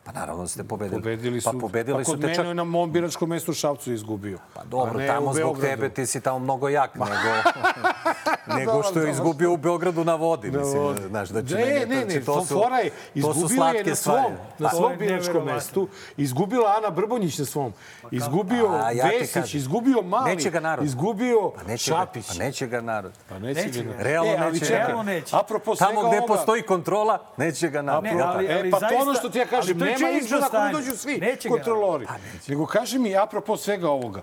Pa 0.05 0.13
naravno 0.13 0.43
da 0.43 0.49
ste 0.49 0.65
pobedili. 0.65 0.97
Pobedili 0.97 1.41
su. 1.41 1.45
Pa 1.47 1.59
pobedili 1.59 1.99
pa 1.99 2.05
su 2.05 2.13
te 2.13 2.19
mene 2.19 2.35
čak... 2.35 2.47
na 2.47 2.65
mom 2.65 2.93
biračkom 2.93 3.29
mestu 3.29 3.51
u 3.51 3.55
Šapcu 3.55 3.93
izgubio. 3.93 4.39
Pa 4.55 4.65
dobro, 4.65 4.93
ne 4.95 5.07
tamo 5.07 5.33
zbog 5.35 5.61
tebe 5.61 5.89
ti 5.91 6.07
si 6.07 6.21
tamo 6.21 6.39
mnogo 6.39 6.69
jak 6.69 6.95
nego, 6.95 7.07
nego 8.57 8.73
Dobro, 8.73 8.83
što 8.83 8.99
je 8.99 9.03
dobro. 9.03 9.11
izgubio 9.13 9.53
u 9.53 9.57
Beogradu 9.57 10.05
na 10.05 10.15
vodi. 10.15 10.51
Mislim, 10.51 10.79
vodi. 10.79 11.01
znaš, 11.03 11.29
znači, 11.29 11.55
Ne, 11.55 11.61
meni- 11.61 11.87
ne, 11.87 11.97
znači, 11.97 12.15
ne, 12.15 12.25
to 12.25 12.41
su- 12.41 12.55
fora 12.55 12.77
je, 12.77 12.91
to 12.91 12.95
su 12.95 13.19
izgubila 13.39 13.47
je 13.67 13.73
slatke 13.73 13.91
na 13.91 13.97
stvari. 13.97 14.23
svom, 14.23 14.37
na 14.59 14.71
svom 14.71 14.93
biračkom 14.99 15.45
mestu. 15.45 15.89
Izgubila 16.17 16.75
Ana 16.77 16.91
Brbonjić 16.91 17.39
na 17.39 17.45
svom. 17.45 17.73
Izgubio 18.13 18.69
A, 18.69 18.93
ja 18.93 19.07
Vesić, 19.11 19.55
izgubio 19.55 20.03
Mali, 20.03 20.31
neće 20.31 20.51
ga 20.51 20.61
narod. 20.61 20.87
izgubio 20.87 21.51
Pa 21.51 21.63
neće 21.63 21.91
ga, 21.91 21.97
Šapić. 21.97 22.27
pa 22.29 22.35
neće 22.35 22.67
ga 22.67 22.81
narod. 22.81 23.13
Pa 23.29 23.39
neće, 23.39 23.63
Neće 23.63 23.83
ga. 23.83 23.93
ga. 23.93 24.03
Realno 24.03 24.33
e, 24.33 24.51
neće. 24.53 24.69
Realno 24.69 25.03
neće. 25.03 25.37
Apropo 25.37 25.75
Tamo 25.75 26.09
gde 26.09 26.21
postoji 26.29 26.63
kontrola, 26.63 27.19
neće 27.37 27.69
ga 27.69 27.83
narod. 27.83 28.05
Ne, 28.05 28.11
E, 28.49 28.71
pa 28.71 28.79
to 28.81 28.87
ono 28.97 29.15
što 29.15 29.29
ti 29.29 29.39
ja 29.39 29.47
kažem, 29.47 29.79
nema 30.01 30.11
izbora 30.11 30.47
ako 30.47 30.59
ne 30.59 30.73
dođu 30.73 30.97
svi 30.97 31.19
Neće 31.19 31.49
kontrolori. 31.49 32.07
Nego 32.49 32.67
kaži 32.67 32.99
mi, 32.99 33.17
apropo 33.17 33.57
svega 33.57 33.91
ovoga, 33.91 34.23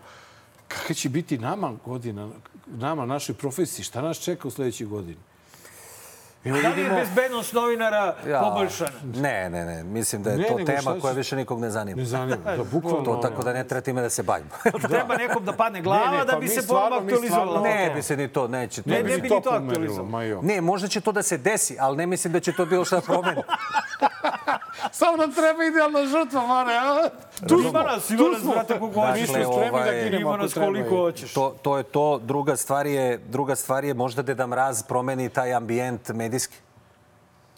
kakva 0.68 0.96
će 0.96 1.10
biti 1.10 1.38
nama 1.38 1.78
godina, 1.86 2.30
nama, 2.68 3.06
našoj 3.06 3.36
profesiji, 3.36 3.86
šta 3.86 4.02
nas 4.02 4.20
čeka 4.20 4.48
u 4.48 4.52
sledećoj 4.52 4.88
godini? 4.88 5.18
Da 6.42 6.52
li 6.52 6.60
je 6.60 6.70
vidimo, 6.74 6.96
bezbednost 6.96 7.54
novinara 7.54 8.16
Ja, 8.28 8.40
poboljšana? 8.42 8.90
Ne, 9.16 9.50
ne, 9.50 9.66
ne. 9.66 9.84
Mislim 9.86 10.24
da 10.24 10.30
je 10.30 10.38
Ne, 10.38 10.48
to 10.48 10.58
tema 10.58 10.96
koja 11.02 11.14
više 11.14 11.36
nikog 11.36 11.60
ne 11.60 11.70
zanima. 11.70 11.98
ne 11.98 12.06
zanima, 12.06 12.38
da 12.48 12.64
bukvalno... 12.66 13.04
To 13.06 13.16
tako 13.18 13.44
da 13.44 13.54
ne 13.54 13.64
treba 13.64 13.82
time 13.82 14.02
da 14.02 14.10
se 14.10 14.24
bavimo. 14.24 14.50
Treba 14.90 15.18
nekom 15.18 15.46
da 15.46 15.54
padne 15.54 15.82
glava 15.82 16.06
Ne, 16.06 16.18
ne, 16.18 16.26
da 16.26 16.34
pa 16.34 16.40
bi 16.40 16.44
mi 16.44 16.50
se 16.50 16.62
stvarno- 16.62 16.90
ponovno 16.90 17.06
mi 17.12 17.28
stvarno- 17.28 17.44
aktualizovala. 17.44 17.86
ne 17.86 17.92
bi 17.92 18.02
se 18.02 18.18
ni 18.18 18.28
to, 18.28 18.48
neće 18.48 18.82
to. 18.82 18.90
Ne, 18.90 18.96
Ne 18.96 19.04
ne 19.04 19.16
bi 19.16 19.22
bi 19.22 19.30
to 19.30 19.36
ni 19.36 19.42
to 19.42 19.50
aktualizovalo. 19.50 20.42
Ne, 20.44 20.62
možda 20.62 20.88
će 20.88 21.02
to 21.02 21.12
da 21.12 21.24
se 21.24 21.38
desi, 21.40 21.78
ali 21.80 21.98
ne 21.98 22.06
mislim 22.06 22.34
da 22.34 22.40
će 22.40 22.54
to 22.54 22.66
bilo 22.66 22.86
šta 22.86 23.02
promeni. 23.02 23.42
Samo 24.92 25.18
nam 25.18 25.32
treba 25.32 25.64
idealna 25.66 26.00
žrtva, 26.02 26.42
Mare, 26.44 26.74
a? 26.74 27.10
Tu 27.40 27.60
Ima 27.60 27.84
nas, 27.84 28.10
ima 28.10 28.24
nas, 28.24 28.42
brate, 28.46 28.80
koliko 28.80 29.02
hoćeš. 29.02 29.26
smo 29.26 29.36
spremni 29.36 29.72
da 29.72 29.76
ovaj, 29.76 30.04
ginemo 30.04 30.30
Ima 30.30 30.38
nas 30.38 30.54
koliko 30.56 30.96
hoćeš. 30.98 31.34
To, 31.34 31.56
to 31.62 31.78
je 31.78 31.84
to. 31.84 32.20
Druga 32.20 32.56
stvar 32.56 32.88
je, 32.88 33.18
druga 33.20 33.56
stvar 33.56 33.84
je 33.84 33.94
možda 33.94 34.22
Deda 34.22 34.48
Mraz 34.48 34.84
promeni 34.84 35.30
taj 35.30 35.54
ambijent 35.54 36.10
medijski. 36.10 36.29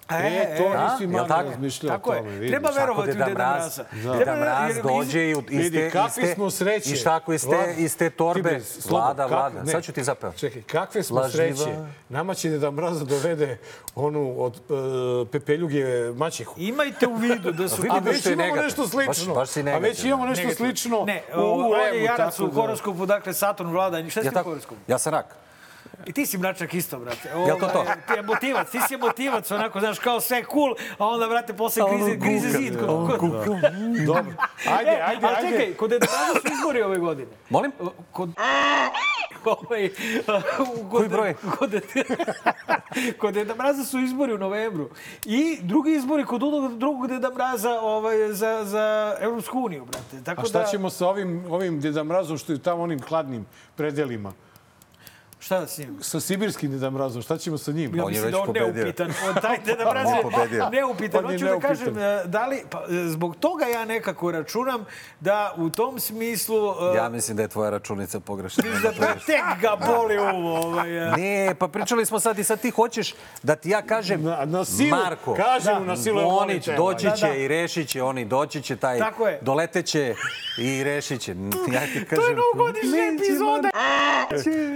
E, 0.09 0.57
to 0.57 0.63
a? 0.67 0.91
nisi 0.91 1.07
Mare 1.07 1.27
tako? 1.27 1.49
razmišljao 1.49 1.89
o 1.89 1.97
Tako 1.97 2.13
je. 2.13 2.19
tome. 2.19 2.31
vidiš. 2.31 2.49
Treba 2.49 2.69
verovati 2.71 3.01
u 3.01 3.13
Deda 3.13 3.25
Deda 3.25 3.35
Mraz, 3.35 3.59
Mraza. 3.59 3.85
Deda 3.93 4.23
Treba- 4.23 4.37
Mraz 4.37 4.75
jer- 4.75 4.83
dođe 4.85 5.21
i 5.21 5.35
u 5.35 5.43
iste, 5.49 5.89
kakve 5.89 6.23
iste, 6.23 6.35
smo 6.35 6.49
sreće. 6.51 6.89
i 6.89 6.95
šta 6.95 7.19
iz 7.27 7.41
te, 7.43 7.75
iz 7.77 7.97
te 7.97 8.09
torbe. 8.09 8.59
slobo, 8.61 8.97
Vlada, 8.97 9.23
kak- 9.23 9.29
vlada. 9.29 9.63
ne. 9.63 9.71
Sad 9.71 9.83
ću 9.83 9.91
ti 9.91 10.03
zapeo. 10.03 10.31
Čekaj, 10.33 10.61
kakve 10.61 11.03
smo 11.03 11.19
Lažljiva. 11.19 11.55
sreće. 11.55 11.75
Nama 12.09 12.33
će 12.33 12.49
Deda 12.49 12.71
Mraza 12.71 13.05
dovede 13.05 13.57
onu 13.95 14.35
od 14.37 14.53
uh, 14.59 14.77
Pepeljuge 15.27 15.83
Maćehu. 16.11 16.53
Imate 16.57 17.07
u 17.07 17.15
vidu 17.15 17.51
da 17.51 17.67
su... 17.69 17.81
A 17.89 17.97
već 17.97 18.25
je 18.25 18.33
imamo 18.33 18.43
negativno. 18.43 18.63
nešto 18.63 18.87
slično. 18.87 19.25
Baš- 19.25 19.35
baš 19.35 19.49
si 19.49 19.59
A 19.61 19.77
već 19.77 20.03
imamo 20.03 20.25
nešto 20.25 20.43
Negativno. 20.43 20.67
slično 20.67 21.03
Ne, 21.05 21.23
u, 21.33 21.39
u 21.39 21.43
on 21.61 21.79
je 21.79 21.91
Remu, 21.91 22.05
jarac 22.05 22.39
u 22.39 22.47
da- 22.47 22.53
horoskopu, 22.53 23.05
dakle 23.05 23.33
Saturn 23.33 23.69
vlada. 23.69 24.09
Šta 24.09 24.21
si 24.21 24.27
Ja, 24.27 24.41
u 24.41 24.43
horoskopu? 24.43 24.81
ja 24.87 24.97
sam 24.97 25.13
rak. 25.13 25.35
I 26.05 26.11
ti 26.11 26.25
si 26.25 26.37
mračak 26.37 26.73
isto, 26.73 26.99
brate. 26.99 27.29
Jel 27.47 27.59
to 27.59 27.67
to? 27.67 27.79
Ovaj, 27.79 27.95
Ti 28.07 28.13
je 28.13 28.21
motivac, 28.21 28.69
ti 28.71 28.79
si 28.87 28.97
motivac, 28.97 29.51
onako, 29.51 29.79
znaš, 29.79 29.99
kao 29.99 30.21
sve 30.21 30.43
cool, 30.51 30.75
a 30.97 31.07
onda, 31.07 31.27
brate, 31.27 31.53
posle 31.53 31.83
grize, 31.89 32.15
grize 32.15 32.49
zid. 32.49 32.77
Kod, 32.79 33.17
kod... 33.19 33.31
Dobro. 34.05 34.33
Ajde, 34.77 34.91
E, 34.91 35.01
ajde, 35.05 35.27
ajde. 35.27 35.49
čekaj, 35.49 35.73
kod 35.73 35.91
Mraza 35.91 36.39
su 36.41 36.47
izbori 36.53 36.81
ove 36.81 36.97
godine. 36.97 37.31
Molim? 37.49 37.71
Kod... 38.11 38.29
Ovaj, 39.45 39.89
kod, 40.57 40.89
Koji 40.91 41.09
broj? 41.09 41.33
Kod, 41.59 41.81
kod 43.17 43.33
Deda 43.33 43.55
Mraza 43.55 43.83
su 43.83 43.99
izbori 43.99 44.33
u 44.33 44.37
novembru. 44.37 44.89
I 45.25 45.57
drugi 45.61 45.91
izbori 45.91 46.25
kod 46.25 46.41
drugog 46.77 47.07
Deda 47.07 47.29
Mraza 47.33 47.79
ovaj, 47.81 48.33
za, 48.33 48.65
za 48.65 49.15
Evropsku 49.19 49.59
uniju, 49.59 49.85
brate. 49.85 50.23
Tako 50.25 50.41
A 50.41 50.45
šta 50.45 50.59
da, 50.59 50.65
ćemo 50.65 50.89
sa 50.89 51.07
ovim, 51.07 51.45
ovim 51.49 51.81
Deda 51.81 52.03
Mrazom 52.03 52.37
što 52.37 52.51
je 52.53 52.59
tamo 52.59 52.83
onim 52.83 53.01
hladnim 53.01 53.45
predelima? 53.75 54.33
Šta 55.41 55.67
s 55.67 55.77
njim? 55.77 55.97
Sa 56.01 56.19
sibirskim 56.19 56.71
Deda 56.71 56.89
Mrazom, 56.89 57.21
šta 57.21 57.37
ćemo 57.37 57.57
sa 57.57 57.71
njim? 57.71 57.95
Ja 57.95 58.05
On 58.05 58.09
je 58.09 58.11
mislim 58.11 58.25
već 58.25 58.33
da 58.33 58.39
on 58.39 58.45
pobedio. 58.47 58.73
neupitan. 58.73 59.13
On 59.27 59.35
taj 59.35 59.57
Deda 59.65 59.85
Mraz 59.85 60.07
je 60.07 60.21
pobedio. 60.23 60.69
neupitan. 60.69 61.23
Hoću 61.23 61.45
da 61.45 61.59
kažem, 61.59 61.97
e, 61.97 62.23
da 62.25 62.45
li, 62.45 62.63
pa, 62.69 62.79
e, 62.79 63.07
zbog 63.07 63.35
toga 63.35 63.65
ja 63.65 63.85
nekako 63.85 64.31
računam 64.31 64.85
da 65.19 65.53
u 65.57 65.69
tom 65.69 65.99
smislu... 65.99 66.57
e, 66.93 66.97
Ja 66.97 67.09
mislim 67.09 67.37
da 67.37 67.43
je 67.43 67.49
tvoja 67.49 67.69
računica 67.69 68.19
pogrešna. 68.19 68.63
da, 68.83 68.91
da 68.91 69.13
tek 69.15 69.61
ga 69.61 69.77
boli 69.87 70.17
uvo. 70.19 70.57
Ovaj, 70.57 70.97
e. 70.99 71.11
Ne, 71.11 71.55
pa 71.55 71.67
pričali 71.67 72.05
smo 72.05 72.19
sad 72.19 72.39
i 72.39 72.43
sad 72.43 72.61
ti 72.61 72.69
hoćeš 72.71 73.13
da 73.43 73.55
ti 73.55 73.69
ja 73.69 73.81
kažem 73.81 74.23
Na- 74.23 74.45
na 74.45 74.65
silu, 74.65 74.89
Marko, 74.91 75.35
kažem 75.35 75.75
mu, 75.75 75.85
na 75.85 75.97
silu 75.97 76.19
je 76.19 76.25
oni 76.25 76.61
doći 76.77 77.05
Da, 77.05 77.11
će 77.11 77.27
da. 77.27 77.33
i 77.33 77.47
rešit 77.47 77.89
će, 77.89 78.03
oni 78.03 78.25
doći 78.25 78.61
će 78.61 78.75
taj, 78.75 78.99
Tako 78.99 79.27
je. 79.27 79.39
doleteće 79.41 80.15
i 80.59 80.83
rešit 80.83 81.21
će. 81.21 81.31
Ja 81.67 81.81
ti 81.83 82.05
kažem... 82.05 82.15
To 82.15 82.29
je 82.29 82.35
novogodišnja 82.35 82.99
epizoda. 83.15 83.69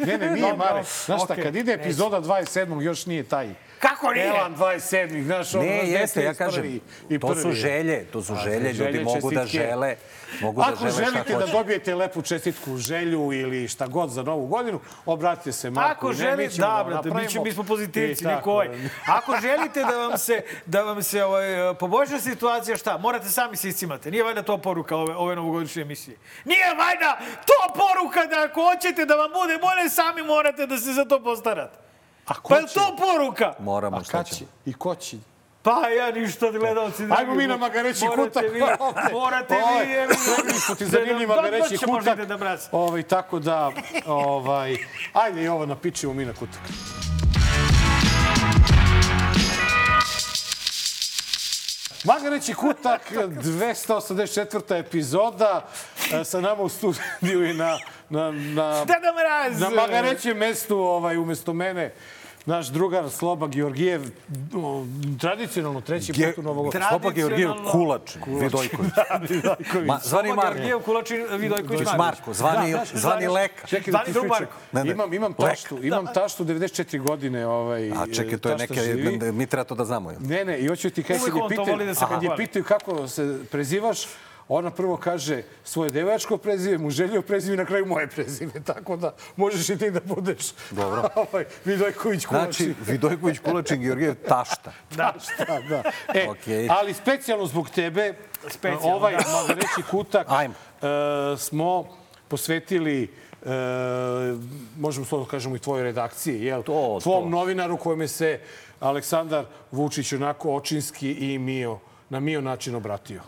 Ne, 0.05 0.17
ne, 0.19 0.31
nije 0.31 0.54
Mare. 0.57 0.83
Znaš 1.05 1.23
šta, 1.23 1.33
okej, 1.33 1.43
kad 1.43 1.55
ide 1.55 1.73
epizoda 1.73 2.21
27. 2.21 2.81
još 2.81 3.05
nije 3.05 3.23
taj. 3.23 3.49
Kako 3.89 4.13
nije? 4.13 4.27
Elan 4.27 4.55
27. 4.55 5.23
Znaš, 5.23 5.55
ono, 5.55 5.63
Ne, 5.63 5.85
znaš, 5.85 5.99
jeste, 6.01 6.23
ja 6.23 6.33
31. 6.33 6.37
kažem, 6.37 6.79
i 7.09 7.19
to 7.19 7.35
su 7.35 7.41
prvi. 7.41 7.55
želje, 7.55 8.05
to 8.05 8.21
su 8.21 8.33
A, 8.33 8.35
želje, 8.43 8.73
ljudi 8.73 8.73
želje, 8.73 9.03
mogu 9.03 9.31
da 9.31 9.45
žele, 9.45 9.95
mogu 10.41 10.61
da 10.61 10.67
Ako 10.67 10.77
žele 10.77 10.91
šta 10.91 11.11
želite 11.11 11.33
da 11.33 11.45
dobijete 11.45 11.95
lepu 11.95 12.21
čestitku, 12.21 12.77
želju 12.77 13.33
ili 13.33 13.67
šta 13.67 13.87
god 13.87 14.09
za 14.09 14.23
novu 14.23 14.47
godinu, 14.47 14.79
obratite 15.05 15.51
se 15.51 15.69
Marku. 15.69 15.91
Ako 15.91 16.13
želite, 16.13 16.57
da, 16.57 16.67
vam 16.67 16.87
brate, 16.87 17.09
mi, 17.09 17.27
ćemo, 17.27 17.43
mi 17.43 17.51
smo 17.51 17.63
pozitivci, 17.63 18.23
I 18.23 18.25
tako. 18.25 18.35
niko 18.35 18.51
ovaj. 18.51 18.69
Ako 19.07 19.35
želite 19.41 19.83
da 19.83 19.97
vam 19.97 20.17
se, 20.17 20.41
da 20.65 20.81
vam 20.81 21.03
se 21.03 21.23
ovaj, 21.23 21.45
poboljša 21.79 22.19
situacija, 22.19 22.77
šta? 22.77 22.97
Morate 22.97 23.29
sami 23.29 23.57
se 23.57 23.69
iscimate. 23.69 24.11
Nije 24.11 24.23
valjda 24.23 24.43
to 24.43 24.57
poruka 24.57 24.97
ove, 24.97 25.15
ove 25.15 25.35
novogodišnje 25.35 25.81
emisije. 25.81 26.17
Nije 26.45 26.75
valjda 26.77 27.19
to 27.45 27.73
poruka 27.73 28.25
da 28.25 28.43
ako 28.43 28.61
hoćete 28.61 29.05
da 29.05 29.15
vam 29.15 29.31
bude 29.33 29.57
bolje, 29.57 29.89
sami 29.89 30.21
morate 30.21 30.67
da 30.67 30.77
se 30.77 30.93
za 30.93 31.05
to 31.05 31.23
postarate. 31.23 31.84
A 32.27 32.33
ko 32.33 32.49
Pa 32.49 32.55
je 32.55 32.65
to 32.67 32.95
poruka? 32.97 33.53
Moramo, 33.59 33.97
A 33.97 34.03
šta 34.03 34.23
ćemo. 34.23 34.39
će? 34.39 34.45
I 34.65 34.73
ko 34.73 34.95
će? 34.95 35.17
Pa 35.61 35.89
ja 35.89 36.11
ništa, 36.11 36.51
gledalci. 36.51 37.03
Ajmo 37.09 37.35
mi 37.35 37.47
na 37.47 37.57
Magareći 37.57 38.05
kutak. 38.15 38.43
Vi, 38.53 38.59
morate 39.19 39.55
Ovaj, 39.55 39.85
vi, 39.85 39.93
evo, 39.93 40.13
Spremni 40.33 40.59
smo 40.59 40.75
ti 40.75 40.83
da 40.83 40.89
zanimljiv 40.89 41.27
da, 41.27 41.35
Magareći 41.35 41.77
da 41.77 41.85
kutak. 41.85 42.27
da. 42.27 42.57
Ovaj, 42.71 43.03
tako 43.03 43.39
da, 43.39 43.71
ovaj, 44.05 44.77
ajde 45.13 45.43
i 45.43 45.47
ovo 45.47 45.65
napičimo 45.65 46.13
mi 46.13 46.25
na 46.25 46.33
kutak. 46.33 46.61
Magareći 52.03 52.53
kutak, 52.53 53.11
284. 53.43 54.79
epizoda. 54.79 55.65
E, 56.13 56.23
Sa 56.23 56.41
nama 56.41 56.61
u 56.61 56.69
studiju 56.69 57.49
i 57.49 57.53
na 57.53 57.77
na, 58.09 58.31
na, 58.31 58.85
Deda 58.85 59.13
Mraz! 59.13 59.61
na 59.61 59.69
magarećem 59.69 60.37
mestu 60.37 60.77
ovaj, 60.77 61.17
umesto 61.17 61.53
mene 61.53 61.93
naš 62.45 62.67
drugar 62.67 63.09
Sloba 63.09 63.47
Georgijev, 63.47 64.01
tradicionalno 65.19 65.81
treći 65.81 66.13
Ge- 66.13 66.27
put 66.27 66.37
u 66.37 66.41
Novog 66.43 66.73
Sloba 66.89 67.11
Georgijev 67.11 67.51
Kulač, 67.71 68.15
Vidojković. 68.41 68.91
Ma, 69.85 69.99
zvani 69.99 70.27
Sloba 70.27 70.35
Marko. 70.35 70.53
Georgijev 70.53 70.79
Kulačin 70.79 71.25
Vidojković 71.31 71.79
Marko. 71.81 71.97
Marko, 71.97 72.33
zvani, 72.33 72.71
Da, 72.71 72.83
zvani 72.93 73.27
Leka. 73.27 73.67
Čekaj 73.67 73.91
da 73.91 73.97
Zvani 73.97 74.13
drug. 74.13 74.27
Marko. 74.27 74.53
Ne, 74.71 74.83
ne. 74.83 74.91
Imam, 74.91 75.13
imam 75.13 75.35
Lek. 75.39 75.49
taštu, 75.49 75.83
imam 75.83 76.05
taštu 76.13 76.45
94 76.45 76.99
godine. 76.99 77.47
Ovaj, 77.47 77.91
A 77.91 78.05
čekaj, 78.15 78.37
to 78.37 78.49
je 78.49 78.57
neke, 78.57 78.73
živi. 78.75 79.31
mi 79.31 79.47
treba 79.47 79.63
to 79.63 79.75
da 79.75 79.85
znamo. 79.85 80.11
Ne, 80.19 80.45
ne, 80.45 80.59
i 80.59 80.67
hoću 80.67 80.89
ti 80.89 81.03
on 81.09 81.39
to 81.39 81.47
pitaju, 81.47 81.77
da 81.77 81.95
se 81.95 82.05
kad 82.09 82.23
je 82.23 82.29
pitaju 82.37 82.65
kako 82.65 83.07
se 83.07 83.39
prezivaš, 83.51 83.99
ona 84.47 84.71
prvo 84.71 84.97
kaže 84.97 85.43
svoje 85.63 85.89
devačko 85.89 86.37
prezime, 86.37 86.77
mu 86.77 86.89
želio 86.89 87.21
prezime 87.21 87.53
i 87.53 87.57
na 87.57 87.65
kraju 87.65 87.85
moje 87.85 88.07
prezime. 88.07 88.51
Tako 88.73 88.97
da 88.97 89.15
možeš 89.35 89.69
i 89.69 89.77
ti 89.77 89.91
da 89.91 89.99
budeš 89.99 90.51
Dobro. 90.71 91.09
ovaj, 91.31 91.45
Vidojković 91.65 92.25
Kulači. 92.25 92.63
Znači, 92.63 92.91
Vidojković, 92.91 93.39
Kulačin, 93.39 93.81
Georgijev, 93.81 94.15
tašta. 94.27 94.71
Da, 94.97 95.13
šta, 95.19 95.59
da. 95.69 95.83
E, 96.13 96.29
Okej. 96.29 96.67
ali 96.69 96.93
specijalno 96.93 97.45
zbog 97.45 97.69
tebe, 97.69 98.13
Specijalno, 98.47 98.95
ovaj 98.95 99.13
da. 99.13 99.41
magareći 99.41 99.81
kutak 99.91 100.27
Ajmo. 100.29 100.53
e, 100.81 101.37
smo 101.37 101.85
posvetili 102.27 103.03
e, 103.03 103.47
možemo 104.77 105.05
slobodno 105.05 105.31
kažemo 105.31 105.55
i 105.55 105.59
tvojoj 105.59 105.83
redakciji, 105.83 106.43
jel? 106.43 106.63
To, 106.63 106.99
Tvom 107.03 107.23
to. 107.23 107.29
novinaru 107.29 107.77
kojome 107.77 108.07
se 108.07 108.39
Aleksandar 108.79 109.45
Vučić 109.71 110.13
onako 110.13 110.55
očinski 110.55 111.11
i 111.11 111.37
mio, 111.39 111.79
na 112.09 112.19
mio 112.19 112.41
način 112.41 112.75
obratio. 112.75 113.21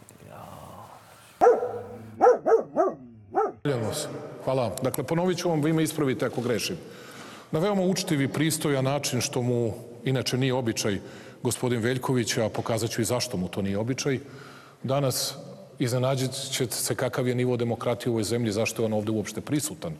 Se. 3.93 4.07
Hvala. 4.43 4.75
Dakle, 4.81 5.03
ponovit 5.03 5.37
ću 5.37 5.49
vam, 5.49 5.61
vi 5.61 5.73
me 5.73 5.83
ispravite 5.83 6.25
ako 6.25 6.41
grešim. 6.41 6.77
Na 7.51 7.59
veoma 7.59 7.81
učtiv 7.81 8.21
i 8.21 8.27
pristojan 8.27 8.83
način, 8.83 9.21
što 9.21 9.41
mu 9.41 9.73
inače 10.05 10.37
nije 10.37 10.53
običaj 10.53 10.99
gospodin 11.43 11.81
Veljković, 11.81 12.37
a 12.37 12.49
pokazat 12.49 12.89
ću 12.89 13.01
i 13.01 13.05
zašto 13.05 13.37
mu 13.37 13.47
to 13.47 13.61
nije 13.61 13.77
običaj, 13.77 14.19
danas 14.83 15.35
iznenađit 15.79 16.31
ćete 16.51 16.75
se 16.75 16.95
kakav 16.95 17.27
je 17.27 17.35
nivo 17.35 17.57
demokratije 17.57 18.09
u 18.09 18.13
ovoj 18.13 18.23
zemlji, 18.23 18.51
zašto 18.51 18.81
je 18.81 18.85
on 18.85 18.93
ovde 18.93 19.11
uopšte 19.11 19.41
prisutan 19.41 19.93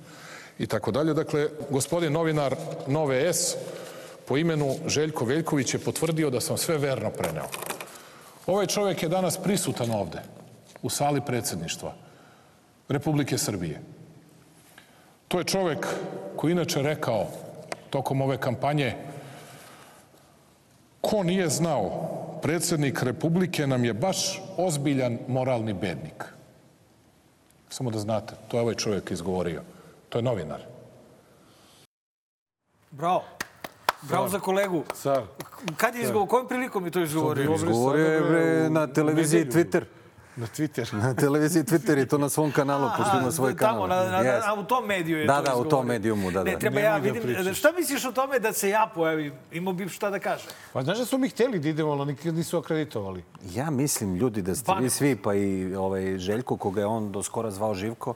i 0.59 0.68
tako 0.68 0.91
dalje. 0.91 1.13
Dakle, 1.13 1.49
gospodin 1.70 2.13
novinar 2.13 2.55
Nove 2.88 3.34
S 3.34 3.55
po 4.28 4.38
imenu 4.38 4.76
Željko 4.88 5.26
Veljković 5.26 5.74
je 5.74 5.80
potvrdio 5.80 6.30
da 6.30 6.41
sam 6.41 6.57
sve 6.57 6.78
verno 6.78 7.09
preneo. 7.09 7.47
Ovaj 8.47 8.68
čovjek 8.68 9.03
je 9.03 9.09
danas 9.09 9.38
prisutan 9.38 9.91
ovde, 9.91 10.20
u 10.82 10.89
sali 10.89 11.22
predsjedništva. 11.22 12.06
Republike 12.89 13.38
Srbije. 13.38 13.81
To 15.27 15.39
je 15.39 15.43
čovek 15.43 15.88
koji 16.35 16.51
inače 16.51 16.81
rekao 16.81 17.27
tokom 17.89 18.21
ove 18.21 18.38
kampanje 18.38 18.95
ko 21.01 21.23
nije 21.23 21.49
znao, 21.49 21.89
predsednik 22.41 23.03
Republike 23.03 23.67
nam 23.67 23.85
je 23.85 23.93
baš 23.93 24.41
ozbiljan 24.57 25.17
moralni 25.27 25.73
bednik. 25.73 26.23
Samo 27.69 27.91
da 27.91 27.99
znate, 27.99 28.33
to 28.47 28.57
je 28.57 28.61
ovaj 28.61 28.75
čovjek 28.75 29.11
izgovorio. 29.11 29.61
To 30.09 30.17
je 30.17 30.21
novinar. 30.21 30.61
Bravo. 32.91 33.23
Bravo 34.01 34.29
za 34.29 34.39
kolegu. 34.39 34.83
Car. 34.93 35.23
Kad 35.77 35.95
je 35.95 36.01
izgovorio? 36.01 36.29
Kojom 36.29 36.47
prilikom 36.47 36.85
je 36.85 36.91
to 36.91 37.01
izgovorio? 37.01 37.57
Govorio 37.65 38.05
je 38.05 38.21
bre, 38.21 38.69
na 38.69 38.88
televiziji. 38.88 39.45
Twitter. 39.45 39.83
Na 40.38 40.47
Twitter. 40.47 40.93
Na 40.93 41.13
televiziji 41.15 41.63
Twitter 41.63 41.97
je 41.97 42.05
to 42.05 42.17
na 42.17 42.29
svom 42.29 42.51
kanalu, 42.51 42.89
pošto 42.97 43.17
ima 43.17 43.31
svoj 43.31 43.55
kanal. 43.55 43.75
Tamo, 43.75 43.88
na, 43.88 44.11
na, 44.11 44.17
Yes. 44.19 44.59
u 44.59 44.63
tom 44.63 44.85
mediju 44.85 45.17
je 45.17 45.25
Da, 45.25 45.35
to 45.35 45.41
da, 45.41 45.49
u 45.49 45.51
izgovorio. 45.51 45.69
tom 45.71 45.88
medijumu, 45.88 46.31
da, 46.31 46.39
da. 46.39 46.43
Ne, 46.43 46.59
treba 46.59 46.75
Nemoj 46.75 46.83
ja 46.85 46.91
da 46.91 46.97
vidim. 46.99 47.21
pričaš. 47.23 47.57
šta 47.59 47.71
misliš 47.71 48.05
o 48.05 48.11
tome 48.11 48.39
da 48.39 48.53
se 48.53 48.69
ja 48.69 48.91
pojavim? 48.95 49.33
Imao 49.51 49.73
bi 49.73 49.89
šta 49.89 50.09
da 50.09 50.19
kažem. 50.19 50.47
Pa 50.73 50.83
znaš 50.83 50.97
da 50.97 51.05
su 51.05 51.17
mi 51.17 51.29
hteli 51.29 51.59
da 51.59 51.69
idemo, 51.69 51.91
ali 51.91 52.05
nikad 52.05 52.35
nisu 52.35 52.57
akreditovali. 52.57 53.23
Ja 53.45 53.69
mislim, 53.69 54.15
ljudi, 54.15 54.41
da 54.41 54.55
ste 54.55 54.71
vi 54.79 54.89
svi, 54.89 55.15
pa 55.15 55.33
i 55.33 55.75
ovaj, 55.75 56.17
Željko, 56.17 56.57
koga 56.57 56.81
je 56.81 56.88
on 56.88 57.11
do 57.11 57.23
skora 57.23 57.51
zvao 57.51 57.73
Živko, 57.73 58.13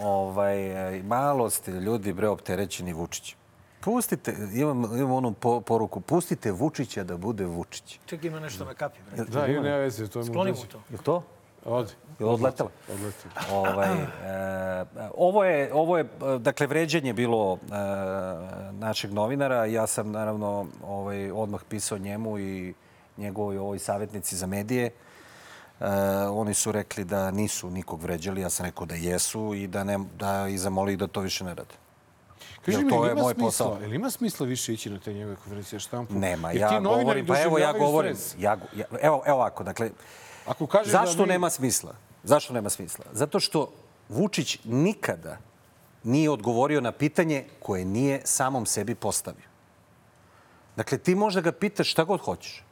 ovaj, 0.00 0.58
e, 0.98 1.02
malo 1.02 1.50
ste 1.50 1.72
ljudi, 1.72 2.12
bre, 2.12 2.28
opterećeni 2.28 2.92
Vučićem. 2.92 3.38
Pustite, 3.80 4.34
imam, 4.54 4.84
imam 4.96 5.12
onu 5.12 5.32
po, 5.32 5.60
poruku, 5.60 6.00
pustite 6.00 6.52
Vučića 6.52 7.04
da 7.04 7.16
bude 7.16 7.44
Vučić. 7.44 7.98
Čekaj, 8.06 8.28
ima 8.28 8.40
nešto 8.40 8.64
na 8.64 8.74
kapi. 8.74 8.98
Bre. 9.06 9.24
Da, 9.24 9.46
ima 9.46 9.60
nema 9.60 9.76
veze, 9.76 10.08
to 10.08 10.18
je 10.18 10.20
mu 10.20 10.26
Skloni 10.26 10.50
mu 10.52 10.58
to. 10.72 10.80
Je 10.90 10.98
to? 10.98 11.22
Odi. 11.66 11.92
Je 12.18 12.26
odletela? 12.26 12.70
Odletela. 12.94 13.34
Ovaj, 13.52 13.92
e, 13.92 14.84
ovo 15.14 15.44
je, 15.44 15.74
ovo 15.74 15.98
je, 15.98 16.04
dakle, 16.38 16.66
vređenje 16.66 17.12
bilo 17.12 17.54
e, 17.54 17.76
našeg 18.72 19.12
novinara. 19.12 19.64
Ja 19.64 19.86
sam, 19.86 20.10
naravno, 20.10 20.66
ovaj, 20.86 21.30
odmah 21.30 21.60
pisao 21.68 21.98
njemu 21.98 22.38
i 22.38 22.74
njegovoj 23.16 23.58
ovoj 23.58 23.78
savjetnici 23.78 24.36
za 24.36 24.46
medije. 24.46 24.84
E, 24.86 25.86
oni 26.30 26.54
su 26.54 26.72
rekli 26.72 27.04
da 27.04 27.30
nisu 27.30 27.70
nikog 27.70 28.02
vređali, 28.02 28.40
ja 28.40 28.50
sam 28.50 28.66
rekao 28.66 28.86
da 28.86 28.94
jesu 28.94 29.54
i 29.54 29.66
da, 29.66 29.84
ne, 29.84 29.98
da 30.18 30.48
i 30.48 30.58
zamoli 30.58 30.96
da 30.96 31.06
to 31.06 31.20
više 31.20 31.44
ne 31.44 31.54
rade. 31.54 31.74
Kaži 32.64 32.78
Jel 32.78 32.84
mi, 32.84 32.90
to 32.90 33.04
je 33.06 33.12
ima 33.12 33.22
moj 33.22 33.34
smisla, 33.34 33.46
posao? 33.46 33.78
Jel 33.80 33.94
ima 33.94 34.10
smisla 34.10 34.46
više 34.46 34.72
ići 34.72 34.90
na 34.90 34.98
te 34.98 35.12
njegove 35.12 35.36
konferencije 35.36 35.80
štampu? 35.80 36.14
Nema, 36.14 36.50
Jer 36.52 36.60
ja 36.60 36.80
govorim, 36.80 37.26
pa 37.26 37.42
evo 37.42 37.58
ja 37.58 37.72
govorim, 37.72 38.16
ja, 38.38 38.56
go- 38.56 38.66
ja, 38.76 38.84
evo, 39.02 39.22
evo 39.26 39.36
ovako, 39.36 39.64
dakle, 39.64 39.90
Ako 40.46 40.66
kažeš 40.66 40.92
Zašto 40.92 41.16
da 41.16 41.22
mi... 41.22 41.28
nema 41.28 41.50
smisla? 41.50 41.94
Zašto 42.22 42.52
nema 42.52 42.70
smisla? 42.70 43.04
Zato 43.12 43.40
što 43.40 43.72
Vučić 44.08 44.58
nikada 44.64 45.38
nije 46.02 46.30
odgovorio 46.30 46.80
na 46.80 46.92
pitanje 46.92 47.44
koje 47.58 47.84
nije 47.84 48.20
samom 48.24 48.66
sebi 48.66 48.94
postavio. 48.94 49.46
Dakle, 50.76 50.98
ti 50.98 51.14
možda 51.14 51.40
ga 51.40 51.52
pitaš 51.52 51.90
šta 51.90 52.04
god 52.04 52.20
hoćeš. 52.20 52.62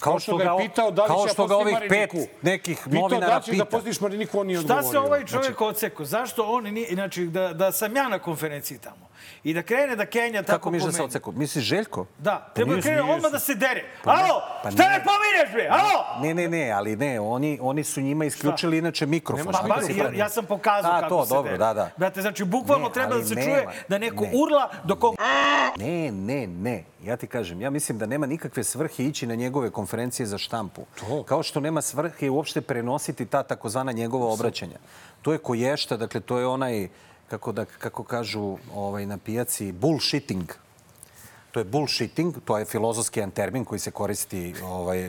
Kao 0.00 0.18
što 0.18 0.36
ga 0.36 0.56
pitao 0.58 0.90
da 0.90 1.02
li 1.02 1.08
kao 1.08 1.28
što 1.28 1.46
ga 1.46 1.56
ovih 1.56 1.72
postim 1.74 1.88
pet 1.88 2.12
Mariniku. 2.12 2.32
nekih 2.42 2.80
Pitao 2.84 3.00
novinara 3.00 3.34
da 3.34 3.40
pita. 3.40 3.56
da 3.56 3.64
postiš 3.64 4.00
Mariniku, 4.00 4.40
on 4.40 4.46
nije 4.46 4.56
Šta 4.56 4.64
odgovorio. 4.76 4.90
se 4.90 4.98
ovaj 4.98 5.26
čovjek 5.26 5.56
Znači, 5.56 5.64
odsekao? 5.64 6.06
Zašto 6.06 6.44
on 6.44 6.64
nije, 6.64 6.94
znači, 6.94 7.24
da, 7.24 7.52
da 7.52 7.72
sam 7.72 7.96
ja 7.96 8.08
na 8.08 8.18
konferenciji 8.18 8.78
tamo 8.78 9.09
i 9.44 9.54
da 9.54 9.62
krene 9.62 9.96
da 9.96 10.06
Kenja 10.06 10.42
tako 10.42 10.52
Kako 10.52 10.70
misliš 10.70 10.86
da 10.86 10.96
se 10.96 11.02
odsekao? 11.02 11.32
Misliš 11.32 11.64
Željko? 11.64 12.06
Da, 12.18 12.50
treba 12.54 12.74
da 12.74 12.80
krene 12.80 13.02
odmah 13.02 13.32
da 13.32 13.38
se 13.38 13.54
dere. 13.54 13.84
Pa 14.04 14.10
Alo, 14.10 14.42
pa 14.62 14.70
šta 14.70 14.82
ne. 14.82 14.88
me 14.88 15.04
pominješ 15.04 15.52
bre? 15.54 15.68
Alo! 15.70 16.22
Ne, 16.22 16.34
ne, 16.34 16.48
ne, 16.48 16.70
ali 16.70 16.96
ne, 16.96 17.20
oni, 17.20 17.58
oni 17.62 17.84
su 17.84 18.00
njima 18.00 18.24
isključili 18.24 18.78
inače 18.78 19.06
mikrofon. 19.06 19.52
Pa, 19.68 19.82
si 19.82 19.96
ja, 19.98 20.10
ja 20.14 20.28
sam 20.28 20.44
pokazao 20.46 20.92
A, 20.92 21.00
kako 21.00 21.08
to, 21.10 21.26
se 21.26 21.34
dobro, 21.34 21.50
dere. 21.52 21.58
da, 21.58 21.74
da. 21.74 21.90
Brate, 21.96 22.22
znači, 22.22 22.44
bukvalno 22.44 22.86
Ne, 22.86 22.92
treba 22.92 23.14
da 23.14 23.24
se 23.24 23.34
nema. 23.34 23.46
čuje 23.46 23.66
da 23.88 23.98
neko 23.98 24.24
Ne. 24.24 24.30
urla 24.34 24.70
dok 24.84 25.04
on... 25.04 25.14
Ne, 25.76 26.12
ne, 26.12 26.46
ne. 26.46 26.84
Ja 27.04 27.16
ti 27.16 27.26
kažem, 27.26 27.60
ja 27.60 27.70
mislim 27.70 27.98
da 27.98 28.06
nema 28.06 28.26
nikakve 28.26 28.64
svrhe 28.64 29.04
ići 29.04 29.26
na 29.26 29.34
njegove 29.34 29.70
konferencije 29.70 30.26
za 30.26 30.38
štampu. 30.38 30.82
To. 31.00 31.22
Kao 31.22 31.42
što 31.42 31.60
nema 31.60 31.82
svrhe 31.82 32.30
uopšte 32.30 32.60
prenositi 32.60 33.26
ta 33.26 33.42
takozvana 33.42 33.92
njegova 33.92 34.26
obraćanja. 34.26 34.78
To 35.22 35.32
je 35.32 35.38
koješta, 35.38 35.96
dakle, 35.96 36.20
to 36.20 36.38
je 36.38 36.46
onaj, 36.46 36.88
kako, 37.30 37.52
da, 37.52 37.64
kako 37.64 38.02
kažu 38.02 38.56
ovaj, 38.74 39.06
na 39.06 39.18
pijaci, 39.18 39.72
bullshitting. 39.72 40.52
To 41.50 41.60
je 41.60 41.64
bullshitting, 41.64 42.34
to 42.40 42.58
je 42.58 42.64
filozofski 42.64 43.20
jedan 43.20 43.30
termin 43.30 43.64
koji 43.64 43.78
se 43.78 43.90
koristi 43.90 44.54
ovaj, 44.64 45.08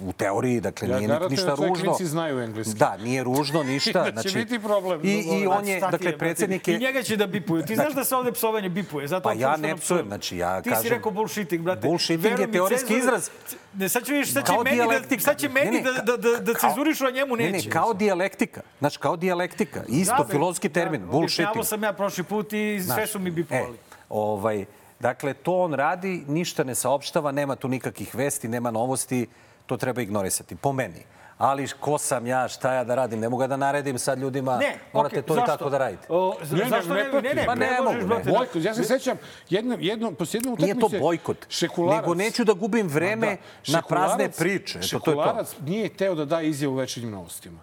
u 0.00 0.12
teoriji, 0.12 0.60
dakle 0.60 0.88
Ja 0.88 0.96
nije 0.96 1.08
garantujem 1.08 1.30
ništa 1.30 1.46
da 1.46 1.54
ružno. 1.58 1.74
klinci 1.76 2.06
znaju 2.06 2.40
engleski. 2.40 2.74
Da, 2.74 2.96
nije 2.96 3.24
ružno 3.24 3.62
ništa. 3.72 4.10
Da 4.10 4.22
će 4.22 4.38
biti 4.38 4.58
problem. 4.58 5.00
I, 5.02 5.12
I 5.12 5.46
on 5.48 5.68
je, 5.68 5.80
dakle, 5.82 6.18
predsjednik 6.18 6.68
I 6.68 6.72
je... 6.72 6.78
njega 6.78 7.02
će 7.02 7.16
da 7.16 7.26
bipuju. 7.26 7.62
Ti 7.62 7.74
znaš 7.74 7.94
da 7.94 8.04
se 8.04 8.16
ovde 8.16 8.32
psovanje 8.32 8.68
bipuje. 8.68 9.08
Zato 9.08 9.22
Pa 9.22 9.32
ja 9.32 9.56
ne 9.56 9.76
psujem, 9.76 10.06
znači 10.06 10.36
ja 10.36 10.60
Ti 10.60 10.70
si 10.70 10.74
kažem- 10.74 10.90
rekao 10.90 11.12
bullshitting, 11.12 11.62
brate. 11.62 11.80
Bullshitting 11.82 12.38
je 12.38 12.52
teorijski 12.52 12.94
izraz. 12.94 13.30
Ne, 13.74 13.88
sad 13.88 14.08
vidiš, 14.08 14.32
sad 14.32 14.46
će 14.46 14.52
meni, 14.64 14.76
da, 14.78 15.18
sad 15.20 15.38
će 15.38 15.48
meni 15.48 15.70
Ne, 15.70 15.72
ne, 15.72 15.82
da, 15.82 16.02
da, 16.02 16.16
da, 16.18 16.38
da 16.42 16.54
cenzurišu, 16.54 17.06
a 17.06 17.10
njemu 17.10 17.36
Ne, 17.36 17.50
neće. 17.50 17.66
ne, 17.66 17.72
kao 17.72 17.94
dijalektika. 17.94 18.60
Znači, 18.78 18.98
kao 18.98 19.16
dijalektika. 19.16 19.82
Isto, 19.88 20.26
filozofski 20.26 20.68
termin, 20.68 21.00
da, 21.00 21.06
bullshitting. 21.06 21.46
Objašnjavao 21.46 21.64
sam 21.64 21.82
ja 21.82 21.92
prošli 21.92 22.24
put 22.24 22.52
i 22.52 22.80
sve 22.86 23.06
su 23.06 23.18
mi 23.18 23.28
E, 23.28 23.32
bipovali. 23.32 23.78
ovaj, 24.08 24.64
dakle, 25.02 25.34
to 25.34 25.56
on 25.56 25.74
radi, 25.74 26.24
ništa 26.28 26.64
ne 26.64 26.74
saopštava, 26.74 27.32
nema 27.32 27.56
tu 27.56 27.68
nikakvih 27.68 28.14
vesti, 28.14 28.48
nema 28.48 28.70
novosti, 28.70 29.26
to 29.66 29.76
treba 29.76 30.02
ignorisati, 30.02 30.56
po 30.56 30.72
meni. 30.72 31.02
Ali 31.38 31.66
ko 31.70 31.98
sam 31.98 32.26
ja, 32.26 32.48
šta 32.48 32.74
ja 32.74 32.84
da 32.84 32.94
radim? 32.94 33.20
Ne 33.20 33.28
mogu 33.28 33.42
ja 33.42 33.48
da 33.48 33.56
naredim 33.56 33.98
sad 33.98 34.18
ljudima, 34.18 34.58
Ne, 34.58 34.78
morate 34.92 35.14
okej, 35.14 35.22
to 35.24 35.34
zašto? 35.34 35.44
i 35.44 35.48
tako 35.48 35.70
da 35.70 35.78
radite. 35.78 36.06
O, 36.08 36.34
za- 36.42 36.56
Ne, 36.56 36.62
ne, 36.62 36.68
zašto 36.70 36.88
ne 36.90 37.04
ne, 37.04 37.22
ne, 37.22 37.34
ne, 37.34 37.46
Pa 37.46 37.54
ne 37.54 37.66
predložiš, 37.68 38.02
mogu, 38.02 38.14
ne. 38.14 38.22
da- 38.22 38.30
Bojkot, 38.32 38.62
ja 38.62 38.74
se 38.74 38.84
sećam, 38.84 39.16
jedno, 39.50 39.76
jedno, 39.80 40.12
poslije 40.12 40.40
Nije 40.42 40.52
utakmice... 40.52 40.80
to 40.90 41.00
bojkot, 41.00 41.36
Šekularac, 41.50 41.96
nego 41.96 42.14
neću 42.14 42.44
da 42.44 42.52
gubim 42.54 42.88
vreme 42.88 43.26
Ma 43.26 43.36
na 43.68 43.82
prazne 43.82 44.24
Šekularac- 44.24 44.38
priče. 44.38 44.78
Eto, 44.78 44.88
to 44.90 44.96
je 44.96 45.00
to. 45.06 45.10
Šekularac 45.12 45.54
nije 45.60 45.88
teo 45.90 46.14
da 46.14 46.24
da 46.26 46.40
izjavu 46.42 46.74
u 46.74 46.78
večernjim 46.78 47.12
novostima. 47.12 47.58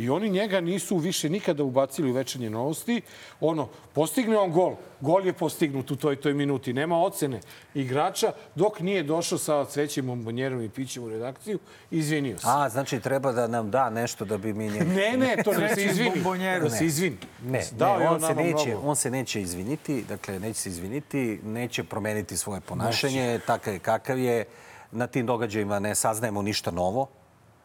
I 0.00 0.10
oni 0.10 0.30
njega 0.30 0.60
nisu 0.60 0.96
više 0.96 1.30
nikada 1.30 1.62
ubacili 1.62 2.10
u 2.10 2.14
večernje 2.14 2.50
novosti. 2.50 3.00
Ono, 3.40 3.68
postigne 3.92 4.38
on 4.38 4.52
gol. 4.52 4.74
Gol 5.00 5.26
je 5.26 5.32
postignut 5.32 5.90
u 5.90 5.96
toj 5.96 6.16
toj 6.16 6.34
minuti. 6.34 6.72
Nema 6.72 7.02
ocene 7.02 7.40
igrača 7.74 8.32
dok 8.54 8.80
nije 8.80 9.02
došao 9.02 9.38
sa 9.38 9.64
cvećim 9.64 10.06
bombonjerom 10.06 10.62
i 10.62 10.68
pićem 10.68 11.02
u 11.02 11.08
redakciju. 11.08 11.58
Izvinio 11.90 12.38
se. 12.38 12.46
A, 12.48 12.68
znači 12.68 13.00
treba 13.00 13.32
da 13.32 13.46
nam 13.46 13.70
da 13.70 13.90
nešto 13.90 14.24
da 14.24 14.38
bi 14.38 14.52
mi 14.52 14.70
njega... 14.70 14.84
Ne, 14.84 15.16
ne, 15.16 15.42
to 15.44 15.52
da 15.52 15.74
se 15.74 15.84
izvini. 15.84 16.22
Da 16.62 16.70
se 16.70 16.86
izvini. 16.86 17.16
Ne, 17.44 17.64
Dao 17.72 17.98
ne 17.98 18.08
on, 18.08 18.20
se 18.20 18.34
neće, 18.34 18.76
on 18.82 18.96
se 18.96 19.10
neće 19.10 19.42
izviniti, 19.42 20.04
dakle, 20.08 20.40
neće 20.40 20.60
se 20.60 20.68
izviniti, 20.68 21.40
neće 21.44 21.84
promeniti 21.84 22.36
svoje 22.36 22.60
ponašanje, 22.60 23.40
takav 23.46 23.74
je 23.74 23.78
kakav 23.78 24.18
je. 24.18 24.44
Na 24.92 25.06
tim 25.06 25.26
događajima 25.26 25.78
ne 25.78 25.94
saznajemo 25.94 26.42
ništa 26.42 26.70
novo, 26.70 27.08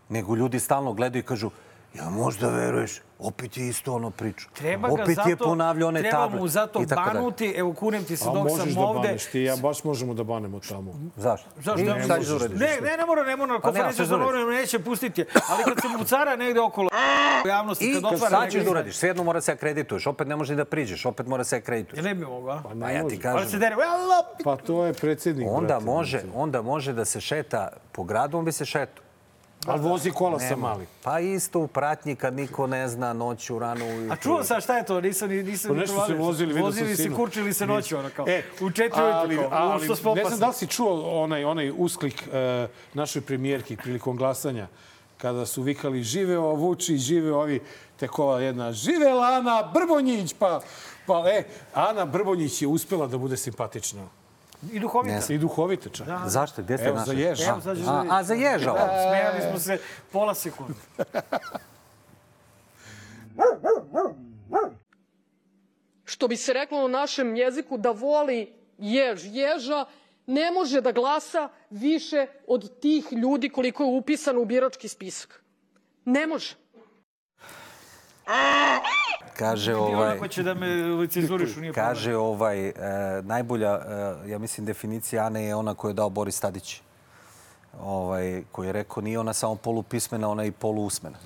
nego 0.09 0.35
ljudi 0.35 0.59
stalno 0.59 0.93
gledaju 0.93 1.19
i 1.19 1.25
kažu 1.25 1.49
ja 1.95 2.09
možda 2.09 2.49
veruješ, 2.49 2.91
opet 3.19 3.57
je 3.57 3.67
isto 3.67 3.93
ono 3.93 4.09
priča. 4.09 4.47
Treba 4.53 4.87
ga 4.87 4.93
opet 4.93 5.15
zato, 5.15 5.29
je 5.29 5.35
ponavljao 5.37 5.87
one 5.87 5.99
treba 5.99 6.17
table. 6.17 6.39
mu 6.39 6.47
zato 6.47 6.81
i 6.81 6.85
dalje. 6.85 7.01
banuti, 7.13 7.45
evo 7.47 7.73
kunem 7.73 8.03
ti 8.03 8.17
se 8.17 8.29
A 8.29 8.33
dok 8.33 8.43
možeš 8.43 8.57
sam 8.63 8.73
da 8.73 8.79
ovde. 8.79 9.07
baneš 9.07 9.25
ti, 9.25 9.41
ja 9.41 9.55
baš 9.55 9.83
možemo 9.83 10.13
da 10.13 10.23
banemo 10.23 10.59
tamo. 10.59 10.93
Zašto? 11.15 11.49
Zašto? 11.57 11.81
I 11.81 11.83
Ne, 11.83 12.01
ćeš 12.19 12.27
da 12.27 12.47
ne, 12.47 12.77
ne, 12.81 12.97
ne 12.97 13.05
mora, 13.05 13.23
ne 13.23 13.35
mora 13.35 13.53
na 13.53 13.59
Pa 13.59 13.71
nema, 13.71 13.83
konferenciju 13.83 14.05
šta 14.05 14.17
za 14.17 14.45
da 14.45 14.51
neće 14.51 14.79
pustiti. 14.79 15.25
Ali 15.49 15.63
kad 15.63 15.81
se 15.81 15.87
mucara 15.89 16.35
negde 16.35 16.59
okolo 16.59 16.89
u 17.45 17.47
javnosti, 17.47 17.85
I 17.85 17.93
kad 17.93 18.05
otvara 18.05 18.29
sad 18.29 18.39
neke 18.39 18.51
ćeš 18.51 18.63
da 18.63 18.71
uradiš, 18.71 18.95
svejedno 18.97 19.23
mora 19.23 19.41
se 19.41 19.51
akredituješ, 19.51 20.07
opet 20.07 20.27
ne 20.27 20.35
može 20.35 20.53
ni 20.53 20.57
da 20.57 20.65
priđeš, 20.65 21.05
opet 21.05 21.27
mora 21.27 21.43
se 21.43 21.55
akredituješ. 21.57 21.97
Je 21.97 22.03
ne 22.03 22.15
bi 22.15 22.25
mogao, 22.25 22.55
a? 22.55 22.61
Pa 22.81 22.89
ja 22.89 23.07
ti 23.07 23.19
kažem. 23.19 23.49
se 23.49 23.57
dere, 23.57 23.75
"Alo!" 23.75 24.23
Pa 24.43 24.55
to 24.57 24.85
je 24.85 24.93
predsjednik. 24.93 25.47
Onda 25.51 25.79
može, 25.79 26.21
onda 26.35 26.61
može 26.61 26.93
da 26.93 27.05
se 27.05 27.21
šeta 27.21 27.69
po 27.91 28.03
gradu, 28.03 28.37
on 28.37 28.45
bi 28.45 28.51
se 28.51 28.65
šetao. 28.65 29.04
Ali 29.67 29.81
vozi 29.81 30.11
kola 30.11 30.39
sa 30.39 30.55
mali. 30.55 30.85
Pa 31.03 31.19
isto 31.19 31.59
u 31.59 31.67
pratnji 31.67 32.15
kad 32.15 32.33
niko 32.33 32.67
ne 32.67 32.87
zna 32.87 33.13
noću, 33.13 33.59
rano 33.59 33.85
ujutru. 33.85 34.13
A 34.13 34.15
čuo 34.15 34.43
sam 34.43 34.61
šta 34.61 34.77
je 34.77 34.85
to, 34.85 35.01
nisam, 35.01 35.29
ni- 35.29 35.43
nisam 35.43 35.69
Pa 35.69 35.73
ni 35.73 35.79
nešto 35.79 35.93
se 35.93 35.97
provalio. 35.97 36.25
vozili, 36.25 36.53
vidio 36.53 36.71
sam 36.71 36.81
Vozili 36.81 36.95
se, 36.95 37.15
kurčili 37.15 37.53
se 37.53 37.65
noću, 37.65 37.97
ono 37.97 38.09
kao. 38.15 38.25
E, 38.27 38.43
u 38.61 38.71
četiri 38.71 39.01
ali, 39.01 39.35
ujutru, 39.35 39.49
kao, 39.49 39.69
ali, 39.69 39.95
što 39.95 40.15
ne 40.15 40.23
znam 40.23 40.39
da 40.39 40.47
li 40.47 40.53
si 40.53 40.67
čuo 40.67 41.21
onaj, 41.23 41.43
onaj 41.43 41.71
usklik 41.77 42.23
e, 42.33 42.67
našoj 42.93 43.21
premijerki 43.21 43.77
prilikom 43.77 44.17
glasanja 44.17 44.67
kada 45.17 45.45
su 45.45 45.61
vikali 45.61 46.03
živeo 46.03 46.53
Vučić, 46.53 47.01
živeo 47.01 47.39
ovi, 47.39 47.59
tek 47.97 48.19
ova 48.19 48.41
jedna, 48.41 48.71
živela 48.71 49.27
Ana 49.27 49.71
Brbonjić, 49.73 50.33
pa, 50.39 50.61
pa 51.07 51.23
e, 51.29 51.43
Ana 51.73 52.05
Brbonjić 52.05 52.61
je 52.61 52.67
uspela 52.67 53.07
da 53.07 53.17
bude 53.17 53.37
simpatična. 53.37 54.07
I 54.71 54.79
duhovita. 54.79 55.15
Ne 55.29 55.35
I 55.35 55.37
duhovita 55.37 55.89
čak. 55.89 56.07
Zašto? 56.25 56.61
Gdje 56.61 56.77
ste 56.77 56.87
Evo, 56.87 56.97
našli? 56.97 57.15
za 57.15 57.21
jež. 57.21 57.41
Evo, 57.47 57.75
ćeš 57.75 57.85
da 57.85 57.91
A, 57.91 58.05
a 58.09 58.23
za 58.23 58.33
ježa 58.33 58.71
ovo? 58.71 58.79
Smijali 58.79 59.41
smo 59.49 59.59
se 59.59 59.79
pola 60.11 60.35
sekunde. 60.35 60.73
što 66.05 66.27
bi 66.27 66.37
se 66.37 66.53
reklo 66.53 66.81
na 66.81 66.99
našem 66.99 67.35
jeziku, 67.35 67.77
da 67.77 67.91
voli 67.91 68.53
jež 68.77 69.25
ježa, 69.25 69.85
ne 70.25 70.51
može 70.51 70.81
da 70.81 70.91
glasa 70.91 71.49
više 71.69 72.27
od 72.47 72.79
tih 72.79 73.05
ljudi 73.11 73.49
koliko 73.49 73.83
je 73.83 73.89
upisano 73.89 74.41
u 74.41 74.45
birački 74.45 74.87
spisak. 74.87 75.43
Ne 76.05 76.27
može. 76.27 76.55
Kaže 79.37 79.75
ovaj... 79.75 80.11
onako 80.11 80.27
će 80.27 80.43
da 80.43 80.53
me 80.53 80.67
cenzurišu, 81.07 81.59
nije. 81.61 81.73
Kaže 81.73 82.15
ovaj, 82.15 82.67
e, 82.67 82.73
najbolja, 83.23 83.71
e, 83.71 84.29
ja 84.29 84.39
mislim, 84.39 84.65
definicija 84.65 85.25
Ane 85.25 85.43
je 85.43 85.55
ona 85.55 85.73
koju 85.73 85.89
je 85.89 85.93
dao 85.93 86.09
Boris 86.09 86.39
Tadić. 86.39 86.81
Ovaj, 87.81 88.43
koji 88.51 88.67
je 88.67 88.73
rekao, 88.73 89.03
nije 89.03 89.19
ona 89.19 89.33
samo 89.33 89.55
polupismena, 89.55 90.29
ona 90.29 90.43
je 90.43 90.47
i 90.47 90.51
poluusmena. 90.51 91.17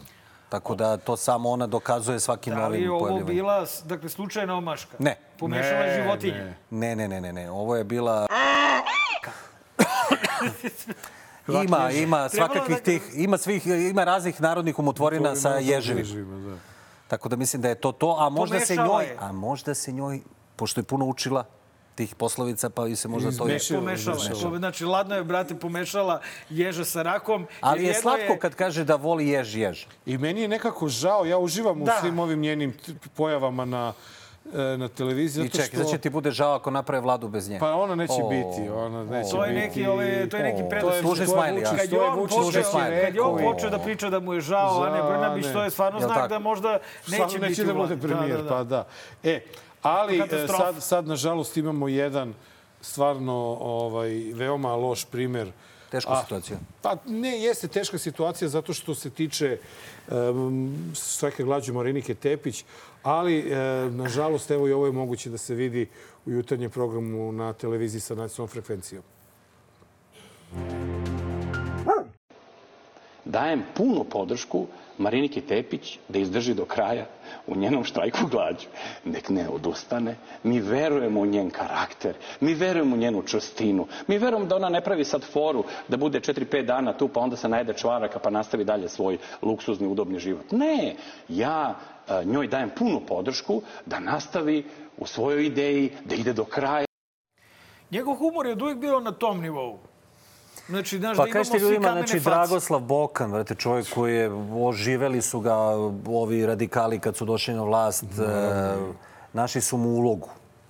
Tako 0.50 0.76
da 0.76 0.98
to 0.98 1.18
samo 1.18 1.50
ona 1.50 1.68
dokazuje 1.68 2.20
svakim 2.20 2.54
Da 2.54 2.60
li 2.60 2.64
novim 2.64 2.84
je 2.84 2.92
ovo 2.92 3.00
pojavljivanjem. 3.00 3.36
bila, 3.36 3.66
dakle, 3.86 4.10
slučajna 4.10 4.56
omaška? 4.56 4.96
Ne. 5.00 5.18
Pomešala 5.40 5.84
je 5.84 6.04
životinje. 6.04 6.54
Ne, 6.70 6.96
ne, 6.96 7.08
ne, 7.08 7.22
ne, 7.22 7.34
ne. 7.34 7.52
Ovo 7.52 7.76
je 7.76 7.84
bila... 7.84 8.28
ima, 11.64 11.92
ima 11.92 12.30
svakakvih 12.30 12.78
da- 12.78 12.84
tih, 12.84 13.02
ima 13.14 13.38
svih, 13.38 13.68
ima 13.68 14.04
raznih 14.04 14.42
narodnih 14.42 14.80
umotvorina 14.80 15.36
sa 15.36 15.50
ježevima. 15.50 16.58
Tako 17.10 17.30
da 17.30 17.36
mislim 17.36 17.62
da 17.62 17.70
je 17.70 17.76
to 17.76 17.92
to, 17.92 18.16
a 18.20 18.30
možda 18.30 18.60
se 18.60 18.76
Pomešala 18.76 18.94
njoj, 18.96 19.06
je. 19.06 19.18
a 19.20 19.32
možda 19.32 19.74
se 19.74 19.92
njoj, 19.92 20.22
pošto 20.56 20.80
je 20.80 20.86
puno 20.86 21.06
učila 21.06 21.44
tih 21.96 22.16
poslovica, 22.16 22.70
pa 22.70 22.88
i 22.88 22.96
se 22.96 23.08
možda 23.08 23.30
to... 23.30 23.48
Izmešala. 23.48 23.80
Pomešala 23.80 24.16
je. 24.16 24.22
Izmešala. 24.22 24.52
To- 24.52 24.58
Znači, 24.58 24.86
ladno 24.86 25.16
je, 25.16 25.24
brate, 25.24 25.56
pomešala 25.56 26.22
ježa 26.50 26.86
sa 26.86 27.02
rakom. 27.02 27.48
Ali 27.62 27.84
je 27.84 27.94
slatko 27.94 28.38
kad 28.38 28.56
kaže 28.56 28.84
da 28.84 28.96
voli 28.96 29.28
jež 29.28 29.56
jež. 29.56 29.86
I 30.06 30.18
meni 30.18 30.42
je 30.42 30.48
nekako 30.48 30.88
žao, 30.88 31.26
ja 31.26 31.38
uživam 31.38 31.82
u 31.82 31.86
Da. 31.86 31.98
svim 32.00 32.20
ovim 32.20 32.40
njenim 32.40 32.78
pojavama 33.14 33.66
na, 33.66 33.94
na 34.78 34.88
televiziji. 34.90 35.46
I 35.46 35.50
čekaj, 35.50 35.68
što- 35.68 35.78
da 35.78 35.84
će 35.86 35.98
ti 35.98 36.10
bude 36.10 36.32
žao 36.32 36.54
ako 36.54 36.72
naprave 36.72 37.02
vladu 37.02 37.28
bez 37.28 37.50
nje. 37.50 37.60
Pa 37.60 37.74
ona 37.74 37.96
neće 37.96 38.14
O, 38.16 38.30
biti, 38.30 38.70
ona 38.70 39.04
neće 39.06 39.32
To 39.32 39.46
je 39.46 39.50
biti. 39.50 39.60
neki, 39.62 39.88
ove, 39.88 40.30
to 40.30 40.38
je 40.38 40.44
neki 40.44 40.64
O, 40.64 40.70
predrag. 40.70 40.94
to 41.04 41.16
je 41.16 41.28
smajli, 41.28 41.62
ja. 41.62 41.76
Kad 41.76 41.92
je 41.92 42.02
on 42.02 42.20
počeo, 42.20 42.40
neki 42.42 42.54
kad 43.02 43.16
je 43.16 43.22
on 43.22 43.38
rekao. 43.38 43.54
počeo 43.54 43.70
da 43.70 43.80
priča 43.80 44.10
da 44.10 44.20
mu 44.20 44.34
je 44.34 44.42
žao 44.42 44.74
Za- 44.74 44.82
Ane 44.84 45.04
Brnabić, 45.04 45.46
to 45.46 45.64
je 45.64 45.70
stvarno 45.70 46.00
znak 46.00 46.30
da 46.30 46.40
možda 46.40 46.80
neće, 47.08 47.22
neće 47.22 47.40
biti 47.40 47.64
da 47.64 47.74
u 47.74 47.78
bude 47.78 47.98
premijer, 47.98 48.38
Da, 48.38 48.38
da, 48.38 48.44
da. 48.44 48.50
pa 48.50 48.64
da. 48.64 48.88
E, 49.26 49.42
ali 49.82 50.18
e, 50.22 50.48
sad, 50.50 50.76
sad, 50.80 51.08
nažalost, 51.08 51.58
imamo 51.58 51.88
jedan 51.88 52.34
stvarno 52.82 53.34
ovaj, 53.60 54.10
veoma 54.34 54.76
loš 54.76 55.06
primer. 55.06 55.52
Teška 55.92 56.12
A, 56.12 56.22
situacija. 56.22 56.58
Pa 56.82 56.96
ne, 57.06 57.40
jeste 57.40 57.68
teška 57.68 57.98
situacija 57.98 58.50
zato 58.50 58.74
što 58.74 58.96
se 58.96 59.10
tiče 59.10 59.58
um, 60.12 60.92
sveke 60.94 61.44
glađu 61.44 61.74
Marinike 61.74 62.14
Tepić, 62.16 62.66
ali 63.04 63.40
e, 63.40 63.56
nažalost, 63.90 64.52
evo 64.52 64.68
i 64.68 64.72
ovo 64.72 64.86
je 64.86 64.92
moguće 64.92 65.30
da 65.30 65.38
se 65.38 65.56
vidi 65.56 65.88
u 66.26 66.32
jutarnjem 66.32 66.72
programu 66.72 67.32
na 67.32 67.54
televiziji 67.54 68.02
sa 68.02 68.16
nacionalnom 68.16 68.52
frekvencijom. 68.52 69.04
dajem 73.30 73.64
punu 73.76 74.04
podršku 74.04 74.68
Mariniki 74.98 75.42
Tepić 75.42 76.00
da 76.08 76.20
izdrži 76.20 76.54
do 76.54 76.66
kraja 76.66 77.06
u 77.48 77.56
njenom 77.56 77.84
štrajku 77.84 78.28
glađu. 78.32 78.68
Nek 79.06 79.30
ne 79.30 79.50
odustane. 79.50 80.16
Mi 80.44 80.60
verujemo 80.60 81.20
u 81.20 81.26
njen 81.26 81.50
karakter. 81.50 82.16
Mi 82.40 82.54
verujemo 82.54 82.96
u 82.96 83.00
njenu 83.00 83.24
čvrstinu. 83.24 83.88
Mi 84.08 84.18
verujemo 84.18 84.46
da 84.46 84.56
ona 84.56 84.70
ne 84.70 84.82
pravi 84.82 85.06
sad 85.06 85.24
foru 85.24 85.64
da 85.88 85.98
bude 85.98 86.20
4-5 86.20 86.66
dana 86.66 86.98
tu 86.98 87.08
pa 87.08 87.20
onda 87.20 87.36
se 87.36 87.50
najede 87.50 87.74
čvaraka 87.74 88.20
pa 88.20 88.30
nastavi 88.30 88.64
dalje 88.64 88.90
svoj 88.90 89.18
luksuzni, 89.42 89.88
udobni 89.88 90.20
život. 90.20 90.52
Ne, 90.52 90.96
ja 91.30 91.76
e, 92.08 92.26
njoj 92.26 92.48
dajem 92.48 92.70
punu 92.70 93.02
podršku 93.08 93.62
da 93.86 94.00
nastavi 94.00 94.66
u 94.98 95.06
svojoj 95.06 95.46
ideji, 95.46 95.92
da 96.06 96.16
ide 96.16 96.34
do 96.34 96.44
kraja. 96.44 96.86
Njegov 97.92 98.16
humor 98.16 98.46
je 98.46 98.52
od 98.52 98.62
uvijek 98.62 98.78
bio 98.78 99.00
na 99.00 99.12
tom 99.12 99.42
nivou. 99.42 99.80
Znači, 100.70 100.98
znaš, 100.98 101.18
Pa 101.18 101.26
da 101.26 101.32
kažete 101.32 101.60
ljudima, 101.60 101.92
znači 101.92 102.20
face. 102.20 102.30
Dragoslav 102.30 102.80
Bokan, 102.80 103.32
vrate, 103.32 103.56
čovjek 103.56 103.94
koji 103.94 104.16
je, 104.16 104.32
oživeli 104.62 105.22
su 105.22 105.40
ga 105.40 105.56
ovi 106.08 106.46
radikali 106.46 107.00
kad 107.00 107.16
su 107.16 107.26
došli 107.26 107.54
na 107.54 107.64
vlast, 107.64 108.04
e, 108.04 108.76
našli 109.34 109.62
su 109.62 109.78
mu 109.78 109.90
ulogu. 109.90 110.30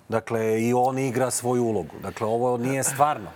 Dakle, 0.09 0.61
i 0.61 0.73
on 0.73 0.99
igra 0.99 1.31
svoju 1.31 1.63
ulogu. 1.63 1.95
Dakle, 2.03 2.27
ovo 2.27 2.57
nije 2.57 2.83
stvarno. 2.83 3.29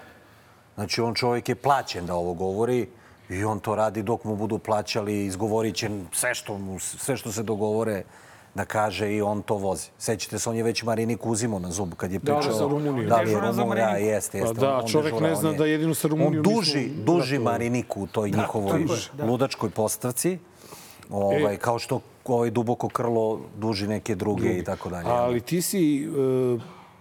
Znači, 0.76 1.02
on 1.02 1.14
čovjek 1.14 1.50
je 1.50 1.56
plaćen 1.56 2.06
da 2.06 2.16
ovo 2.16 2.34
govori 2.34 2.88
i 3.30 3.44
on 3.44 3.60
to 3.60 3.76
radi 3.76 4.04
dok 4.04 4.24
mu 4.24 4.36
budu 4.36 4.60
plaćali, 4.60 5.26
izgovorit 5.26 5.76
će 5.76 5.90
sve 6.12 6.36
što, 6.36 6.58
mu, 6.58 6.80
sve 6.80 7.18
što 7.18 7.32
se 7.32 7.44
dogovore 7.44 8.04
da 8.56 8.66
kaže 8.66 9.12
i 9.12 9.22
on 9.22 9.42
to 9.42 9.56
vozi. 9.56 9.90
Sećate 9.98 10.40
se, 10.40 10.50
on 10.50 10.56
je 10.56 10.64
već 10.64 10.84
Mariniku 10.84 11.30
uzimao 11.30 11.60
na 11.60 11.72
zub 11.72 11.94
kad 11.94 12.12
je 12.12 12.20
Da, 12.20 12.36
pričao... 12.36 12.54
za 12.54 12.64
Rumuniju. 12.64 13.10
Da 13.10 13.18
li 13.18 13.32
je 13.32 13.40
Rumunija? 13.42 13.66
Mariniku. 13.66 14.06
Jeste, 14.06 14.38
jeste. 14.38 14.56
Pa 14.56 14.62
da, 14.62 14.74
on- 14.74 14.80
on 14.80 14.88
čovek 14.88 15.06
dežura, 15.06 15.30
ne 15.30 15.36
zna 15.36 15.50
je- 15.50 15.58
da 15.58 15.66
jedinu 15.66 15.94
sa 15.94 16.08
Rumunijom 16.08 16.44
On 16.48 16.54
duži, 16.56 16.90
duži 16.98 17.40
Mariniku 17.40 18.02
u 18.02 18.08
toj 18.08 18.32
njihovoj 18.32 18.72
tako 18.72 18.94
je, 18.94 19.00
da. 19.14 19.26
ludačkoj 19.26 19.70
postavci. 19.70 20.38
Ovaj, 21.10 21.58
kao 21.58 21.80
što 21.80 22.02
ovaj 22.26 22.52
duboko 22.52 22.90
krlo 22.90 23.40
duži 23.58 23.88
neke 23.88 24.16
druge 24.16 24.50
i 24.50 24.64
tako 24.64 24.90
dalje. 24.90 25.08
Ali 25.08 25.42
ti 25.42 25.62
si 25.62 26.04
e, 26.04 26.08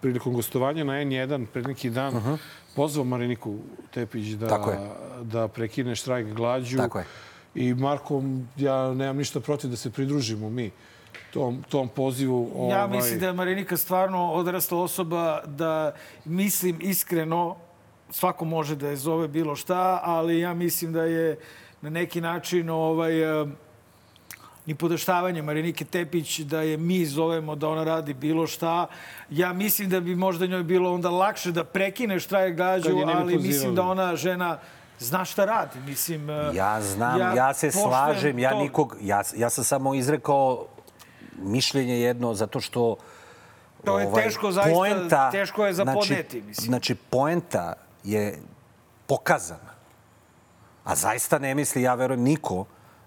prilikom 0.01 0.35
gostovanja 0.35 0.85
na 0.85 0.93
N1 0.95 1.47
pred 1.47 1.67
neki 1.67 1.91
dan 1.91 2.39
pozvao 2.77 3.05
Mariniku 3.05 3.55
Tepić 3.91 4.27
da, 4.27 4.49
Tako 4.49 4.71
je. 4.71 4.79
da 5.23 5.49
prekine 5.49 5.95
štrajk 5.95 6.27
glađu. 6.27 6.77
Tako 6.77 6.99
je. 6.99 7.05
I 7.55 7.75
Marko, 7.75 8.23
ja 8.57 8.95
nemam 8.95 9.17
ništa 9.17 9.41
protiv 9.41 9.71
da 9.71 9.77
se 9.77 9.91
pridružimo 9.91 10.51
mi 10.51 10.71
tom, 11.33 11.65
tom 11.69 11.89
pozivu. 11.89 12.69
Ja 12.71 12.85
ovaj, 12.85 12.97
mislim 12.97 13.21
da 13.21 13.27
je 13.27 13.33
Marinika 13.33 13.77
stvarno 13.77 14.33
odrasla 14.33 14.79
osoba 14.79 15.41
da 15.47 15.95
mislim 16.25 16.79
iskreno 16.81 17.57
svako 18.11 18.45
može 18.45 18.77
da 18.77 18.89
je 18.89 18.97
zove 18.97 19.29
bilo 19.29 19.57
šta, 19.57 20.01
ali 20.05 20.41
ja 20.41 20.55
mislim 20.55 20.93
da 20.93 21.03
je 21.03 21.39
na 21.81 21.91
neki 21.91 22.21
način 22.21 22.71
ovaj, 22.71 23.13
ni 24.67 24.75
podaštavanje 24.75 25.43
Marinike 25.43 25.85
Tepić 25.85 26.39
da 26.39 26.61
je 26.61 26.77
mi 26.77 27.07
zovemo 27.07 27.57
da 27.57 27.69
ona 27.69 27.85
radi 27.85 28.15
bilo 28.15 28.47
šta. 28.47 28.87
Ja 29.31 29.53
mislim 29.53 29.91
da 29.91 30.01
bi 30.01 30.15
možda 30.15 30.47
njoj 30.47 30.63
bilo 30.63 30.95
onda 30.95 31.11
lakše 31.11 31.53
da 31.53 31.65
prekine 31.65 32.19
gađu, 32.51 32.89
je 32.89 33.07
bi 33.07 33.13
ali 33.13 33.39
mislim 33.39 33.75
da 33.75 33.83
ona 33.83 34.17
žena 34.17 34.59
zna 34.99 35.25
šta 35.25 35.45
radi. 35.45 35.79
Mislim, 35.87 36.29
Ja 36.55 36.83
znam, 36.83 37.21
ja, 37.21 37.35
ja 37.35 37.55
se 37.55 37.71
slažem, 37.71 38.39
ja 38.39 38.51
to. 38.51 38.59
nikog, 38.59 38.97
ja, 39.01 39.23
ja 39.37 39.51
sam 39.51 39.65
samo 39.65 39.95
izrekao 39.95 40.67
mišljenje 41.39 42.01
jedno, 42.01 42.35
zato 42.35 42.61
što 42.61 42.97
ovaj, 43.87 44.05
To 44.05 44.19
je 44.19 44.25
teško, 44.25 44.53
zaista, 44.53 45.31
teško 45.31 45.67
je 45.67 45.73
za 45.73 45.85
podneti, 45.85 46.41
Znači, 46.41 46.49
mislim. 46.49 46.67
znači, 46.67 46.95
poenta 46.95 47.75
je 48.05 48.39
pokazana. 49.07 49.73
A 50.85 50.95
zaista 50.95 51.39
ne 51.39 51.55
misli, 51.55 51.83
ja 51.83 51.95
verujem, 51.95 52.23
niko 52.23 52.65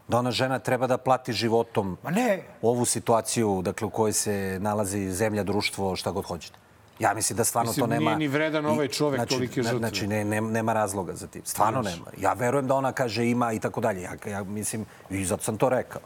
da 0.07 0.17
ona 0.17 0.31
žena 0.31 0.59
treba 0.59 0.87
da 0.87 0.97
plati 0.97 1.33
životom 1.33 1.97
Ma 2.03 2.11
ne, 2.11 2.43
ovu 2.61 2.85
situaciju 2.85 3.61
dakle, 3.61 3.87
u 3.87 3.89
kojoj 3.89 4.13
se 4.13 4.57
nalazi 4.61 5.11
zemlja, 5.11 5.43
društvo, 5.43 5.95
šta 5.95 6.11
god 6.11 6.25
hoćete. 6.25 6.59
Ja 6.99 7.13
mislim 7.13 7.37
da 7.37 7.43
stvarno 7.43 7.69
Mislim, 7.69 7.83
to 7.83 7.87
nema... 7.87 8.15
nije 8.15 8.17
ni 8.17 8.27
vredan 8.27 8.65
ovaj 8.65 8.87
čovek 8.87 9.17
znači, 9.17 9.33
tolike 9.33 9.63
žrtve. 9.63 9.79
Znači, 9.79 10.07
ne, 10.07 10.25
ne, 10.25 10.41
nema 10.41 10.73
razloga 10.73 11.13
za 11.13 11.27
tim. 11.27 11.41
Stvarno 11.45 11.81
nema. 11.81 12.05
Ja 12.17 12.33
verujem 12.33 12.67
da 12.67 12.75
ona 12.75 12.91
kaže 12.91 13.25
ima 13.25 13.53
i 13.53 13.59
tako 13.59 13.81
dalje. 13.81 14.01
Ja, 14.01 14.15
ja 14.27 14.43
mislim, 14.43 14.85
i 15.09 15.25
zato 15.25 15.43
sam 15.43 15.57
to 15.57 15.69
rekao. 15.69 16.01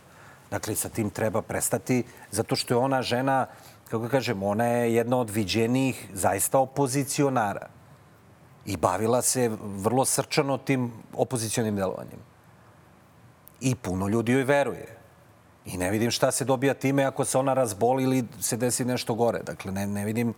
Dakle, 0.51 0.75
sa 0.75 0.89
tim 0.89 1.09
treba 1.09 1.41
prestati, 1.41 2.03
zato 2.31 2.55
što 2.55 2.73
je 2.73 2.77
ona 2.77 3.01
žena, 3.01 3.45
kako 3.89 4.09
kažem, 4.09 4.43
ona 4.43 4.65
je 4.65 4.93
jedna 4.93 5.17
od 5.17 5.29
viđenijih 5.29 6.07
zaista 6.13 6.59
opozicionara. 6.59 7.67
I 8.65 8.77
bavila 8.77 9.21
se 9.21 9.49
vrlo 9.61 10.05
srčano 10.05 10.57
tim 10.57 10.91
opozicionim 11.13 11.75
delovanjem. 11.75 12.19
I 13.61 13.75
puno 13.75 14.07
ljudi 14.07 14.31
joj 14.31 14.43
veruje. 14.43 14.97
I 15.65 15.77
ne 15.77 15.91
vidim 15.91 16.11
šta 16.11 16.31
se 16.31 16.45
dobija 16.45 16.73
time 16.73 17.03
ako 17.03 17.25
se 17.25 17.37
ona 17.37 17.53
razboli 17.53 18.03
ili 18.03 18.23
se 18.39 18.57
desi 18.57 18.85
nešto 18.85 19.13
gore. 19.13 19.39
Dakle, 19.43 19.71
ne, 19.71 19.87
ne 19.87 20.05
vidim 20.05 20.33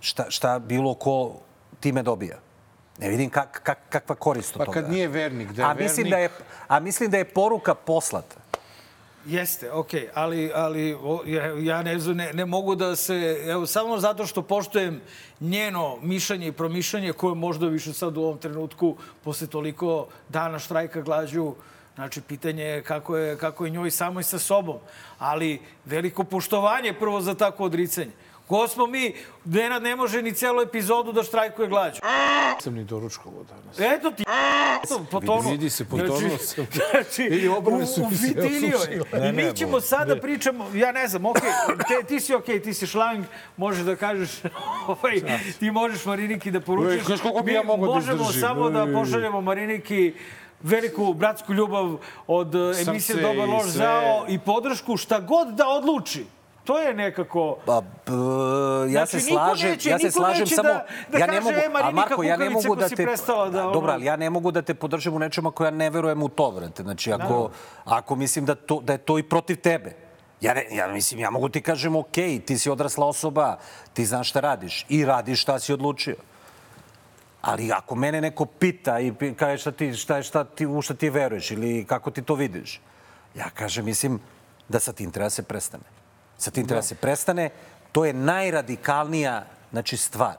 šta, 0.00 0.24
šta 0.28 0.58
bilo 0.58 0.94
ko 0.94 1.40
time 1.80 2.02
dobija. 2.02 2.38
Ne 2.98 3.08
vidim 3.08 3.30
kak, 3.30 3.60
kak, 3.62 3.78
kakva 3.88 4.14
korist 4.14 4.56
od 4.56 4.58
Pa 4.58 4.64
toga. 4.64 4.80
kad 4.80 4.90
nije 4.90 5.08
vernik, 5.08 5.52
da 5.52 5.62
je 5.62 5.68
a 5.70 5.74
mislim 5.74 6.04
vernik... 6.04 6.10
da 6.10 6.18
je, 6.18 6.30
a 6.68 6.80
mislim 6.80 7.10
da 7.10 7.16
je 7.16 7.24
poruka 7.24 7.74
poslata. 7.74 8.36
Jeste, 9.28 9.72
okej, 9.72 10.08
ali, 10.14 10.50
ali 10.54 10.96
o, 11.02 11.22
ja, 11.58 11.82
ne, 11.82 11.96
ne, 11.96 12.32
ne 12.32 12.44
mogu 12.44 12.74
da 12.74 12.96
se, 12.96 13.44
evo, 13.46 13.66
samo 13.66 13.98
zato 13.98 14.26
što 14.26 14.42
poštujem 14.42 15.00
njeno 15.40 15.98
mišljenje 16.02 16.46
i 16.46 16.52
promišljanje 16.52 17.12
koje 17.12 17.34
možda 17.34 17.66
više 17.66 17.92
sad 17.92 18.16
u 18.16 18.22
ovom 18.22 18.38
trenutku, 18.38 18.96
posle 19.24 19.46
toliko 19.46 20.06
dana 20.28 20.58
štrajka 20.58 21.00
glađu, 21.00 21.54
Znači, 21.98 22.20
pitanje 22.20 22.62
je 22.62 22.82
kako 22.82 23.16
je, 23.16 23.38
kako 23.38 23.64
je 23.64 23.70
njoj 23.70 23.90
samoj 23.90 24.22
sa 24.22 24.38
sobom. 24.38 24.76
Ali 25.18 25.58
veliko 25.84 26.24
poštovanje 26.24 26.92
prvo 26.92 27.20
za 27.20 27.34
takvo 27.34 27.66
odricanje. 27.66 28.10
Ko 28.48 28.68
smo 28.68 28.86
mi, 28.86 29.14
Nenad 29.44 29.82
ne 29.82 29.96
može 29.96 30.22
ni 30.22 30.34
celu 30.34 30.62
epizodu 30.62 31.12
da 31.12 31.22
štrajkuje 31.22 31.68
glađu. 31.68 32.00
Sam 32.60 32.74
ni 32.74 32.84
doručkovo 32.84 33.44
danas. 33.44 33.78
Eto 33.80 34.10
ti, 34.10 34.24
potonuo. 35.10 35.50
Vidi 35.50 35.70
se, 35.70 35.84
potonuo 35.84 36.18
znači, 36.18 36.38
sam. 36.38 36.66
Znači, 36.90 37.22
Vidi, 37.22 37.48
obrve 37.48 37.86
su 37.86 38.06
mi 38.10 38.16
se 38.16 38.34
osušile. 38.38 39.28
I 39.28 39.32
mi 39.32 39.56
ćemo 39.56 39.80
sada 39.80 40.16
pričamo, 40.16 40.70
ja 40.74 40.92
ne 40.92 41.08
znam, 41.08 41.26
okej, 41.26 41.50
te, 41.88 42.06
ti 42.06 42.20
si 42.20 42.34
okej, 42.34 42.62
ti 42.62 42.74
si 42.74 42.86
šlang, 42.86 43.24
možeš 43.56 43.84
da 43.84 43.96
kažeš, 43.96 44.30
ovaj, 44.88 45.20
ti 45.58 45.70
možeš 45.70 46.04
Mariniki 46.04 46.50
da 46.50 46.60
poručiš. 46.60 47.04
Znaš 47.04 47.20
koliko 47.20 47.42
bi 47.42 47.52
ja 47.52 47.62
mogao 47.62 47.86
da 47.86 47.94
možemo 47.94 48.22
izdržim? 48.22 48.40
samo 48.40 48.70
da 48.70 48.86
pošaljemo 48.94 49.40
Mariniki 49.40 50.14
veliku 50.62 51.14
bratsku 51.14 51.52
ljubav 51.52 51.96
od 52.26 52.54
emisije 52.88 53.22
Dobar 53.22 53.62
sve. 53.62 53.70
zao 53.70 54.24
i 54.28 54.38
podršku 54.38 54.96
šta 54.96 55.20
god 55.20 55.48
da 55.48 55.68
odluči. 55.68 56.24
To 56.68 56.78
je 56.78 56.94
nekako... 56.94 57.56
Pa, 57.66 57.80
b, 57.80 58.12
ja 58.84 59.06
Znači, 59.06 59.10
se 59.10 59.20
slažem, 59.22 59.70
neće- 59.70 59.90
ja 59.90 59.98
se 59.98 60.10
slažem 60.10 60.40
neće 60.40 60.54
samo 60.54 60.68
da- 60.68 60.86
da 61.08 61.18
ja 61.18 61.26
ne 61.26 61.40
mogu, 61.40 61.56
e, 61.56 61.70
a 61.74 61.90
Marko, 61.90 62.22
ja 62.22 62.36
ne 62.36 62.50
mogu 62.50 62.68
pa 62.68 62.74
da 62.74 62.88
si 62.88 62.96
te 62.96 63.04
prestala 63.04 63.48
da, 63.48 63.62
ono- 63.62 63.72
Dobro, 63.72 63.92
ali 63.92 64.04
ja 64.04 64.16
ne 64.16 64.30
mogu 64.30 64.50
da 64.50 64.62
te 64.62 64.74
podržim 64.74 65.14
u 65.14 65.18
nečemu 65.18 65.48
ako 65.48 65.64
ja 65.64 65.70
ne 65.70 65.90
verujem 65.90 66.22
u 66.22 66.28
to, 66.28 66.50
vrate. 66.50 66.82
Znači 66.82 67.12
ako 67.12 67.50
ako 67.84 68.16
mislim 68.16 68.44
da 68.44 68.54
to 68.54 68.80
da 68.80 68.92
je 68.92 68.98
to 69.00 69.18
i 69.18 69.22
protiv 69.24 69.56
tebe. 69.56 69.92
Ja, 70.40 70.54
ne, 70.54 70.66
ja 70.70 70.88
mislim, 70.88 71.20
ja 71.20 71.30
mogu 71.30 71.48
ti 71.48 71.62
kažem, 71.62 71.96
ok, 71.96 72.12
ti 72.44 72.58
si 72.58 72.70
odrasla 72.70 73.06
osoba, 73.06 73.56
ti 73.92 74.04
znaš 74.04 74.28
šta 74.30 74.40
radiš 74.40 74.86
i 74.88 75.04
radiš 75.04 75.42
šta 75.42 75.58
si 75.58 75.72
odlučio. 75.72 76.16
Ali 77.40 77.72
ako 77.72 77.94
mene 77.94 78.20
neko 78.20 78.44
pita 78.46 79.00
i 79.00 79.12
kaže 79.34 79.58
šta 79.58 79.72
ti, 79.72 79.94
šta, 79.94 80.16
je- 80.16 80.22
šta 80.22 80.44
ti, 80.44 80.66
u 80.66 80.82
šta 80.82 80.94
ti 80.94 81.10
veruješ 81.10 81.50
ili 81.50 81.84
kako 81.84 82.10
ti 82.10 82.22
to 82.22 82.34
vidiš, 82.34 82.80
ja 83.34 83.50
kažem, 83.50 83.84
mislim 83.84 84.20
da 84.68 84.80
sa 84.80 84.92
tim 84.92 85.10
treba 85.10 85.26
da 85.26 85.30
se 85.30 85.42
prestane. 85.42 85.84
Sa 86.38 86.50
tim 86.50 86.66
treba 86.66 86.78
da 86.78 86.86
se 86.86 86.94
prestane. 86.94 87.50
To 87.92 88.04
je 88.04 88.12
najradikalnija 88.12 89.46
znači, 89.70 89.96
stvar 89.96 90.36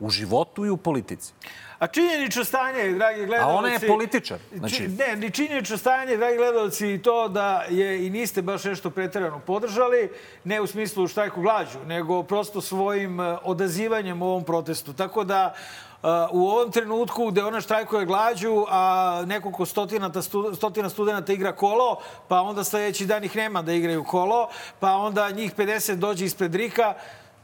u 0.00 0.10
životu 0.10 0.64
i 0.66 0.70
u 0.70 0.76
politici. 0.76 1.32
A 1.78 1.86
činjenično 1.86 2.44
stanje, 2.44 2.92
dragi 2.92 3.26
gledalci... 3.26 3.50
A 3.50 3.58
ona 3.58 3.68
je 3.68 3.86
političar, 3.86 4.38
znači- 4.54 4.76
Či, 4.76 4.88
ne, 4.88 5.16
ni 5.16 5.30
činjenično 5.30 5.78
stanje, 5.78 6.16
dragi 6.16 6.36
gledalci, 6.36 6.94
i 6.94 7.02
to 7.02 7.28
da 7.28 7.64
je 7.70 8.06
i 8.06 8.10
niste 8.10 8.42
baš 8.42 8.64
nešto 8.64 8.90
preterano 8.90 9.38
podržali, 9.38 10.10
ne 10.44 10.60
u 10.60 10.66
smislu 10.66 11.08
štajku 11.08 11.40
glađu, 11.42 11.78
nego 11.86 12.22
prosto 12.22 12.60
svojim 12.60 13.20
eh, 13.20 13.36
odazivanjem 13.42 14.22
u 14.22 14.26
ovom 14.26 14.44
protestu. 14.44 14.92
Tako 14.92 15.24
da 15.24 15.54
u 16.32 16.48
ovom 16.48 16.72
trenutku 16.72 17.26
gde 17.26 17.44
ona 17.44 17.60
štrajkuje 17.60 18.06
glađu, 18.06 18.64
a 18.68 19.22
nekoliko 19.26 19.66
stotina, 19.66 20.10
stotina 20.56 20.88
studenta 20.88 21.32
igra 21.32 21.52
kolo, 21.52 21.96
pa 22.28 22.40
onda 22.40 22.64
sledeći 22.64 23.06
dan 23.06 23.24
ih 23.24 23.36
nema 23.36 23.62
da 23.62 23.72
igraju 23.72 24.04
kolo, 24.04 24.48
pa 24.80 24.92
onda 24.92 25.30
njih 25.30 25.54
50 25.56 25.94
dođe 25.94 26.24
ispred 26.24 26.54
Rika, 26.54 26.94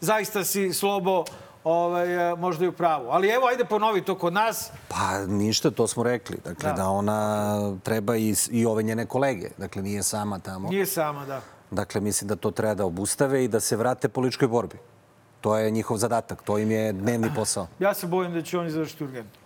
zaista 0.00 0.44
si 0.44 0.72
slobo 0.72 1.24
ovaj, 1.64 2.30
eh, 2.32 2.36
možda 2.36 2.64
i 2.64 2.68
u 2.68 2.72
pravu. 2.72 3.08
Ali 3.10 3.28
evo, 3.28 3.46
ajde 3.46 3.64
ponovi 3.64 4.04
to 4.04 4.14
kod 4.14 4.32
nas. 4.32 4.70
Pa 4.88 5.26
ništa, 5.26 5.70
to 5.70 5.86
smo 5.86 6.02
rekli. 6.02 6.36
Dakle, 6.44 6.70
Da. 6.70 6.76
da, 6.76 6.88
ona 6.88 7.58
treba 7.82 8.16
i, 8.16 8.34
i 8.50 8.66
ove 8.66 8.82
njene 8.82 9.06
kolege. 9.06 9.48
Dakle, 9.58 9.82
nije 9.82 10.02
sama 10.02 10.38
tamo. 10.38 10.68
Nije 10.68 10.86
sama, 10.86 11.26
da. 11.26 11.40
Dakle, 11.70 12.00
mislim 12.00 12.28
da 12.28 12.36
to 12.36 12.50
treba 12.50 12.74
da 12.74 12.84
obustave 12.84 13.44
i 13.44 13.48
da 13.48 13.60
se 13.60 13.76
vrate 13.76 14.08
političkoj 14.08 14.48
borbi. 14.48 14.78
To 15.46 15.56
je 15.56 15.70
njihov 15.70 15.96
zadatak, 15.96 16.42
to 16.42 16.58
im 16.58 16.70
je 16.70 16.92
dnevni 16.92 17.28
posao. 17.34 17.66
Ja 17.78 17.94
se 17.94 18.06
bojim 18.06 18.32
da 18.32 18.42
će 18.42 18.58
oni 18.58 18.70
završiti 18.70 19.04
urgentno. 19.04 19.40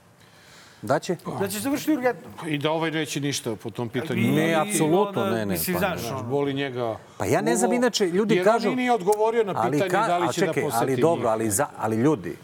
Da 0.83 0.99
će? 0.99 1.17
Da 1.41 1.49
će 1.49 1.59
završiti 1.61 1.93
urgentno. 1.93 2.31
I 2.49 2.59
da 2.59 2.71
ovaj 2.71 2.91
neće 2.91 3.21
ništa 3.21 3.57
po 3.57 3.71
tom 3.71 3.89
pitanju. 3.89 4.33
Ne, 4.33 4.55
apsolutno 4.55 5.25
ne, 5.25 5.47
ne, 5.47 5.47
Mislim, 5.47 5.75
pa 5.75 5.79
znaš, 5.79 6.11
ono, 6.11 6.23
boli 6.23 6.55
njega... 6.55 6.97
Pa 7.19 7.27
ja 7.27 7.41
ne 7.41 7.57
znam, 7.57 7.73
inače, 7.73 8.07
ljudi 8.07 8.35
jer 8.35 8.45
kažu... 8.45 8.71
on 8.71 8.77
nije 8.77 8.93
odgovorio 8.93 9.45
na 9.45 9.71
pitanje 9.71 9.91
da 9.91 10.19
li 10.19 10.33
će 10.33 10.41
čekaj, 10.41 10.63
da 10.63 10.69
poseti 10.69 10.83
ali 10.83 10.97
dobro, 10.97 11.29
ali, 11.29 11.51
za, 11.51 11.67
ali 11.79 11.97
ljudi, 11.97 12.37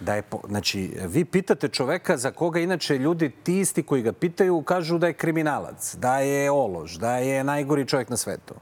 da 0.00 0.14
je, 0.14 0.22
po, 0.22 0.40
znači, 0.48 0.96
vi 1.06 1.24
pitate 1.24 1.68
čoveka 1.68 2.16
za 2.16 2.30
koga 2.30 2.60
inače 2.60 2.98
ljudi, 2.98 3.30
ti 3.30 3.60
isti 3.60 3.82
koji 3.82 4.02
ga 4.02 4.12
pitaju, 4.12 4.62
kažu 4.62 4.98
da 4.98 5.06
je 5.06 5.12
kriminalac, 5.12 5.94
da 5.94 6.18
je 6.18 6.50
ološ, 6.50 6.94
da 6.94 7.16
je 7.16 7.44
najgori 7.44 7.86
čovjek 7.86 8.08
na 8.08 8.16
svetu. 8.16 8.54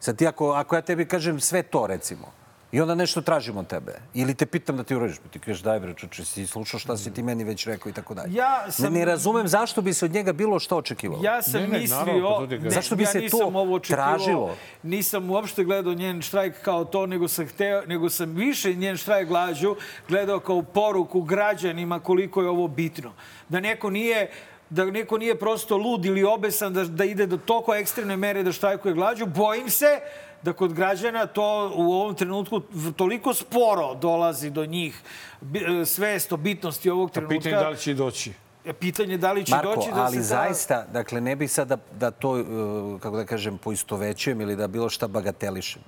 Sad 0.00 0.16
ti, 0.16 0.26
ako, 0.26 0.50
ako 0.50 0.76
ja 0.76 0.82
tebi 0.82 1.06
kažem 1.08 1.40
sve 1.40 1.62
to, 1.62 1.86
recimo, 1.86 2.43
i 2.74 2.80
onda 2.80 2.94
nešto 2.94 3.20
tražim 3.20 3.56
od 3.56 3.66
tebe, 3.66 3.92
ili 4.14 4.34
te 4.34 4.46
pitam 4.46 4.76
da 4.76 4.82
ti 4.84 4.94
uradiš, 4.94 5.18
pa 5.18 5.28
ti 5.28 5.38
kažeš 5.38 5.60
daj 5.60 5.80
bre, 5.80 5.94
čoče, 5.94 6.24
si 6.24 6.46
slušao 6.46 6.80
šta 6.80 6.96
si 6.96 7.12
ti 7.12 7.22
meni 7.22 7.44
već 7.44 7.66
rekao 7.66 7.90
i 7.90 7.92
tako 7.92 8.14
dalje. 8.14 8.34
Ja 8.34 8.66
sam- 8.70 8.84
Ne, 8.84 8.98
ne 8.98 9.04
razumem 9.04 9.48
zašto 9.48 9.82
bi 9.82 9.92
se 9.92 10.04
od 10.04 10.12
njega 10.12 10.32
bilo 10.32 10.58
što 10.58 10.76
očekivalo. 10.76 11.20
Ja 11.24 11.42
sam 11.42 11.60
Ne, 11.60 11.68
ne, 11.68 11.78
mislio... 11.78 11.98
naravno, 11.98 12.48
pa. 12.62 12.70
Zašto 12.70 12.96
bi 12.96 13.02
ja 13.02 13.06
se 13.06 13.18
nisam 13.20 13.38
to 13.40 13.46
ovo 13.46 13.78
tražilo? 13.78 14.56
Nisam 14.82 15.30
uopšte 15.30 15.64
gledao 15.64 15.94
njen 15.94 16.22
štrajk 16.22 16.62
kao 16.62 16.84
to, 16.84 17.06
nego 17.06 17.28
sam, 17.28 17.46
hteo, 17.46 17.82
nego 17.86 18.10
sam 18.10 18.30
više 18.30 18.74
njen 18.74 18.96
štrajk 18.96 19.28
glađu 19.28 19.76
gledao 20.08 20.40
kao 20.40 20.62
poruku 20.62 21.22
građanima 21.22 22.00
koliko 22.00 22.42
je 22.42 22.48
ovo 22.48 22.68
bitno. 22.68 23.12
Da 23.48 23.60
neko 23.60 23.90
nije 23.90 24.30
da 24.70 24.84
neko 24.84 25.18
nije 25.18 25.38
prosto 25.38 25.76
lud 25.76 26.04
ili 26.04 26.24
obesan 26.24 26.72
da, 26.74 26.84
da 26.84 27.04
ide 27.04 27.26
do 27.26 27.36
toliko 27.36 27.74
ekstremne 27.74 28.16
mere 28.16 28.42
da 28.42 28.52
štrajkuje 28.52 28.94
glađu. 28.94 29.26
Bojim 29.26 29.70
se 29.70 30.00
da 30.44 30.52
kod 30.52 30.72
građana 30.72 31.26
to 31.26 31.42
u 31.74 31.92
ovom 31.92 32.14
trenutku 32.14 32.60
toliko 32.96 33.34
sporo 33.34 33.94
dolazi 33.94 34.50
do 34.50 34.66
njih 34.66 35.02
bi- 35.40 35.80
e, 35.80 35.86
svest 35.86 36.32
o 36.32 36.36
bitnosti 36.36 36.90
ovog 36.90 37.10
Pa 37.10 37.14
trenutka. 37.14 37.34
pitanje 37.36 37.56
da 37.56 37.68
li 37.68 37.78
će 37.78 37.94
doći. 37.94 38.32
Pitanje 38.80 39.18
da 39.18 39.32
li 39.32 39.44
će 39.44 39.54
Marko, 39.54 39.74
doći 39.74 39.90
da 39.90 40.02
ali 40.02 40.12
se 40.12 40.20
ta... 40.20 40.24
zaista, 40.26 40.86
dakle, 40.92 41.20
ne 41.20 41.36
bih 41.36 41.50
sad 41.52 41.68
da, 41.68 41.76
da 41.92 42.10
to, 42.10 42.30
uh, 42.30 43.00
kako 43.00 43.16
da 43.16 43.24
kažem, 43.24 43.58
poistovećujem 43.58 44.40
ili 44.40 44.56
da 44.56 44.68
bilo 44.68 44.88
šta 44.88 45.08
bagatelišem. 45.08 45.82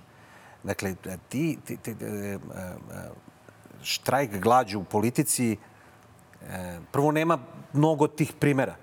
Dakle, 0.62 0.94
ti, 1.28 1.58
ti, 1.64 1.76
ti, 1.76 1.94
štrajk 3.82 4.30
glađu 4.40 4.78
u 4.80 4.84
politici, 4.84 5.56
prvo 6.92 7.12
nema 7.12 7.38
mnogo 7.72 8.08
tih 8.08 8.32
primera. 8.32 8.74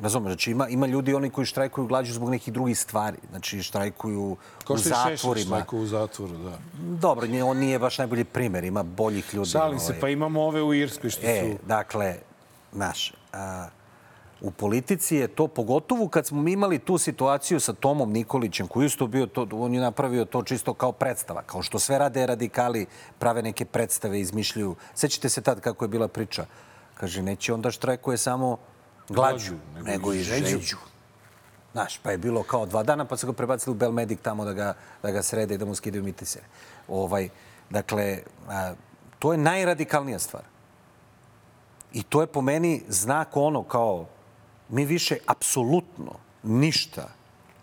Razumeš, 0.00 0.30
znači 0.30 0.50
ima, 0.50 0.68
ima 0.68 0.86
ljudi 0.86 1.14
oni 1.14 1.30
koji 1.30 1.46
štrajkuju 1.46 1.86
glađu 1.86 2.12
zbog 2.12 2.30
nekih 2.30 2.52
drugih 2.52 2.78
stvari. 2.78 3.16
Znači 3.30 3.62
štrajkuju 3.62 4.36
Kao 4.64 4.74
u 4.74 4.78
što 4.78 4.88
je 4.88 4.94
zatvorima. 4.94 5.46
štrajkao 5.46 5.78
u 5.78 5.86
zatvoru, 5.86 6.36
da. 6.38 6.58
Dobro, 6.78 7.26
nije, 7.26 7.44
on 7.44 7.56
nije 7.56 7.78
baš 7.78 7.98
najbolji 7.98 8.24
primer, 8.24 8.64
ima 8.64 8.82
boljih 8.82 9.34
ljudi. 9.34 9.48
Šalim 9.50 9.78
se, 9.78 9.86
ovaj. 9.86 10.00
pa 10.00 10.08
imamo 10.08 10.42
ove 10.42 10.62
u 10.62 10.74
Irskoj 10.74 11.10
što 11.10 11.26
E, 11.26 11.40
su... 11.42 11.66
dakle, 11.66 12.16
znaš, 12.72 13.12
a, 13.32 13.68
u 14.40 14.50
politici 14.50 15.16
je 15.16 15.28
to, 15.28 15.48
pogotovo 15.48 16.08
kad 16.08 16.26
smo 16.26 16.42
mi 16.42 16.52
imali 16.52 16.78
tu 16.78 16.98
situaciju 16.98 17.60
sa 17.60 17.72
Tomom 17.72 18.12
Nikolićem, 18.12 18.66
koji 18.66 18.86
isto 18.86 19.06
bio 19.06 19.26
to, 19.26 19.46
on 19.52 19.74
je 19.74 19.80
napravio 19.80 20.24
to 20.24 20.42
čisto 20.42 20.74
kao 20.74 20.92
predstava, 20.92 21.42
kao 21.42 21.62
što 21.62 21.78
sve 21.78 21.98
rade 21.98 22.26
radikali, 22.26 22.86
prave 23.18 23.42
neke 23.42 23.64
predstave, 23.64 24.20
izmišljuju. 24.20 24.74
Sećate 24.94 25.28
se 25.28 25.40
tad 25.40 25.60
kako 25.60 25.84
je 25.84 25.88
bila 25.88 26.08
priča? 26.08 26.46
Kaže, 26.94 27.22
neće 27.22 27.54
onda 27.54 27.70
štrajkuje 27.70 28.18
samo 28.18 28.56
glađu, 29.10 29.54
nego 29.84 30.12
i 30.12 30.22
žeđu. 30.22 30.76
Znaš, 31.72 31.98
pa 31.98 32.10
je 32.10 32.18
bilo 32.18 32.42
kao 32.42 32.66
dva 32.66 32.82
dana, 32.82 33.04
pa 33.04 33.16
su 33.16 33.26
ga 33.26 33.32
prebacili 33.32 33.72
u 33.72 33.78
Belmedik 33.78 34.20
tamo 34.22 34.44
da 34.44 34.52
ga, 34.52 34.74
da 35.02 35.10
ga 35.10 35.22
srede 35.22 35.54
i 35.54 35.58
da 35.58 35.64
mu 35.64 35.74
skidaju 35.74 36.04
mitise. 36.04 36.40
Ovaj, 36.88 37.28
dakle, 37.70 38.18
a, 38.48 38.74
to 39.18 39.32
je 39.32 39.38
najradikalnija 39.38 40.18
stvar. 40.18 40.42
I 41.92 42.02
to 42.02 42.20
je 42.20 42.26
po 42.26 42.40
meni 42.40 42.82
znak 42.88 43.36
ono 43.36 43.62
kao 43.62 44.06
mi 44.68 44.84
više 44.84 45.16
apsolutno 45.26 46.14
ništa 46.42 47.08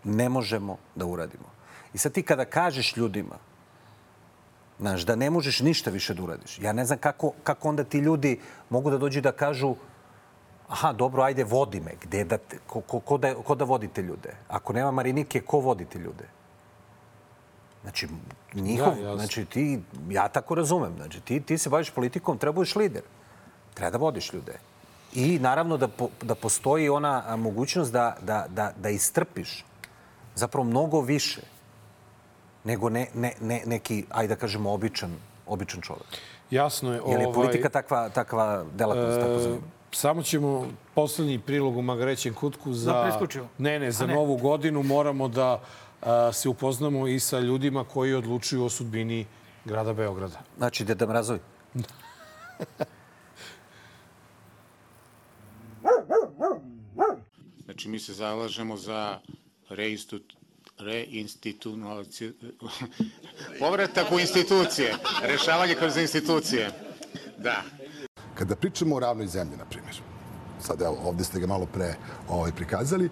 ne 0.03 0.30
možemo 0.30 0.78
da 0.95 1.06
uradimo. 1.06 1.49
I 1.94 1.98
sad 1.98 2.11
ti 2.11 2.24
kada 2.24 2.45
kažeš 2.45 2.98
ljudima 2.98 3.36
Znaš, 4.80 5.02
da 5.02 5.15
ne 5.15 5.30
možeš 5.30 5.60
ništa 5.60 5.90
više 5.90 6.14
da 6.14 6.24
uradiš. 6.24 6.60
Ja 6.60 6.74
ne 6.74 6.86
znam 6.86 6.99
kako, 6.99 7.32
kako 7.44 7.69
onda 7.69 7.84
ti 7.84 7.98
ljudi 7.98 8.40
mogu 8.69 8.90
da 8.90 8.98
dođu 8.98 9.22
da 9.22 9.32
kažu 9.32 9.76
aha, 10.68 10.94
dobro, 10.94 11.23
ajde, 11.23 11.44
vodi 11.44 11.80
me. 11.80 11.91
Gde 12.02 12.23
da, 12.23 12.38
ko, 12.68 12.81
ko, 12.81 12.99
ko, 12.99 13.18
da, 13.18 13.35
ko 13.35 13.56
da 13.56 13.65
vodite 13.65 14.02
ljude? 14.02 14.35
Ako 14.48 14.73
nema 14.73 14.91
Marinike, 14.91 15.41
ko 15.41 15.60
vodite 15.60 15.99
ljude? 15.99 16.27
Znači, 17.81 18.07
njihov, 18.53 18.98
jasno. 18.98 19.15
znači 19.18 19.45
ti, 19.45 19.81
ja 20.10 20.27
tako 20.27 20.56
razumem, 20.56 20.94
znači 20.95 21.22
ti, 21.22 21.41
ti 21.41 21.57
se 21.57 21.69
baviš 21.69 21.89
politikom, 21.89 22.38
treba 22.38 22.53
budeš 22.53 22.76
lider. 22.76 23.02
Treba 23.73 23.91
da 23.91 23.98
vodiš 23.98 24.34
ljude. 24.34 24.60
I 25.14 25.39
naravno 25.39 25.77
da, 25.77 25.88
po, 25.88 26.10
da 26.22 26.35
postoji 26.35 26.89
ona 26.89 27.35
mogućnost 27.38 27.91
da, 27.91 28.15
da, 28.22 28.45
da, 28.49 28.73
da 28.77 28.89
istrpiš 28.89 29.65
zapravo 30.35 30.64
mnogo 30.64 31.02
više 31.02 31.41
nego 32.64 32.89
ne, 32.89 33.07
ne, 33.14 33.34
ne, 33.41 33.61
neki, 33.65 34.06
ajde 34.10 34.35
da 34.35 34.39
kažemo, 34.39 34.72
običan, 34.72 35.15
običan 35.48 35.81
čovjek. 35.81 36.18
Jasno 36.52 36.94
je. 36.94 37.02
Jer 37.07 37.19
je 37.19 37.27
ovaj, 37.27 37.35
politika 37.35 37.69
takva, 37.69 38.10
takva 38.10 38.65
delatnost, 38.76 39.19
tako 39.19 39.39
E, 39.39 39.39
zanimljiva. 39.39 39.77
Samo 39.92 40.24
ćemo 40.24 40.68
poslednji 40.96 41.40
prilog 41.40 41.78
u 41.78 41.82
Magarećem 41.82 42.34
kutku 42.34 42.74
za... 42.74 42.92
Da. 42.92 43.20
Ne, 43.58 43.80
ne, 43.80 43.92
za 43.92 44.04
A 44.04 44.08
ne. 44.08 44.14
novu 44.14 44.38
godinu 44.38 44.84
moramo 44.84 45.28
da 45.28 45.62
a, 46.02 46.32
se 46.34 46.50
upoznamo 46.50 47.08
i 47.08 47.20
sa 47.20 47.40
ljudima 47.40 47.84
koji 47.84 48.14
odlučuju 48.14 48.66
o 48.66 48.70
sudbini 48.70 49.26
grada 49.66 49.94
Beograda. 49.94 50.40
Znači, 50.58 50.86
Deda 50.86 51.08
Mrazovi. 51.08 51.40
Znači, 57.66 57.90
mi 57.90 58.00
se 58.00 58.14
zalažemo 58.14 58.78
za 58.78 59.20
reistitut, 59.70 60.34
reinstitucionalizaciju, 60.78 62.34
povratak 63.60 64.12
u 64.12 64.20
institucije, 64.20 64.96
rešavanje 65.22 65.76
kroz 65.76 65.98
institucije. 65.98 66.72
Da. 67.38 67.64
Kada 68.38 68.56
pričamo 68.56 68.96
o 68.96 69.00
ravnoj 69.00 69.28
zemlji, 69.28 69.58
na 69.58 69.66
primjer, 69.66 69.96
sad 70.62 70.82
evo, 70.82 70.98
ovde 71.06 71.24
ste 71.24 71.40
ga 71.40 71.48
malo 71.48 71.66
pre 71.66 71.96
ovaj, 72.30 72.52
prikazali, 72.52 73.06
e, 73.06 73.10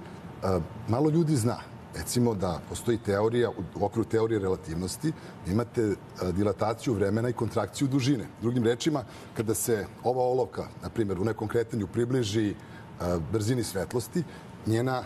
malo 0.88 1.10
ljudi 1.10 1.36
zna. 1.36 1.58
Recimo 1.96 2.34
da 2.34 2.60
postoji 2.70 2.98
teorija, 2.98 3.50
u 3.50 3.86
okviru 3.86 4.10
teorije 4.10 4.40
relativnosti, 4.40 5.14
imate 5.48 5.82
e, 5.82 5.96
dilataciju 6.32 6.94
vremena 6.94 7.30
i 7.30 7.34
kontrakciju 7.34 7.88
dužine. 7.88 8.28
Drugim 8.42 8.64
rečima, 8.64 9.04
kada 9.34 9.54
se 9.54 9.86
ova 10.04 10.24
olovka, 10.24 10.68
na 10.84 10.90
primjer, 10.90 11.20
u 11.20 11.26
nekom 11.26 11.48
kretanju 11.48 11.88
približi 11.88 12.50
e, 12.50 12.56
brzini 13.32 13.64
svetlosti, 13.64 14.24
njena 14.66 15.04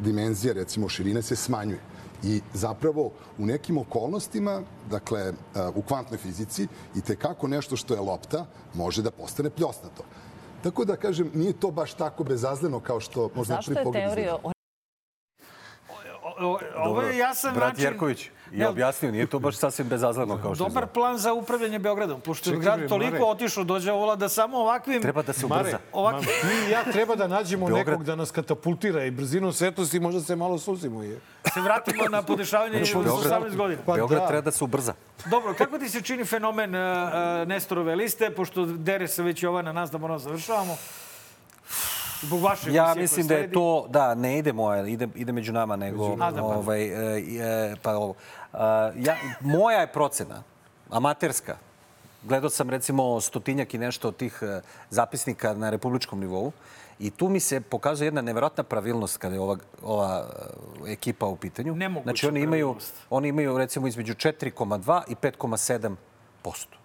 dimenzija, 0.00 0.54
recimo 0.54 0.88
širine, 0.88 1.22
se 1.22 1.36
smanjuje. 1.36 1.80
I 2.22 2.40
zapravo 2.52 3.04
u 3.38 3.46
nekim 3.46 3.78
okolnostima, 3.78 4.60
dakle 4.90 5.20
e, 5.20 5.32
u 5.74 5.82
kvantnoj 5.82 6.18
fizici, 6.18 6.66
i 6.96 7.00
te 7.00 7.16
kako 7.16 7.48
nešto 7.48 7.76
što 7.76 7.94
je 7.94 8.00
lopta 8.00 8.44
može 8.74 9.02
da 9.02 9.10
postane 9.10 9.50
pljosnato. 9.50 10.02
Tako 10.62 10.84
da 10.84 10.96
kažem, 10.96 11.30
nije 11.34 11.52
to 11.52 11.70
baš 11.70 11.94
tako 11.94 12.24
bezazleno 12.24 12.80
kao 12.80 13.00
što 13.00 13.30
možda 13.34 13.54
Zašto 13.54 13.68
prvi 13.68 13.80
je 13.80 13.84
pogled 13.84 14.02
teorija 14.02 14.26
izgleda. 14.26 14.42
o 14.42 14.52
Ovo 16.76 17.02
je 17.02 17.18
jasan 17.18 17.54
Brat 17.54 17.68
način... 17.68 17.84
Jerković 17.84 18.30
je 18.52 18.68
objasnio, 18.68 19.12
nije 19.12 19.26
to 19.26 19.38
baš 19.38 19.56
sasvim 19.56 19.88
bezazleno 19.88 20.36
kao 20.36 20.54
što 20.54 20.64
Dobar 20.64 20.70
izgleda. 20.72 20.86
plan 20.88 21.18
za 21.18 21.32
upravljanje 21.32 21.78
Beogradom, 21.78 22.20
pošto 22.20 22.50
je 22.50 22.56
grad 22.58 22.88
toliko 22.88 23.12
Mare. 23.12 23.24
otišao 23.24 23.64
dođe 23.64 23.92
vola 23.92 24.16
da 24.16 24.28
samo 24.28 24.58
ovakvim... 24.58 25.02
Treba 25.02 25.22
da 25.22 25.32
se 25.32 25.46
Mare, 25.46 25.60
ubrza. 25.60 25.78
Ovakvi- 25.92 26.26
ma, 26.44 26.50
ti 26.50 26.68
i 26.68 26.70
ja 26.70 26.84
treba 26.84 27.16
da 27.16 27.26
nađemo 27.28 27.66
Beograd- 27.66 27.86
nekog 27.86 28.04
da 28.04 28.16
nas 28.16 28.30
katapultira 28.30 29.04
i 29.04 29.10
brzinom 29.10 29.52
svetlosti 29.52 30.00
možda 30.00 30.20
se 30.20 30.36
malo 30.36 30.58
susimo. 30.58 31.02
Je. 31.02 31.20
Se 31.58 31.64
vratimo 31.64 32.04
na 32.08 32.22
podešavanje 32.22 32.76
Znači, 32.76 32.96
od 32.96 33.04
Beograd- 33.04 33.42
18 33.42 33.56
godina. 33.56 33.82
Pa 33.86 33.94
Beograd 33.94 34.20
da. 34.20 34.26
treba 34.28 34.40
da 34.42 34.50
se 34.50 34.64
ubrza. 34.64 34.94
Dobro, 35.26 35.54
kako 35.54 35.78
ti 35.78 35.88
se 35.88 36.02
čini 36.02 36.24
fenomen 36.24 36.74
uh, 36.74 36.80
uh, 36.80 37.48
Nestorove 37.48 37.94
liste, 37.94 38.30
pošto 38.30 38.66
dere 38.66 39.08
se 39.08 39.22
već 39.22 39.42
Jovana 39.42 39.72
nas 39.72 39.90
da 39.90 39.98
moramo 39.98 40.18
završavamo? 40.18 40.76
Zbog 42.22 42.40
vaše 42.42 42.72
Ja 42.72 42.94
mislim 42.94 43.26
da 43.26 43.34
je 43.34 43.52
to, 43.52 43.86
da, 43.90 44.14
ne 44.14 44.38
ide 44.38 44.52
moja, 44.52 44.86
ide, 44.86 45.08
ide 45.14 45.32
među 45.32 45.52
nama, 45.52 45.76
nego, 45.76 46.08
nama. 46.08 46.24
A, 46.26 46.30
da, 46.30 46.40
pardon. 46.40 46.56
ovaj, 46.56 46.82
e, 46.84 47.22
e, 47.72 47.76
pa 47.82 47.96
ovo. 47.96 48.14
A, 48.52 48.90
ja, 48.96 49.16
moja 49.40 49.80
je 49.80 49.92
procena, 49.92 50.42
amaterska. 50.90 51.56
Gledao 52.22 52.50
sam 52.50 52.70
recimo 52.70 53.20
stotinjak 53.20 53.74
i 53.74 53.78
nešto 53.78 54.08
od 54.08 54.16
tih 54.16 54.42
zapisnika 54.90 55.54
na 55.54 55.70
republičkom 55.70 56.20
nivou 56.20 56.52
i 57.00 57.10
tu 57.10 57.28
mi 57.28 57.40
se 57.40 57.60
pokazuje 57.60 58.06
jedna 58.06 58.22
neverovatna 58.22 58.62
pravilnost 58.64 59.16
kada 59.16 59.34
je 59.34 59.40
ova, 59.40 59.56
ova 59.82 60.26
e, 60.86 60.92
ekipa 60.92 61.26
u 61.26 61.36
pitanju. 61.36 61.74
Nemoguća 61.74 62.04
znači 62.04 62.26
oni 62.26 62.40
imaju, 62.40 62.76
oni 63.10 63.28
imaju 63.28 63.58
recimo 63.58 63.86
između 63.86 64.14
4,2 64.14 65.02
i 65.08 65.14
5,7 65.14 65.94
posto. 66.42 66.78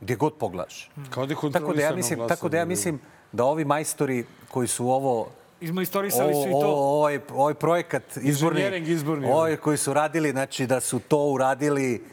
Gdje 0.00 0.16
god 0.16 0.34
pogledaš. 0.34 0.90
Kao 1.10 1.26
da 1.26 1.34
je 1.34 1.52
Tako 1.52 1.72
da 1.72 1.82
ja 1.82 1.94
mislim, 1.94 2.16
glasanje, 2.16 2.36
tako 2.36 2.48
da 2.48 2.56
ja 2.56 2.62
ljudi. 2.62 2.68
mislim 2.68 3.00
da 3.32 3.44
ovi 3.44 3.64
majstori 3.64 4.24
koji 4.50 4.68
su 4.68 4.88
ovo 4.88 5.28
Izmajstorisali 5.60 6.34
su 6.34 6.48
i 6.48 6.52
to. 6.52 6.74
ovaj, 6.74 7.20
ovaj 7.34 7.54
projekat 7.54 8.02
izborni, 8.16 8.78
izborni, 8.86 9.26
ovaj 9.30 9.56
koji 9.56 9.76
su 9.76 9.94
radili, 9.94 10.30
znači 10.30 10.66
da 10.66 10.80
su 10.80 10.98
to 10.98 11.18
uradili 11.18 12.04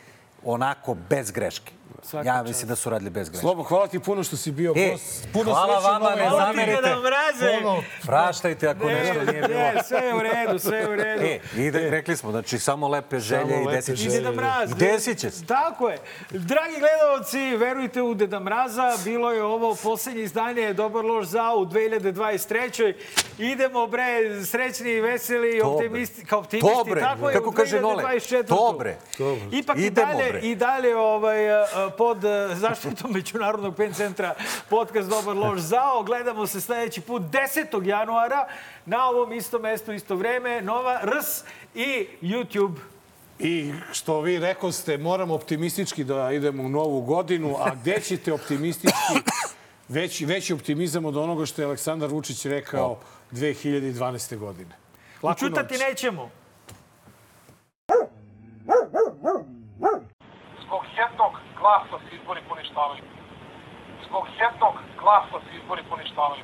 onako 0.44 0.96
bez 1.10 1.32
greške. 1.32 1.74
Svaka 2.04 2.28
ja 2.28 2.44
mislim 2.44 2.68
da 2.68 2.76
su 2.76 2.90
radili 2.90 3.10
bez 3.10 3.30
greške. 3.30 3.42
Slobo, 3.42 3.64
hvala 3.64 3.88
ti 3.88 4.00
puno 4.00 4.24
što 4.24 4.38
si 4.38 4.52
bio 4.52 4.74
E, 4.78 4.90
gost. 4.92 5.28
Puno 5.34 5.52
hvala 5.54 5.80
vama, 5.80 6.16
ne 6.16 6.30
zamerite. 6.30 6.96
Ono, 7.62 7.84
Praštajte 8.06 8.68
ako 8.68 8.86
nešto 8.86 9.32
nije 9.32 9.42
bilo. 9.48 9.60
Ne, 9.60 9.84
sve 9.88 10.00
je 10.00 10.16
u 10.16 10.20
redu, 10.20 10.60
sve 10.60 10.78
je 10.78 10.90
u 10.90 10.96
redu. 10.96 11.24
E, 11.26 11.40
ide, 11.58 11.90
rekli 11.90 12.18
smo, 12.18 12.32
znači 12.32 12.60
samo 12.60 12.88
lepe 12.88 13.20
želje 13.20 13.62
i 13.62 13.66
lepe 13.66 13.76
desit 13.76 13.98
će 13.98 14.06
I 14.08 14.10
se. 14.10 14.18
Deda 14.18 14.32
Mraz. 14.32 14.72
I 14.72 14.76
desit 14.76 15.18
će 15.20 15.32
se. 15.32 15.46
Tako 15.46 15.90
je. 15.90 15.98
Dragi 16.30 16.76
gledalci, 16.80 17.58
verujte 17.58 18.02
u 18.02 18.14
Deda 18.14 18.40
Mraza. 18.40 18.98
Bilo 19.04 19.32
je 19.32 19.44
ovo 19.44 19.76
posljednje 19.84 20.24
izdanje 20.24 20.74
Dobar 20.74 21.06
loš 21.06 21.26
za 21.28 21.54
u 21.54 21.66
2023. 21.66 22.94
Idemo, 23.38 23.88
bre, 23.88 24.06
srećni 24.46 24.92
i 24.92 25.02
veseli, 25.02 25.62
optimisti, 25.62 26.26
kao 26.26 26.40
optimisti. 26.40 26.74
To, 26.78 26.84
bre. 26.84 27.02
Tako 27.02 27.30
je, 27.30 27.34
Kako 27.34 27.50
u 27.50 27.54
kaže 27.54 27.82
Nole, 27.82 28.04
2024. 28.04 28.48
to, 28.48 28.76
bre. 28.80 28.96
Ipak 29.52 29.78
i 29.78 29.82
Idemo, 29.82 30.08
dalje, 30.14 30.32
bre. 30.32 30.40
i 30.40 30.56
dalje 30.56 30.98
ovaj, 30.98 31.40
pod 31.98 32.26
eh, 32.26 32.56
zaštitom 32.56 33.12
Međunarodnog 33.12 33.76
pen 33.76 33.94
centra 33.94 34.36
podcast 34.70 35.10
Dobar 35.10 35.36
loš 35.38 35.60
zao. 35.60 36.04
Gledamo 36.04 36.48
se 36.48 36.62
sledeći 36.62 37.02
put 37.02 37.22
10. 37.22 37.86
januara 37.88 38.48
na 38.86 39.10
ovom 39.10 39.34
istom 39.34 39.62
mestu, 39.62 39.94
isto 39.94 40.16
vreme. 40.16 40.62
Nova 40.62 41.00
RS 41.04 41.44
i 41.76 42.08
YouTube. 42.22 42.76
I 43.40 43.74
što 43.92 44.22
vi 44.22 44.40
rekoste, 44.40 44.98
moramo 44.98 45.34
optimistički 45.34 46.04
da 46.04 46.32
idemo 46.32 46.64
u 46.64 46.70
novu 46.70 47.02
godinu, 47.02 47.56
a 47.60 47.76
gde 47.76 48.02
ćete 48.02 48.34
optimistički 48.34 49.14
veći, 49.88 50.26
veći 50.26 50.54
optimizam 50.54 51.06
od 51.06 51.18
onoga 51.18 51.46
što 51.46 51.62
je 51.62 51.66
Aleksandar 51.66 52.10
Vučić 52.10 52.46
rekao 52.46 53.00
2012. 53.32 54.38
godine. 54.38 54.76
Laku 55.24 55.46
Učutati 55.46 55.74
noć. 55.74 55.82
nećemo. 55.90 56.30
Glasa 61.70 62.00
se 62.10 62.16
izbori 62.16 62.42
poništavaju. 62.50 63.04
Zbog 64.08 64.26
jednog 64.40 64.76
glasa 65.02 65.38
se 65.46 65.58
izbori 65.58 65.84
poništavaju. 65.90 66.44